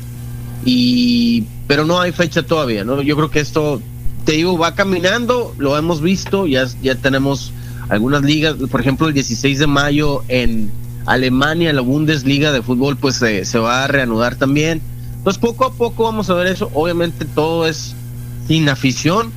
y 0.64 1.44
pero 1.68 1.86
no 1.86 2.00
hay 2.00 2.12
fecha 2.12 2.44
todavía, 2.44 2.84
¿no? 2.84 3.02
Yo 3.02 3.16
creo 3.16 3.30
que 3.32 3.40
esto, 3.40 3.82
te 4.26 4.34
digo, 4.34 4.58
va 4.58 4.76
caminando, 4.76 5.54
lo 5.58 5.78
hemos 5.78 6.02
visto, 6.02 6.46
ya, 6.48 6.66
ya 6.82 6.96
tenemos 6.96 7.52
algunas 7.90 8.24
ligas, 8.24 8.56
por 8.70 8.82
ejemplo, 8.82 9.08
el 9.08 9.14
16 9.14 9.60
de 9.60 9.68
mayo 9.68 10.24
en 10.28 10.70
Alemania, 11.06 11.72
la 11.74 11.82
Bundesliga 11.82 12.52
de 12.52 12.62
fútbol, 12.62 12.98
pues 12.98 13.16
se- 13.16 13.46
se 13.46 13.58
va 13.58 13.86
a 13.86 13.88
reanudar 13.88 14.36
también. 14.36 14.82
Entonces, 15.22 15.40
poco 15.40 15.66
a 15.66 15.72
poco 15.74 16.04
vamos 16.06 16.30
a 16.32 16.34
ver 16.34 16.48
eso. 16.48 16.72
Obviamente, 16.74 17.26
todo 17.26 17.68
es 17.68 17.94
sin 18.48 18.68
afición. 18.70 19.32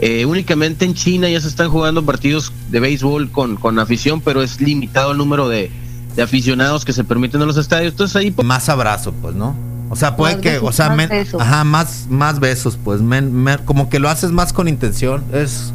Eh, 0.00 0.24
únicamente 0.24 0.84
en 0.84 0.94
China 0.94 1.28
ya 1.28 1.40
se 1.40 1.46
están 1.46 1.70
jugando 1.70 2.04
partidos 2.04 2.52
de 2.70 2.80
béisbol 2.80 3.30
con, 3.30 3.56
con 3.56 3.78
afición, 3.78 4.20
pero 4.20 4.42
es 4.42 4.60
limitado 4.60 5.12
el 5.12 5.18
número 5.18 5.48
de, 5.48 5.70
de 6.16 6.22
aficionados 6.22 6.84
que 6.84 6.92
se 6.92 7.04
permiten 7.04 7.40
en 7.42 7.46
los 7.46 7.56
estadios. 7.58 7.92
Entonces, 7.92 8.16
ahí 8.16 8.34
Más 8.42 8.68
abrazo, 8.68 9.12
pues, 9.22 9.34
¿no? 9.34 9.54
O 9.88 9.96
sea, 9.96 10.16
puede 10.16 10.34
Más 10.34 10.42
que, 10.42 10.50
besos, 10.52 10.68
o 10.68 10.72
sea, 10.72 10.88
más 10.88 10.96
men- 10.96 11.08
besos. 11.10 11.40
ajá, 11.42 11.64
más, 11.64 12.06
más 12.08 12.40
besos, 12.40 12.78
pues, 12.82 13.00
men- 13.00 13.32
men- 13.32 13.60
como 13.64 13.88
que 13.90 13.98
lo 13.98 14.08
haces 14.08 14.30
más 14.30 14.52
con 14.52 14.68
intención, 14.68 15.22
es, 15.32 15.72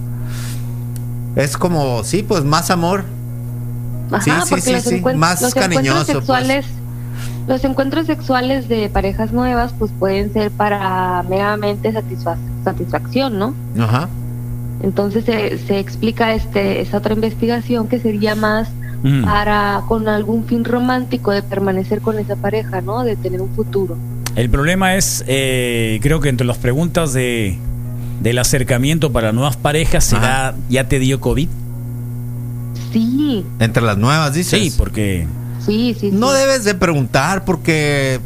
es 1.36 1.58
como, 1.58 2.04
sí, 2.04 2.24
pues, 2.24 2.44
más 2.44 2.70
amor, 2.72 3.04
Ajá, 4.12 4.46
Sí, 4.46 4.56
sí, 4.62 4.80
sí, 4.80 4.82
sí, 5.00 5.02
más 5.18 5.42
los 5.42 5.54
cariñoso, 5.54 5.90
encuentros 5.90 6.06
sexuales, 6.18 6.66
los 7.48 7.64
encuentros 7.64 8.08
sexuales 8.08 8.68
de 8.68 8.90
parejas 8.90 9.32
nuevas, 9.32 9.74
pues 9.78 9.92
pueden 10.00 10.34
ser 10.34 10.52
para 10.52 11.24
meramente 11.30 11.92
satisfa- 11.94 12.38
satisfacción, 12.64 13.38
¿no? 13.38 13.54
ajá, 13.80 14.10
Entonces 14.84 15.26
se, 15.26 15.58
se 15.60 15.80
explica 15.80 16.34
este 16.34 16.82
esa 16.82 16.98
otra 16.98 17.14
investigación 17.14 17.88
que 17.88 18.00
sería 18.00 18.36
más 18.36 18.70
Mm. 19.04 19.24
para 19.24 19.84
con 19.88 20.08
algún 20.08 20.46
fin 20.46 20.64
romántico 20.66 21.30
de 21.32 21.44
permanecer 21.44 22.02
con 22.02 22.18
esa 22.18 22.36
pareja, 22.38 22.82
¿no? 22.82 23.04
De 23.04 23.16
tener 23.16 23.40
un 23.40 23.50
futuro. 23.50 23.96
El 24.36 24.50
problema 24.50 24.96
es, 24.96 25.24
eh, 25.28 26.00
creo 26.02 26.20
que 26.22 26.30
entre 26.30 26.48
las 26.48 26.58
preguntas 26.58 27.14
de 27.14 27.60
del 28.24 28.40
acercamiento 28.40 29.12
para 29.12 29.32
nuevas 29.32 29.58
parejas, 29.58 30.06
¿será 30.06 30.56
ya 30.70 30.88
te 30.88 30.98
dio 30.98 31.20
COVID? 31.20 31.48
Sí, 32.92 33.46
entre 33.60 33.84
las 33.84 33.98
nuevas, 33.98 34.34
dices. 34.34 34.60
Sí, 34.60 34.74
porque 34.78 35.28
sí, 35.66 35.96
sí. 36.00 36.12
No 36.12 36.32
debes 36.32 36.64
de 36.64 36.76
preguntar 36.76 37.46
porque 37.46 38.20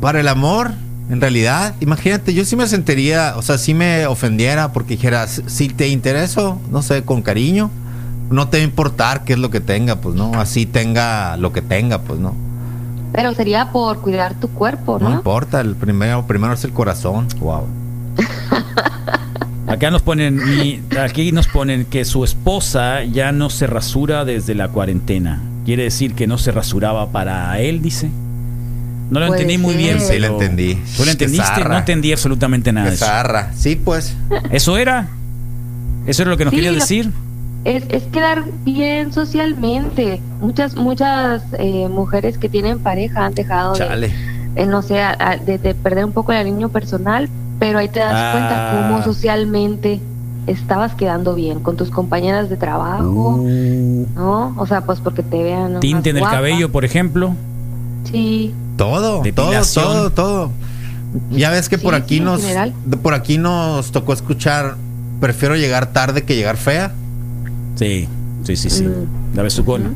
para 0.00 0.20
el 0.20 0.28
amor, 0.28 0.72
en 1.10 1.20
realidad, 1.20 1.74
imagínate, 1.80 2.34
yo 2.34 2.44
sí 2.44 2.54
me 2.56 2.66
sentiría, 2.66 3.34
o 3.36 3.42
sea, 3.42 3.58
sí 3.58 3.74
me 3.74 4.06
ofendiera 4.06 4.72
porque 4.72 4.94
dijeras, 4.96 5.42
si 5.46 5.68
te 5.68 5.88
intereso, 5.88 6.60
no 6.70 6.82
sé, 6.82 7.02
con 7.04 7.22
cariño, 7.22 7.70
no 8.30 8.48
te 8.48 8.58
va 8.58 8.62
a 8.62 8.64
importar 8.64 9.24
qué 9.24 9.32
es 9.32 9.38
lo 9.38 9.50
que 9.50 9.60
tenga, 9.60 9.96
pues, 9.96 10.14
¿no? 10.14 10.32
Así 10.34 10.66
tenga 10.66 11.36
lo 11.38 11.52
que 11.52 11.62
tenga, 11.62 12.02
pues, 12.02 12.20
¿no? 12.20 12.34
Pero 13.12 13.32
sería 13.34 13.72
por 13.72 14.00
cuidar 14.02 14.34
tu 14.34 14.48
cuerpo, 14.48 14.98
No 15.00 15.08
¿no? 15.08 15.14
importa, 15.16 15.62
el 15.62 15.74
primero, 15.76 16.26
primero 16.26 16.52
es 16.52 16.62
el 16.64 16.72
corazón. 16.72 17.26
Wow. 17.40 17.64
Acá 19.66 19.90
nos 19.90 20.02
ponen, 20.02 20.36
mi- 20.36 20.80
aquí 20.98 21.30
nos 21.32 21.46
ponen 21.46 21.84
que 21.84 22.04
su 22.04 22.24
esposa 22.24 23.04
ya 23.04 23.32
no 23.32 23.50
se 23.50 23.66
rasura 23.66 24.24
desde 24.24 24.54
la 24.54 24.68
cuarentena. 24.68 25.42
Quiere 25.68 25.82
decir 25.82 26.14
que 26.14 26.26
no 26.26 26.38
se 26.38 26.50
rasuraba 26.50 27.08
para 27.10 27.60
él, 27.60 27.82
dice. 27.82 28.08
No 29.10 29.20
lo 29.20 29.26
Puede 29.26 29.42
entendí 29.42 29.58
muy 29.62 29.74
bien. 29.74 30.00
Sí, 30.00 30.18
lo 30.18 30.28
entendí. 30.28 30.76
¿Tú 30.96 31.04
lo 31.04 31.10
entendiste? 31.10 31.44
zarra. 31.46 31.68
No 31.68 31.76
entendí 31.76 32.10
absolutamente 32.10 32.72
nada 32.72 32.90
zarra. 32.96 33.50
Sí, 33.54 33.76
pues. 33.76 34.16
¿Eso 34.50 34.78
era? 34.78 35.08
¿Eso 36.06 36.22
era 36.22 36.30
lo 36.30 36.38
que 36.38 36.46
nos 36.46 36.52
Sí, 36.52 36.56
quería 36.56 36.72
decir? 36.72 37.12
Es, 37.66 37.84
es 37.90 38.04
quedar 38.04 38.44
bien 38.64 39.12
socialmente. 39.12 40.22
Muchas 40.40 40.74
muchas 40.74 41.42
eh, 41.58 41.86
mujeres 41.90 42.38
que 42.38 42.48
tienen 42.48 42.78
pareja 42.78 43.26
han 43.26 43.34
dejado 43.34 43.74
de, 43.74 44.10
eh, 44.56 44.64
no 44.66 44.80
sé, 44.80 45.02
a- 45.02 45.16
a- 45.20 45.36
de, 45.36 45.58
de 45.58 45.74
perder 45.74 46.06
un 46.06 46.12
poco 46.12 46.32
el 46.32 46.38
cariño 46.38 46.70
personal, 46.70 47.28
pero 47.58 47.78
ahí 47.78 47.90
te 47.90 48.00
das 48.00 48.14
Ah. 48.14 48.32
cuenta 48.32 48.88
cómo 48.88 49.04
socialmente 49.04 50.00
estabas 50.48 50.94
quedando 50.94 51.34
bien 51.34 51.60
con 51.60 51.76
tus 51.76 51.90
compañeras 51.90 52.48
de 52.48 52.56
trabajo, 52.56 53.44
¿no? 53.44 54.54
O 54.56 54.66
sea, 54.66 54.80
pues 54.82 55.00
porque 55.00 55.22
te 55.22 55.42
vean. 55.42 55.80
Tinte 55.80 56.10
en 56.10 56.16
el 56.16 56.22
guapa. 56.22 56.36
cabello, 56.36 56.72
por 56.72 56.84
ejemplo. 56.84 57.34
Sí. 58.10 58.54
Todo, 58.76 59.00
todo, 59.00 59.22
Depilación. 59.22 59.84
todo, 59.84 60.10
todo. 60.10 60.50
Ya 61.30 61.50
ves 61.50 61.68
que 61.68 61.78
por 61.78 61.94
aquí 61.94 62.16
sí, 62.16 62.20
en 62.20 62.24
nos 62.24 62.42
por 63.02 63.14
aquí 63.14 63.38
nos 63.38 63.90
tocó 63.92 64.12
escuchar 64.12 64.76
prefiero 65.20 65.56
llegar 65.56 65.92
tarde 65.92 66.22
que 66.22 66.36
llegar 66.36 66.56
fea. 66.56 66.92
Sí, 67.76 68.08
sí, 68.44 68.56
sí, 68.56 68.70
sí. 68.70 68.84
Mm. 68.84 69.36
La 69.36 69.42
besucona. 69.42 69.90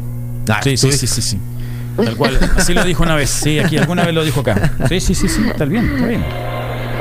Ah, 0.48 0.61
Sí, 0.62 0.76
sí, 0.76 0.92
sí, 0.92 1.07
sí, 1.07 1.22
sí. 1.22 1.38
Tal 1.96 2.16
cual. 2.16 2.38
Así 2.57 2.74
lo 2.74 2.84
dijo 2.84 3.03
una 3.03 3.14
vez. 3.14 3.30
Sí, 3.30 3.59
aquí 3.59 3.76
alguna 3.76 4.05
vez 4.05 4.14
lo 4.14 4.24
dijo 4.24 4.40
acá. 4.40 4.72
Sí, 4.88 5.00
sí, 5.00 5.14
sí, 5.14 5.28
sí. 5.28 5.42
Está 5.46 5.64
bien, 5.64 5.84
está 5.94 6.07
bien. 6.07 6.24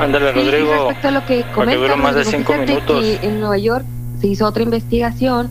Ándale, 0.00 0.32
Sí, 0.32 0.40
Rodrigo. 0.40 0.72
respecto 0.72 1.08
a 1.08 1.10
lo 1.10 1.24
que 1.26 1.44
comentas, 1.54 1.80
dure 1.80 1.96
más 1.96 2.14
de 2.14 2.24
cinco 2.24 2.54
minutos. 2.54 3.00
que 3.00 3.18
en 3.26 3.40
Nueva 3.40 3.58
York 3.58 3.84
se 4.20 4.26
hizo 4.28 4.46
otra 4.46 4.62
investigación 4.62 5.48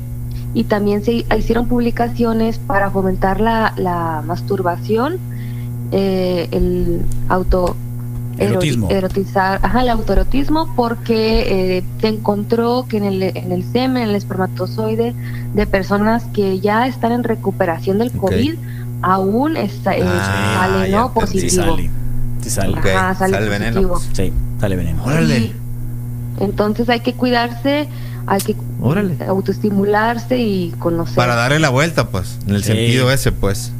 y 0.54 0.66
también 0.66 1.04
se 1.04 1.26
hicieron 1.38 1.68
publicaciones 1.68 2.58
para 2.60 2.90
fomentar 2.90 3.40
la, 3.40 3.74
la 3.78 4.22
masturbación, 4.26 5.18
eh, 5.92 6.48
el 6.52 7.02
auto 7.30 7.76
Erotismo. 8.38 8.88
eroti- 8.90 8.94
erotizar, 8.98 9.60
ajá, 9.62 9.82
el 9.84 9.90
autoerotismo, 9.90 10.74
porque 10.76 11.78
eh, 11.78 11.84
se 12.00 12.08
encontró 12.10 12.86
que 12.90 12.98
en 12.98 13.04
el, 13.06 13.24
en 13.24 13.52
el 13.52 13.64
semen, 13.64 14.04
en 14.04 14.10
el 14.10 14.16
espermatozoide 14.16 15.14
de 15.54 15.68
personas 15.68 16.24
que 16.34 16.60
ya 16.60 16.88
están 16.88 17.12
en 17.14 17.24
recuperación 17.24 18.00
del 18.00 18.12
COVID, 18.12 18.56
aún 19.02 19.58
está, 19.58 19.96
eh, 19.96 20.02
Ah, 20.04 20.68
sale 20.72 20.92
ya 20.92 20.98
no. 21.02 21.08
Sí 21.10 21.14
positivo. 21.20 21.50
sale. 21.64 21.90
Sí 22.42 22.50
sale. 22.50 22.78
Ok, 22.78 22.86
Ajá, 22.88 23.16
sale 23.16 23.34
sale 23.34 23.50
veneno. 23.50 24.00
Sí, 24.14 24.32
sale 24.60 24.76
veneno. 24.76 25.04
Sí. 25.28 25.54
Entonces 26.40 26.90
hay 26.90 27.02
que 27.02 27.14
cuidarse, 27.14 27.88
hay 28.26 28.42
que 28.42 28.56
Órale. 28.82 29.16
autoestimularse 29.28 30.38
y 30.40 30.72
conocer. 30.80 31.16
Para 31.16 31.36
darle 31.36 31.60
la 31.60 31.70
vuelta, 31.70 32.10
pues, 32.10 32.38
en 32.48 32.56
el 32.56 32.64
Sí. 32.64 32.68
sentido 32.74 33.12
ese, 33.12 33.32
pues. 33.32 33.72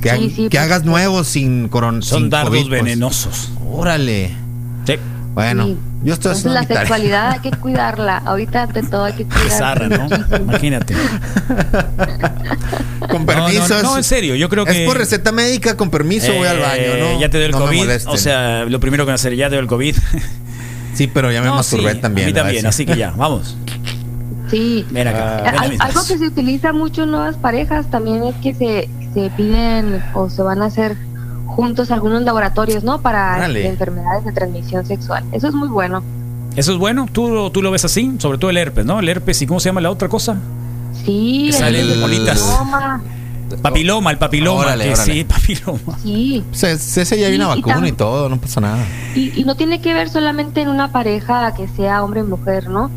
Que, 0.00 0.10
ha- 0.10 0.16
Sí, 0.16 0.28
sí, 0.30 0.42
que 0.44 0.50
pues, 0.58 0.62
hagas 0.62 0.84
nuevos 0.84 1.28
sin 1.28 1.68
coron 1.68 2.02
Son 2.02 2.22
sin 2.22 2.30
dardos 2.30 2.50
COVID, 2.50 2.68
pues. 2.68 2.82
venenosos. 2.82 3.52
Órale. 3.70 4.32
Bueno, 5.34 5.64
Sí. 5.64 5.76
yo 6.04 6.14
estoy 6.14 6.30
Entonces 6.32 6.38
haciendo 6.38 6.54
la 6.54 6.60
mi 6.60 6.66
tarea. 6.66 6.80
sexualidad 6.82 7.30
hay 7.32 7.40
que 7.40 7.50
cuidarla. 7.50 8.18
Ahorita 8.18 8.62
ante 8.62 8.82
todo 8.84 9.04
hay 9.04 9.14
que 9.14 9.24
cuidarla. 9.24 9.58
zarra, 9.58 9.88
¿no? 9.88 10.08
Imagínate. 10.38 10.94
Con 13.10 13.26
permiso. 13.26 13.68
no, 13.68 13.82
no, 13.82 13.90
es- 13.92 13.96
en 13.98 14.04
serio, 14.04 14.34
yo 14.34 14.48
creo 14.48 14.66
Es 14.66 14.72
que- 14.72 14.86
por 14.86 14.96
receta 14.96 15.30
médica, 15.32 15.76
con 15.76 15.90
permiso 15.90 16.32
voy 16.32 16.46
al 16.46 16.58
baño, 16.58 16.82
Eh, 16.82 17.12
¿no? 17.14 17.20
Ya 17.20 17.28
te 17.28 17.36
dio 17.38 17.46
el 17.46 17.52
No 17.52 17.58
COVID. 17.60 17.88
O 18.06 18.16
sea, 18.16 18.64
lo 18.64 18.80
primero 18.80 19.04
que 19.04 19.08
van 19.08 19.12
a 19.12 19.16
hacer, 19.16 19.34
ya 19.36 19.46
te 19.48 19.56
dio 19.56 19.60
el 19.60 19.66
COVID. 19.66 19.96
Sí, 20.94 21.08
pero 21.12 21.32
ya 21.32 21.40
me 21.40 21.48
No, 21.48 21.56
masturbé 21.56 21.94
sí, 21.94 21.98
también. 21.98 22.26
A 22.26 22.28
mí 22.28 22.32
también, 22.32 22.66
así 22.66 22.86
que 22.86 22.96
ya, 22.96 23.10
vamos. 23.16 23.56
Sí. 24.48 24.86
Ven 24.92 25.08
acá. 25.08 25.38
Al- 25.38 25.42
ven 25.42 25.58
a 25.58 25.68
mis 25.68 25.80
algo 25.80 26.00
que 26.06 26.18
se 26.18 26.26
utiliza 26.28 26.72
mucho 26.72 27.02
en 27.02 27.10
nuevas 27.10 27.34
parejas 27.36 27.90
también 27.90 28.22
es 28.22 28.36
que 28.36 28.54
se, 28.54 28.88
se 29.12 29.28
piden 29.36 30.00
o 30.14 30.30
se 30.30 30.42
van 30.42 30.62
a 30.62 30.66
hacer 30.66 30.96
juntos 31.54 31.90
algunos 31.90 32.22
laboratorios, 32.22 32.84
¿no? 32.84 33.00
Para 33.00 33.46
enfermedades 33.46 34.24
de 34.24 34.32
transmisión 34.32 34.84
sexual. 34.86 35.24
Eso 35.32 35.48
es 35.48 35.54
muy 35.54 35.68
bueno. 35.68 36.02
Eso 36.56 36.72
es 36.72 36.78
bueno. 36.78 37.06
¿Tú, 37.10 37.28
lo- 37.30 37.50
tú 37.50 37.62
lo 37.62 37.70
ves 37.70 37.84
así, 37.84 38.12
sobre 38.18 38.38
todo 38.38 38.50
el 38.50 38.56
herpes, 38.56 38.84
¿no? 38.86 39.00
El 39.00 39.08
herpes 39.08 39.40
y 39.42 39.46
¿cómo 39.46 39.58
se 39.60 39.68
llama 39.70 39.80
la 39.80 39.90
otra 39.90 40.08
cosa? 40.08 40.36
Sí. 41.04 41.48
Que 41.50 41.52
salen 41.58 41.90
el 41.90 42.00
bolitas. 42.00 42.40
papiloma, 42.40 43.02
Papiloma, 43.62 44.10
el 44.10 44.18
papiloma. 44.18 44.60
Órale, 44.60 44.84
que 44.84 44.92
órale. 44.94 45.12
Sí, 45.12 45.24
papiloma. 45.28 45.98
Sí. 46.02 46.44
Se- 46.52 46.72
ese 46.72 47.18
ya 47.18 47.26
hay 47.26 47.36
una 47.36 47.54
Sí, 47.54 47.62
vacuna 47.62 47.88
y, 47.88 47.92
todo, 47.92 48.28
no 48.28 48.38
pasa 48.40 48.60
nada. 48.60 48.78
Y, 49.14 49.40
y 49.40 49.44
no 49.44 49.54
tiene 49.56 49.80
que 49.80 49.92
ver 49.94 50.08
solamente 50.10 50.60
en 50.62 50.68
una 50.68 50.92
pareja 50.92 51.54
que 51.54 51.68
sea 51.68 52.02
hombre 52.02 52.20
y 52.20 52.24
mujer, 52.24 52.68
¿no? 52.68 52.90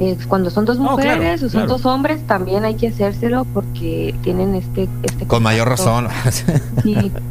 Eh, 0.00 0.16
cuando 0.28 0.48
son 0.50 0.64
dos 0.64 0.78
claro, 0.78 0.92
mujeres 0.92 1.42
o 1.42 1.50
son 1.50 1.60
claro. 1.62 1.68
dos 1.68 1.84
hombres, 1.84 2.26
también 2.26 2.64
hay 2.64 2.74
que 2.74 2.88
hacérselo 2.88 3.44
porque 3.52 4.14
tienen 4.22 4.54
este... 4.54 4.88
este 5.02 5.26
Con 5.26 5.42
mayor 5.42 5.68
razón. 5.68 6.08
Sí. 6.82 7.12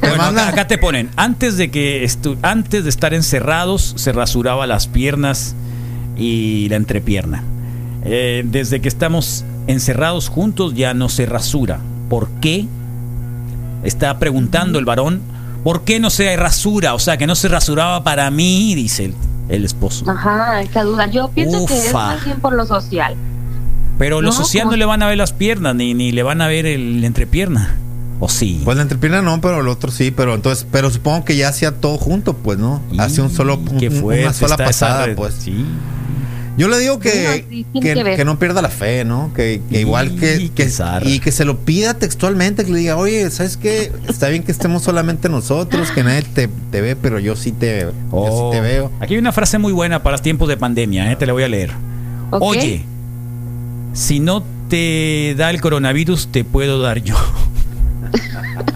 Bueno, 0.00 0.22
acá, 0.22 0.48
acá 0.48 0.66
te 0.68 0.78
ponen, 0.78 1.10
antes 1.16 1.56
de 1.56 1.68
que 1.68 2.04
estu- 2.04 2.38
antes 2.42 2.84
de 2.84 2.90
estar 2.90 3.12
encerrados, 3.12 3.94
se 3.96 4.12
rasuraba 4.12 4.68
las 4.68 4.86
piernas 4.86 5.56
y 6.16 6.68
la 6.68 6.76
entrepierna. 6.76 7.42
Eh, 8.04 8.44
desde 8.46 8.80
que 8.80 8.86
estamos 8.88 9.44
encerrados 9.66 10.28
juntos 10.28 10.74
ya 10.74 10.94
no 10.94 11.08
se 11.08 11.26
rasura. 11.26 11.80
¿Por 12.08 12.28
qué? 12.40 12.66
Está 13.82 14.16
preguntando 14.20 14.78
el 14.78 14.84
varón. 14.84 15.20
¿Por 15.64 15.82
qué 15.82 15.98
no 15.98 16.08
se 16.10 16.36
rasura? 16.36 16.94
O 16.94 16.98
sea, 17.00 17.16
que 17.16 17.26
no 17.26 17.34
se 17.34 17.48
rasuraba 17.48 18.04
para 18.04 18.30
mí, 18.30 18.74
dice 18.76 19.06
el, 19.06 19.14
el 19.48 19.64
esposo. 19.64 20.08
Ajá, 20.10 20.60
esa 20.62 20.82
duda. 20.84 21.06
Yo 21.10 21.28
pienso 21.28 21.64
que 21.66 21.78
es 21.78 21.88
Ufa. 21.88 22.14
más 22.14 22.24
bien 22.24 22.40
por 22.40 22.54
lo 22.54 22.66
social. 22.66 23.14
Pero 23.98 24.20
los 24.22 24.36
No, 24.38 24.44
social 24.44 24.66
no 24.68 24.76
le 24.76 24.84
van 24.84 25.02
a 25.02 25.06
ver 25.06 25.18
las 25.18 25.32
piernas, 25.32 25.74
ni, 25.74 25.94
ni 25.94 26.10
le 26.12 26.22
van 26.22 26.40
a 26.42 26.48
ver 26.48 26.66
el, 26.66 27.00
la 27.00 27.06
entrepierna. 27.06 27.76
¿O 28.20 28.28
sí? 28.28 28.60
Pues 28.64 28.76
la 28.76 28.82
entrepierna 28.82 29.22
no, 29.22 29.40
pero 29.40 29.60
el 29.60 29.68
otro 29.68 29.90
sí, 29.90 30.10
pero 30.10 30.34
entonces, 30.34 30.66
pero 30.70 30.90
supongo 30.90 31.24
que 31.24 31.36
ya 31.36 31.48
hacía 31.48 31.72
todo 31.72 31.98
junto, 31.98 32.34
pues, 32.34 32.58
¿no? 32.58 32.80
Hace 32.98 33.20
un 33.22 33.30
solo, 33.30 33.56
un- 33.56 33.76
una 34.02 34.32
sola 34.32 34.54
esa 34.54 34.64
pasada, 34.64 35.06
pues. 35.16 35.34
Sí. 35.34 35.64
Yo 36.56 36.68
le 36.68 36.78
digo 36.78 37.00
que, 37.00 37.10
Sí, 37.10 37.44
sí, 37.50 37.66
tiene 37.72 37.88
que, 37.88 37.94
que 37.94 38.02
ver. 38.04 38.16
que 38.16 38.24
no 38.24 38.38
pierda 38.38 38.62
la 38.62 38.68
fe, 38.68 39.04
¿no? 39.04 39.32
Que, 39.34 39.60
que 39.68 39.80
igual 39.80 40.14
que, 40.16 40.50
que 40.54 40.70
y 41.04 41.18
que 41.18 41.32
se 41.32 41.44
lo 41.44 41.58
pida 41.58 41.94
textualmente, 41.94 42.64
que 42.64 42.70
le 42.72 42.78
diga, 42.78 42.96
oye, 42.96 43.28
¿sabes 43.30 43.56
qué? 43.56 43.90
Está 44.08 44.28
bien 44.28 44.44
que 44.44 44.52
estemos 44.52 44.82
solamente 44.82 45.28
nosotros, 45.28 45.90
que 45.90 46.04
nadie 46.04 46.22
te, 46.22 46.48
te 46.70 46.80
ve, 46.80 46.94
pero 46.94 47.18
yo 47.18 47.34
sí 47.34 47.50
te, 47.52 47.80
yo 47.80 47.92
Oh, 48.12 48.52
sí 48.52 48.56
te 48.56 48.60
veo. 48.62 48.92
Aquí 49.00 49.14
hay 49.14 49.18
una 49.18 49.32
frase 49.32 49.58
muy 49.58 49.72
buena 49.72 50.02
para 50.02 50.18
tiempos 50.18 50.48
de 50.48 50.56
pandemia, 50.56 51.10
¿eh? 51.10 51.16
te 51.16 51.26
la 51.26 51.32
voy 51.32 51.42
a 51.42 51.48
leer. 51.48 51.70
Oye, 52.30 52.84
si 53.92 54.20
no 54.20 54.44
te 54.68 55.34
da 55.36 55.50
el 55.50 55.60
coronavirus, 55.60 56.28
te 56.30 56.44
puedo 56.44 56.80
dar 56.80 57.02
yo. 57.02 57.16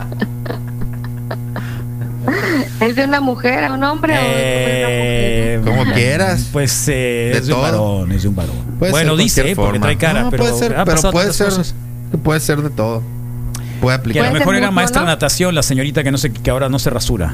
¿Es 2.80 2.94
de 2.96 3.04
una 3.04 3.20
mujer 3.20 3.64
a 3.64 3.72
un 3.72 3.82
hombre 3.82 4.14
o 4.14 4.20
Eh, 4.22 5.60
Como 5.64 5.84
quieras. 5.92 6.48
Pues 6.52 6.88
eh, 6.88 7.30
De 7.32 7.38
es 7.38 7.46
de 7.46 7.54
un 7.54 7.60
varón, 7.62 8.12
es 8.12 8.22
de 8.22 8.28
un 8.28 8.36
varón. 8.36 8.54
Puede 8.78 8.92
bueno, 8.92 9.16
dice, 9.16 9.50
eh, 9.50 9.56
porque 9.56 9.80
trae 9.80 9.96
cara, 9.96 10.22
No, 10.24 10.30
pero, 10.30 10.44
puede 10.44 10.58
ser, 10.58 10.76
ha 10.76 10.84
pero 10.84 11.10
puede 11.10 11.32
ser, 11.32 11.52
puede 12.22 12.40
ser 12.40 12.62
de 12.62 12.70
todo. 12.70 13.02
Puede 13.80 13.96
Que 13.96 14.00
aplicar. 14.00 14.26
a 14.26 14.32
lo 14.32 14.38
mejor 14.38 14.54
era 14.56 14.70
maestra 14.70 15.00
de 15.02 15.06
¿no? 15.06 15.12
natación, 15.12 15.54
la 15.54 15.62
señorita 15.62 16.02
que 16.04 16.10
no 16.10 16.18
sé, 16.18 16.32
que 16.32 16.50
ahora 16.50 16.68
no 16.68 16.78
se 16.78 16.90
rasura. 16.90 17.32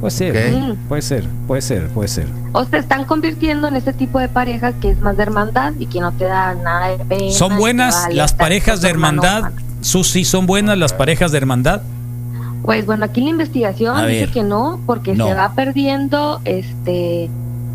Puede 0.00 0.10
ser, 0.10 0.74
puede 0.88 1.00
ser, 1.02 1.24
puede 1.46 1.62
ser, 1.62 1.88
puede 1.88 2.08
ser. 2.08 2.26
O 2.52 2.64
se 2.66 2.76
están 2.76 3.06
convirtiendo 3.06 3.68
en 3.68 3.76
ese 3.76 3.94
tipo 3.94 4.18
de 4.18 4.28
pareja 4.28 4.72
que 4.74 4.90
es 4.90 5.00
más 5.00 5.16
de 5.16 5.22
hermandad 5.22 5.72
y 5.78 5.86
que 5.86 6.00
no 6.00 6.12
te 6.12 6.24
da 6.24 6.54
nada 6.54 6.88
de 6.88 7.04
pena. 7.06 7.32
¿Son 7.32 7.56
buenas 7.56 8.08
las 8.12 8.34
parejas 8.34 8.82
de 8.82 8.90
hermandad? 8.90 9.52
Susi, 9.80 10.24
¿son 10.26 10.44
buenas 10.46 10.76
las 10.76 10.92
parejas 10.92 11.32
de 11.32 11.38
hermandad? 11.38 11.80
Pues 12.64 12.86
bueno, 12.86 13.04
aquí 13.04 13.20
la 13.20 13.30
investigación 13.30 13.96
A 13.96 14.06
dice 14.06 14.20
ver. 14.20 14.30
que 14.32 14.42
no, 14.42 14.80
porque 14.86 15.14
No. 15.14 15.26
se 15.28 15.34
va 15.34 15.52
perdiendo 15.52 16.40
este 16.44 17.28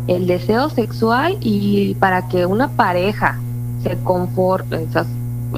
el 0.08 0.26
deseo 0.26 0.68
sexual 0.70 1.36
y 1.40 1.94
para 2.00 2.26
que 2.28 2.44
una 2.46 2.68
pareja 2.70 3.38
se 3.84 3.96
conforme, 3.98 4.78
o 4.78 4.92
sea, 4.92 5.04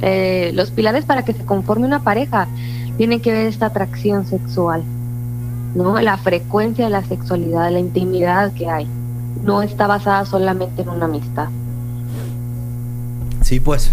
eh, 0.03 0.51
los 0.55 0.71
pilares 0.71 1.05
para 1.07 1.25
que 1.25 1.33
se 1.33 1.45
conforme 1.45 1.87
una 1.87 2.01
pareja 2.03 2.47
tienen 2.99 3.21
que 3.21 3.33
ver 3.33 3.47
esta 3.47 3.67
atracción 3.67 4.27
sexual, 4.27 4.83
¿no? 5.75 5.99
La 6.01 6.19
frecuencia 6.19 6.85
de 6.85 6.91
la 6.91 7.03
sexualidad, 7.05 7.71
la 7.71 7.79
intimidad 7.81 8.53
que 8.53 8.69
hay. 8.69 8.87
No 9.43 9.63
está 9.63 9.87
basada 9.87 10.27
solamente 10.27 10.83
en 10.83 10.91
una 10.91 11.07
amistad. 11.07 11.49
Sí, 13.41 13.59
pues. 13.61 13.91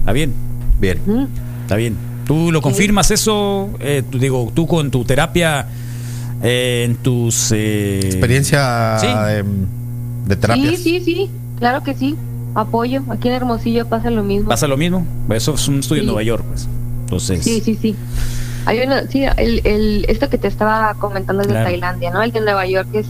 Está 0.00 0.12
bien, 0.12 0.32
Bien. 0.80 0.98
Está 1.62 1.74
bien. 1.76 1.96
¿Tú 2.26 2.50
lo 2.52 2.60
confirmas 2.60 3.10
eso? 3.10 3.70
Eh, 3.80 4.02
tú, 4.10 4.18
digo, 4.18 4.50
tú 4.54 4.66
con 4.66 4.90
tu 4.90 5.04
terapia, 5.04 5.66
eh, 6.42 6.82
en 6.86 6.96
tus... 6.96 7.52
eh, 7.52 8.00
Experiencia 8.04 8.98
Sí. 8.98 9.06
de, 9.06 9.44
de 10.26 10.36
terapias. 10.36 10.76
Sí, 10.80 11.00
sí, 11.00 11.00
sí, 11.04 11.30
claro 11.58 11.82
que 11.82 11.94
sí. 11.94 12.16
Apoyo. 12.54 13.02
Aquí 13.10 13.28
en 13.28 13.34
Hermosillo 13.34 13.86
pasa 13.86 14.10
lo 14.10 14.22
mismo. 14.22 14.48
¿Pasa 14.48 14.66
lo 14.66 14.76
mismo? 14.76 15.06
Eso 15.30 15.54
es 15.54 15.68
un 15.68 15.80
estudio 15.80 16.00
en. 16.02 16.06
Nueva 16.06 16.22
York, 16.22 16.42
pues. 16.48 16.66
Entonces... 17.04 17.44
Sí, 17.44 17.60
sí, 17.64 17.78
sí. 17.80 17.94
Hay 18.64 18.80
uno, 18.84 18.96
sí, 19.08 19.22
el, 19.36 19.60
el, 19.64 20.06
esto 20.08 20.28
que 20.28 20.38
te 20.38 20.48
estaba 20.48 20.94
comentando 20.94 21.42
es 21.42 21.48
de. 21.48 21.54
Tailandia, 21.54 22.10
¿no? 22.10 22.22
El 22.22 22.32
de 22.32 22.40
Nueva 22.40 22.66
York 22.66 22.88
es, 22.94 23.06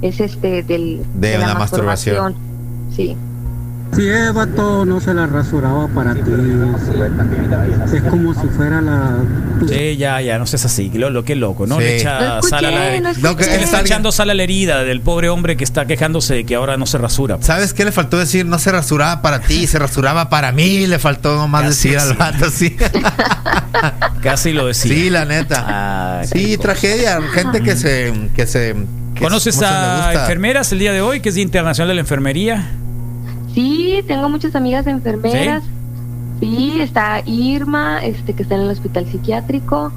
es 0.00 0.20
este 0.20 0.62
del, 0.62 1.02
De 1.14 1.36
la 1.36 1.54
masturbación. 1.54 2.34
Sí. 2.96 3.14
Si 3.94 4.08
el 4.08 4.32
vato 4.32 4.84
no 4.84 5.00
se 5.00 5.14
la 5.14 5.26
rasuraba 5.26 5.86
para 5.88 6.14
ti, 6.14 6.20
es 7.94 8.02
como 8.02 8.34
si 8.34 8.48
fuera 8.48 8.80
la... 8.80 9.18
Sí, 9.68 9.96
ya, 9.96 10.20
ya, 10.20 10.36
no 10.38 10.46
seas 10.46 10.64
así. 10.64 10.90
Lo, 10.94 11.10
lo 11.10 11.24
que 11.24 11.36
loco, 11.36 11.64
¿no? 11.66 11.76
Sí. 11.76 11.82
Le 11.82 11.96
echa 12.00 12.38
escuché, 12.38 12.48
sal 12.50 12.64
a 12.64 12.70
la 12.72 13.00
no 13.00 13.10
Es 13.10 13.16
escuché. 13.18 13.50
que 13.50 13.56
le 13.58 13.62
está 13.62 13.80
echando 13.82 14.10
sal 14.10 14.30
a 14.30 14.34
la 14.34 14.42
herida 14.42 14.82
del 14.82 15.00
pobre 15.00 15.28
hombre 15.28 15.56
que 15.56 15.62
está 15.62 15.86
quejándose 15.86 16.34
de 16.34 16.44
que 16.44 16.56
ahora 16.56 16.76
no 16.76 16.86
se 16.86 16.98
rasura. 16.98 17.38
¿Sabes 17.40 17.72
qué 17.72 17.84
le 17.84 17.92
faltó 17.92 18.18
decir? 18.18 18.46
No 18.46 18.58
se 18.58 18.72
rasuraba 18.72 19.22
para 19.22 19.40
ti, 19.40 19.68
se 19.68 19.78
rasuraba 19.78 20.28
para 20.28 20.50
mí. 20.50 20.88
Le 20.88 20.98
faltó 20.98 21.36
nomás 21.36 21.62
Casi 21.62 21.88
decir 21.90 21.98
al 21.98 22.08
así. 22.10 22.18
vato, 22.18 22.50
sí. 22.50 22.76
Casi 24.22 24.52
lo 24.52 24.66
decía. 24.66 24.92
Sí, 24.92 25.10
la 25.10 25.24
neta. 25.24 26.18
Ay, 26.20 26.26
Sí, 26.26 26.56
tragedia. 26.58 27.20
Gente 27.32 27.60
que 27.62 27.76
se. 27.76 28.12
Que 28.34 28.46
se 28.46 28.74
que 29.14 29.20
¿Conoces 29.22 29.54
¿cómo 29.54 29.68
se 29.68 29.72
le 29.72 29.78
a 29.80 30.12
enfermeras 30.14 30.72
el 30.72 30.80
día 30.80 30.92
de 30.92 31.00
hoy, 31.00 31.20
que 31.20 31.28
es 31.28 31.36
Día 31.36 31.44
Internacional 31.44 31.86
de 31.88 31.94
la 31.94 32.00
Enfermería? 32.00 32.66
Sí, 33.54 34.02
tengo 34.06 34.28
muchas 34.28 34.54
amigas 34.54 34.86
enfermeras. 34.86 35.62
Sí, 36.40 36.78
está 36.80 37.22
Irma, 37.24 38.04
este 38.04 38.34
que 38.34 38.42
está 38.42 38.56
en 38.56 38.62
el 38.62 38.70
hospital 38.70 39.06
psiquiátrico, 39.06 39.92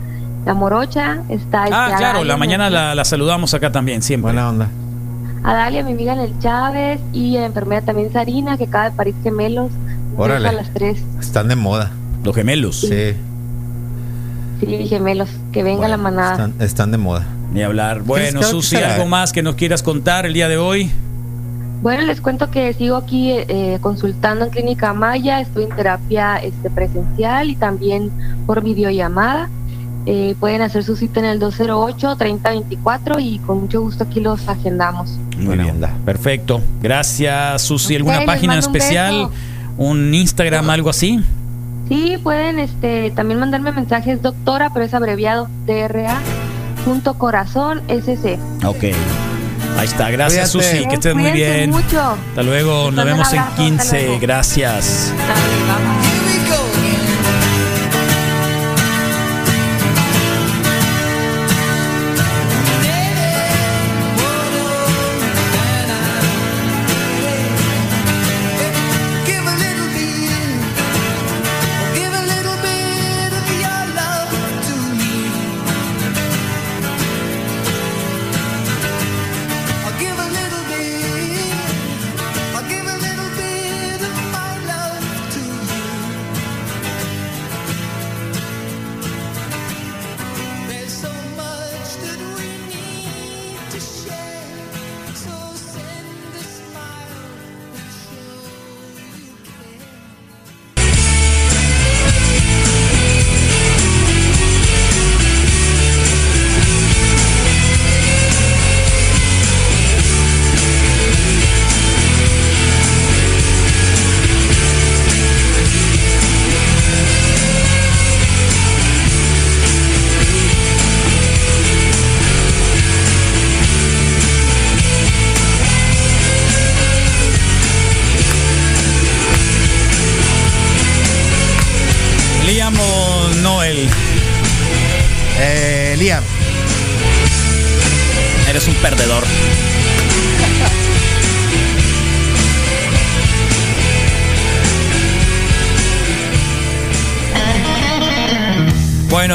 la 0.46 0.54
Morocha, 0.54 1.18
está 1.30 1.64
este, 1.66 1.76
Ah, 1.76 1.88
claro, 1.98 2.06
Adalia, 2.20 2.26
la 2.26 2.38
mañana 2.38 2.70
la, 2.70 2.96
la 2.96 3.04
saludamos 3.06 3.54
acá 3.54 3.72
también, 3.72 4.02
siempre. 4.02 4.32
Buena 4.32 4.50
onda. 4.50 4.70
Adalia, 5.44 5.84
mi 5.84 5.92
amiga 5.94 6.14
en 6.14 6.20
el 6.20 6.40
Chávez, 6.40 7.00
y 7.14 7.32
la 7.38 7.46
enfermera 7.46 7.82
también 7.82 8.12
Sarina, 8.14 8.58
que 8.58 8.66
acaba 8.66 8.90
de 8.90 8.96
parir 8.96 9.16
gemelos. 9.24 9.72
Órale. 10.16 10.48
A 10.50 10.52
las 10.52 10.72
tres. 10.74 11.00
Están 11.20 11.48
de 11.48 11.56
moda. 11.56 11.92
Los 12.24 12.36
gemelos. 12.36 12.80
Sí. 12.82 13.14
Sí, 14.60 14.88
gemelos, 14.88 15.30
que 15.52 15.64
venga 15.64 15.78
Bueno, 15.80 15.98
la 15.98 16.04
manada. 16.04 16.32
Están, 16.32 16.54
están 16.60 16.92
de 16.92 16.98
moda. 16.98 17.26
Ni 17.54 17.62
hablar. 17.62 18.02
Bueno, 18.02 18.40
¿Qué 18.40 18.46
es- 18.46 18.52
qué 18.52 18.52
Susi? 18.52 18.76
¿algo 18.78 19.06
más 19.06 19.32
que 19.32 19.42
nos 19.44 19.56
quieras 19.56 19.84
contar 19.84 20.26
el 20.26 20.34
día 20.34 20.48
de 20.48 20.58
hoy? 20.58 20.92
Bueno, 21.82 22.04
les 22.06 22.22
cuento 22.22 22.50
que 22.50 22.74
sigo 22.74 22.96
aquí 22.96 23.32
eh, 23.32 23.78
consultando 23.82 24.46
en 24.46 24.52
Clínica 24.52 24.94
Maya, 24.94 25.42
estoy 25.42 25.66
en 25.66 25.70
terapia 25.70 26.38
este, 26.38 26.70
presencial 26.70 27.50
y 27.50 27.56
también 27.56 28.12
por 28.46 28.64
videollamada. 28.64 29.50
Eh, 30.10 30.36
pueden 30.40 30.62
hacer 30.62 30.86
su 30.86 30.96
cita 30.96 31.20
en 31.20 31.26
el 31.26 31.40
208-3024 31.42 33.22
y 33.22 33.40
con 33.40 33.62
mucho 33.62 33.82
gusto 33.82 34.06
aquí 34.06 34.22
los 34.22 34.48
agendamos. 34.48 35.20
Muy 35.36 35.48
Buena 35.48 35.64
bien. 35.64 35.76
onda. 35.76 35.94
Perfecto. 36.06 36.62
Gracias, 36.82 37.62
Susi. 37.62 37.96
¿Alguna 37.96 38.26
página 38.26 38.54
un 38.54 38.60
especial? 38.60 39.30
¿Un 39.78 40.14
Instagram, 40.14 40.70
algo 40.70 40.90
así? 40.90 41.22
Sí, 41.90 42.18
pueden 42.24 42.60
este, 42.60 43.12
también 43.12 43.40
mandarme 43.40 43.72
mensajes 43.72 44.22
doctora, 44.22 44.72
pero 44.74 44.86
es 44.86 44.94
abreviado 44.94 45.50
DRA 45.66 46.18
punto 46.86 47.16
corazón 47.16 47.82
SC. 47.90 48.40
Ok. 48.66 48.86
Ahí 49.78 49.86
está. 49.88 50.10
Gracias, 50.10 50.52
Cuídate. 50.52 50.78
Susi. 50.78 50.88
Que 50.88 50.96
estés 50.96 51.16
muy 51.16 51.32
bien. 51.32 51.70
mucho. 51.70 52.18
Hasta 52.30 52.44
luego. 52.44 52.92
Nos 52.92 53.06
vemos 53.06 53.32
en 53.34 53.40
abrazo, 53.40 53.52
hasta 53.52 53.64
15. 53.64 54.02
luego. 54.04 54.20
Gracias. 54.20 55.14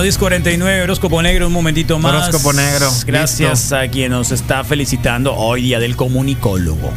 Bueno, 0.02 0.10
1049, 0.18 0.82
horóscopo 0.82 1.22
negro, 1.22 1.46
un 1.46 1.52
momentito 1.52 1.96
más. 2.00 2.28
Horóscopo 2.28 2.52
negro, 2.52 2.90
Gracias 3.06 3.70
a 3.70 3.86
quien 3.86 4.10
nos 4.10 4.32
está 4.32 4.64
felicitando 4.64 5.32
hoy 5.36 5.62
día 5.62 5.78
del 5.78 5.94
comunicólogo. 5.94 6.90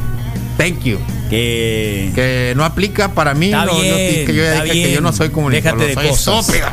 Thank 0.57 0.81
you. 0.85 0.97
Que, 1.29 2.11
que 2.15 2.53
no 2.55 2.65
aplica 2.65 3.13
para 3.13 3.35
mí. 3.35 3.45
Está 3.47 3.65
no, 3.65 3.73
no, 3.73 3.79
bien, 3.79 4.25
que 4.25 4.33
yo 4.33 4.41
ya 4.41 4.53
está 4.53 4.63
dije 4.63 4.73
que 4.73 4.79
bien. 4.85 4.95
yo 4.95 5.01
no 5.01 5.13
soy 5.13 5.29
comunicador. 5.29 5.81
Déjate 5.81 6.07
de 6.07 6.15
soy 6.15 6.35
cosas. 6.35 6.63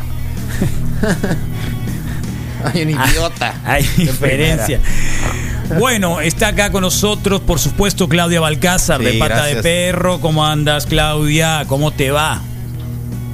Hay 2.73 2.81
un 2.81 2.89
idiota. 2.89 3.53
Hay 3.63 3.83
diferencia. 3.95 4.79
Bueno, 5.77 6.19
está 6.19 6.47
acá 6.47 6.71
con 6.71 6.81
nosotros, 6.81 7.41
por 7.41 7.59
supuesto, 7.59 8.09
Claudia 8.09 8.39
Balcázar, 8.41 9.01
Sí, 9.01 9.05
de 9.05 9.13
Pata 9.19 9.45
de. 9.45 9.61
Perro. 9.61 10.19
¿Cómo 10.19 10.43
andas, 10.43 10.87
Claudia? 10.87 11.65
¿Cómo 11.67 11.91
te 11.91 12.09
va? 12.09 12.41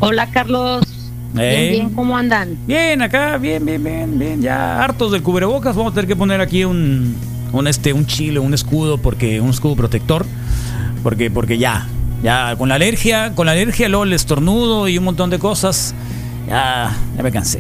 Hola 0.02 0.30
Carlos. 0.32 0.89
¿Eh? 1.38 1.60
Bien, 1.60 1.72
bien, 1.72 1.89
¿cómo 1.91 2.18
andan? 2.18 2.57
Bien, 2.65 3.01
acá, 3.01 3.38
bien, 3.38 3.65
bien, 3.65 3.84
bien, 3.84 4.18
bien. 4.18 4.41
Ya 4.41 4.84
hartos 4.84 5.11
del 5.11 5.22
cubrebocas. 5.22 5.76
Vamos 5.76 5.91
a 5.91 5.95
tener 5.95 6.07
que 6.07 6.15
poner 6.15 6.41
aquí 6.41 6.64
un, 6.65 7.15
un, 7.51 7.68
este, 7.68 7.93
un 7.93 8.06
chile, 8.06 8.39
un 8.39 8.53
escudo, 8.53 8.97
porque 8.97 9.39
un 9.39 9.49
escudo 9.49 9.76
protector. 9.76 10.26
Porque, 11.03 11.31
porque 11.31 11.57
ya, 11.57 11.88
ya 12.23 12.56
con 12.57 12.69
la 12.69 12.76
alergia, 12.76 13.34
con 13.35 13.45
la 13.45 13.53
alergia, 13.53 13.88
luego 13.88 14.03
el 14.03 14.14
estornudo 14.14 14.88
y 14.88 14.97
un 14.97 15.03
montón 15.06 15.30
de 15.30 15.39
cosas, 15.39 15.93
ya, 16.47 16.95
ya 17.15 17.23
me 17.23 17.31
cansé. 17.31 17.60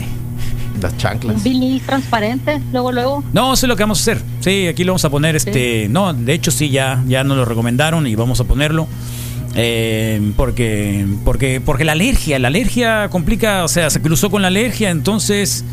Las 0.81 0.97
chanclas. 0.97 1.37
Un 1.37 1.43
vinil 1.43 1.81
transparente, 1.81 2.61
luego, 2.71 2.91
luego. 2.91 3.23
No, 3.33 3.53
eso 3.53 3.65
es 3.65 3.67
lo 3.67 3.75
que 3.75 3.83
vamos 3.83 3.99
a 3.99 4.01
hacer. 4.01 4.23
Sí, 4.39 4.67
aquí 4.67 4.83
lo 4.83 4.93
vamos 4.93 5.05
a 5.05 5.09
poner. 5.09 5.35
Este, 5.35 5.87
no, 5.89 6.13
de 6.13 6.33
hecho 6.33 6.51
sí, 6.51 6.69
ya, 6.69 7.03
ya 7.07 7.23
nos 7.23 7.37
lo 7.37 7.45
recomendaron 7.45 8.07
y 8.07 8.15
vamos 8.15 8.39
a 8.39 8.45
ponerlo. 8.45 8.87
Eh, 9.55 10.31
porque, 10.37 11.05
porque, 11.25 11.59
porque 11.59 11.83
la 11.83 11.93
alergia, 11.93 12.37
la 12.39 12.49
alergia 12.49 13.09
complica, 13.09 13.63
o 13.63 13.67
sea, 13.67 13.89
se 13.89 14.01
cruzó 14.01 14.29
con 14.29 14.41
la 14.41 14.47
alergia, 14.47 14.89
entonces 14.89 15.65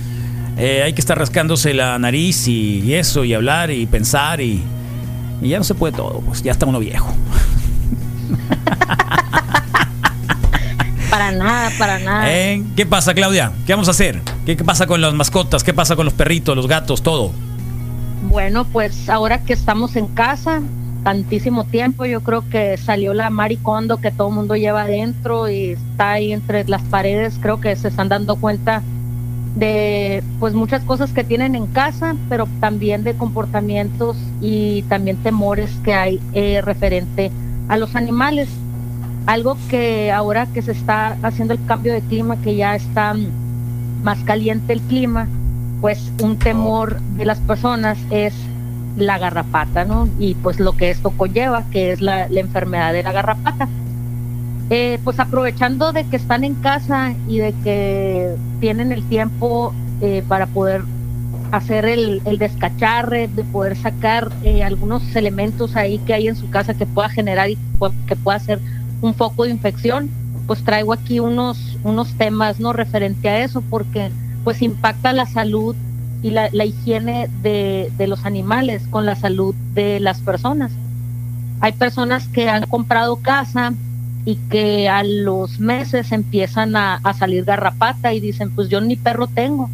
eh, 0.57 0.83
hay 0.83 0.93
que 0.95 1.01
estar 1.01 1.19
rascándose 1.19 1.75
la 1.75 1.99
nariz 1.99 2.49
y, 2.49 2.81
y 2.81 2.95
eso, 2.95 3.25
y 3.25 3.35
hablar 3.35 3.71
y 3.71 3.87
pensar 3.87 4.41
y, 4.41 4.63
y 5.43 5.49
ya 5.49 5.59
no 5.59 5.65
se 5.65 5.75
puede 5.75 5.93
todo, 5.95 6.21
pues 6.21 6.43
ya 6.43 6.53
está 6.53 6.67
uno 6.67 6.79
viejo. 6.81 7.15
Para 11.11 11.33
nada, 11.33 11.71
para 11.79 11.99
nada. 11.99 12.31
¿Eh? 12.31 12.63
¿Qué 12.77 12.85
pasa, 12.85 13.15
Claudia? 13.15 13.53
¿Qué 13.67 13.73
vamos 13.73 13.89
a 13.89 13.93
hacer? 13.93 14.21
¿Qué, 14.45 14.57
qué 14.57 14.65
pasa 14.65 14.87
con 14.87 15.01
las 15.01 15.15
mascotas? 15.15 15.65
¿Qué 15.65 15.73
pasa 15.73 15.97
con 15.97 16.05
los 16.05 16.13
perritos, 16.15 16.55
los 16.55 16.67
gatos, 16.67 17.03
todo? 17.03 17.33
Bueno, 18.29 18.65
pues 18.65 19.09
ahora 19.09 19.43
que 19.43 19.53
estamos 19.53 19.97
en 19.97 20.09
casa, 20.09 20.61
tantísimo 21.07 21.63
tiempo, 21.63 22.05
yo 22.05 22.21
creo 22.21 22.43
que 22.51 22.77
salió 22.77 23.15
la 23.15 23.31
maricondo 23.31 23.99
que 23.99 24.11
todo 24.11 24.27
el 24.27 24.35
mundo 24.35 24.57
lleva 24.57 24.83
adentro 24.83 25.49
y 25.49 25.71
está 25.71 26.11
ahí 26.11 26.33
entre 26.33 26.65
las 26.65 26.83
paredes, 26.83 27.39
creo 27.41 27.61
que 27.61 27.77
se 27.77 27.87
están 27.87 28.09
dando 28.09 28.35
cuenta 28.35 28.83
de 29.55 30.25
pues 30.41 30.53
muchas 30.53 30.83
cosas 30.83 31.13
que 31.13 31.23
tienen 31.23 31.55
en 31.55 31.69
casa, 31.69 32.17
pero 32.29 32.49
también 32.59 33.05
de 33.05 33.15
comportamientos 33.15 34.17
y 34.41 34.83
también 34.89 35.17
temores 35.19 35.71
que 35.85 35.95
hay 35.95 36.21
eh, 36.33 36.61
referente 36.61 37.31
a 37.69 37.77
los 37.77 37.95
animales. 37.95 38.49
Algo 39.27 39.57
que 39.69 40.11
ahora 40.11 40.47
que 40.47 40.61
se 40.61 40.73
está 40.73 41.17
haciendo 41.23 41.55
el 41.55 41.65
cambio 41.67 41.93
de 41.93 42.01
clima, 42.01 42.37
que 42.43 42.57
ya 42.57 42.75
está 42.75 43.15
más 44.03 44.19
caliente 44.25 44.73
el 44.73 44.81
clima, 44.81 45.29
pues 45.81 46.11
un 46.21 46.37
temor 46.37 46.99
de 47.17 47.27
las 47.27 47.39
personas 47.39 47.97
es 48.11 48.35
la 48.97 49.19
garrapata, 49.19 49.85
¿no? 49.85 50.09
Y 50.19 50.35
pues 50.35 50.59
lo 50.59 50.73
que 50.77 50.91
esto 50.91 51.11
conlleva, 51.11 51.65
que 51.71 51.93
es 51.93 52.01
la, 52.01 52.29
la 52.29 52.41
enfermedad 52.41 52.93
de 52.93 53.03
la 53.03 53.13
garrapata. 53.13 53.69
Eh, 54.69 54.99
pues 55.05 55.21
aprovechando 55.21 55.93
de 55.93 56.05
que 56.05 56.17
están 56.17 56.43
en 56.43 56.55
casa 56.55 57.15
y 57.29 57.39
de 57.39 57.55
que 57.63 58.35
tienen 58.59 58.91
el 58.91 59.05
tiempo 59.05 59.73
eh, 60.01 60.25
para 60.27 60.47
poder 60.49 60.83
hacer 61.53 61.85
el, 61.85 62.21
el 62.25 62.39
descacharre, 62.39 63.29
de 63.29 63.45
poder 63.45 63.77
sacar 63.77 64.33
eh, 64.43 64.65
algunos 64.65 65.15
elementos 65.15 65.77
ahí 65.77 65.99
que 65.99 66.15
hay 66.15 66.27
en 66.27 66.35
su 66.35 66.51
casa 66.51 66.75
que 66.75 66.85
pueda 66.85 67.09
generar 67.09 67.49
y 67.49 67.57
que 68.09 68.17
pueda 68.17 68.41
ser 68.41 68.59
un 69.03 69.15
foco 69.15 69.45
de 69.45 69.51
infección, 69.51 70.11
pues 70.47 70.65
traigo 70.65 70.93
aquí 70.93 71.21
unos, 71.21 71.79
unos 71.85 72.15
temas 72.15 72.59
no 72.59 72.73
referente 72.73 73.29
a 73.29 73.45
eso, 73.45 73.63
porque 73.63 74.11
pues 74.43 74.63
impacta 74.63 75.13
la 75.13 75.27
salud 75.27 75.77
y 76.23 76.31
la, 76.31 76.65
higiene 76.65 77.29
de, 77.43 77.93
de 77.97 78.07
los 78.07 78.25
animales 78.25 78.83
con 78.91 79.07
la 79.07 79.17
salud 79.17 79.55
de 79.75 80.01
las 80.01 80.21
personas. 80.21 80.73
Hay 81.61 81.73
personas 81.73 82.29
que 82.29 82.49
han 82.49 82.67
comprado 82.67 83.17
casa 83.17 83.73
y 84.25 84.37
que 84.51 84.89
a 84.89 85.05
los 85.05 85.61
meses 85.61 86.11
empiezan 86.13 86.75
a, 86.75 86.97
a 86.97 87.15
salir 87.15 87.45
garrapata 87.45 88.13
y 88.13 88.21
dicen, 88.21 88.51
pues 88.51 88.69
yo 88.69 88.81
ni 88.81 88.97
perro 88.97 89.29
tengo. 89.29 89.71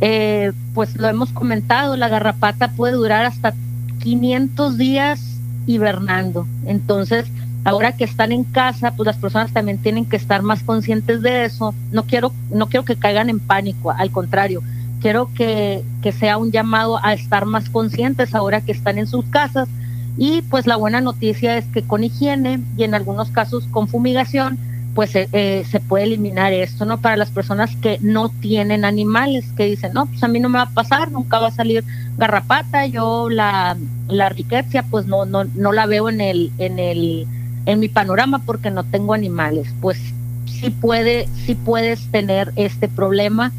Eh, 0.00 0.52
pues 0.74 0.96
lo 0.96 1.08
hemos 1.08 1.30
comentado, 1.30 1.96
la 1.96 2.08
garrapata 2.08 2.72
puede 2.72 2.94
durar 2.94 3.24
hasta 3.24 3.54
500 4.00 4.76
días 4.76 5.38
hibernando. 5.66 6.46
Entonces, 6.66 7.26
ahora 7.64 7.92
que 7.92 8.04
están 8.04 8.32
en 8.32 8.44
casa, 8.44 8.92
pues 8.92 9.06
las 9.06 9.16
personas 9.16 9.52
también 9.52 9.78
tienen 9.78 10.06
que 10.06 10.16
estar 10.16 10.42
más 10.42 10.62
conscientes 10.62 11.22
de 11.22 11.44
eso. 11.44 11.74
No 11.92 12.04
quiero, 12.04 12.32
no 12.50 12.66
quiero 12.66 12.84
que 12.84 12.96
caigan 12.96 13.30
en 13.30 13.38
pánico, 13.38 13.90
al 13.90 14.10
contrario, 14.10 14.62
quiero 15.00 15.30
que, 15.34 15.82
que 16.02 16.12
sea 16.12 16.36
un 16.36 16.50
llamado 16.52 16.98
a 17.02 17.12
estar 17.12 17.46
más 17.46 17.68
conscientes 17.70 18.34
ahora 18.34 18.60
que 18.60 18.72
están 18.72 18.98
en 18.98 19.06
sus 19.06 19.24
casas. 19.26 19.68
Y 20.16 20.42
pues 20.42 20.66
la 20.66 20.76
buena 20.76 21.00
noticia 21.00 21.56
es 21.56 21.64
que 21.66 21.82
con 21.82 22.04
higiene 22.04 22.60
y 22.76 22.84
en 22.84 22.94
algunos 22.94 23.30
casos 23.30 23.66
con 23.70 23.88
fumigación, 23.88 24.58
pues 24.94 25.14
eh, 25.14 25.28
eh, 25.32 25.64
se 25.70 25.80
puede 25.80 26.04
eliminar 26.04 26.52
esto, 26.52 26.84
¿no? 26.84 26.98
Para 26.98 27.16
las 27.16 27.30
personas 27.30 27.74
que 27.76 27.98
no 28.00 28.28
tienen 28.28 28.84
animales, 28.84 29.46
que 29.56 29.66
dicen, 29.66 29.92
no, 29.94 30.06
pues 30.06 30.22
a 30.22 30.28
mí 30.28 30.40
no 30.40 30.48
me 30.48 30.58
va 30.58 30.64
a 30.64 30.70
pasar, 30.70 31.10
nunca 31.10 31.38
va 31.38 31.48
a 31.48 31.52
salir 31.52 31.84
garrapata, 32.18 32.86
yo 32.86 33.30
la, 33.30 33.76
la 34.08 34.28
riqueza 34.28 34.84
pues 34.90 35.06
no, 35.06 35.24
no, 35.24 35.44
no 35.44 35.72
la 35.72 35.86
veo 35.86 36.08
en 36.08 36.20
el, 36.20 36.52
en 36.58 36.78
el, 36.78 37.26
en 37.66 37.80
mi 37.80 37.88
panorama 37.88 38.40
porque 38.44 38.70
no 38.70 38.84
tengo 38.84 39.14
animales. 39.14 39.72
Pues 39.80 39.98
sí 40.46 40.70
puede, 40.70 41.28
sí 41.46 41.54
puedes 41.54 42.10
tener 42.10 42.52
este 42.56 42.88
problema, 42.88 43.52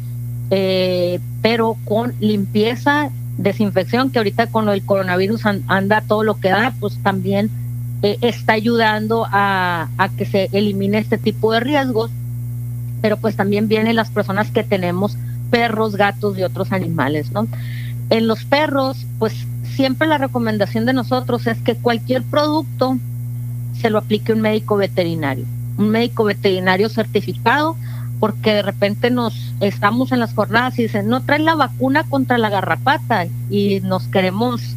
eh, 0.54 1.18
pero 1.40 1.78
con 1.86 2.12
limpieza, 2.20 3.08
desinfección, 3.38 4.10
que 4.10 4.18
ahorita 4.18 4.48
con 4.48 4.68
el 4.68 4.82
coronavirus 4.84 5.46
an- 5.46 5.62
anda 5.66 6.02
todo 6.02 6.24
lo 6.24 6.38
que 6.38 6.50
da, 6.50 6.74
pues 6.78 6.98
también 7.02 7.48
eh, 8.02 8.18
está 8.20 8.52
ayudando 8.52 9.26
a, 9.30 9.88
a 9.96 10.08
que 10.10 10.26
se 10.26 10.50
elimine 10.52 10.98
este 10.98 11.16
tipo 11.16 11.52
de 11.52 11.60
riesgos, 11.60 12.10
pero 13.00 13.16
pues 13.16 13.34
también 13.34 13.66
vienen 13.66 13.96
las 13.96 14.10
personas 14.10 14.50
que 14.50 14.62
tenemos 14.62 15.16
perros, 15.50 15.96
gatos 15.96 16.38
y 16.38 16.42
otros 16.42 16.70
animales, 16.70 17.32
¿no? 17.32 17.48
En 18.10 18.26
los 18.26 18.44
perros, 18.44 19.06
pues 19.18 19.32
siempre 19.74 20.06
la 20.06 20.18
recomendación 20.18 20.84
de 20.84 20.92
nosotros 20.92 21.46
es 21.46 21.56
que 21.62 21.76
cualquier 21.76 22.22
producto 22.22 22.98
se 23.80 23.88
lo 23.88 23.96
aplique 23.98 24.34
un 24.34 24.42
médico 24.42 24.76
veterinario, 24.76 25.46
un 25.78 25.88
médico 25.88 26.24
veterinario 26.24 26.90
certificado, 26.90 27.74
porque 28.22 28.54
de 28.54 28.62
repente 28.62 29.10
nos 29.10 29.52
estamos 29.58 30.12
en 30.12 30.20
las 30.20 30.32
jornadas 30.32 30.78
y 30.78 30.82
dicen, 30.82 31.08
no 31.08 31.22
traen 31.24 31.44
la 31.44 31.56
vacuna 31.56 32.04
contra 32.04 32.38
la 32.38 32.50
garrapata 32.50 33.26
y 33.50 33.80
nos 33.80 34.06
queremos 34.06 34.76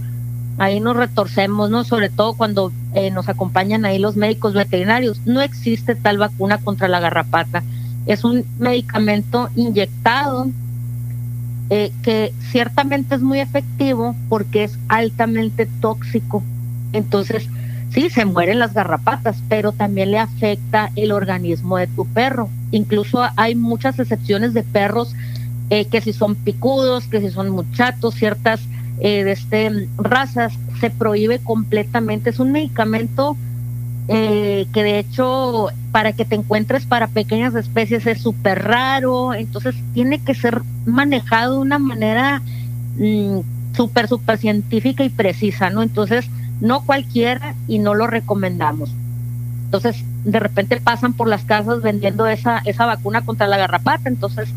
ahí 0.58 0.80
nos 0.80 0.96
retorcemos, 0.96 1.70
¿no? 1.70 1.84
Sobre 1.84 2.10
todo 2.10 2.34
cuando 2.34 2.72
eh, 2.96 3.12
nos 3.12 3.30
acompañan 3.30 3.86
ahí 3.86 4.00
los 4.00 4.16
médicos 4.16 4.56
veterinarios. 4.56 5.22
No 5.28 5.42
existe 5.42 5.94
tal 5.94 6.18
vacuna 6.18 6.58
contra 6.58 6.88
la 6.88 7.00
garrapata. 7.00 7.62
Es 8.08 8.24
un 8.24 8.46
medicamento 8.58 9.52
inyectado 9.56 10.48
eh, 11.70 11.92
que 12.02 12.34
ciertamente 12.50 13.14
es 13.14 13.22
muy 13.22 13.42
efectivo 13.42 14.16
porque 14.28 14.64
es 14.64 14.80
altamente 14.88 15.68
tóxico. 15.82 16.42
Entonces, 16.94 17.48
sí, 17.92 18.10
se 18.10 18.26
mueren 18.26 18.58
las 18.58 18.74
garrapatas, 18.74 19.38
pero 19.50 19.72
también 19.72 20.10
le 20.10 20.18
afecta 20.18 20.90
el 20.96 21.12
organismo 21.12 21.78
de 21.78 21.86
tu 21.86 22.08
perro. 22.08 22.50
Incluso 22.76 23.24
hay 23.38 23.56
muchas 23.56 23.98
excepciones 24.00 24.54
de 24.54 24.64
perros 24.64 25.16
eh, 25.70 25.86
que 25.86 26.02
si 26.02 26.14
son 26.14 26.36
picudos, 26.36 27.08
que 27.08 27.22
si 27.22 27.30
son 27.30 27.50
muchatos, 27.50 28.16
ciertas 28.16 28.62
eh, 29.00 29.24
de 29.24 29.32
este 29.32 29.88
razas 29.98 30.54
se 30.80 30.90
prohíbe 30.90 31.40
completamente. 31.40 32.30
Es 32.30 32.40
un 32.40 32.52
medicamento 32.52 33.38
eh, 34.08 34.68
que 34.74 34.84
de 34.84 35.00
hecho 35.00 35.70
para 35.92 36.12
que 36.12 36.26
te 36.26 36.36
encuentres 36.36 36.86
para 36.86 37.08
pequeñas 37.08 37.56
especies 37.56 38.06
es 38.06 38.22
súper 38.22 38.64
raro, 38.64 39.34
entonces 39.34 39.76
tiene 39.94 40.20
que 40.20 40.36
ser 40.36 40.62
manejado 40.86 41.54
de 41.54 41.60
una 41.60 41.80
manera 41.80 42.42
mm, 42.98 43.40
súper, 43.76 44.08
súper 44.08 44.38
científica 44.38 45.04
y 45.04 45.10
precisa, 45.10 45.70
¿no? 45.70 45.82
Entonces, 45.82 46.26
no 46.60 46.86
cualquiera 46.86 47.56
y 47.68 47.80
no 47.80 47.94
lo 47.94 48.08
recomendamos. 48.08 48.92
Entonces, 49.76 50.06
de 50.24 50.40
repente 50.40 50.80
pasan 50.80 51.12
por 51.12 51.28
las 51.28 51.44
casas 51.44 51.82
vendiendo 51.82 52.28
esa, 52.28 52.60
esa 52.60 52.86
vacuna 52.86 53.26
contra 53.26 53.46
la 53.48 53.58
garrapata, 53.58 54.08
entonces, 54.08 54.48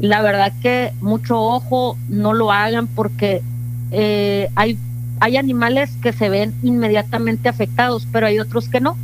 la 0.00 0.22
verdad 0.22 0.50
que 0.62 0.92
mucho 1.02 1.38
ojo, 1.38 1.98
no 2.08 2.32
lo 2.32 2.50
hagan 2.50 2.86
porque 2.86 3.42
eh, 3.90 4.48
hay, 4.54 4.78
hay 5.20 5.36
animales 5.36 5.90
que 6.00 6.14
se 6.14 6.30
ven 6.30 6.54
inmediatamente 6.62 7.50
afectados, 7.50 8.08
pero 8.10 8.26
hay 8.26 8.38
otros 8.40 8.70
que 8.70 8.80
no, 8.80 8.96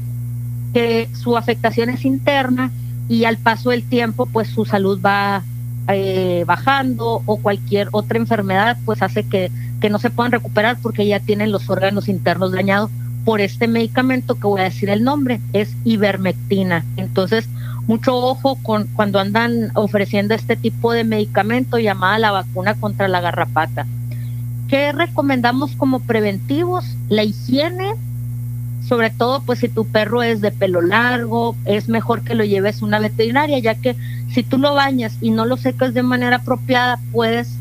que 0.73 1.11
su 1.12 1.36
afectación 1.36 1.90
es 1.90 2.07
interna 2.07 2.70
y 3.11 3.24
al 3.24 3.36
paso 3.36 3.69
del 3.69 3.82
tiempo 3.82 4.24
pues 4.24 4.49
su 4.49 4.65
salud 4.65 4.99
va 5.05 5.43
eh, 5.89 6.45
bajando 6.47 7.23
o 7.27 7.36
cualquier 7.36 7.89
otra 7.93 8.16
enfermedad 8.16 8.78
pues 8.86 9.03
hace 9.03 9.23
que, 9.24 9.51
que 9.82 9.90
no 9.90 9.99
se 9.99 10.09
puedan 10.09 10.32
recuperar 10.32 10.78
porque 10.81 11.07
ya 11.07 11.20
tienen 11.20 11.53
los 11.53 11.69
órganos 11.69 12.09
internos 12.09 12.53
dañados 12.53 12.90
por 13.24 13.40
este 13.40 13.69
medicamento 13.69 14.36
que 14.36 14.47
voy 14.47 14.61
a 14.61 14.65
decir 14.65 14.89
el 14.90 15.05
nombre, 15.05 15.40
es 15.53 15.74
ivermectina. 15.85 16.85
Entonces, 16.97 17.49
mucho 17.86 18.16
ojo 18.16 18.57
con 18.62 18.86
cuando 18.89 19.19
andan 19.19 19.70
ofreciendo 19.74 20.35
este 20.35 20.57
tipo 20.57 20.93
de 20.93 21.05
medicamento 21.05 21.78
llamada 21.78 22.19
la 22.19 22.31
vacuna 22.31 22.74
contra 22.74 23.09
la 23.09 23.20
garrapata. 23.20 23.86
¿Qué 24.69 24.93
recomendamos 24.93 25.74
como 25.74 26.01
preventivos? 26.01 26.85
La 27.09 27.24
higiene, 27.24 27.95
sobre 28.86 29.09
todo 29.09 29.43
pues 29.43 29.61
si 29.61 29.69
tu 29.69 29.86
perro 29.86 30.23
es 30.23 30.43
de 30.43 30.51
pelo 30.51 30.82
largo, 30.82 31.57
es 31.65 31.89
mejor 31.89 32.23
que 32.23 32.35
lo 32.35 32.45
lleves 32.45 32.82
a 32.82 32.85
una 32.85 32.99
veterinaria, 32.99 33.59
ya 33.59 33.74
que 33.74 33.97
si 34.32 34.43
tú 34.43 34.59
lo 34.59 34.74
bañas 34.74 35.16
y 35.23 35.31
no 35.31 35.47
lo 35.47 35.57
secas 35.57 35.95
de 35.95 36.03
manera 36.03 36.36
apropiada, 36.36 36.99
puedes 37.12 37.57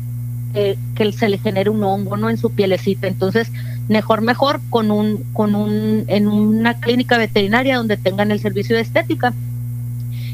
eh, 0.54 0.76
que 0.94 1.12
se 1.12 1.28
le 1.28 1.38
genere 1.38 1.70
un 1.70 1.82
hongo 1.84 2.16
no 2.16 2.28
en 2.28 2.36
su 2.36 2.50
pielecita. 2.50 3.06
Entonces, 3.06 3.50
mejor, 3.88 4.20
mejor 4.22 4.60
con 4.70 4.90
un, 4.90 5.24
con 5.32 5.54
un, 5.54 6.04
en 6.08 6.28
una 6.28 6.74
clínica 6.80 7.18
veterinaria 7.18 7.76
donde 7.76 7.96
tengan 7.96 8.30
el 8.30 8.40
servicio 8.40 8.76
de 8.76 8.82
estética. 8.82 9.32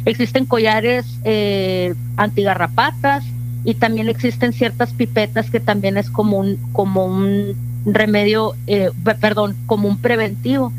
Existen 0.04 0.44
collares 0.44 1.06
eh, 1.24 1.94
antigarrapatas 2.16 3.24
y 3.64 3.74
también 3.74 4.08
existen 4.08 4.52
ciertas 4.52 4.92
pipetas 4.92 5.50
que 5.50 5.60
también 5.60 5.96
es 5.96 6.10
como 6.10 6.38
un, 6.38 6.58
como 6.72 7.06
un 7.06 7.54
remedio, 7.86 8.54
eh, 8.66 8.90
pe- 9.04 9.14
perdón, 9.14 9.56
como 9.66 9.88
un 9.88 9.96
preventivo. 9.98 10.72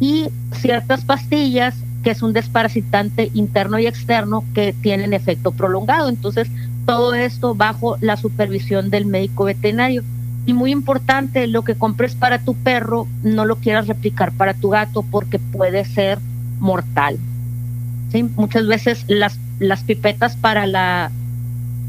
Y 0.00 0.26
ciertas 0.52 1.04
pastillas 1.04 1.74
que 2.04 2.10
es 2.10 2.22
un 2.22 2.32
desparasitante 2.32 3.30
interno 3.34 3.80
y 3.80 3.88
externo 3.88 4.44
que 4.54 4.72
tienen 4.72 5.12
efecto 5.12 5.50
prolongado. 5.50 6.08
Entonces, 6.08 6.48
todo 6.86 7.14
esto 7.14 7.56
bajo 7.56 7.96
la 8.00 8.16
supervisión 8.16 8.90
del 8.90 9.06
médico 9.06 9.44
veterinario. 9.44 10.04
Y 10.48 10.54
muy 10.54 10.72
importante, 10.72 11.46
lo 11.46 11.62
que 11.62 11.74
compres 11.74 12.14
para 12.14 12.38
tu 12.38 12.54
perro, 12.54 13.06
no 13.22 13.44
lo 13.44 13.56
quieras 13.56 13.86
replicar 13.86 14.32
para 14.32 14.54
tu 14.54 14.70
gato 14.70 15.02
porque 15.02 15.38
puede 15.38 15.84
ser 15.84 16.20
mortal. 16.58 17.18
¿sí? 18.10 18.22
Muchas 18.22 18.66
veces 18.66 19.04
las, 19.08 19.38
las 19.58 19.82
pipetas 19.82 20.36
para, 20.36 20.66
la, 20.66 21.10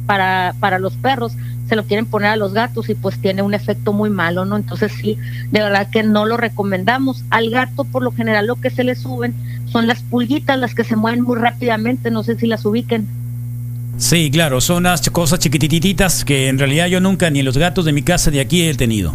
para, 0.05 0.55
para 0.59 0.77
los 0.77 0.97
perros 0.97 1.37
se 1.69 1.77
lo 1.77 1.85
quieren 1.85 2.05
poner 2.05 2.31
a 2.31 2.35
los 2.35 2.51
gatos 2.51 2.89
y 2.89 2.95
pues 2.95 3.17
tiene 3.21 3.43
un 3.43 3.53
efecto 3.53 3.93
muy 3.93 4.09
malo, 4.09 4.43
¿no? 4.43 4.57
Entonces 4.57 4.91
sí, 4.91 5.17
de 5.51 5.61
verdad 5.61 5.87
que 5.89 6.03
no 6.03 6.25
lo 6.25 6.35
recomendamos. 6.35 7.23
Al 7.29 7.49
gato 7.51 7.85
por 7.85 8.03
lo 8.03 8.11
general 8.11 8.47
lo 8.47 8.57
que 8.57 8.71
se 8.71 8.83
le 8.83 8.95
suben 8.95 9.33
son 9.67 9.87
las 9.87 10.01
pulguitas, 10.01 10.59
las 10.59 10.75
que 10.75 10.83
se 10.83 10.97
mueven 10.97 11.21
muy 11.21 11.37
rápidamente, 11.37 12.11
no 12.11 12.23
sé 12.23 12.37
si 12.37 12.45
las 12.45 12.65
ubiquen. 12.65 13.07
Sí, 13.97 14.31
claro, 14.31 14.61
son 14.61 14.77
unas 14.77 15.09
cosas 15.09 15.39
chiquitititas 15.39 16.23
que 16.23 16.47
en 16.47 16.57
realidad 16.57 16.87
yo 16.87 16.99
nunca 16.99 17.29
ni 17.29 17.41
los 17.41 17.57
gatos 17.57 17.85
de 17.85 17.91
mi 17.91 18.01
casa 18.01 18.31
de 18.31 18.39
aquí 18.39 18.63
he 18.63 18.73
tenido. 18.75 19.13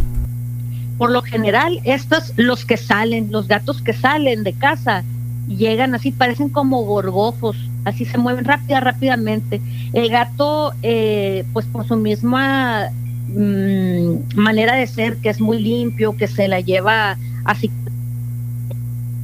Por 0.98 1.10
lo 1.10 1.22
general, 1.22 1.80
estos, 1.84 2.32
los 2.36 2.64
que 2.64 2.76
salen, 2.76 3.32
los 3.32 3.48
gatos 3.48 3.82
que 3.82 3.92
salen 3.92 4.44
de 4.44 4.52
casa, 4.52 5.02
llegan 5.48 5.94
así, 5.94 6.12
parecen 6.12 6.48
como 6.48 6.82
gorgojos, 6.82 7.56
así 7.84 8.04
se 8.04 8.18
mueven 8.18 8.44
rápida, 8.44 8.80
rápidamente. 8.80 9.60
El 9.92 10.08
gato, 10.08 10.72
eh, 10.82 11.44
pues 11.52 11.66
por 11.66 11.86
su 11.86 11.96
misma 11.96 12.90
mm, 13.28 14.36
manera 14.36 14.76
de 14.76 14.86
ser, 14.86 15.16
que 15.16 15.30
es 15.30 15.40
muy 15.40 15.60
limpio, 15.60 16.16
que 16.16 16.26
se 16.26 16.46
la 16.46 16.60
lleva 16.60 17.16
así, 17.44 17.70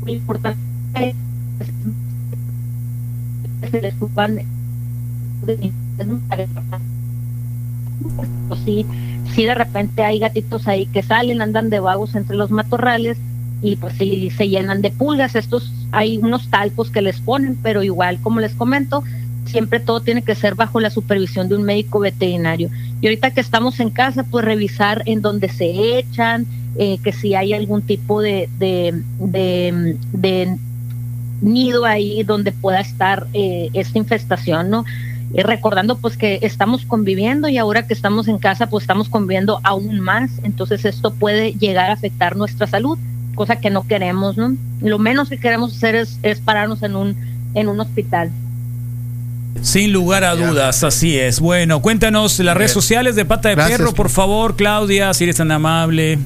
muy 0.02 0.12
importante, 0.12 1.14
se 3.70 3.80
les 3.80 3.94
sí, 8.64 8.86
sí 9.34 9.44
de 9.44 9.54
repente 9.54 10.02
hay 10.02 10.18
gatitos 10.18 10.66
ahí 10.68 10.86
que 10.86 11.02
salen, 11.02 11.42
andan 11.42 11.70
de 11.70 11.80
vagos 11.80 12.14
entre 12.14 12.36
los 12.36 12.50
matorrales 12.50 13.18
y 13.62 13.76
pues 13.76 13.94
sí 13.98 14.30
se 14.30 14.48
llenan 14.48 14.82
de 14.82 14.90
pulgas. 14.90 15.34
Estos 15.34 15.72
hay 15.92 16.18
unos 16.18 16.48
talcos 16.48 16.90
que 16.90 17.02
les 17.02 17.20
ponen, 17.20 17.56
pero 17.62 17.82
igual 17.82 18.18
como 18.20 18.40
les 18.40 18.54
comento, 18.54 19.04
siempre 19.44 19.80
todo 19.80 20.00
tiene 20.00 20.22
que 20.22 20.34
ser 20.34 20.54
bajo 20.54 20.80
la 20.80 20.90
supervisión 20.90 21.48
de 21.48 21.56
un 21.56 21.62
médico 21.62 22.00
veterinario. 22.00 22.70
Y 23.00 23.06
ahorita 23.06 23.32
que 23.32 23.40
estamos 23.40 23.80
en 23.80 23.90
casa, 23.90 24.24
pues 24.24 24.44
revisar 24.44 25.02
en 25.06 25.20
dónde 25.20 25.48
se 25.48 25.98
echan, 25.98 26.46
eh, 26.76 26.98
que 27.02 27.12
si 27.12 27.34
hay 27.34 27.52
algún 27.52 27.82
tipo 27.82 28.20
de, 28.20 28.48
de, 28.58 29.02
de, 29.18 29.96
de 30.12 30.56
nido 31.42 31.84
ahí 31.84 32.22
donde 32.22 32.52
pueda 32.52 32.80
estar 32.80 33.26
eh, 33.32 33.70
esta 33.72 33.98
infestación, 33.98 34.70
¿no? 34.70 34.84
Y 35.32 35.42
recordando 35.42 35.96
pues 35.98 36.16
que 36.16 36.40
estamos 36.42 36.84
conviviendo 36.84 37.48
y 37.48 37.56
ahora 37.56 37.86
que 37.86 37.94
estamos 37.94 38.26
en 38.26 38.38
casa 38.38 38.68
pues 38.68 38.82
estamos 38.82 39.08
conviviendo 39.08 39.60
aún 39.62 40.00
más, 40.00 40.30
entonces 40.42 40.84
esto 40.84 41.12
puede 41.14 41.52
llegar 41.52 41.90
a 41.90 41.92
afectar 41.92 42.36
nuestra 42.36 42.66
salud, 42.66 42.98
cosa 43.36 43.56
que 43.56 43.70
no 43.70 43.86
queremos, 43.86 44.36
¿no? 44.36 44.56
Lo 44.80 44.98
menos 44.98 45.28
que 45.28 45.38
queremos 45.38 45.76
hacer 45.76 45.94
es, 45.94 46.18
es 46.22 46.40
pararnos 46.40 46.82
en 46.82 46.96
un, 46.96 47.16
en 47.54 47.68
un 47.68 47.80
hospital. 47.80 48.30
Sin 49.62 49.92
lugar 49.92 50.24
a 50.24 50.34
dudas, 50.34 50.82
así 50.84 51.18
es. 51.18 51.38
Bueno, 51.38 51.82
cuéntanos 51.82 52.38
las 52.40 52.56
redes 52.56 52.72
sociales 52.72 53.14
de 53.14 53.24
Pata 53.24 53.50
de 53.50 53.56
Gracias. 53.56 53.78
Perro, 53.78 53.92
por 53.92 54.08
favor, 54.08 54.56
Claudia, 54.56 55.12
si 55.12 55.24
eres 55.24 55.36
tan 55.36 55.52
amable. 55.52 56.18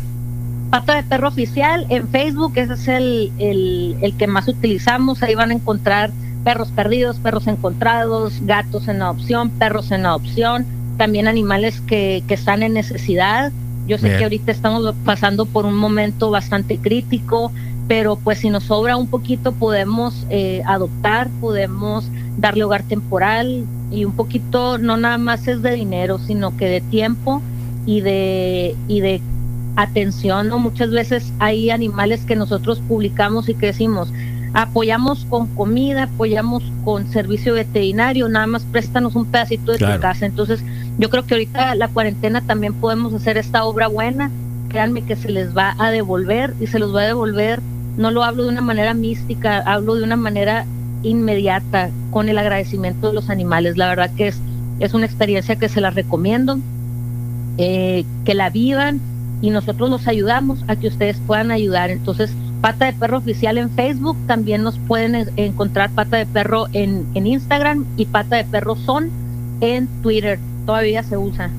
Pata 0.70 0.97
de 0.97 1.02
Perro 1.02 1.28
Oficial 1.28 1.86
en 1.89 2.09
Facebook, 2.09 2.52
ese 2.56 2.74
es 2.74 2.89
el, 2.89 3.32
el, 3.39 3.97
el 4.02 4.16
que 4.16 4.26
más 4.26 4.48
utilizamos. 4.48 5.22
Ahí 5.22 5.35
van 5.35 5.51
a 5.51 5.55
encontrar 5.55 6.10
perros 6.45 6.69
perdidos, 6.71 7.16
perros 7.19 7.47
encontrados, 7.47 8.35
gatos 8.43 8.89
en 8.89 9.03
adopción, 9.03 9.51
perros 9.51 9.91
en 9.91 10.07
adopción, 10.07 10.66
también 10.97 11.27
animales 11.27 11.81
que, 11.81 12.23
que 12.29 12.35
están 12.35 12.62
en 12.62 12.75
necesidad. 12.75 13.51
Yo 13.87 13.99
sé 13.99 14.07
Bien. 14.07 14.19
que 14.19 14.25
ahorita 14.25 14.53
estamos 14.53 14.95
pasando 15.05 15.47
por 15.47 15.66
un 15.66 15.75
momento 15.75 16.31
bastante 16.31 16.79
crítico, 16.79 17.51
pero 17.89 18.16
pues 18.16 18.39
si 18.39 18.51
nos 18.51 18.65
sobra 18.65 18.97
un 18.97 19.07
poquito 19.09 19.53
podemos 19.53 20.27
eh, 20.31 20.62
adoptar, 20.66 21.29
podemos 21.41 22.07
darle 22.39 22.65
hogar 22.65 22.83
temporal 22.83 23.65
y 23.91 24.05
un 24.05 24.12
poquito 24.12 24.79
no 24.79 24.97
nada 24.97 25.19
más 25.19 25.47
es 25.49 25.62
de 25.62 25.73
dinero, 25.73 26.19
sino 26.19 26.57
que 26.57 26.66
de 26.66 26.81
tiempo 26.81 27.43
y 27.87 28.01
de 28.01 28.75
y 28.89 29.01
de 29.01 29.21
atención, 29.77 30.49
¿no? 30.49 30.59
Muchas 30.59 30.91
veces 30.91 31.33
hay 31.41 31.71
animales 31.71 32.25
que 32.25 32.37
nosotros 32.37 32.81
publicamos 32.87 33.49
y 33.49 33.55
que 33.55 33.66
decimos, 33.66 34.09
apoyamos 34.55 35.26
con 35.28 35.48
comida, 35.48 36.05
apoyamos 36.05 36.62
con 36.85 37.10
servicio 37.10 37.55
veterinario, 37.55 38.28
nada 38.28 38.47
más 38.47 38.64
préstanos 38.64 39.16
un 39.16 39.26
pedacito 39.26 39.72
de 39.72 39.78
Claro. 39.78 39.97
tu 39.97 40.01
casa. 40.01 40.26
Entonces, 40.26 40.64
yo 40.98 41.10
creo 41.10 41.26
que 41.26 41.35
ahorita 41.35 41.74
la 41.74 41.89
cuarentena 41.89 42.40
también 42.40 42.72
podemos 42.74 43.12
hacer 43.12 43.36
esta 43.36 43.64
obra 43.64 43.89
buena. 43.89 44.31
Créanme 44.68 45.02
que 45.02 45.16
se 45.16 45.28
les 45.31 45.56
va 45.56 45.74
a 45.78 45.90
devolver 45.90 46.55
y 46.60 46.68
se 46.68 46.78
los 46.78 46.94
va 46.94 47.02
a 47.02 47.06
devolver. 47.06 47.60
No 47.97 48.10
lo 48.12 48.22
hablo 48.22 48.44
de 48.44 48.48
una 48.51 48.60
manera 48.60 48.94
mística, 48.94 49.59
hablo 49.59 49.97
de 49.97 50.05
una 50.05 50.16
manera 50.16 50.66
inmediata 51.02 51.90
con 52.10 52.28
el 52.28 52.39
agradecimiento 52.39 53.09
de 53.09 53.14
los 53.14 53.31
animales. 53.31 53.76
La 53.76 53.89
verdad 53.89 54.10
que 54.16 54.28
es, 54.28 54.40
es 54.78 54.94
una 54.94 55.06
experiencia 55.06 55.56
que 55.56 55.68
se 55.68 55.81
la 55.81 55.90
recomiendo, 55.90 56.59
eh, 57.59 58.05
que 58.24 58.35
la 58.35 58.51
vivan 58.51 59.01
y 59.43 59.51
nosotros 59.51 59.90
los 59.90 60.06
ayudamos 60.09 60.64
a 60.68 60.76
que 60.76 60.89
ustedes 60.89 61.18
puedan 61.26 61.51
ayudar. 61.51 61.90
Entonces, 61.90 62.32
Pata 62.65 62.86
de 62.86 62.95
Perro 62.95 63.19
Oficial 63.19 63.59
en 63.59 63.69
Facebook, 63.69 64.16
también 64.27 64.62
nos 64.62 64.78
pueden 64.78 65.15
en- 65.15 65.28
encontrar 65.36 65.91
Pata 65.91 66.16
de 66.16 66.24
Perro 66.24 66.66
en, 66.73 67.05
en 67.12 67.27
Instagram 67.27 67.85
y 67.99 68.07
Pata 68.07 68.36
de 68.36 68.45
Perro 68.45 68.74
Son 68.74 69.11
en 69.61 69.86
Twitter. 70.03 70.39
Todavía 70.65 71.03
se 71.03 71.19
usa. 71.19 71.51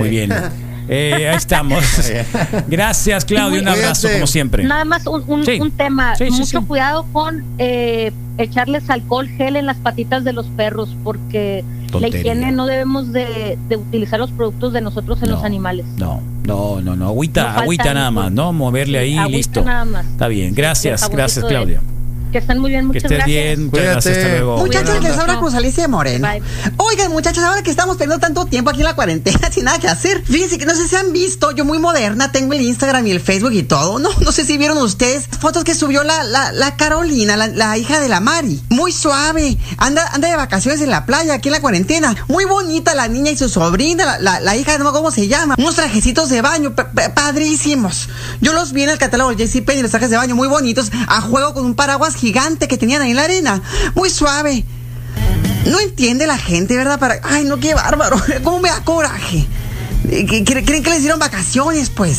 Muy 0.00 0.08
bien. 0.08 0.30
Eh, 0.88 1.28
ahí 1.28 1.36
estamos. 1.36 1.84
Gracias, 2.68 3.24
Claudia. 3.24 3.60
Un 3.60 3.68
abrazo, 3.68 4.08
como 4.12 4.26
siempre. 4.26 4.64
Nada 4.64 4.84
más 4.84 5.06
un, 5.06 5.22
un- 5.26 5.44
Sí. 5.44 5.60
un 5.60 5.70
tema, 5.70 6.16
Sí, 6.16 6.26
sí, 6.26 6.30
mucho 6.32 6.60
sí. 6.60 6.66
cuidado 6.66 7.06
con 7.12 7.44
eh, 7.58 8.12
echarles 8.38 8.88
alcohol 8.90 9.28
gel 9.28 9.56
en 9.56 9.66
las 9.66 9.76
patitas 9.78 10.24
de 10.24 10.32
los 10.32 10.46
perros, 10.46 10.96
porque 11.04 11.64
Tontería. 11.90 12.08
la 12.10 12.18
higiene 12.20 12.52
no 12.52 12.66
debemos 12.66 13.12
de, 13.12 13.58
de 13.68 13.76
utilizar 13.76 14.18
los 14.18 14.30
productos 14.30 14.72
de 14.72 14.80
nosotros 14.80 15.22
en 15.22 15.30
los 15.30 15.44
animales. 15.44 15.84
No, 15.96 16.20
no, 16.44 16.80
no, 16.80 16.96
no. 16.96 17.08
Agüita, 17.08 17.52
No 17.52 17.58
agüita 17.60 17.92
nada 17.94 18.10
más, 18.10 18.32
¿no? 18.32 18.52
Moverle 18.52 18.98
ahí 18.98 19.18
listo. 19.30 19.62
nada 19.64 19.84
más. 19.84 20.06
Está 20.06 20.28
bien. 20.28 20.54
Gracias, 20.54 21.08
gracias, 21.10 21.44
Claudia. 21.44 21.80
Que 22.32 22.38
estén 22.38 22.58
muy 22.58 22.70
bien, 22.70 22.82
Que 22.82 22.86
muchas 22.88 23.04
estés 23.04 23.18
gracias. 23.18 23.26
bien. 23.56 23.66
Muchas 23.66 23.84
gracias. 23.84 24.16
Hasta 24.18 24.28
luego. 24.28 24.56
Muchachos, 24.58 25.02
les 25.02 25.18
habla 25.18 25.38
Cruz 25.38 25.54
Alicia 25.54 25.88
Moreno. 25.88 26.28
Oigan, 26.76 27.10
muchachos, 27.10 27.42
ahora 27.44 27.62
que 27.62 27.70
estamos 27.70 27.96
teniendo 27.96 28.20
tanto 28.20 28.44
tiempo 28.46 28.70
aquí 28.70 28.80
en 28.80 28.84
la 28.84 28.94
cuarentena 28.94 29.50
sin 29.52 29.64
nada 29.64 29.78
que 29.78 29.88
hacer, 29.88 30.22
fíjense 30.24 30.58
que 30.58 30.66
no 30.66 30.74
sé 30.74 30.86
si 30.88 30.96
han 30.96 31.12
visto, 31.12 31.52
yo 31.52 31.64
muy 31.64 31.78
moderna, 31.78 32.30
tengo 32.30 32.52
el 32.52 32.60
Instagram 32.60 33.06
y 33.06 33.12
el 33.12 33.20
Facebook 33.20 33.52
y 33.52 33.62
todo, 33.62 33.98
¿no? 33.98 34.10
No 34.20 34.32
sé 34.32 34.44
si 34.44 34.58
vieron 34.58 34.76
ustedes 34.78 35.26
fotos 35.40 35.64
que 35.64 35.74
subió 35.74 36.02
la, 36.04 36.22
la, 36.24 36.52
la 36.52 36.76
Carolina, 36.76 37.36
la, 37.36 37.46
la 37.46 37.78
hija 37.78 37.98
de 38.00 38.08
la 38.08 38.20
Mari. 38.20 38.62
Muy 38.68 38.92
suave, 38.92 39.56
anda, 39.78 40.06
anda 40.12 40.28
de 40.28 40.36
vacaciones 40.36 40.80
en 40.82 40.90
la 40.90 41.06
playa, 41.06 41.34
aquí 41.34 41.48
en 41.48 41.52
la 41.54 41.60
cuarentena. 41.62 42.14
Muy 42.28 42.44
bonita 42.44 42.94
la 42.94 43.08
niña 43.08 43.30
y 43.30 43.36
su 43.38 43.48
sobrina, 43.48 44.04
la, 44.04 44.18
la, 44.18 44.40
la 44.40 44.56
hija, 44.56 44.76
no 44.78 44.92
cómo 44.92 45.10
se 45.10 45.28
llama. 45.28 45.54
Unos 45.58 45.76
trajecitos 45.76 46.28
de 46.28 46.42
baño, 46.42 46.74
pa- 46.74 46.90
pa- 46.90 47.14
padrísimos. 47.14 48.08
Yo 48.40 48.52
los 48.52 48.72
vi 48.72 48.82
en 48.82 48.90
el 48.90 48.98
catálogo 48.98 49.34
de 49.34 49.46
JCPenney, 49.46 49.82
los 49.82 49.90
trajes 49.90 50.10
de 50.10 50.16
baño 50.16 50.34
muy 50.36 50.48
bonitos, 50.48 50.90
a 51.08 51.20
juego 51.22 51.54
con 51.54 51.64
un 51.64 51.74
paraguas 51.74 52.16
gigante 52.18 52.68
que 52.68 52.76
tenían 52.76 53.02
ahí 53.02 53.10
en 53.10 53.16
la 53.16 53.24
arena. 53.24 53.62
Muy 53.94 54.10
suave. 54.10 54.64
No 55.66 55.80
entiende 55.80 56.26
la 56.26 56.38
gente, 56.38 56.76
¿verdad? 56.76 56.98
Para... 56.98 57.20
Ay, 57.22 57.44
no, 57.44 57.58
qué 57.58 57.74
bárbaro. 57.74 58.16
¿Cómo 58.42 58.60
me 58.60 58.68
da 58.70 58.82
coraje? 58.84 59.46
Eh, 60.10 60.24
¿Creen 60.44 60.82
que 60.82 60.90
les 60.90 61.00
dieron 61.00 61.18
vacaciones, 61.18 61.90
pues? 61.90 62.18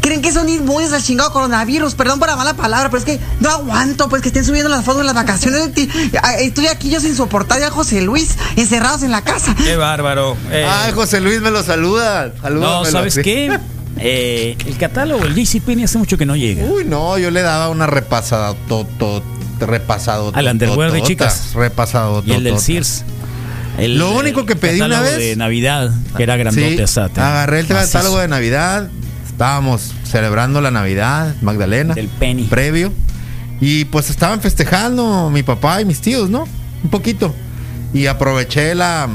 creen 0.00 0.22
que 0.22 0.32
son 0.32 0.48
inmunes 0.48 0.92
al 0.92 1.02
chingado 1.02 1.32
coronavirus. 1.32 1.94
Perdón 1.94 2.18
por 2.18 2.28
la 2.28 2.36
mala 2.36 2.54
palabra, 2.54 2.88
pero 2.90 2.98
es 2.98 3.04
que 3.04 3.20
no 3.40 3.50
aguanto, 3.50 4.08
pues 4.08 4.22
que 4.22 4.28
estén 4.28 4.44
subiendo 4.44 4.68
las 4.70 4.84
fotos 4.84 5.00
de 5.00 5.04
las 5.04 5.14
vacaciones. 5.14 5.70
Estoy 6.40 6.66
aquí 6.66 6.90
yo 6.90 7.00
sin 7.00 7.14
soportar 7.14 7.60
ya 7.60 7.68
a 7.68 7.70
José 7.70 8.00
Luis, 8.00 8.36
encerrados 8.56 9.02
en 9.02 9.10
la 9.10 9.22
casa. 9.22 9.54
Qué 9.56 9.76
bárbaro. 9.76 10.36
Eh, 10.50 10.66
Ay, 10.68 10.92
José 10.92 11.20
Luis 11.20 11.40
me 11.40 11.50
lo 11.50 11.62
saluda. 11.62 12.28
no, 12.36 12.40
Salúdamelo, 12.42 12.90
¿sabes 12.90 13.14
sí. 13.14 13.22
qué? 13.22 13.58
Eh, 13.98 14.56
el 14.66 14.76
catálogo, 14.78 15.24
el 15.24 15.34
DC 15.34 15.60
Penny 15.60 15.84
hace 15.84 15.98
mucho 15.98 16.16
que 16.16 16.24
no 16.26 16.36
llega. 16.36 16.64
Uy, 16.64 16.84
no, 16.84 17.18
yo 17.18 17.30
le 17.30 17.42
daba 17.42 17.68
una 17.68 17.86
repasada, 17.86 18.54
to, 18.68 18.86
to- 18.98 19.22
repasado. 19.66 20.32
Al 20.34 20.46
underwear 20.46 20.90
de 20.92 20.98
totota, 20.98 21.06
chicas. 21.08 21.54
Repasado. 21.54 22.22
Y 22.26 22.32
el 22.32 22.44
del. 22.44 22.58
Sears. 22.58 23.04
El- 23.78 23.98
Lo 23.98 24.12
único 24.12 24.44
que 24.44 24.54
el 24.54 24.58
pedí 24.58 24.80
una 24.80 25.00
vez- 25.00 25.18
de 25.18 25.36
Navidad, 25.36 25.92
que 26.16 26.22
era 26.24 26.36
grandote 26.36 26.86
Sí, 26.86 27.00
agarré 27.16 27.60
el 27.60 27.66
catálogo 27.66 28.18
de 28.18 28.28
Navidad. 28.28 28.88
Estábamos 29.28 29.92
celebrando 30.04 30.60
la 30.60 30.72
Navidad, 30.72 31.36
Magdalena. 31.42 31.94
Del 31.94 32.08
Penny. 32.08 32.44
Previo. 32.44 32.92
Y 33.60 33.84
pues 33.86 34.10
estaban 34.10 34.40
festejando 34.40 35.30
mi 35.30 35.42
papá 35.44 35.80
y 35.80 35.84
mis 35.84 36.00
tíos, 36.00 36.28
¿no? 36.28 36.46
Un 36.82 36.90
poquito. 36.90 37.34
Y 37.94 38.06
aproveché 38.06 38.74
la. 38.74 39.08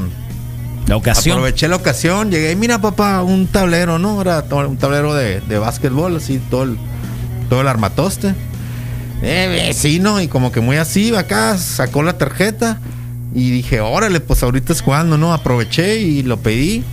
La 0.87 0.97
ocasión. 0.97 1.37
Aproveché 1.37 1.67
la 1.67 1.75
ocasión. 1.77 2.29
Llegué, 2.31 2.51
y 2.51 2.55
mira, 2.55 2.79
papá, 2.79 3.21
un 3.23 3.47
tablero, 3.47 3.99
¿no? 3.99 4.21
Era 4.21 4.43
un 4.51 4.77
tablero 4.77 5.13
de, 5.13 5.39
de 5.41 5.57
básquetbol, 5.59 6.17
así, 6.17 6.39
todo 6.49 6.63
el, 6.63 6.77
todo 7.49 7.61
el 7.61 7.67
armatoste. 7.67 8.33
Eh, 9.21 9.65
vecino, 9.67 10.19
y 10.21 10.27
como 10.27 10.51
que 10.51 10.59
muy 10.59 10.77
así, 10.77 11.15
acá 11.15 11.57
sacó 11.57 12.03
la 12.03 12.17
tarjeta. 12.17 12.79
Y 13.35 13.49
dije, 13.51 13.81
órale, 13.81 14.19
pues 14.19 14.43
ahorita 14.43 14.73
es 14.73 14.81
cuando, 14.81 15.17
¿no? 15.17 15.33
Aproveché 15.33 15.97
y 15.99 16.23
lo 16.23 16.37
pedí. 16.37 16.83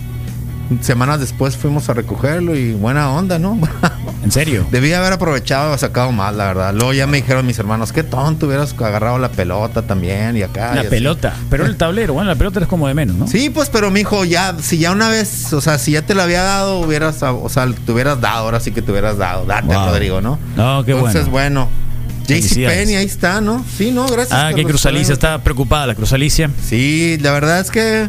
Semanas 0.79 1.19
después 1.19 1.57
fuimos 1.57 1.89
a 1.89 1.93
recogerlo 1.93 2.55
y 2.55 2.71
buena 2.71 3.11
onda, 3.11 3.37
¿no? 3.37 3.59
¿En 4.23 4.31
serio? 4.31 4.65
Debí 4.71 4.93
haber 4.93 5.11
aprovechado, 5.11 5.77
sacado 5.77 6.13
más, 6.13 6.33
la 6.33 6.45
verdad. 6.45 6.73
Luego 6.73 6.93
ya 6.93 7.05
me 7.07 7.17
dijeron 7.17 7.45
mis 7.45 7.59
hermanos, 7.59 7.91
qué 7.91 8.03
tonto, 8.03 8.47
hubieras 8.47 8.73
agarrado 8.79 9.17
la 9.19 9.29
pelota 9.29 9.81
también 9.81 10.37
y 10.37 10.43
acá. 10.43 10.69
y 10.71 10.75
La 10.75 10.81
así". 10.81 10.89
pelota. 10.89 11.33
Pero 11.49 11.65
el 11.65 11.75
tablero, 11.75 12.13
bueno, 12.13 12.29
la 12.29 12.37
pelota 12.37 12.61
es 12.61 12.67
como 12.67 12.87
de 12.87 12.93
menos, 12.93 13.17
¿no? 13.17 13.27
Sí, 13.27 13.49
pues, 13.49 13.69
pero 13.69 13.91
mi 13.91 13.99
hijo, 13.99 14.23
ya, 14.23 14.55
si 14.61 14.77
ya 14.77 14.91
una 14.93 15.09
vez, 15.09 15.51
o 15.51 15.59
sea, 15.59 15.77
si 15.77 15.91
ya 15.91 16.03
te 16.03 16.15
lo 16.15 16.21
había 16.23 16.41
dado, 16.41 16.79
hubieras, 16.79 17.21
o 17.21 17.49
sea, 17.49 17.67
te 17.67 17.91
hubieras 17.91 18.21
dado, 18.21 18.45
ahora 18.45 18.61
sí 18.61 18.71
que 18.71 18.81
te 18.81 18.91
hubieras 18.91 19.17
dado. 19.17 19.45
Date, 19.45 19.67
Wow. 19.67 19.87
Rodrigo, 19.87 20.21
¿no? 20.21 20.39
No, 20.55 20.85
qué 20.85 20.93
Entonces, 20.93 21.27
bueno. 21.27 21.65
bueno. 21.67 21.80
Felicidades. 22.35 22.77
Penny, 22.77 22.95
ahí 22.95 23.05
está, 23.05 23.41
¿no? 23.41 23.65
Sí, 23.77 23.91
no, 23.91 24.07
gracias. 24.07 24.37
Ah, 24.39 24.51
que. 24.53 24.63
Cruz 24.63 24.85
Alicia 24.85 25.13
está 25.13 25.43
preocupada, 25.43 25.87
la 25.87 25.95
Cruz 25.95 26.13
Alicia. 26.13 26.49
Sí, 26.63 27.17
la 27.21 27.31
verdad 27.31 27.59
es 27.59 27.71
que 27.71 28.07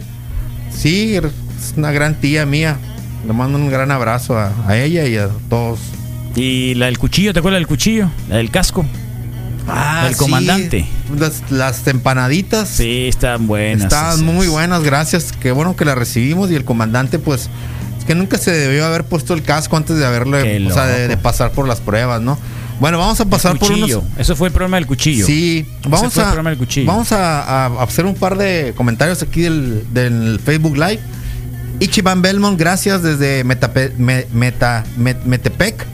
sí, 0.77 1.17
es 1.17 1.75
una 1.77 1.93
gran 1.93 2.21
tía 2.21 2.47
mía. 2.47 2.79
Le 3.27 3.33
mando 3.33 3.57
un 3.59 3.71
gran 3.71 3.91
abrazo 3.91 4.37
a, 4.37 4.53
a 4.67 4.77
ella 4.77 5.07
y 5.07 5.17
a 5.17 5.29
todos. 5.49 5.79
Y 6.35 6.75
la 6.75 6.87
del 6.87 6.99
cuchillo, 6.99 7.33
¿te 7.33 7.39
acuerdas 7.39 7.61
del 7.61 7.67
cuchillo? 7.67 8.09
La 8.29 8.37
del 8.37 8.51
casco. 8.51 8.85
Ah, 9.69 10.07
el 10.09 10.15
sí, 10.15 10.19
comandante. 10.19 10.87
Las, 11.19 11.51
las 11.51 11.87
empanaditas. 11.87 12.69
Sí, 12.69 13.07
están 13.09 13.47
buenas. 13.47 13.85
Estaban 13.85 14.15
esas. 14.15 14.23
muy 14.23 14.49
buenas, 14.49 14.83
gracias. 14.83 15.33
Qué 15.33 15.53
bueno 15.53 15.77
que 15.77 15.85
la 15.85 15.95
recibimos. 15.95 16.51
Y 16.51 16.57
el 16.57 16.65
comandante, 16.65 17.19
pues, 17.19 17.49
es 17.99 18.05
que 18.05 18.15
nunca 18.15 18.39
se 18.39 18.51
debió 18.51 18.85
haber 18.85 19.05
puesto 19.05 19.35
el 19.35 19.43
casco 19.43 19.77
antes 19.77 19.97
de 19.97 20.07
haberle, 20.07 20.43
Qué 20.43 20.67
o 20.67 20.75
sea, 20.75 20.87
de 20.87 21.17
pasar 21.17 21.53
por 21.53 21.69
las 21.69 21.81
pruebas, 21.81 22.21
¿no? 22.21 22.39
Bueno, 22.81 22.99
vamos 22.99 23.21
a 23.21 23.25
pasar 23.27 23.59
por 23.59 23.71
unos. 23.71 24.03
Eso 24.19 24.35
fue 24.35 24.49
el 24.49 24.53
problema 24.55 24.77
del 24.77 24.87
cuchillo. 24.87 25.25
Sí, 25.27 25.65
vamos 25.89 26.13
fue 26.13 26.23
el 26.23 26.29
a, 26.29 26.33
problema 26.33 26.51
del 26.51 26.59
cuchillo. 26.59 26.87
vamos 26.87 27.13
a, 27.13 27.67
a 27.67 27.83
hacer 27.83 28.07
un 28.07 28.15
par 28.15 28.37
de 28.37 28.75
comentarios 28.77 29.23
aquí 29.23 29.43
del, 29.43 29.85
del 29.93 30.41
Facebook 30.45 30.77
Live. 30.77 31.01
Ichiban 31.81 32.23
Belmont, 32.23 32.59
gracias 32.59 33.03
desde 33.03 33.45
Metape- 33.45 33.93
Me- 33.97 34.27
Meta, 34.33 34.85
Met- 34.99 35.23
Metepec. 35.25 35.85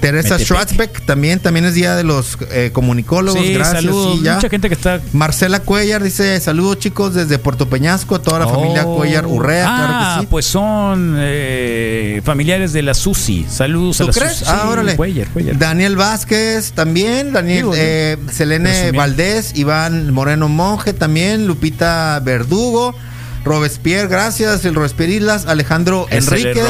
Teresa. 0.00 0.38
Schwarzbeck, 0.38 1.04
también, 1.04 1.40
también 1.40 1.64
es 1.66 1.74
día 1.74 1.96
de 1.96 2.04
los 2.04 2.38
eh, 2.50 2.70
comunicólogos, 2.72 3.40
Sí, 3.42 3.52
gracias. 3.54 3.82
saludos. 3.84 4.18
sí, 4.18 4.24
ya. 4.24 4.34
Mucha 4.36 4.48
gente 4.48 4.68
que 4.68 4.74
está. 4.74 5.00
Marcela 5.12 5.60
Cuellar 5.60 6.02
dice, 6.02 6.38
saludos 6.40 6.78
chicos 6.78 7.14
desde 7.14 7.38
Puerto 7.38 7.68
Peñasco, 7.68 8.14
a 8.16 8.22
toda 8.22 8.38
la 8.40 8.48
familia 8.48 8.84
Oh. 8.86 8.96
Cuellar 8.96 9.26
Urrea, 9.26 9.66
Ah, 9.68 9.76
claro 9.76 10.14
que 10.16 10.20
sí. 10.22 10.28
pues 10.30 10.46
son 10.46 11.16
eh, 11.18 12.20
familiares 12.24 12.72
de 12.72 12.82
la 12.82 12.94
Susi. 12.94 13.46
Saludos 13.48 14.00
a 14.00 14.04
¿Tú 14.04 14.10
la 14.10 14.14
crees? 14.14 14.32
Susi. 14.38 14.50
Ah, 14.54 14.68
órale. 14.70 14.96
Cuellar, 14.96 15.28
Cuellar. 15.28 15.58
Daniel 15.58 15.96
Vázquez 15.96 16.72
también, 16.72 17.32
Daniel, 17.32 17.56
Digo, 17.62 17.72
eh, 17.76 18.16
Selene. 18.32 18.92
Valdés, 18.92 19.52
Iván 19.56 20.12
Moreno 20.12 20.48
Monje 20.48 20.92
también, 20.92 21.46
Lupita 21.46 22.20
Verdugo, 22.24 22.94
Robespierre, 23.44 24.08
gracias, 24.08 24.64
el 24.64 24.74
Robespierre 24.74 25.12
Islas, 25.14 25.46
Alejandro 25.46 26.06
Enríquez. 26.10 26.64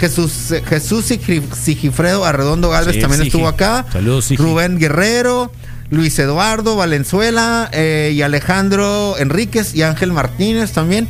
Jesús, 0.00 0.32
Jesús 0.66 1.04
Sigi- 1.10 1.42
Sigifredo 1.54 2.24
Arredondo 2.24 2.70
Galvez 2.70 2.94
Sí, 2.96 3.00
también 3.00 3.18
Sigi. 3.20 3.28
estuvo 3.28 3.46
acá, 3.48 3.84
Saludos, 3.92 4.24
Sigi. 4.24 4.42
Rubén 4.42 4.78
Guerrero, 4.78 5.52
Luis 5.90 6.18
Eduardo 6.18 6.74
Valenzuela 6.76 7.68
eh, 7.72 8.12
y 8.14 8.22
Alejandro 8.22 9.16
Enríquez 9.18 9.74
y 9.74 9.82
Ángel 9.82 10.12
Martínez 10.12 10.72
también. 10.72 11.06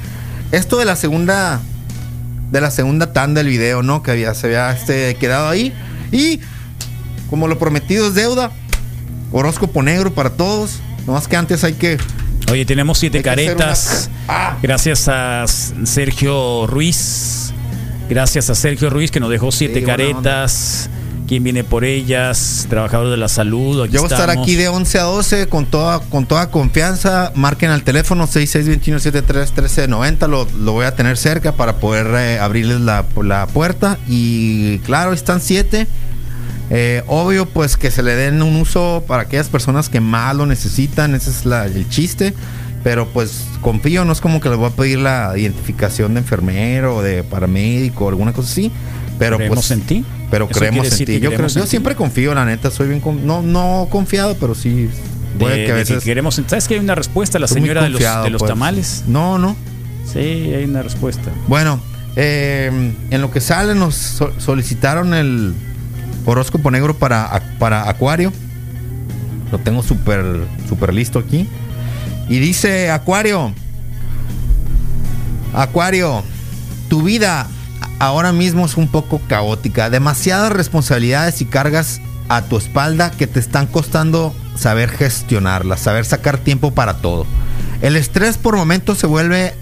Esto 0.52 0.78
de 0.78 0.84
la 0.84 0.96
segunda 0.96 1.60
de 2.50 2.60
la 2.60 2.72
segunda 2.72 3.12
tanda 3.12 3.38
del 3.40 3.46
video, 3.48 3.82
¿no? 3.84 4.02
Que 4.02 4.10
había, 4.10 4.34
se 4.34 4.48
había 4.48 4.72
este, 4.72 5.14
quedado 5.14 5.48
ahí. 5.48 5.72
Y 6.10 6.40
como 7.30 7.46
lo 7.46 7.58
prometido 7.60 8.08
es 8.08 8.14
deuda, 8.14 8.50
horóscopo 9.30 9.82
negro 9.84 10.12
para 10.12 10.30
todos. 10.30 10.80
Nomás 11.06 11.28
que 11.28 11.36
antes 11.36 11.62
hay 11.62 11.74
que. 11.74 11.96
Oye, 12.50 12.64
tenemos 12.64 12.98
siete 12.98 13.22
caretas. 13.22 14.10
Ah. 14.26 14.56
Gracias 14.60 15.06
a 15.06 15.44
Sergio 15.84 16.66
Ruiz. 16.66 17.39
Gracias 18.10 18.50
a 18.50 18.54
Sergio 18.54 18.90
Ruiz 18.90 19.10
que 19.10 19.20
nos 19.20 19.30
dejó 19.30 19.50
siete 19.52 19.80
Sí, 19.80 19.86
caretas. 19.86 20.90
¿Quién 21.28 21.44
viene 21.44 21.62
por 21.62 21.84
ellas? 21.84 22.66
Trabajador 22.68 23.08
de 23.08 23.16
la 23.16 23.28
salud. 23.28 23.84
Aquí 23.84 23.92
Yo 23.92 24.00
voy 24.02 24.10
a 24.10 24.14
estar 24.14 24.30
aquí 24.30 24.56
de 24.56 24.66
11 24.68 24.98
a 24.98 25.02
12 25.04 25.46
con 25.46 25.64
toda, 25.66 26.00
con 26.00 26.26
toda 26.26 26.50
confianza. 26.50 27.30
Marquen 27.36 27.70
al 27.70 27.84
teléfono 27.84 28.26
6621731390. 28.26 30.26
Lo, 30.28 30.48
lo 30.58 30.72
voy 30.72 30.86
a 30.86 30.96
tener 30.96 31.16
cerca 31.16 31.52
para 31.52 31.76
poder 31.76 32.08
eh, 32.16 32.40
abrirles 32.40 32.80
la, 32.80 33.04
la 33.22 33.46
puerta. 33.46 33.96
Y 34.08 34.78
claro, 34.80 35.12
están 35.12 35.40
siete. 35.40 35.86
Eh, 36.70 37.04
obvio, 37.06 37.46
pues 37.46 37.76
que 37.76 37.92
se 37.92 38.02
le 38.02 38.16
den 38.16 38.42
un 38.42 38.56
uso 38.56 39.04
para 39.06 39.22
aquellas 39.22 39.48
personas 39.48 39.88
que 39.88 40.00
más 40.00 40.34
lo 40.34 40.46
necesitan. 40.46 41.14
Ese 41.14 41.30
es 41.30 41.46
la- 41.46 41.66
el 41.66 41.88
chiste. 41.88 42.34
Pero 42.82 43.06
pues 43.08 43.44
confío, 43.60 44.04
no 44.06 44.12
es 44.12 44.20
como 44.20 44.40
que 44.40 44.48
les 44.48 44.56
voy 44.56 44.68
a 44.68 44.74
pedir 44.74 44.98
la 45.00 45.34
identificación 45.36 46.14
de 46.14 46.20
enfermero 46.20 46.96
o 46.96 47.02
de 47.02 47.22
paramédico 47.22 48.06
o 48.06 48.08
alguna 48.08 48.32
cosa 48.32 48.50
así. 48.50 48.70
Pero 49.18 49.36
Creemos 49.36 49.56
pues, 49.58 49.70
en 49.72 49.80
ti. 49.82 50.04
Pero 50.30 50.48
creemos 50.48 50.98
en 50.98 51.06
ti. 51.06 51.20
Yo, 51.20 51.30
creo- 51.32 51.48
siempre 51.66 51.94
confío, 51.94 52.34
la 52.34 52.44
neta. 52.46 52.70
Soy 52.70 52.88
bien. 52.88 53.02
no, 53.24 53.42
no 53.42 53.86
confiado, 53.90 54.34
pero 54.40 54.54
sí. 54.54 54.88
De, 55.38 55.44
que 55.44 55.44
a 55.44 55.48
de 55.56 55.64
que 55.66 55.72
veces. 55.74 56.04
queremos. 56.04 56.40
¿Sabes 56.46 56.66
que 56.68 56.74
hay 56.74 56.80
una 56.80 56.94
respuesta 56.94 57.36
a 57.38 57.40
la 57.40 57.46
señora 57.48 57.82
de 57.82 57.90
los, 57.90 57.98
confiado, 58.00 58.24
de 58.24 58.30
los 58.30 58.38
pues. 58.40 58.48
tamales? 58.48 59.04
No, 59.06 59.38
no. 59.38 59.56
Sí, 60.10 60.18
hay 60.18 60.64
una 60.64 60.82
respuesta. 60.82 61.30
Bueno, 61.48 61.78
eh, 62.16 62.92
en 63.10 63.20
lo 63.20 63.30
que 63.30 63.40
sale 63.40 63.74
nos 63.74 63.94
so- 63.94 64.32
solicitaron 64.38 65.12
el 65.14 65.52
horóscopo 66.24 66.70
negro 66.70 66.94
para, 66.98 67.42
para 67.58 67.88
Acuario. 67.90 68.32
Lo 69.52 69.58
tengo 69.58 69.82
súper 69.82 70.24
súper 70.68 70.94
listo 70.94 71.18
aquí. 71.18 71.46
Y 72.30 72.38
dice 72.38 72.92
Acuario. 72.92 73.52
Acuario, 75.52 76.22
tu 76.88 77.02
vida 77.02 77.48
ahora 77.98 78.32
mismo 78.32 78.64
es 78.66 78.76
un 78.76 78.86
poco 78.86 79.20
caótica. 79.28 79.90
Demasiadas 79.90 80.52
responsabilidades 80.52 81.40
y 81.42 81.44
cargas 81.44 82.00
a 82.28 82.42
tu 82.42 82.56
espalda 82.56 83.10
que 83.10 83.26
te 83.26 83.40
están 83.40 83.66
costando 83.66 84.32
saber 84.56 84.90
gestionarlas, 84.90 85.80
saber 85.80 86.04
sacar 86.04 86.38
tiempo 86.38 86.70
para 86.70 86.98
todo. 86.98 87.26
El 87.82 87.96
estrés 87.96 88.38
por 88.38 88.56
momentos 88.56 88.98
se 88.98 89.08
vuelve 89.08 89.52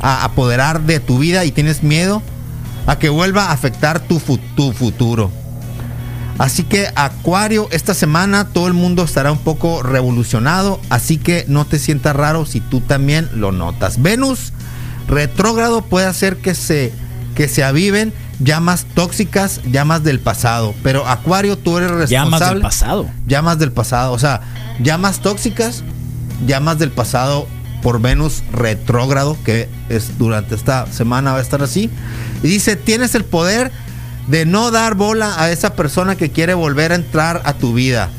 a 0.00 0.24
apoderar 0.24 0.80
de 0.80 1.00
tu 1.00 1.18
vida 1.18 1.44
y 1.44 1.52
tienes 1.52 1.82
miedo 1.82 2.22
a 2.86 2.98
que 2.98 3.10
vuelva 3.10 3.46
a 3.46 3.52
afectar 3.52 4.00
tu, 4.00 4.20
tu 4.56 4.72
futuro. 4.72 5.30
Así 6.38 6.64
que 6.64 6.88
Acuario, 6.94 7.68
esta 7.70 7.94
semana 7.94 8.48
todo 8.48 8.66
el 8.66 8.74
mundo 8.74 9.02
estará 9.04 9.32
un 9.32 9.38
poco 9.38 9.82
revolucionado, 9.82 10.80
así 10.90 11.16
que 11.16 11.44
no 11.48 11.64
te 11.64 11.78
sientas 11.78 12.14
raro 12.14 12.44
si 12.44 12.60
tú 12.60 12.80
también 12.80 13.28
lo 13.34 13.52
notas. 13.52 14.02
Venus 14.02 14.52
retrógrado 15.08 15.82
puede 15.82 16.06
hacer 16.06 16.36
que 16.36 16.54
se 16.54 16.92
que 17.34 17.48
se 17.48 17.62
aviven 17.62 18.14
llamas 18.40 18.86
tóxicas, 18.94 19.60
llamas 19.70 20.02
del 20.02 20.20
pasado, 20.20 20.74
pero 20.82 21.06
Acuario 21.06 21.58
tú 21.58 21.78
eres 21.78 21.90
responsable. 21.90 22.30
Llamas 22.30 22.50
del 22.50 22.60
pasado. 22.62 23.10
Llamas 23.26 23.58
del 23.58 23.72
pasado, 23.72 24.12
o 24.12 24.18
sea, 24.18 24.40
llamas 24.82 25.20
tóxicas, 25.20 25.84
llamas 26.46 26.78
del 26.78 26.90
pasado 26.90 27.46
por 27.82 28.00
Venus 28.00 28.42
retrógrado, 28.52 29.36
que 29.44 29.68
es 29.88 30.18
durante 30.18 30.54
esta 30.54 30.90
semana 30.90 31.32
va 31.32 31.38
a 31.38 31.42
estar 31.42 31.62
así. 31.62 31.90
Y 32.42 32.48
dice, 32.48 32.76
tienes 32.76 33.14
el 33.14 33.24
poder 33.24 33.70
de 34.28 34.44
no 34.46 34.70
dar 34.70 34.94
bola 34.94 35.34
a 35.40 35.50
esa 35.50 35.74
persona 35.74 36.16
que 36.16 36.30
quiere 36.30 36.54
volver 36.54 36.92
a 36.92 36.96
entrar 36.96 37.42
a 37.44 37.52
tu 37.54 37.74
vida. 37.74 38.10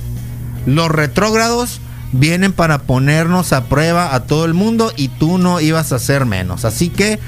Los 0.66 0.90
retrógrados 0.90 1.80
vienen 2.14 2.54
para 2.54 2.80
ponernos 2.80 3.52
a 3.54 3.66
prueba 3.66 4.16
a 4.16 4.24
todo 4.24 4.46
el 4.46 4.54
mundo 4.54 4.92
y 4.96 5.10
tú 5.10 5.38
no 5.38 5.60
ibas 5.60 5.92
a 5.92 6.00
ser 6.00 6.26
menos. 6.26 6.66
Así 6.66 6.90
que 6.90 7.20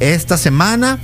esta 0.00 0.36
semana 0.36 0.98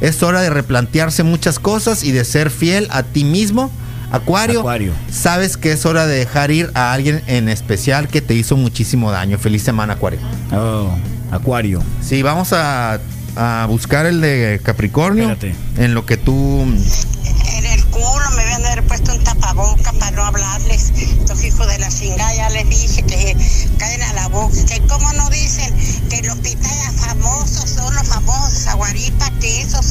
Es 0.00 0.22
hora 0.22 0.42
de 0.42 0.50
replantearse 0.50 1.22
muchas 1.22 1.58
cosas 1.58 2.02
y 2.02 2.10
de 2.10 2.24
ser 2.24 2.50
fiel 2.50 2.88
a 2.90 3.04
ti 3.04 3.24
mismo. 3.24 3.70
Acuario, 4.10 4.60
Acuario. 4.60 4.92
sabes 5.10 5.56
que 5.56 5.72
es 5.72 5.86
hora 5.86 6.06
de 6.06 6.16
dejar 6.18 6.50
ir 6.50 6.70
a 6.74 6.92
alguien 6.92 7.22
en 7.26 7.48
especial 7.48 8.08
que 8.08 8.20
te 8.20 8.34
hizo 8.34 8.56
muchísimo 8.56 9.10
daño. 9.12 9.38
Feliz 9.38 9.62
semana, 9.62 9.94
Acuario. 9.94 10.18
Oh, 10.52 10.90
Acuario. 11.30 11.80
Sí, 12.02 12.22
vamos 12.22 12.52
a, 12.52 13.00
a 13.36 13.66
buscar 13.68 14.06
el 14.06 14.20
de 14.20 14.60
Capricornio. 14.62 15.30
Espérate. 15.30 15.56
En 15.82 15.94
lo 15.94 16.06
que 16.06 16.16
tú. 16.16 16.62
En 16.62 17.66
el 17.66 17.84
culo 17.86 18.30
me 18.36 18.42
habían 18.42 18.62
de 18.62 18.62
haber 18.74 18.88
puesto 18.88 19.12
un 19.12 19.22
tapaboca 19.22 19.92
para 19.92 20.10
no 20.10 20.24
hablarles. 20.24 20.90
Estos 20.90 21.44
hijos 21.44 21.66
de 21.68 21.78
la 21.78 21.88
chingada, 21.88 22.34
ya 22.34 22.50
les 22.50 22.68
dije 22.68 23.04
que 23.04 23.36
caen 23.78 24.02
a 24.02 24.12
la 24.14 24.28
boca. 24.28 24.56
Que 24.66 24.80
cómo 24.88 25.12
no 25.12 25.30
dicen 25.30 25.72
que 26.08 26.22
los 26.22 26.36
pitayas 26.38 26.94
famosos 26.96 27.70
son 27.70 27.94
los 27.94 28.08
famosos 28.08 28.66
aguaripa, 28.66 29.30
que 29.40 29.60
esos 29.60 29.90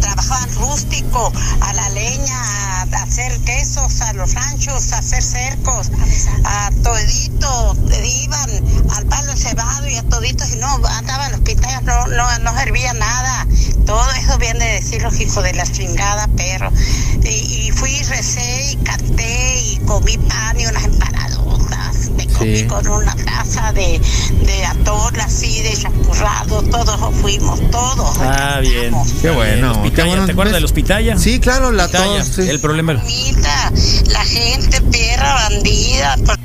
trabajaban 0.00 0.54
rústico, 0.54 1.32
a 1.60 1.72
la 1.74 1.88
leña, 1.90 2.82
a, 2.82 2.82
a 2.82 3.02
hacer 3.02 3.38
quesos, 3.40 4.00
a 4.00 4.14
los 4.14 4.32
ranchos, 4.32 4.92
a 4.92 4.98
hacer 4.98 5.22
cercos, 5.22 5.90
a 6.44 6.70
todito, 6.82 7.76
iban 8.04 8.50
al 8.90 9.04
palo 9.06 9.36
cebado 9.36 9.86
y 9.86 9.96
a 9.96 10.02
toditos 10.04 10.50
y 10.50 10.56
no 10.56 10.68
andaban 10.86 11.32
los 11.32 11.40
pitayas, 11.40 11.82
no, 11.82 12.06
no, 12.06 12.38
no 12.38 12.56
servía 12.58 12.94
nada. 12.94 13.46
Todo 13.84 14.10
eso 14.12 14.38
viene 14.38 14.64
de 14.64 14.72
decir 14.74 15.02
los 15.02 15.20
hijos 15.20 15.44
de 15.44 15.52
la 15.52 15.66
chingada, 15.70 16.26
perro. 16.28 16.72
Y, 17.22 17.66
y 17.66 17.70
fui, 17.70 18.02
recé 18.16 18.72
y 18.72 18.76
canté 18.84 19.60
y 19.60 19.78
comí 19.86 20.16
pan 20.18 20.58
y 20.60 20.66
unas 20.66 20.84
empanadotas. 20.84 22.10
Me 22.16 22.26
comí 22.28 22.58
Sí. 22.58 22.66
con 22.66 22.86
una 22.86 23.14
taza 23.16 23.72
de, 23.72 24.00
de 24.44 24.64
atol 24.66 25.18
así, 25.20 25.62
de 25.62 25.72
champurrado. 25.76 26.62
Todos 26.62 27.14
fuimos, 27.20 27.60
todos. 27.70 28.16
Ah, 28.20 28.58
bien. 28.60 28.94
Qué 29.20 29.30
bueno. 29.30 29.82
Pitaya. 29.82 30.26
¿Te 30.26 30.32
acuerdas 30.32 30.52
¿Ves? 30.52 30.54
de 30.54 30.60
los 30.60 30.72
pitaya? 30.72 31.18
Sí, 31.18 31.40
claro, 31.40 31.72
la 31.72 31.86
Pitaya, 31.86 32.24
sí. 32.24 32.42
El 32.48 32.60
problema. 32.60 32.94
La 32.94 34.24
gente 34.24 34.80
perra, 34.82 35.34
bandida. 35.34 36.16
por- 36.24 36.38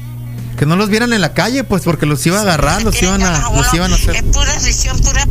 Que 0.59 0.65
no 0.65 0.75
los 0.75 0.89
vieran 0.89 1.13
en 1.13 1.21
la 1.21 1.33
calle, 1.33 1.63
pues 1.63 1.83
porque 1.83 2.05
los 2.05 2.25
iba 2.25 2.37
a 2.37 2.41
agarrar, 2.41 2.83
los 2.83 3.01
iban 3.01 3.23
a, 3.23 3.49
los 3.49 3.73
iban 3.73 3.93
a 3.93 3.95
hacer. 3.95 4.15
Es 4.17 4.23
pura 4.23 4.53
risión, 4.59 4.99
pura 4.99 5.25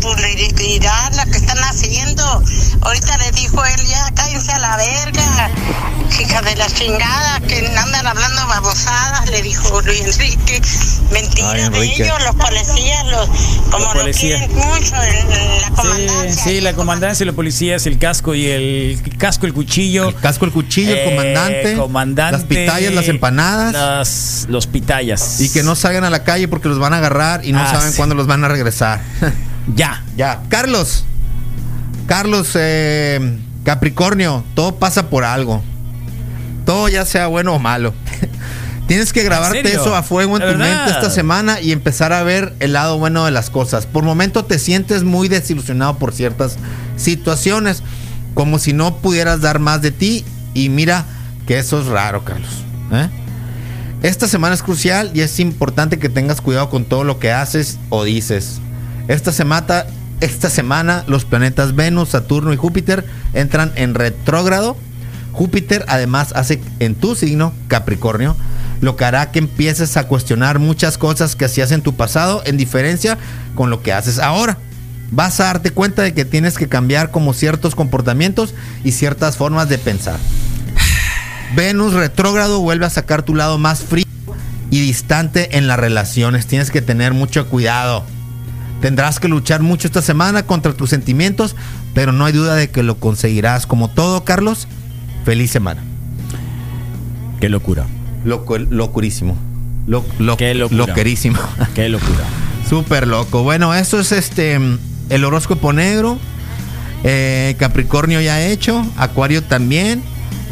publicidad 0.00 1.12
la 1.14 1.24
que 1.26 1.36
están 1.36 1.58
haciendo. 1.58 2.42
Ahorita 2.80 3.16
le 3.18 3.30
dijo 3.32 3.64
él, 3.64 3.86
ya 3.86 4.10
cállense 4.14 4.50
a 4.52 4.58
la 4.58 4.76
verga. 4.76 5.50
Hija 6.20 6.42
de 6.42 6.56
la 6.56 6.66
chingada, 6.66 7.40
que 7.40 7.66
andan 7.78 8.06
hablando 8.06 8.46
babosadas, 8.48 9.30
le 9.30 9.40
dijo 9.42 9.80
Luis 9.82 10.00
Enrique. 10.00 10.60
Mentira 11.12 11.50
Ay, 11.52 11.68
de 11.70 11.82
ellos, 11.84 12.08
los 12.24 12.34
policías, 12.36 13.06
los, 13.06 13.28
como 13.70 13.84
Los 13.84 13.94
lo 13.94 14.00
policías. 14.00 14.38
quieren 14.46 14.56
mucho 14.56 14.94
en, 14.96 15.32
en 15.32 15.60
la 15.62 15.66
Sí, 15.68 15.72
comandancia. 15.76 16.44
sí, 16.44 16.60
la 16.60 16.72
comandancia 16.74 17.24
y 17.24 17.26
los 17.26 17.34
policías, 17.34 17.86
el 17.86 17.98
casco 17.98 18.34
y 18.34 18.46
el 18.48 19.00
casco, 19.16 19.46
el 19.46 19.54
cuchillo. 19.54 20.08
El 20.08 20.14
casco, 20.16 20.44
el 20.44 20.52
cuchillo, 20.52 20.92
el 20.92 20.98
Eh, 20.98 21.04
comandante, 21.04 21.76
comandante, 21.76 22.36
las 22.38 22.46
pitayas, 22.46 22.92
las 22.92 23.08
empanadas. 23.08 23.72
las- 23.72 24.39
los 24.48 24.66
pitayas. 24.66 25.40
Y 25.40 25.48
que 25.50 25.62
no 25.62 25.74
salgan 25.74 26.04
a 26.04 26.10
la 26.10 26.24
calle 26.24 26.48
porque 26.48 26.68
los 26.68 26.78
van 26.78 26.92
a 26.94 26.98
agarrar 26.98 27.44
y 27.44 27.52
no 27.52 27.60
Ah, 27.60 27.70
saben 27.70 27.90
sí. 27.90 27.96
cuándo 27.96 28.14
los 28.14 28.26
van 28.26 28.44
a 28.44 28.48
regresar. 28.48 29.00
Ya. 29.76 30.02
ya. 30.16 30.40
Carlos. 30.48 31.04
Carlos, 32.06 32.50
eh, 32.54 33.38
Capricornio, 33.62 34.42
todo 34.54 34.76
pasa 34.76 35.10
por 35.10 35.22
algo. 35.22 35.62
Todo 36.64 36.88
ya 36.88 37.04
sea 37.04 37.28
bueno 37.28 37.54
o 37.54 37.58
malo. 37.60 37.94
Tienes 38.88 39.12
que 39.12 39.22
grabarte 39.22 39.72
eso 39.72 39.94
a 39.94 40.02
fuego 40.02 40.36
en 40.36 40.42
¿De 40.42 40.52
tu 40.52 40.58
mente 40.58 40.90
esta 40.90 41.10
semana 41.10 41.60
y 41.60 41.70
empezar 41.70 42.12
a 42.12 42.24
ver 42.24 42.54
el 42.58 42.72
lado 42.72 42.98
bueno 42.98 43.24
de 43.26 43.30
las 43.30 43.48
cosas. 43.48 43.86
Por 43.86 44.02
momento 44.02 44.44
te 44.44 44.58
sientes 44.58 45.04
muy 45.04 45.28
desilusionado 45.28 45.96
por 45.98 46.12
ciertas 46.12 46.56
situaciones, 46.96 47.84
como 48.34 48.58
si 48.58 48.72
no 48.72 48.96
pudieras 48.96 49.40
dar 49.40 49.60
más 49.60 49.80
de 49.82 49.92
ti. 49.92 50.24
Y 50.54 50.68
mira 50.70 51.04
que 51.46 51.58
eso 51.60 51.80
es 51.80 51.86
raro, 51.86 52.24
Carlos. 52.24 52.50
¿eh? 52.92 53.08
Esta 54.02 54.26
semana 54.26 54.54
es 54.54 54.62
crucial 54.62 55.10
y 55.12 55.20
es 55.20 55.38
importante 55.40 55.98
que 55.98 56.08
tengas 56.08 56.40
cuidado 56.40 56.70
con 56.70 56.86
todo 56.86 57.04
lo 57.04 57.18
que 57.18 57.32
haces 57.32 57.78
o 57.90 58.04
dices. 58.04 58.58
Esta 59.08 59.30
semana, 59.30 59.84
esta 60.22 60.48
semana 60.48 61.04
los 61.06 61.26
planetas 61.26 61.74
Venus, 61.74 62.10
Saturno 62.10 62.54
y 62.54 62.56
Júpiter 62.56 63.04
entran 63.34 63.72
en 63.76 63.94
retrógrado. 63.94 64.78
Júpiter 65.32 65.84
además 65.86 66.32
hace 66.34 66.62
en 66.78 66.94
tu 66.94 67.14
signo, 67.14 67.52
Capricornio, 67.68 68.36
lo 68.80 68.96
que 68.96 69.04
hará 69.04 69.32
que 69.32 69.38
empieces 69.38 69.98
a 69.98 70.08
cuestionar 70.08 70.58
muchas 70.58 70.96
cosas 70.96 71.36
que 71.36 71.44
hacías 71.44 71.70
en 71.70 71.82
tu 71.82 71.94
pasado 71.94 72.42
en 72.46 72.56
diferencia 72.56 73.18
con 73.54 73.68
lo 73.68 73.82
que 73.82 73.92
haces 73.92 74.18
ahora. 74.18 74.56
Vas 75.10 75.40
a 75.40 75.44
darte 75.44 75.72
cuenta 75.72 76.02
de 76.02 76.14
que 76.14 76.24
tienes 76.24 76.56
que 76.56 76.68
cambiar 76.68 77.10
como 77.10 77.34
ciertos 77.34 77.74
comportamientos 77.74 78.54
y 78.82 78.92
ciertas 78.92 79.36
formas 79.36 79.68
de 79.68 79.76
pensar. 79.76 80.18
Venus 81.54 81.94
retrógrado 81.94 82.60
vuelve 82.60 82.86
a 82.86 82.90
sacar 82.90 83.22
tu 83.22 83.34
lado 83.34 83.58
más 83.58 83.82
frío 83.82 84.06
y 84.70 84.80
distante 84.80 85.56
en 85.58 85.66
las 85.66 85.78
relaciones. 85.78 86.46
Tienes 86.46 86.70
que 86.70 86.82
tener 86.82 87.12
mucho 87.12 87.48
cuidado. 87.48 88.04
Tendrás 88.80 89.20
que 89.20 89.28
luchar 89.28 89.60
mucho 89.60 89.86
esta 89.86 90.00
semana 90.00 90.44
contra 90.44 90.72
tus 90.72 90.90
sentimientos, 90.90 91.56
pero 91.92 92.12
no 92.12 92.24
hay 92.24 92.32
duda 92.32 92.54
de 92.54 92.70
que 92.70 92.82
lo 92.82 92.98
conseguirás. 92.98 93.66
Como 93.66 93.90
todo, 93.90 94.24
Carlos, 94.24 94.68
feliz 95.24 95.50
semana. 95.50 95.82
Qué 97.40 97.48
locura. 97.48 97.86
Loco, 98.24 98.58
locurísimo. 98.58 99.36
Lo, 99.86 100.04
lo, 100.18 100.36
Qué 100.36 100.54
locura. 100.54 100.86
Loquerísimo. 100.86 101.38
Qué 101.74 101.88
locura. 101.88 102.24
Súper 102.68 103.06
loco. 103.06 103.42
Bueno, 103.42 103.74
eso 103.74 103.98
es 103.98 104.12
este 104.12 104.58
el 105.08 105.24
horóscopo 105.24 105.72
negro. 105.72 106.18
Eh, 107.02 107.56
Capricornio 107.58 108.20
ya 108.20 108.46
hecho. 108.46 108.86
Acuario 108.96 109.42
también. 109.42 110.02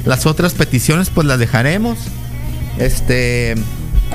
Las 0.05 0.27
otras 0.27 0.55
peticiones, 0.55 1.11
pues 1.11 1.27
las 1.27 1.39
dejaremos. 1.39 1.99
Este. 2.79 3.55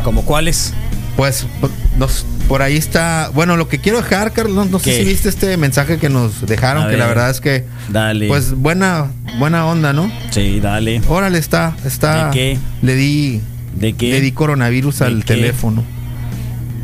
¿Como 0.03 0.23
cuáles? 0.25 0.73
Pues 1.15 1.45
por- 1.61 1.69
nos- 1.97 2.25
por 2.47 2.61
ahí 2.61 2.75
está. 2.77 3.29
Bueno, 3.33 3.55
lo 3.57 3.67
que 3.67 3.79
quiero 3.79 3.99
dejar, 4.01 4.33
Carlos, 4.33 4.55
no, 4.55 4.65
no 4.65 4.79
sé 4.79 4.97
si 4.97 5.05
viste 5.05 5.29
este 5.29 5.55
mensaje 5.57 5.97
que 5.97 6.09
nos 6.09 6.45
dejaron, 6.45 6.83
A 6.83 6.89
que 6.89 6.97
la 6.97 7.05
ver. 7.07 7.15
verdad 7.15 7.29
es 7.31 7.41
que. 7.41 7.65
Dale. 7.89 8.27
Pues 8.27 8.53
buena, 8.55 9.11
buena 9.37 9.65
onda, 9.65 9.93
¿no? 9.93 10.11
Sí, 10.31 10.59
dale. 10.59 11.01
Órale, 11.07 11.37
está, 11.37 11.75
está. 11.85 12.25
¿De 12.27 12.31
qué? 12.31 12.57
Le 12.81 12.95
di. 12.95 13.41
¿De 13.75 13.93
qué? 13.93 14.11
Le 14.11 14.21
di 14.21 14.31
coronavirus 14.31 14.99
¿De 14.99 15.05
al 15.05 15.19
qué? 15.19 15.35
teléfono. 15.35 15.83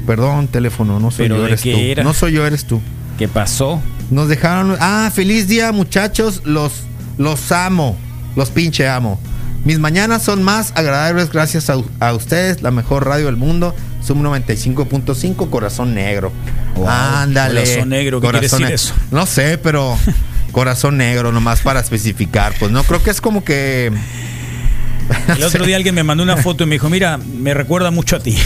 Perdón, 0.05 0.47
teléfono, 0.47 0.99
no 0.99 1.11
soy 1.11 1.26
¿Pero 1.26 1.38
yo, 1.38 1.45
eres 1.47 1.61
tú. 1.61 1.69
era? 1.69 2.03
No 2.03 2.13
soy 2.13 2.34
yo, 2.34 2.45
eres 2.45 2.65
tú. 2.65 2.81
¿Qué 3.17 3.27
pasó? 3.27 3.81
Nos 4.09 4.27
dejaron. 4.27 4.76
Ah, 4.80 5.11
feliz 5.13 5.47
día, 5.47 5.71
muchachos. 5.71 6.41
Los, 6.45 6.71
los 7.17 7.51
amo. 7.51 7.97
Los 8.35 8.49
pinche 8.49 8.88
amo. 8.88 9.19
Mis 9.65 9.80
mañanas 9.80 10.23
son 10.23 10.41
más 10.41 10.72
agradables 10.76 11.31
gracias 11.31 11.69
a, 11.69 11.76
a 11.99 12.14
ustedes, 12.14 12.61
la 12.61 12.72
mejor 12.72 13.06
radio 13.06 13.26
del 13.26 13.35
mundo. 13.35 13.76
Sum 14.06 14.23
95.5, 14.23 15.49
Corazón 15.49 15.93
Negro. 15.93 16.31
Wow, 16.76 16.88
Ándale. 16.88 17.64
Corazón 17.64 17.89
Negro, 17.89 18.22
¿qué 18.22 18.27
quiere 18.27 18.47
Corazón 18.47 18.61
decir 18.61 18.76
eso? 18.76 18.93
No 19.11 19.26
sé, 19.26 19.57
pero 19.57 19.97
Corazón 20.51 20.97
Negro, 20.97 21.31
nomás 21.31 21.61
para 21.61 21.80
especificar. 21.80 22.53
Pues 22.60 22.72
no, 22.72 22.84
creo 22.84 23.03
que 23.03 23.11
es 23.11 23.22
como 23.22 23.43
que. 23.43 23.91
El 25.27 25.43
otro 25.43 25.65
día 25.65 25.76
alguien 25.76 25.95
me 25.95 26.03
mandó 26.03 26.23
una 26.23 26.38
foto 26.41 26.64
y 26.64 26.68
me 26.68 26.76
dijo, 26.76 26.89
mira, 26.89 27.18
me 27.18 27.53
recuerda 27.53 27.91
mucho 27.91 28.15
a 28.15 28.19
ti. 28.19 28.38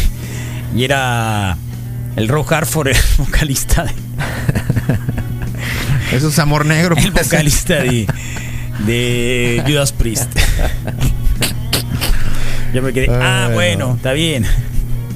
Y 0.75 0.83
era 0.83 1.57
el 2.15 2.27
Rob 2.27 2.51
Harford, 2.51 2.87
el 2.87 2.97
vocalista 3.17 3.83
de, 3.83 3.91
Eso 6.15 6.29
es 6.29 6.39
amor 6.39 6.65
negro. 6.65 6.95
el 6.97 7.11
vocalista 7.11 7.75
de, 7.75 8.07
de 8.85 9.63
Judas 9.65 9.91
Priest. 9.91 10.29
Yo 12.73 12.81
me 12.81 12.91
quedé, 12.91 13.07
ah, 13.11 13.49
bueno, 13.53 13.89
no. 13.89 13.95
está 13.95 14.13
bien. 14.13 14.45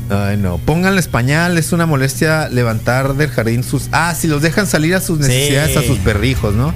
Ay, 0.10 0.38
no. 0.38 0.58
Pónganle 0.60 1.00
español, 1.00 1.58
es 1.58 1.72
una 1.74 1.86
molestia 1.86 2.50
levantar 2.50 3.16
del 3.16 3.30
jardín 3.30 3.64
sus. 3.64 3.90
Ah, 3.92 4.14
si 4.16 4.28
los 4.28 4.42
dejan 4.42 4.68
salir 4.68 4.94
a 4.96 5.02
sus 5.02 5.20
necesidades, 5.20 5.72
Sí. 5.72 5.78
a 5.80 5.82
sus 5.82 5.98
perrijos, 6.00 6.54
¿no? 6.54 6.74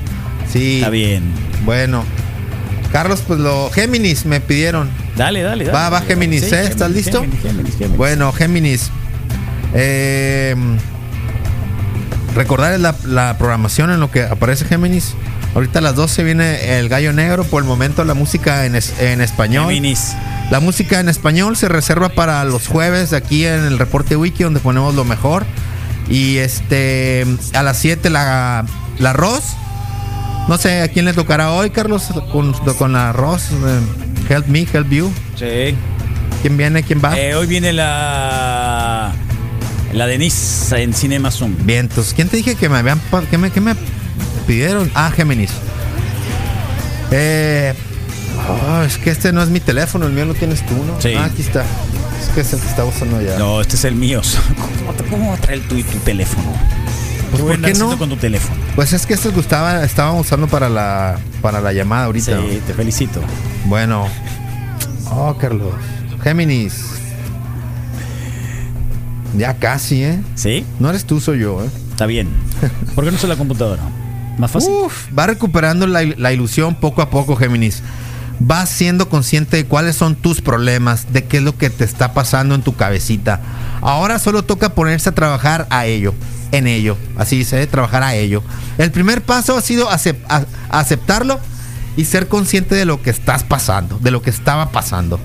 Sí. 0.52 0.78
Está 0.78 0.90
bien. 0.90 1.24
Bueno. 1.64 2.04
Carlos, 2.92 3.24
pues 3.26 3.40
lo. 3.40 3.70
Géminis 3.70 4.26
me 4.26 4.42
pidieron. 4.42 4.90
Dale, 5.16 5.44
dale, 5.44 5.64
dale. 5.66 5.78
Va, 5.78 5.90
va, 5.90 6.02
Géminis, 6.02 6.44
Sí, 6.50 6.56
¿eh? 6.56 6.64
¿Estás 6.66 6.92
listo? 6.92 7.22
Géminis, 7.22 7.42
Géminis, 7.42 7.78
Géminis. 7.78 7.98
Bueno, 7.98 8.34
Géminis. 8.34 8.92
Eh, 9.74 10.56
recordarles 12.36 12.82
la, 12.82 12.96
la 13.06 13.38
programación 13.38 13.92
en 13.92 14.00
lo 14.02 14.12
que 14.12 14.24
aparece 14.24 14.66
Géminis. 14.66 15.14
Ahorita 15.54 15.80
a 15.80 15.82
las 15.82 15.96
12 15.96 16.24
viene 16.24 16.78
el 16.80 16.88
gallo 16.90 17.12
negro. 17.14 17.44
Por 17.44 17.62
el 17.64 17.68
momento 17.68 18.04
la 18.06 18.14
música 18.14 18.66
en, 18.66 18.76
es- 18.76 18.94
en 19.00 19.22
español. 19.22 19.66
Géminis. 19.68 20.14
La 20.50 20.60
música 20.60 21.00
en 21.00 21.10
español 21.10 21.56
se 21.58 21.68
reserva 21.70 22.10
para 22.10 22.44
los 22.46 22.68
jueves 22.68 23.14
aquí 23.14 23.46
en 23.46 23.66
el 23.66 23.80
reporte 23.80 24.16
wiki 24.16 24.44
donde 24.44 24.60
ponemos 24.60 24.96
lo 24.96 25.04
mejor. 25.06 25.46
Y 26.10 26.38
este 26.38 27.26
a 27.54 27.64
las 27.64 27.78
7 27.80 28.10
la, 28.10 28.66
la 29.00 29.10
arroz. 29.12 29.44
No 30.48 30.58
sé 30.58 30.82
a 30.82 30.88
quién 30.88 31.06
le 31.06 31.14
tocará 31.14 31.52
hoy, 31.52 31.70
Carlos, 31.70 32.08
con, 32.32 32.54
con 32.54 32.94
la 32.94 33.10
arroz. 33.10 33.50
eh, 33.52 33.80
Help 34.34 34.48
me, 34.48 34.68
help 34.74 34.90
you. 34.90 35.12
Sí. 35.38 35.76
¿Quién 36.42 36.58
viene? 36.58 36.82
¿Quién 36.84 37.02
va? 37.04 37.18
Eh, 37.18 37.36
hoy 37.36 37.46
viene 37.48 37.72
la. 37.74 39.12
La 39.94 40.08
Denise 40.08 40.82
en 40.82 40.94
Cinema 40.94 41.32
Zoom. 41.32 41.54
Vientos. 41.66 42.14
¿Quién 42.16 42.30
te 42.30 42.38
dije 42.38 42.56
que 42.56 42.70
me 42.70 42.78
habían 42.78 43.00
que 43.30 43.38
me, 43.38 43.52
que 43.52 43.60
me 43.62 43.76
pidieron. 44.52 44.92
Ah, 44.96 45.10
Géminis. 45.16 45.50
Eh, 47.10 47.74
oh, 48.50 48.82
es 48.82 48.98
que 48.98 49.10
este 49.10 49.32
no 49.32 49.42
es 49.42 49.48
mi 49.48 49.62
teléfono, 49.62 50.08
el 50.08 50.12
mío 50.12 50.26
lo 50.26 50.34
tienes 50.34 50.66
tú, 50.66 50.74
¿no? 50.74 51.00
Sí. 51.00 51.14
Ah, 51.18 51.24
aquí 51.24 51.42
está. 51.42 51.64
Es 52.22 52.28
que 52.36 52.42
es 52.42 52.52
el 52.52 52.60
que 52.60 52.68
está 52.68 52.84
usando 52.84 53.16
allá. 53.16 53.40
No, 53.40 53.62
este 53.62 53.78
es 53.78 53.86
el 53.86 53.96
mío. 53.96 54.22
¿Cómo, 55.10 55.30
va 55.30 55.36
a 55.36 55.38
traer 55.38 55.62
tu, 55.70 55.82
tu 55.82 55.98
teléfono? 56.00 56.52
Pues, 57.30 57.38
¿Qué 57.38 57.42
voy 57.44 57.54
a 57.54 57.56
¿por 57.56 57.66
qué 57.66 57.80
no? 57.80 57.98
con 57.98 58.10
tu 58.10 58.18
teléfono? 58.18 58.60
Pues 58.76 58.92
es 58.92 59.06
que 59.06 59.14
estos 59.14 59.34
Gustavo 59.34 59.82
estaban 59.86 60.18
usando 60.18 60.50
para 60.50 60.68
la 60.68 61.18
para 61.42 61.62
la 61.62 61.72
llamada 61.72 62.08
ahorita. 62.08 62.38
Sí, 62.38 62.62
te 62.68 62.74
felicito. 62.74 63.22
Bueno. 63.68 64.10
Oh, 65.10 65.34
Carlos. 65.40 65.74
Géminis. 66.22 66.88
Ya 69.38 69.54
casi, 69.54 70.04
¿eh? 70.04 70.20
¿Sí? 70.36 70.66
No 70.78 70.90
eres 70.90 71.06
tú, 71.06 71.22
soy 71.22 71.40
yo, 71.40 71.64
¿eh? 71.64 71.70
Está 71.92 72.06
bien. 72.06 72.28
¿Por 72.96 73.06
qué 73.06 73.12
no 73.12 73.16
usa 73.16 73.30
la 73.30 73.38
computadora? 73.38 73.82
Más 74.38 74.52
fácil. 74.52 74.72
Uf, 74.72 75.08
va 75.18 75.28
recuperando 75.28 75.88
la, 75.88 76.02
la 76.04 76.32
ilusión 76.34 76.76
poco 76.76 77.02
a 77.02 77.10
poco, 77.10 77.36
Géminis. 77.36 77.82
Vas 78.40 78.70
siendo 78.70 79.08
consciente 79.08 79.58
de 79.58 79.66
cuáles 79.66 79.96
son 79.96 80.16
tus 80.16 80.42
problemas, 80.42 81.14
de 81.14 81.26
qué 81.26 81.38
es 81.38 81.44
lo 81.44 81.56
que 81.58 81.70
te 81.70 81.84
está 81.84 82.14
pasando 82.14 82.56
en 82.56 82.64
tu 82.64 82.76
cabecita. 82.76 83.40
Ahora 83.82 84.18
solo 84.18 84.44
toca 84.44 84.74
ponerse 84.74 85.10
a 85.10 85.12
trabajar 85.16 85.68
a 85.70 85.86
ello, 85.86 86.16
en 86.52 86.66
ello. 86.66 86.98
Así 87.18 87.38
dice, 87.38 87.66
trabajar 87.68 88.02
a 88.02 88.16
ello. 88.16 88.42
El 88.80 88.90
primer 88.92 89.22
paso 89.22 89.56
ha 89.56 89.62
sido 89.62 89.90
a- 89.92 90.00
aceptarlo 90.70 91.40
y 91.98 92.06
ser 92.06 92.28
consciente 92.30 92.74
de 92.74 92.86
lo 92.86 93.04
que 93.04 93.12
estás 93.12 93.44
pasando, 93.44 94.00
de 94.00 94.10
lo 94.10 94.24
que 94.24 94.32
estaba 94.32 94.72
pasando. 94.72 95.20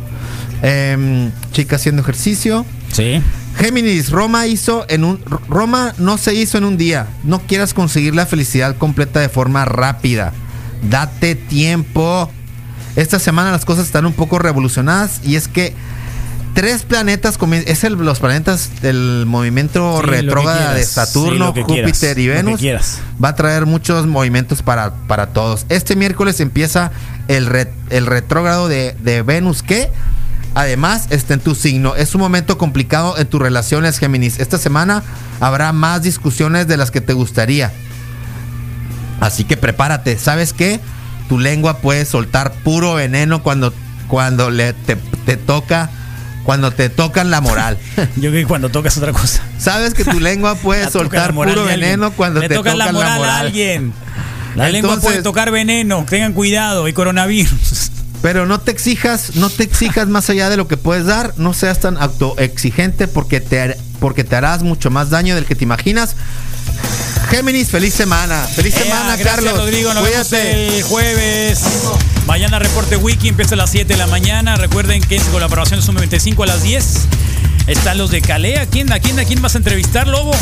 Em, 0.62 1.30
chica 1.52 1.76
haciendo 1.76 2.02
ejercicio. 2.02 2.66
Sí. 2.92 3.22
Géminis, 3.56 4.10
Roma 4.10 4.46
hizo 4.46 4.84
en 4.88 5.02
un 5.04 5.20
Roma 5.48 5.94
no 5.98 6.18
se 6.18 6.34
hizo 6.34 6.58
en 6.58 6.64
un 6.64 6.76
día. 6.76 7.06
No 7.24 7.40
quieras 7.40 7.72
conseguir 7.74 8.14
la 8.14 8.26
felicidad 8.26 8.76
completa 8.76 9.20
de 9.20 9.28
forma 9.28 9.64
rápida. 9.64 10.32
Date 10.82 11.34
tiempo. 11.34 12.30
Esta 12.96 13.18
semana 13.18 13.50
las 13.52 13.64
cosas 13.64 13.86
están 13.86 14.06
un 14.06 14.12
poco 14.12 14.38
revolucionadas 14.38 15.20
y 15.24 15.36
es 15.36 15.48
que 15.48 15.74
tres 16.54 16.82
planetas 16.82 17.38
es 17.66 17.84
el, 17.84 17.92
los 17.94 18.18
planetas 18.20 18.70
del 18.80 19.24
movimiento 19.26 20.00
Sí, 20.02 20.06
retrógrada 20.06 20.74
de. 20.74 20.84
Saturno, 20.84 21.52
Sí, 21.54 21.62
Júpiter 21.62 22.14
quieras. 22.16 22.18
y 22.18 22.28
Venus 22.28 22.60
va 23.22 23.28
a 23.30 23.34
traer 23.36 23.66
muchos 23.66 24.06
movimientos 24.06 24.62
para, 24.62 24.94
para 25.06 25.28
todos. 25.28 25.66
Este 25.68 25.96
miércoles 25.96 26.40
empieza 26.40 26.90
el, 27.28 27.46
re- 27.46 27.72
el 27.90 28.06
retrógrado 28.06 28.68
de, 28.68 28.96
de 29.02 29.22
Venus 29.22 29.62
que 29.62 29.90
además 30.56 31.06
está 31.10 31.34
en 31.34 31.40
tu 31.40 31.54
signo. 31.54 31.94
Es 31.94 32.14
un 32.14 32.22
momento 32.22 32.56
complicado 32.56 33.18
en 33.18 33.26
tus 33.26 33.40
relaciones, 33.40 33.98
Géminis. 33.98 34.40
Esta 34.40 34.56
semana 34.56 35.02
habrá 35.38 35.72
más 35.72 36.02
discusiones 36.02 36.66
de 36.66 36.78
las 36.78 36.90
que 36.90 37.02
te 37.02 37.12
gustaría. 37.12 37.72
Así 39.20 39.44
que 39.44 39.58
prepárate. 39.58 40.18
¿Sabes 40.18 40.54
qué? 40.54 40.80
Tu 41.28 41.38
lengua 41.38 41.78
puede 41.78 42.06
soltar 42.06 42.52
puro 42.64 42.94
veneno 42.94 43.42
cuando, 43.42 43.74
cuando 44.08 44.50
le, 44.50 44.72
te, 44.72 44.96
te 44.96 45.36
toca. 45.36 45.90
Cuando 46.42 46.70
te 46.70 46.88
tocan 46.88 47.30
la 47.30 47.40
moral. 47.40 47.76
Yo 48.16 48.30
creo 48.30 48.32
que 48.32 48.46
cuando 48.46 48.70
tocas 48.70 48.96
otra 48.96 49.12
cosa. 49.12 49.42
Sabes 49.58 49.92
que 49.92 50.04
tu 50.04 50.20
lengua 50.20 50.54
puede 50.54 50.84
La 50.84 50.90
soltar 50.90 51.26
la 51.26 51.32
moral 51.32 51.54
puro 51.54 51.66
veneno 51.66 52.12
cuando 52.12 52.40
Le 52.40 52.48
te 52.48 52.54
tocan 52.54 52.78
tocan 52.78 52.86
la 52.86 52.92
moral, 52.92 53.24
a 53.24 53.38
alguien. 53.40 53.92
La 54.54 54.70
lengua 54.70 54.98
puede 55.00 55.22
tocar 55.22 55.50
veneno. 55.50 56.06
Tengan 56.08 56.32
cuidado. 56.32 56.88
Y 56.88 56.94
coronavirus. 56.94 57.90
Pero 58.27 58.44
no 58.44 58.59
te 58.59 58.73
exijas, 58.73 59.36
no 59.36 59.51
te 59.51 59.62
exijas 59.62 60.09
más 60.09 60.28
allá 60.31 60.51
de 60.51 60.57
lo 60.57 60.66
que 60.66 60.77
puedes 60.77 61.07
dar, 61.07 61.35
no 61.36 61.55
seas 61.55 61.78
tan 61.78 61.97
autoexigente 61.97 63.07
porque 63.07 63.40
te, 63.40 63.78
porque 64.01 64.24
te 64.24 64.35
harás 64.35 64.65
mucho 64.65 64.90
más 64.90 65.11
daño 65.11 65.36
del 65.36 65.44
que 65.44 65.55
te 65.55 65.62
imaginas. 65.62 66.16
Géminis, 67.31 67.69
feliz 67.69 67.94
semana. 67.94 68.43
Feliz 68.43 68.74
Ea, 68.74 68.82
semana, 68.82 69.15
gracias, 69.15 69.32
Carlos. 69.32 69.57
Rodrigo, 69.57 69.94
nos 69.94 70.03
Cuídate. 70.05 70.43
vemos 70.43 70.74
el 70.74 70.82
jueves. 70.82 71.61
Mañana 72.27 72.59
reporte 72.59 72.97
wiki 72.97 73.28
empieza 73.28 73.55
a 73.55 73.59
las 73.59 73.70
7 73.70 73.93
de 73.93 73.97
la 73.97 74.09
mañana. 74.09 74.57
Recuerden 74.57 75.01
que 75.03 75.15
es 75.15 75.23
colaboración 75.27 75.81
Zoom 75.81 75.94
95 75.94 76.43
a 76.43 76.47
las 76.47 76.65
10. 76.65 76.85
Están 77.69 77.97
los 77.97 78.11
de 78.11 78.23
Calea. 78.23 78.62
¿A 78.62 78.66
quién, 78.66 78.93
a 78.93 78.98
quién, 78.98 79.20
a 79.20 79.24
quién 79.24 79.40
vas 79.40 79.55
a 79.55 79.59
entrevistar, 79.59 80.09
Lobo? 80.09 80.32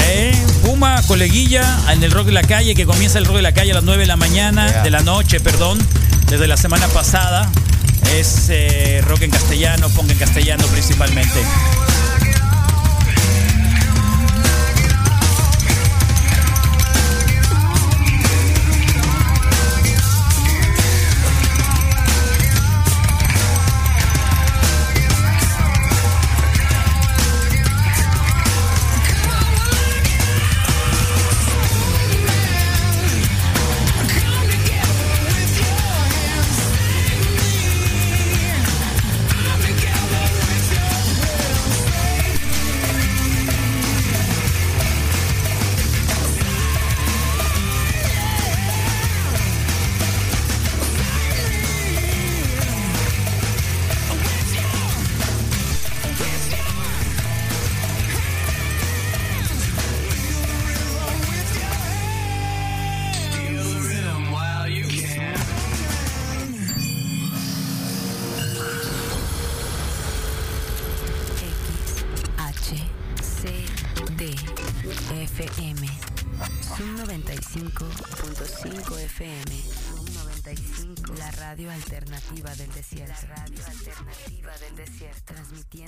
Eh, 0.00 0.32
Puma, 0.64 1.02
coleguilla, 1.06 1.62
en 1.90 2.02
el 2.02 2.10
Rock 2.10 2.26
de 2.26 2.32
la 2.32 2.42
Calle, 2.42 2.74
que 2.74 2.86
comienza 2.86 3.18
el 3.18 3.24
Rock 3.24 3.36
de 3.36 3.42
la 3.42 3.52
Calle 3.52 3.72
a 3.72 3.74
las 3.74 3.84
9 3.84 4.00
de 4.02 4.06
la 4.06 4.16
mañana, 4.16 4.68
Yeah. 4.68 4.82
de 4.82 4.90
la 4.90 5.00
noche, 5.00 5.40
perdón, 5.40 5.78
desde 6.28 6.46
la 6.46 6.56
semana 6.56 6.86
pasada. 6.88 7.50
Es 8.16 8.46
eh, 8.48 9.02
rock 9.06 9.22
en 9.22 9.30
castellano, 9.30 9.88
ponga 9.90 10.12
en 10.12 10.18
castellano 10.18 10.66
principalmente. 10.68 11.40
Radio 85.74 85.86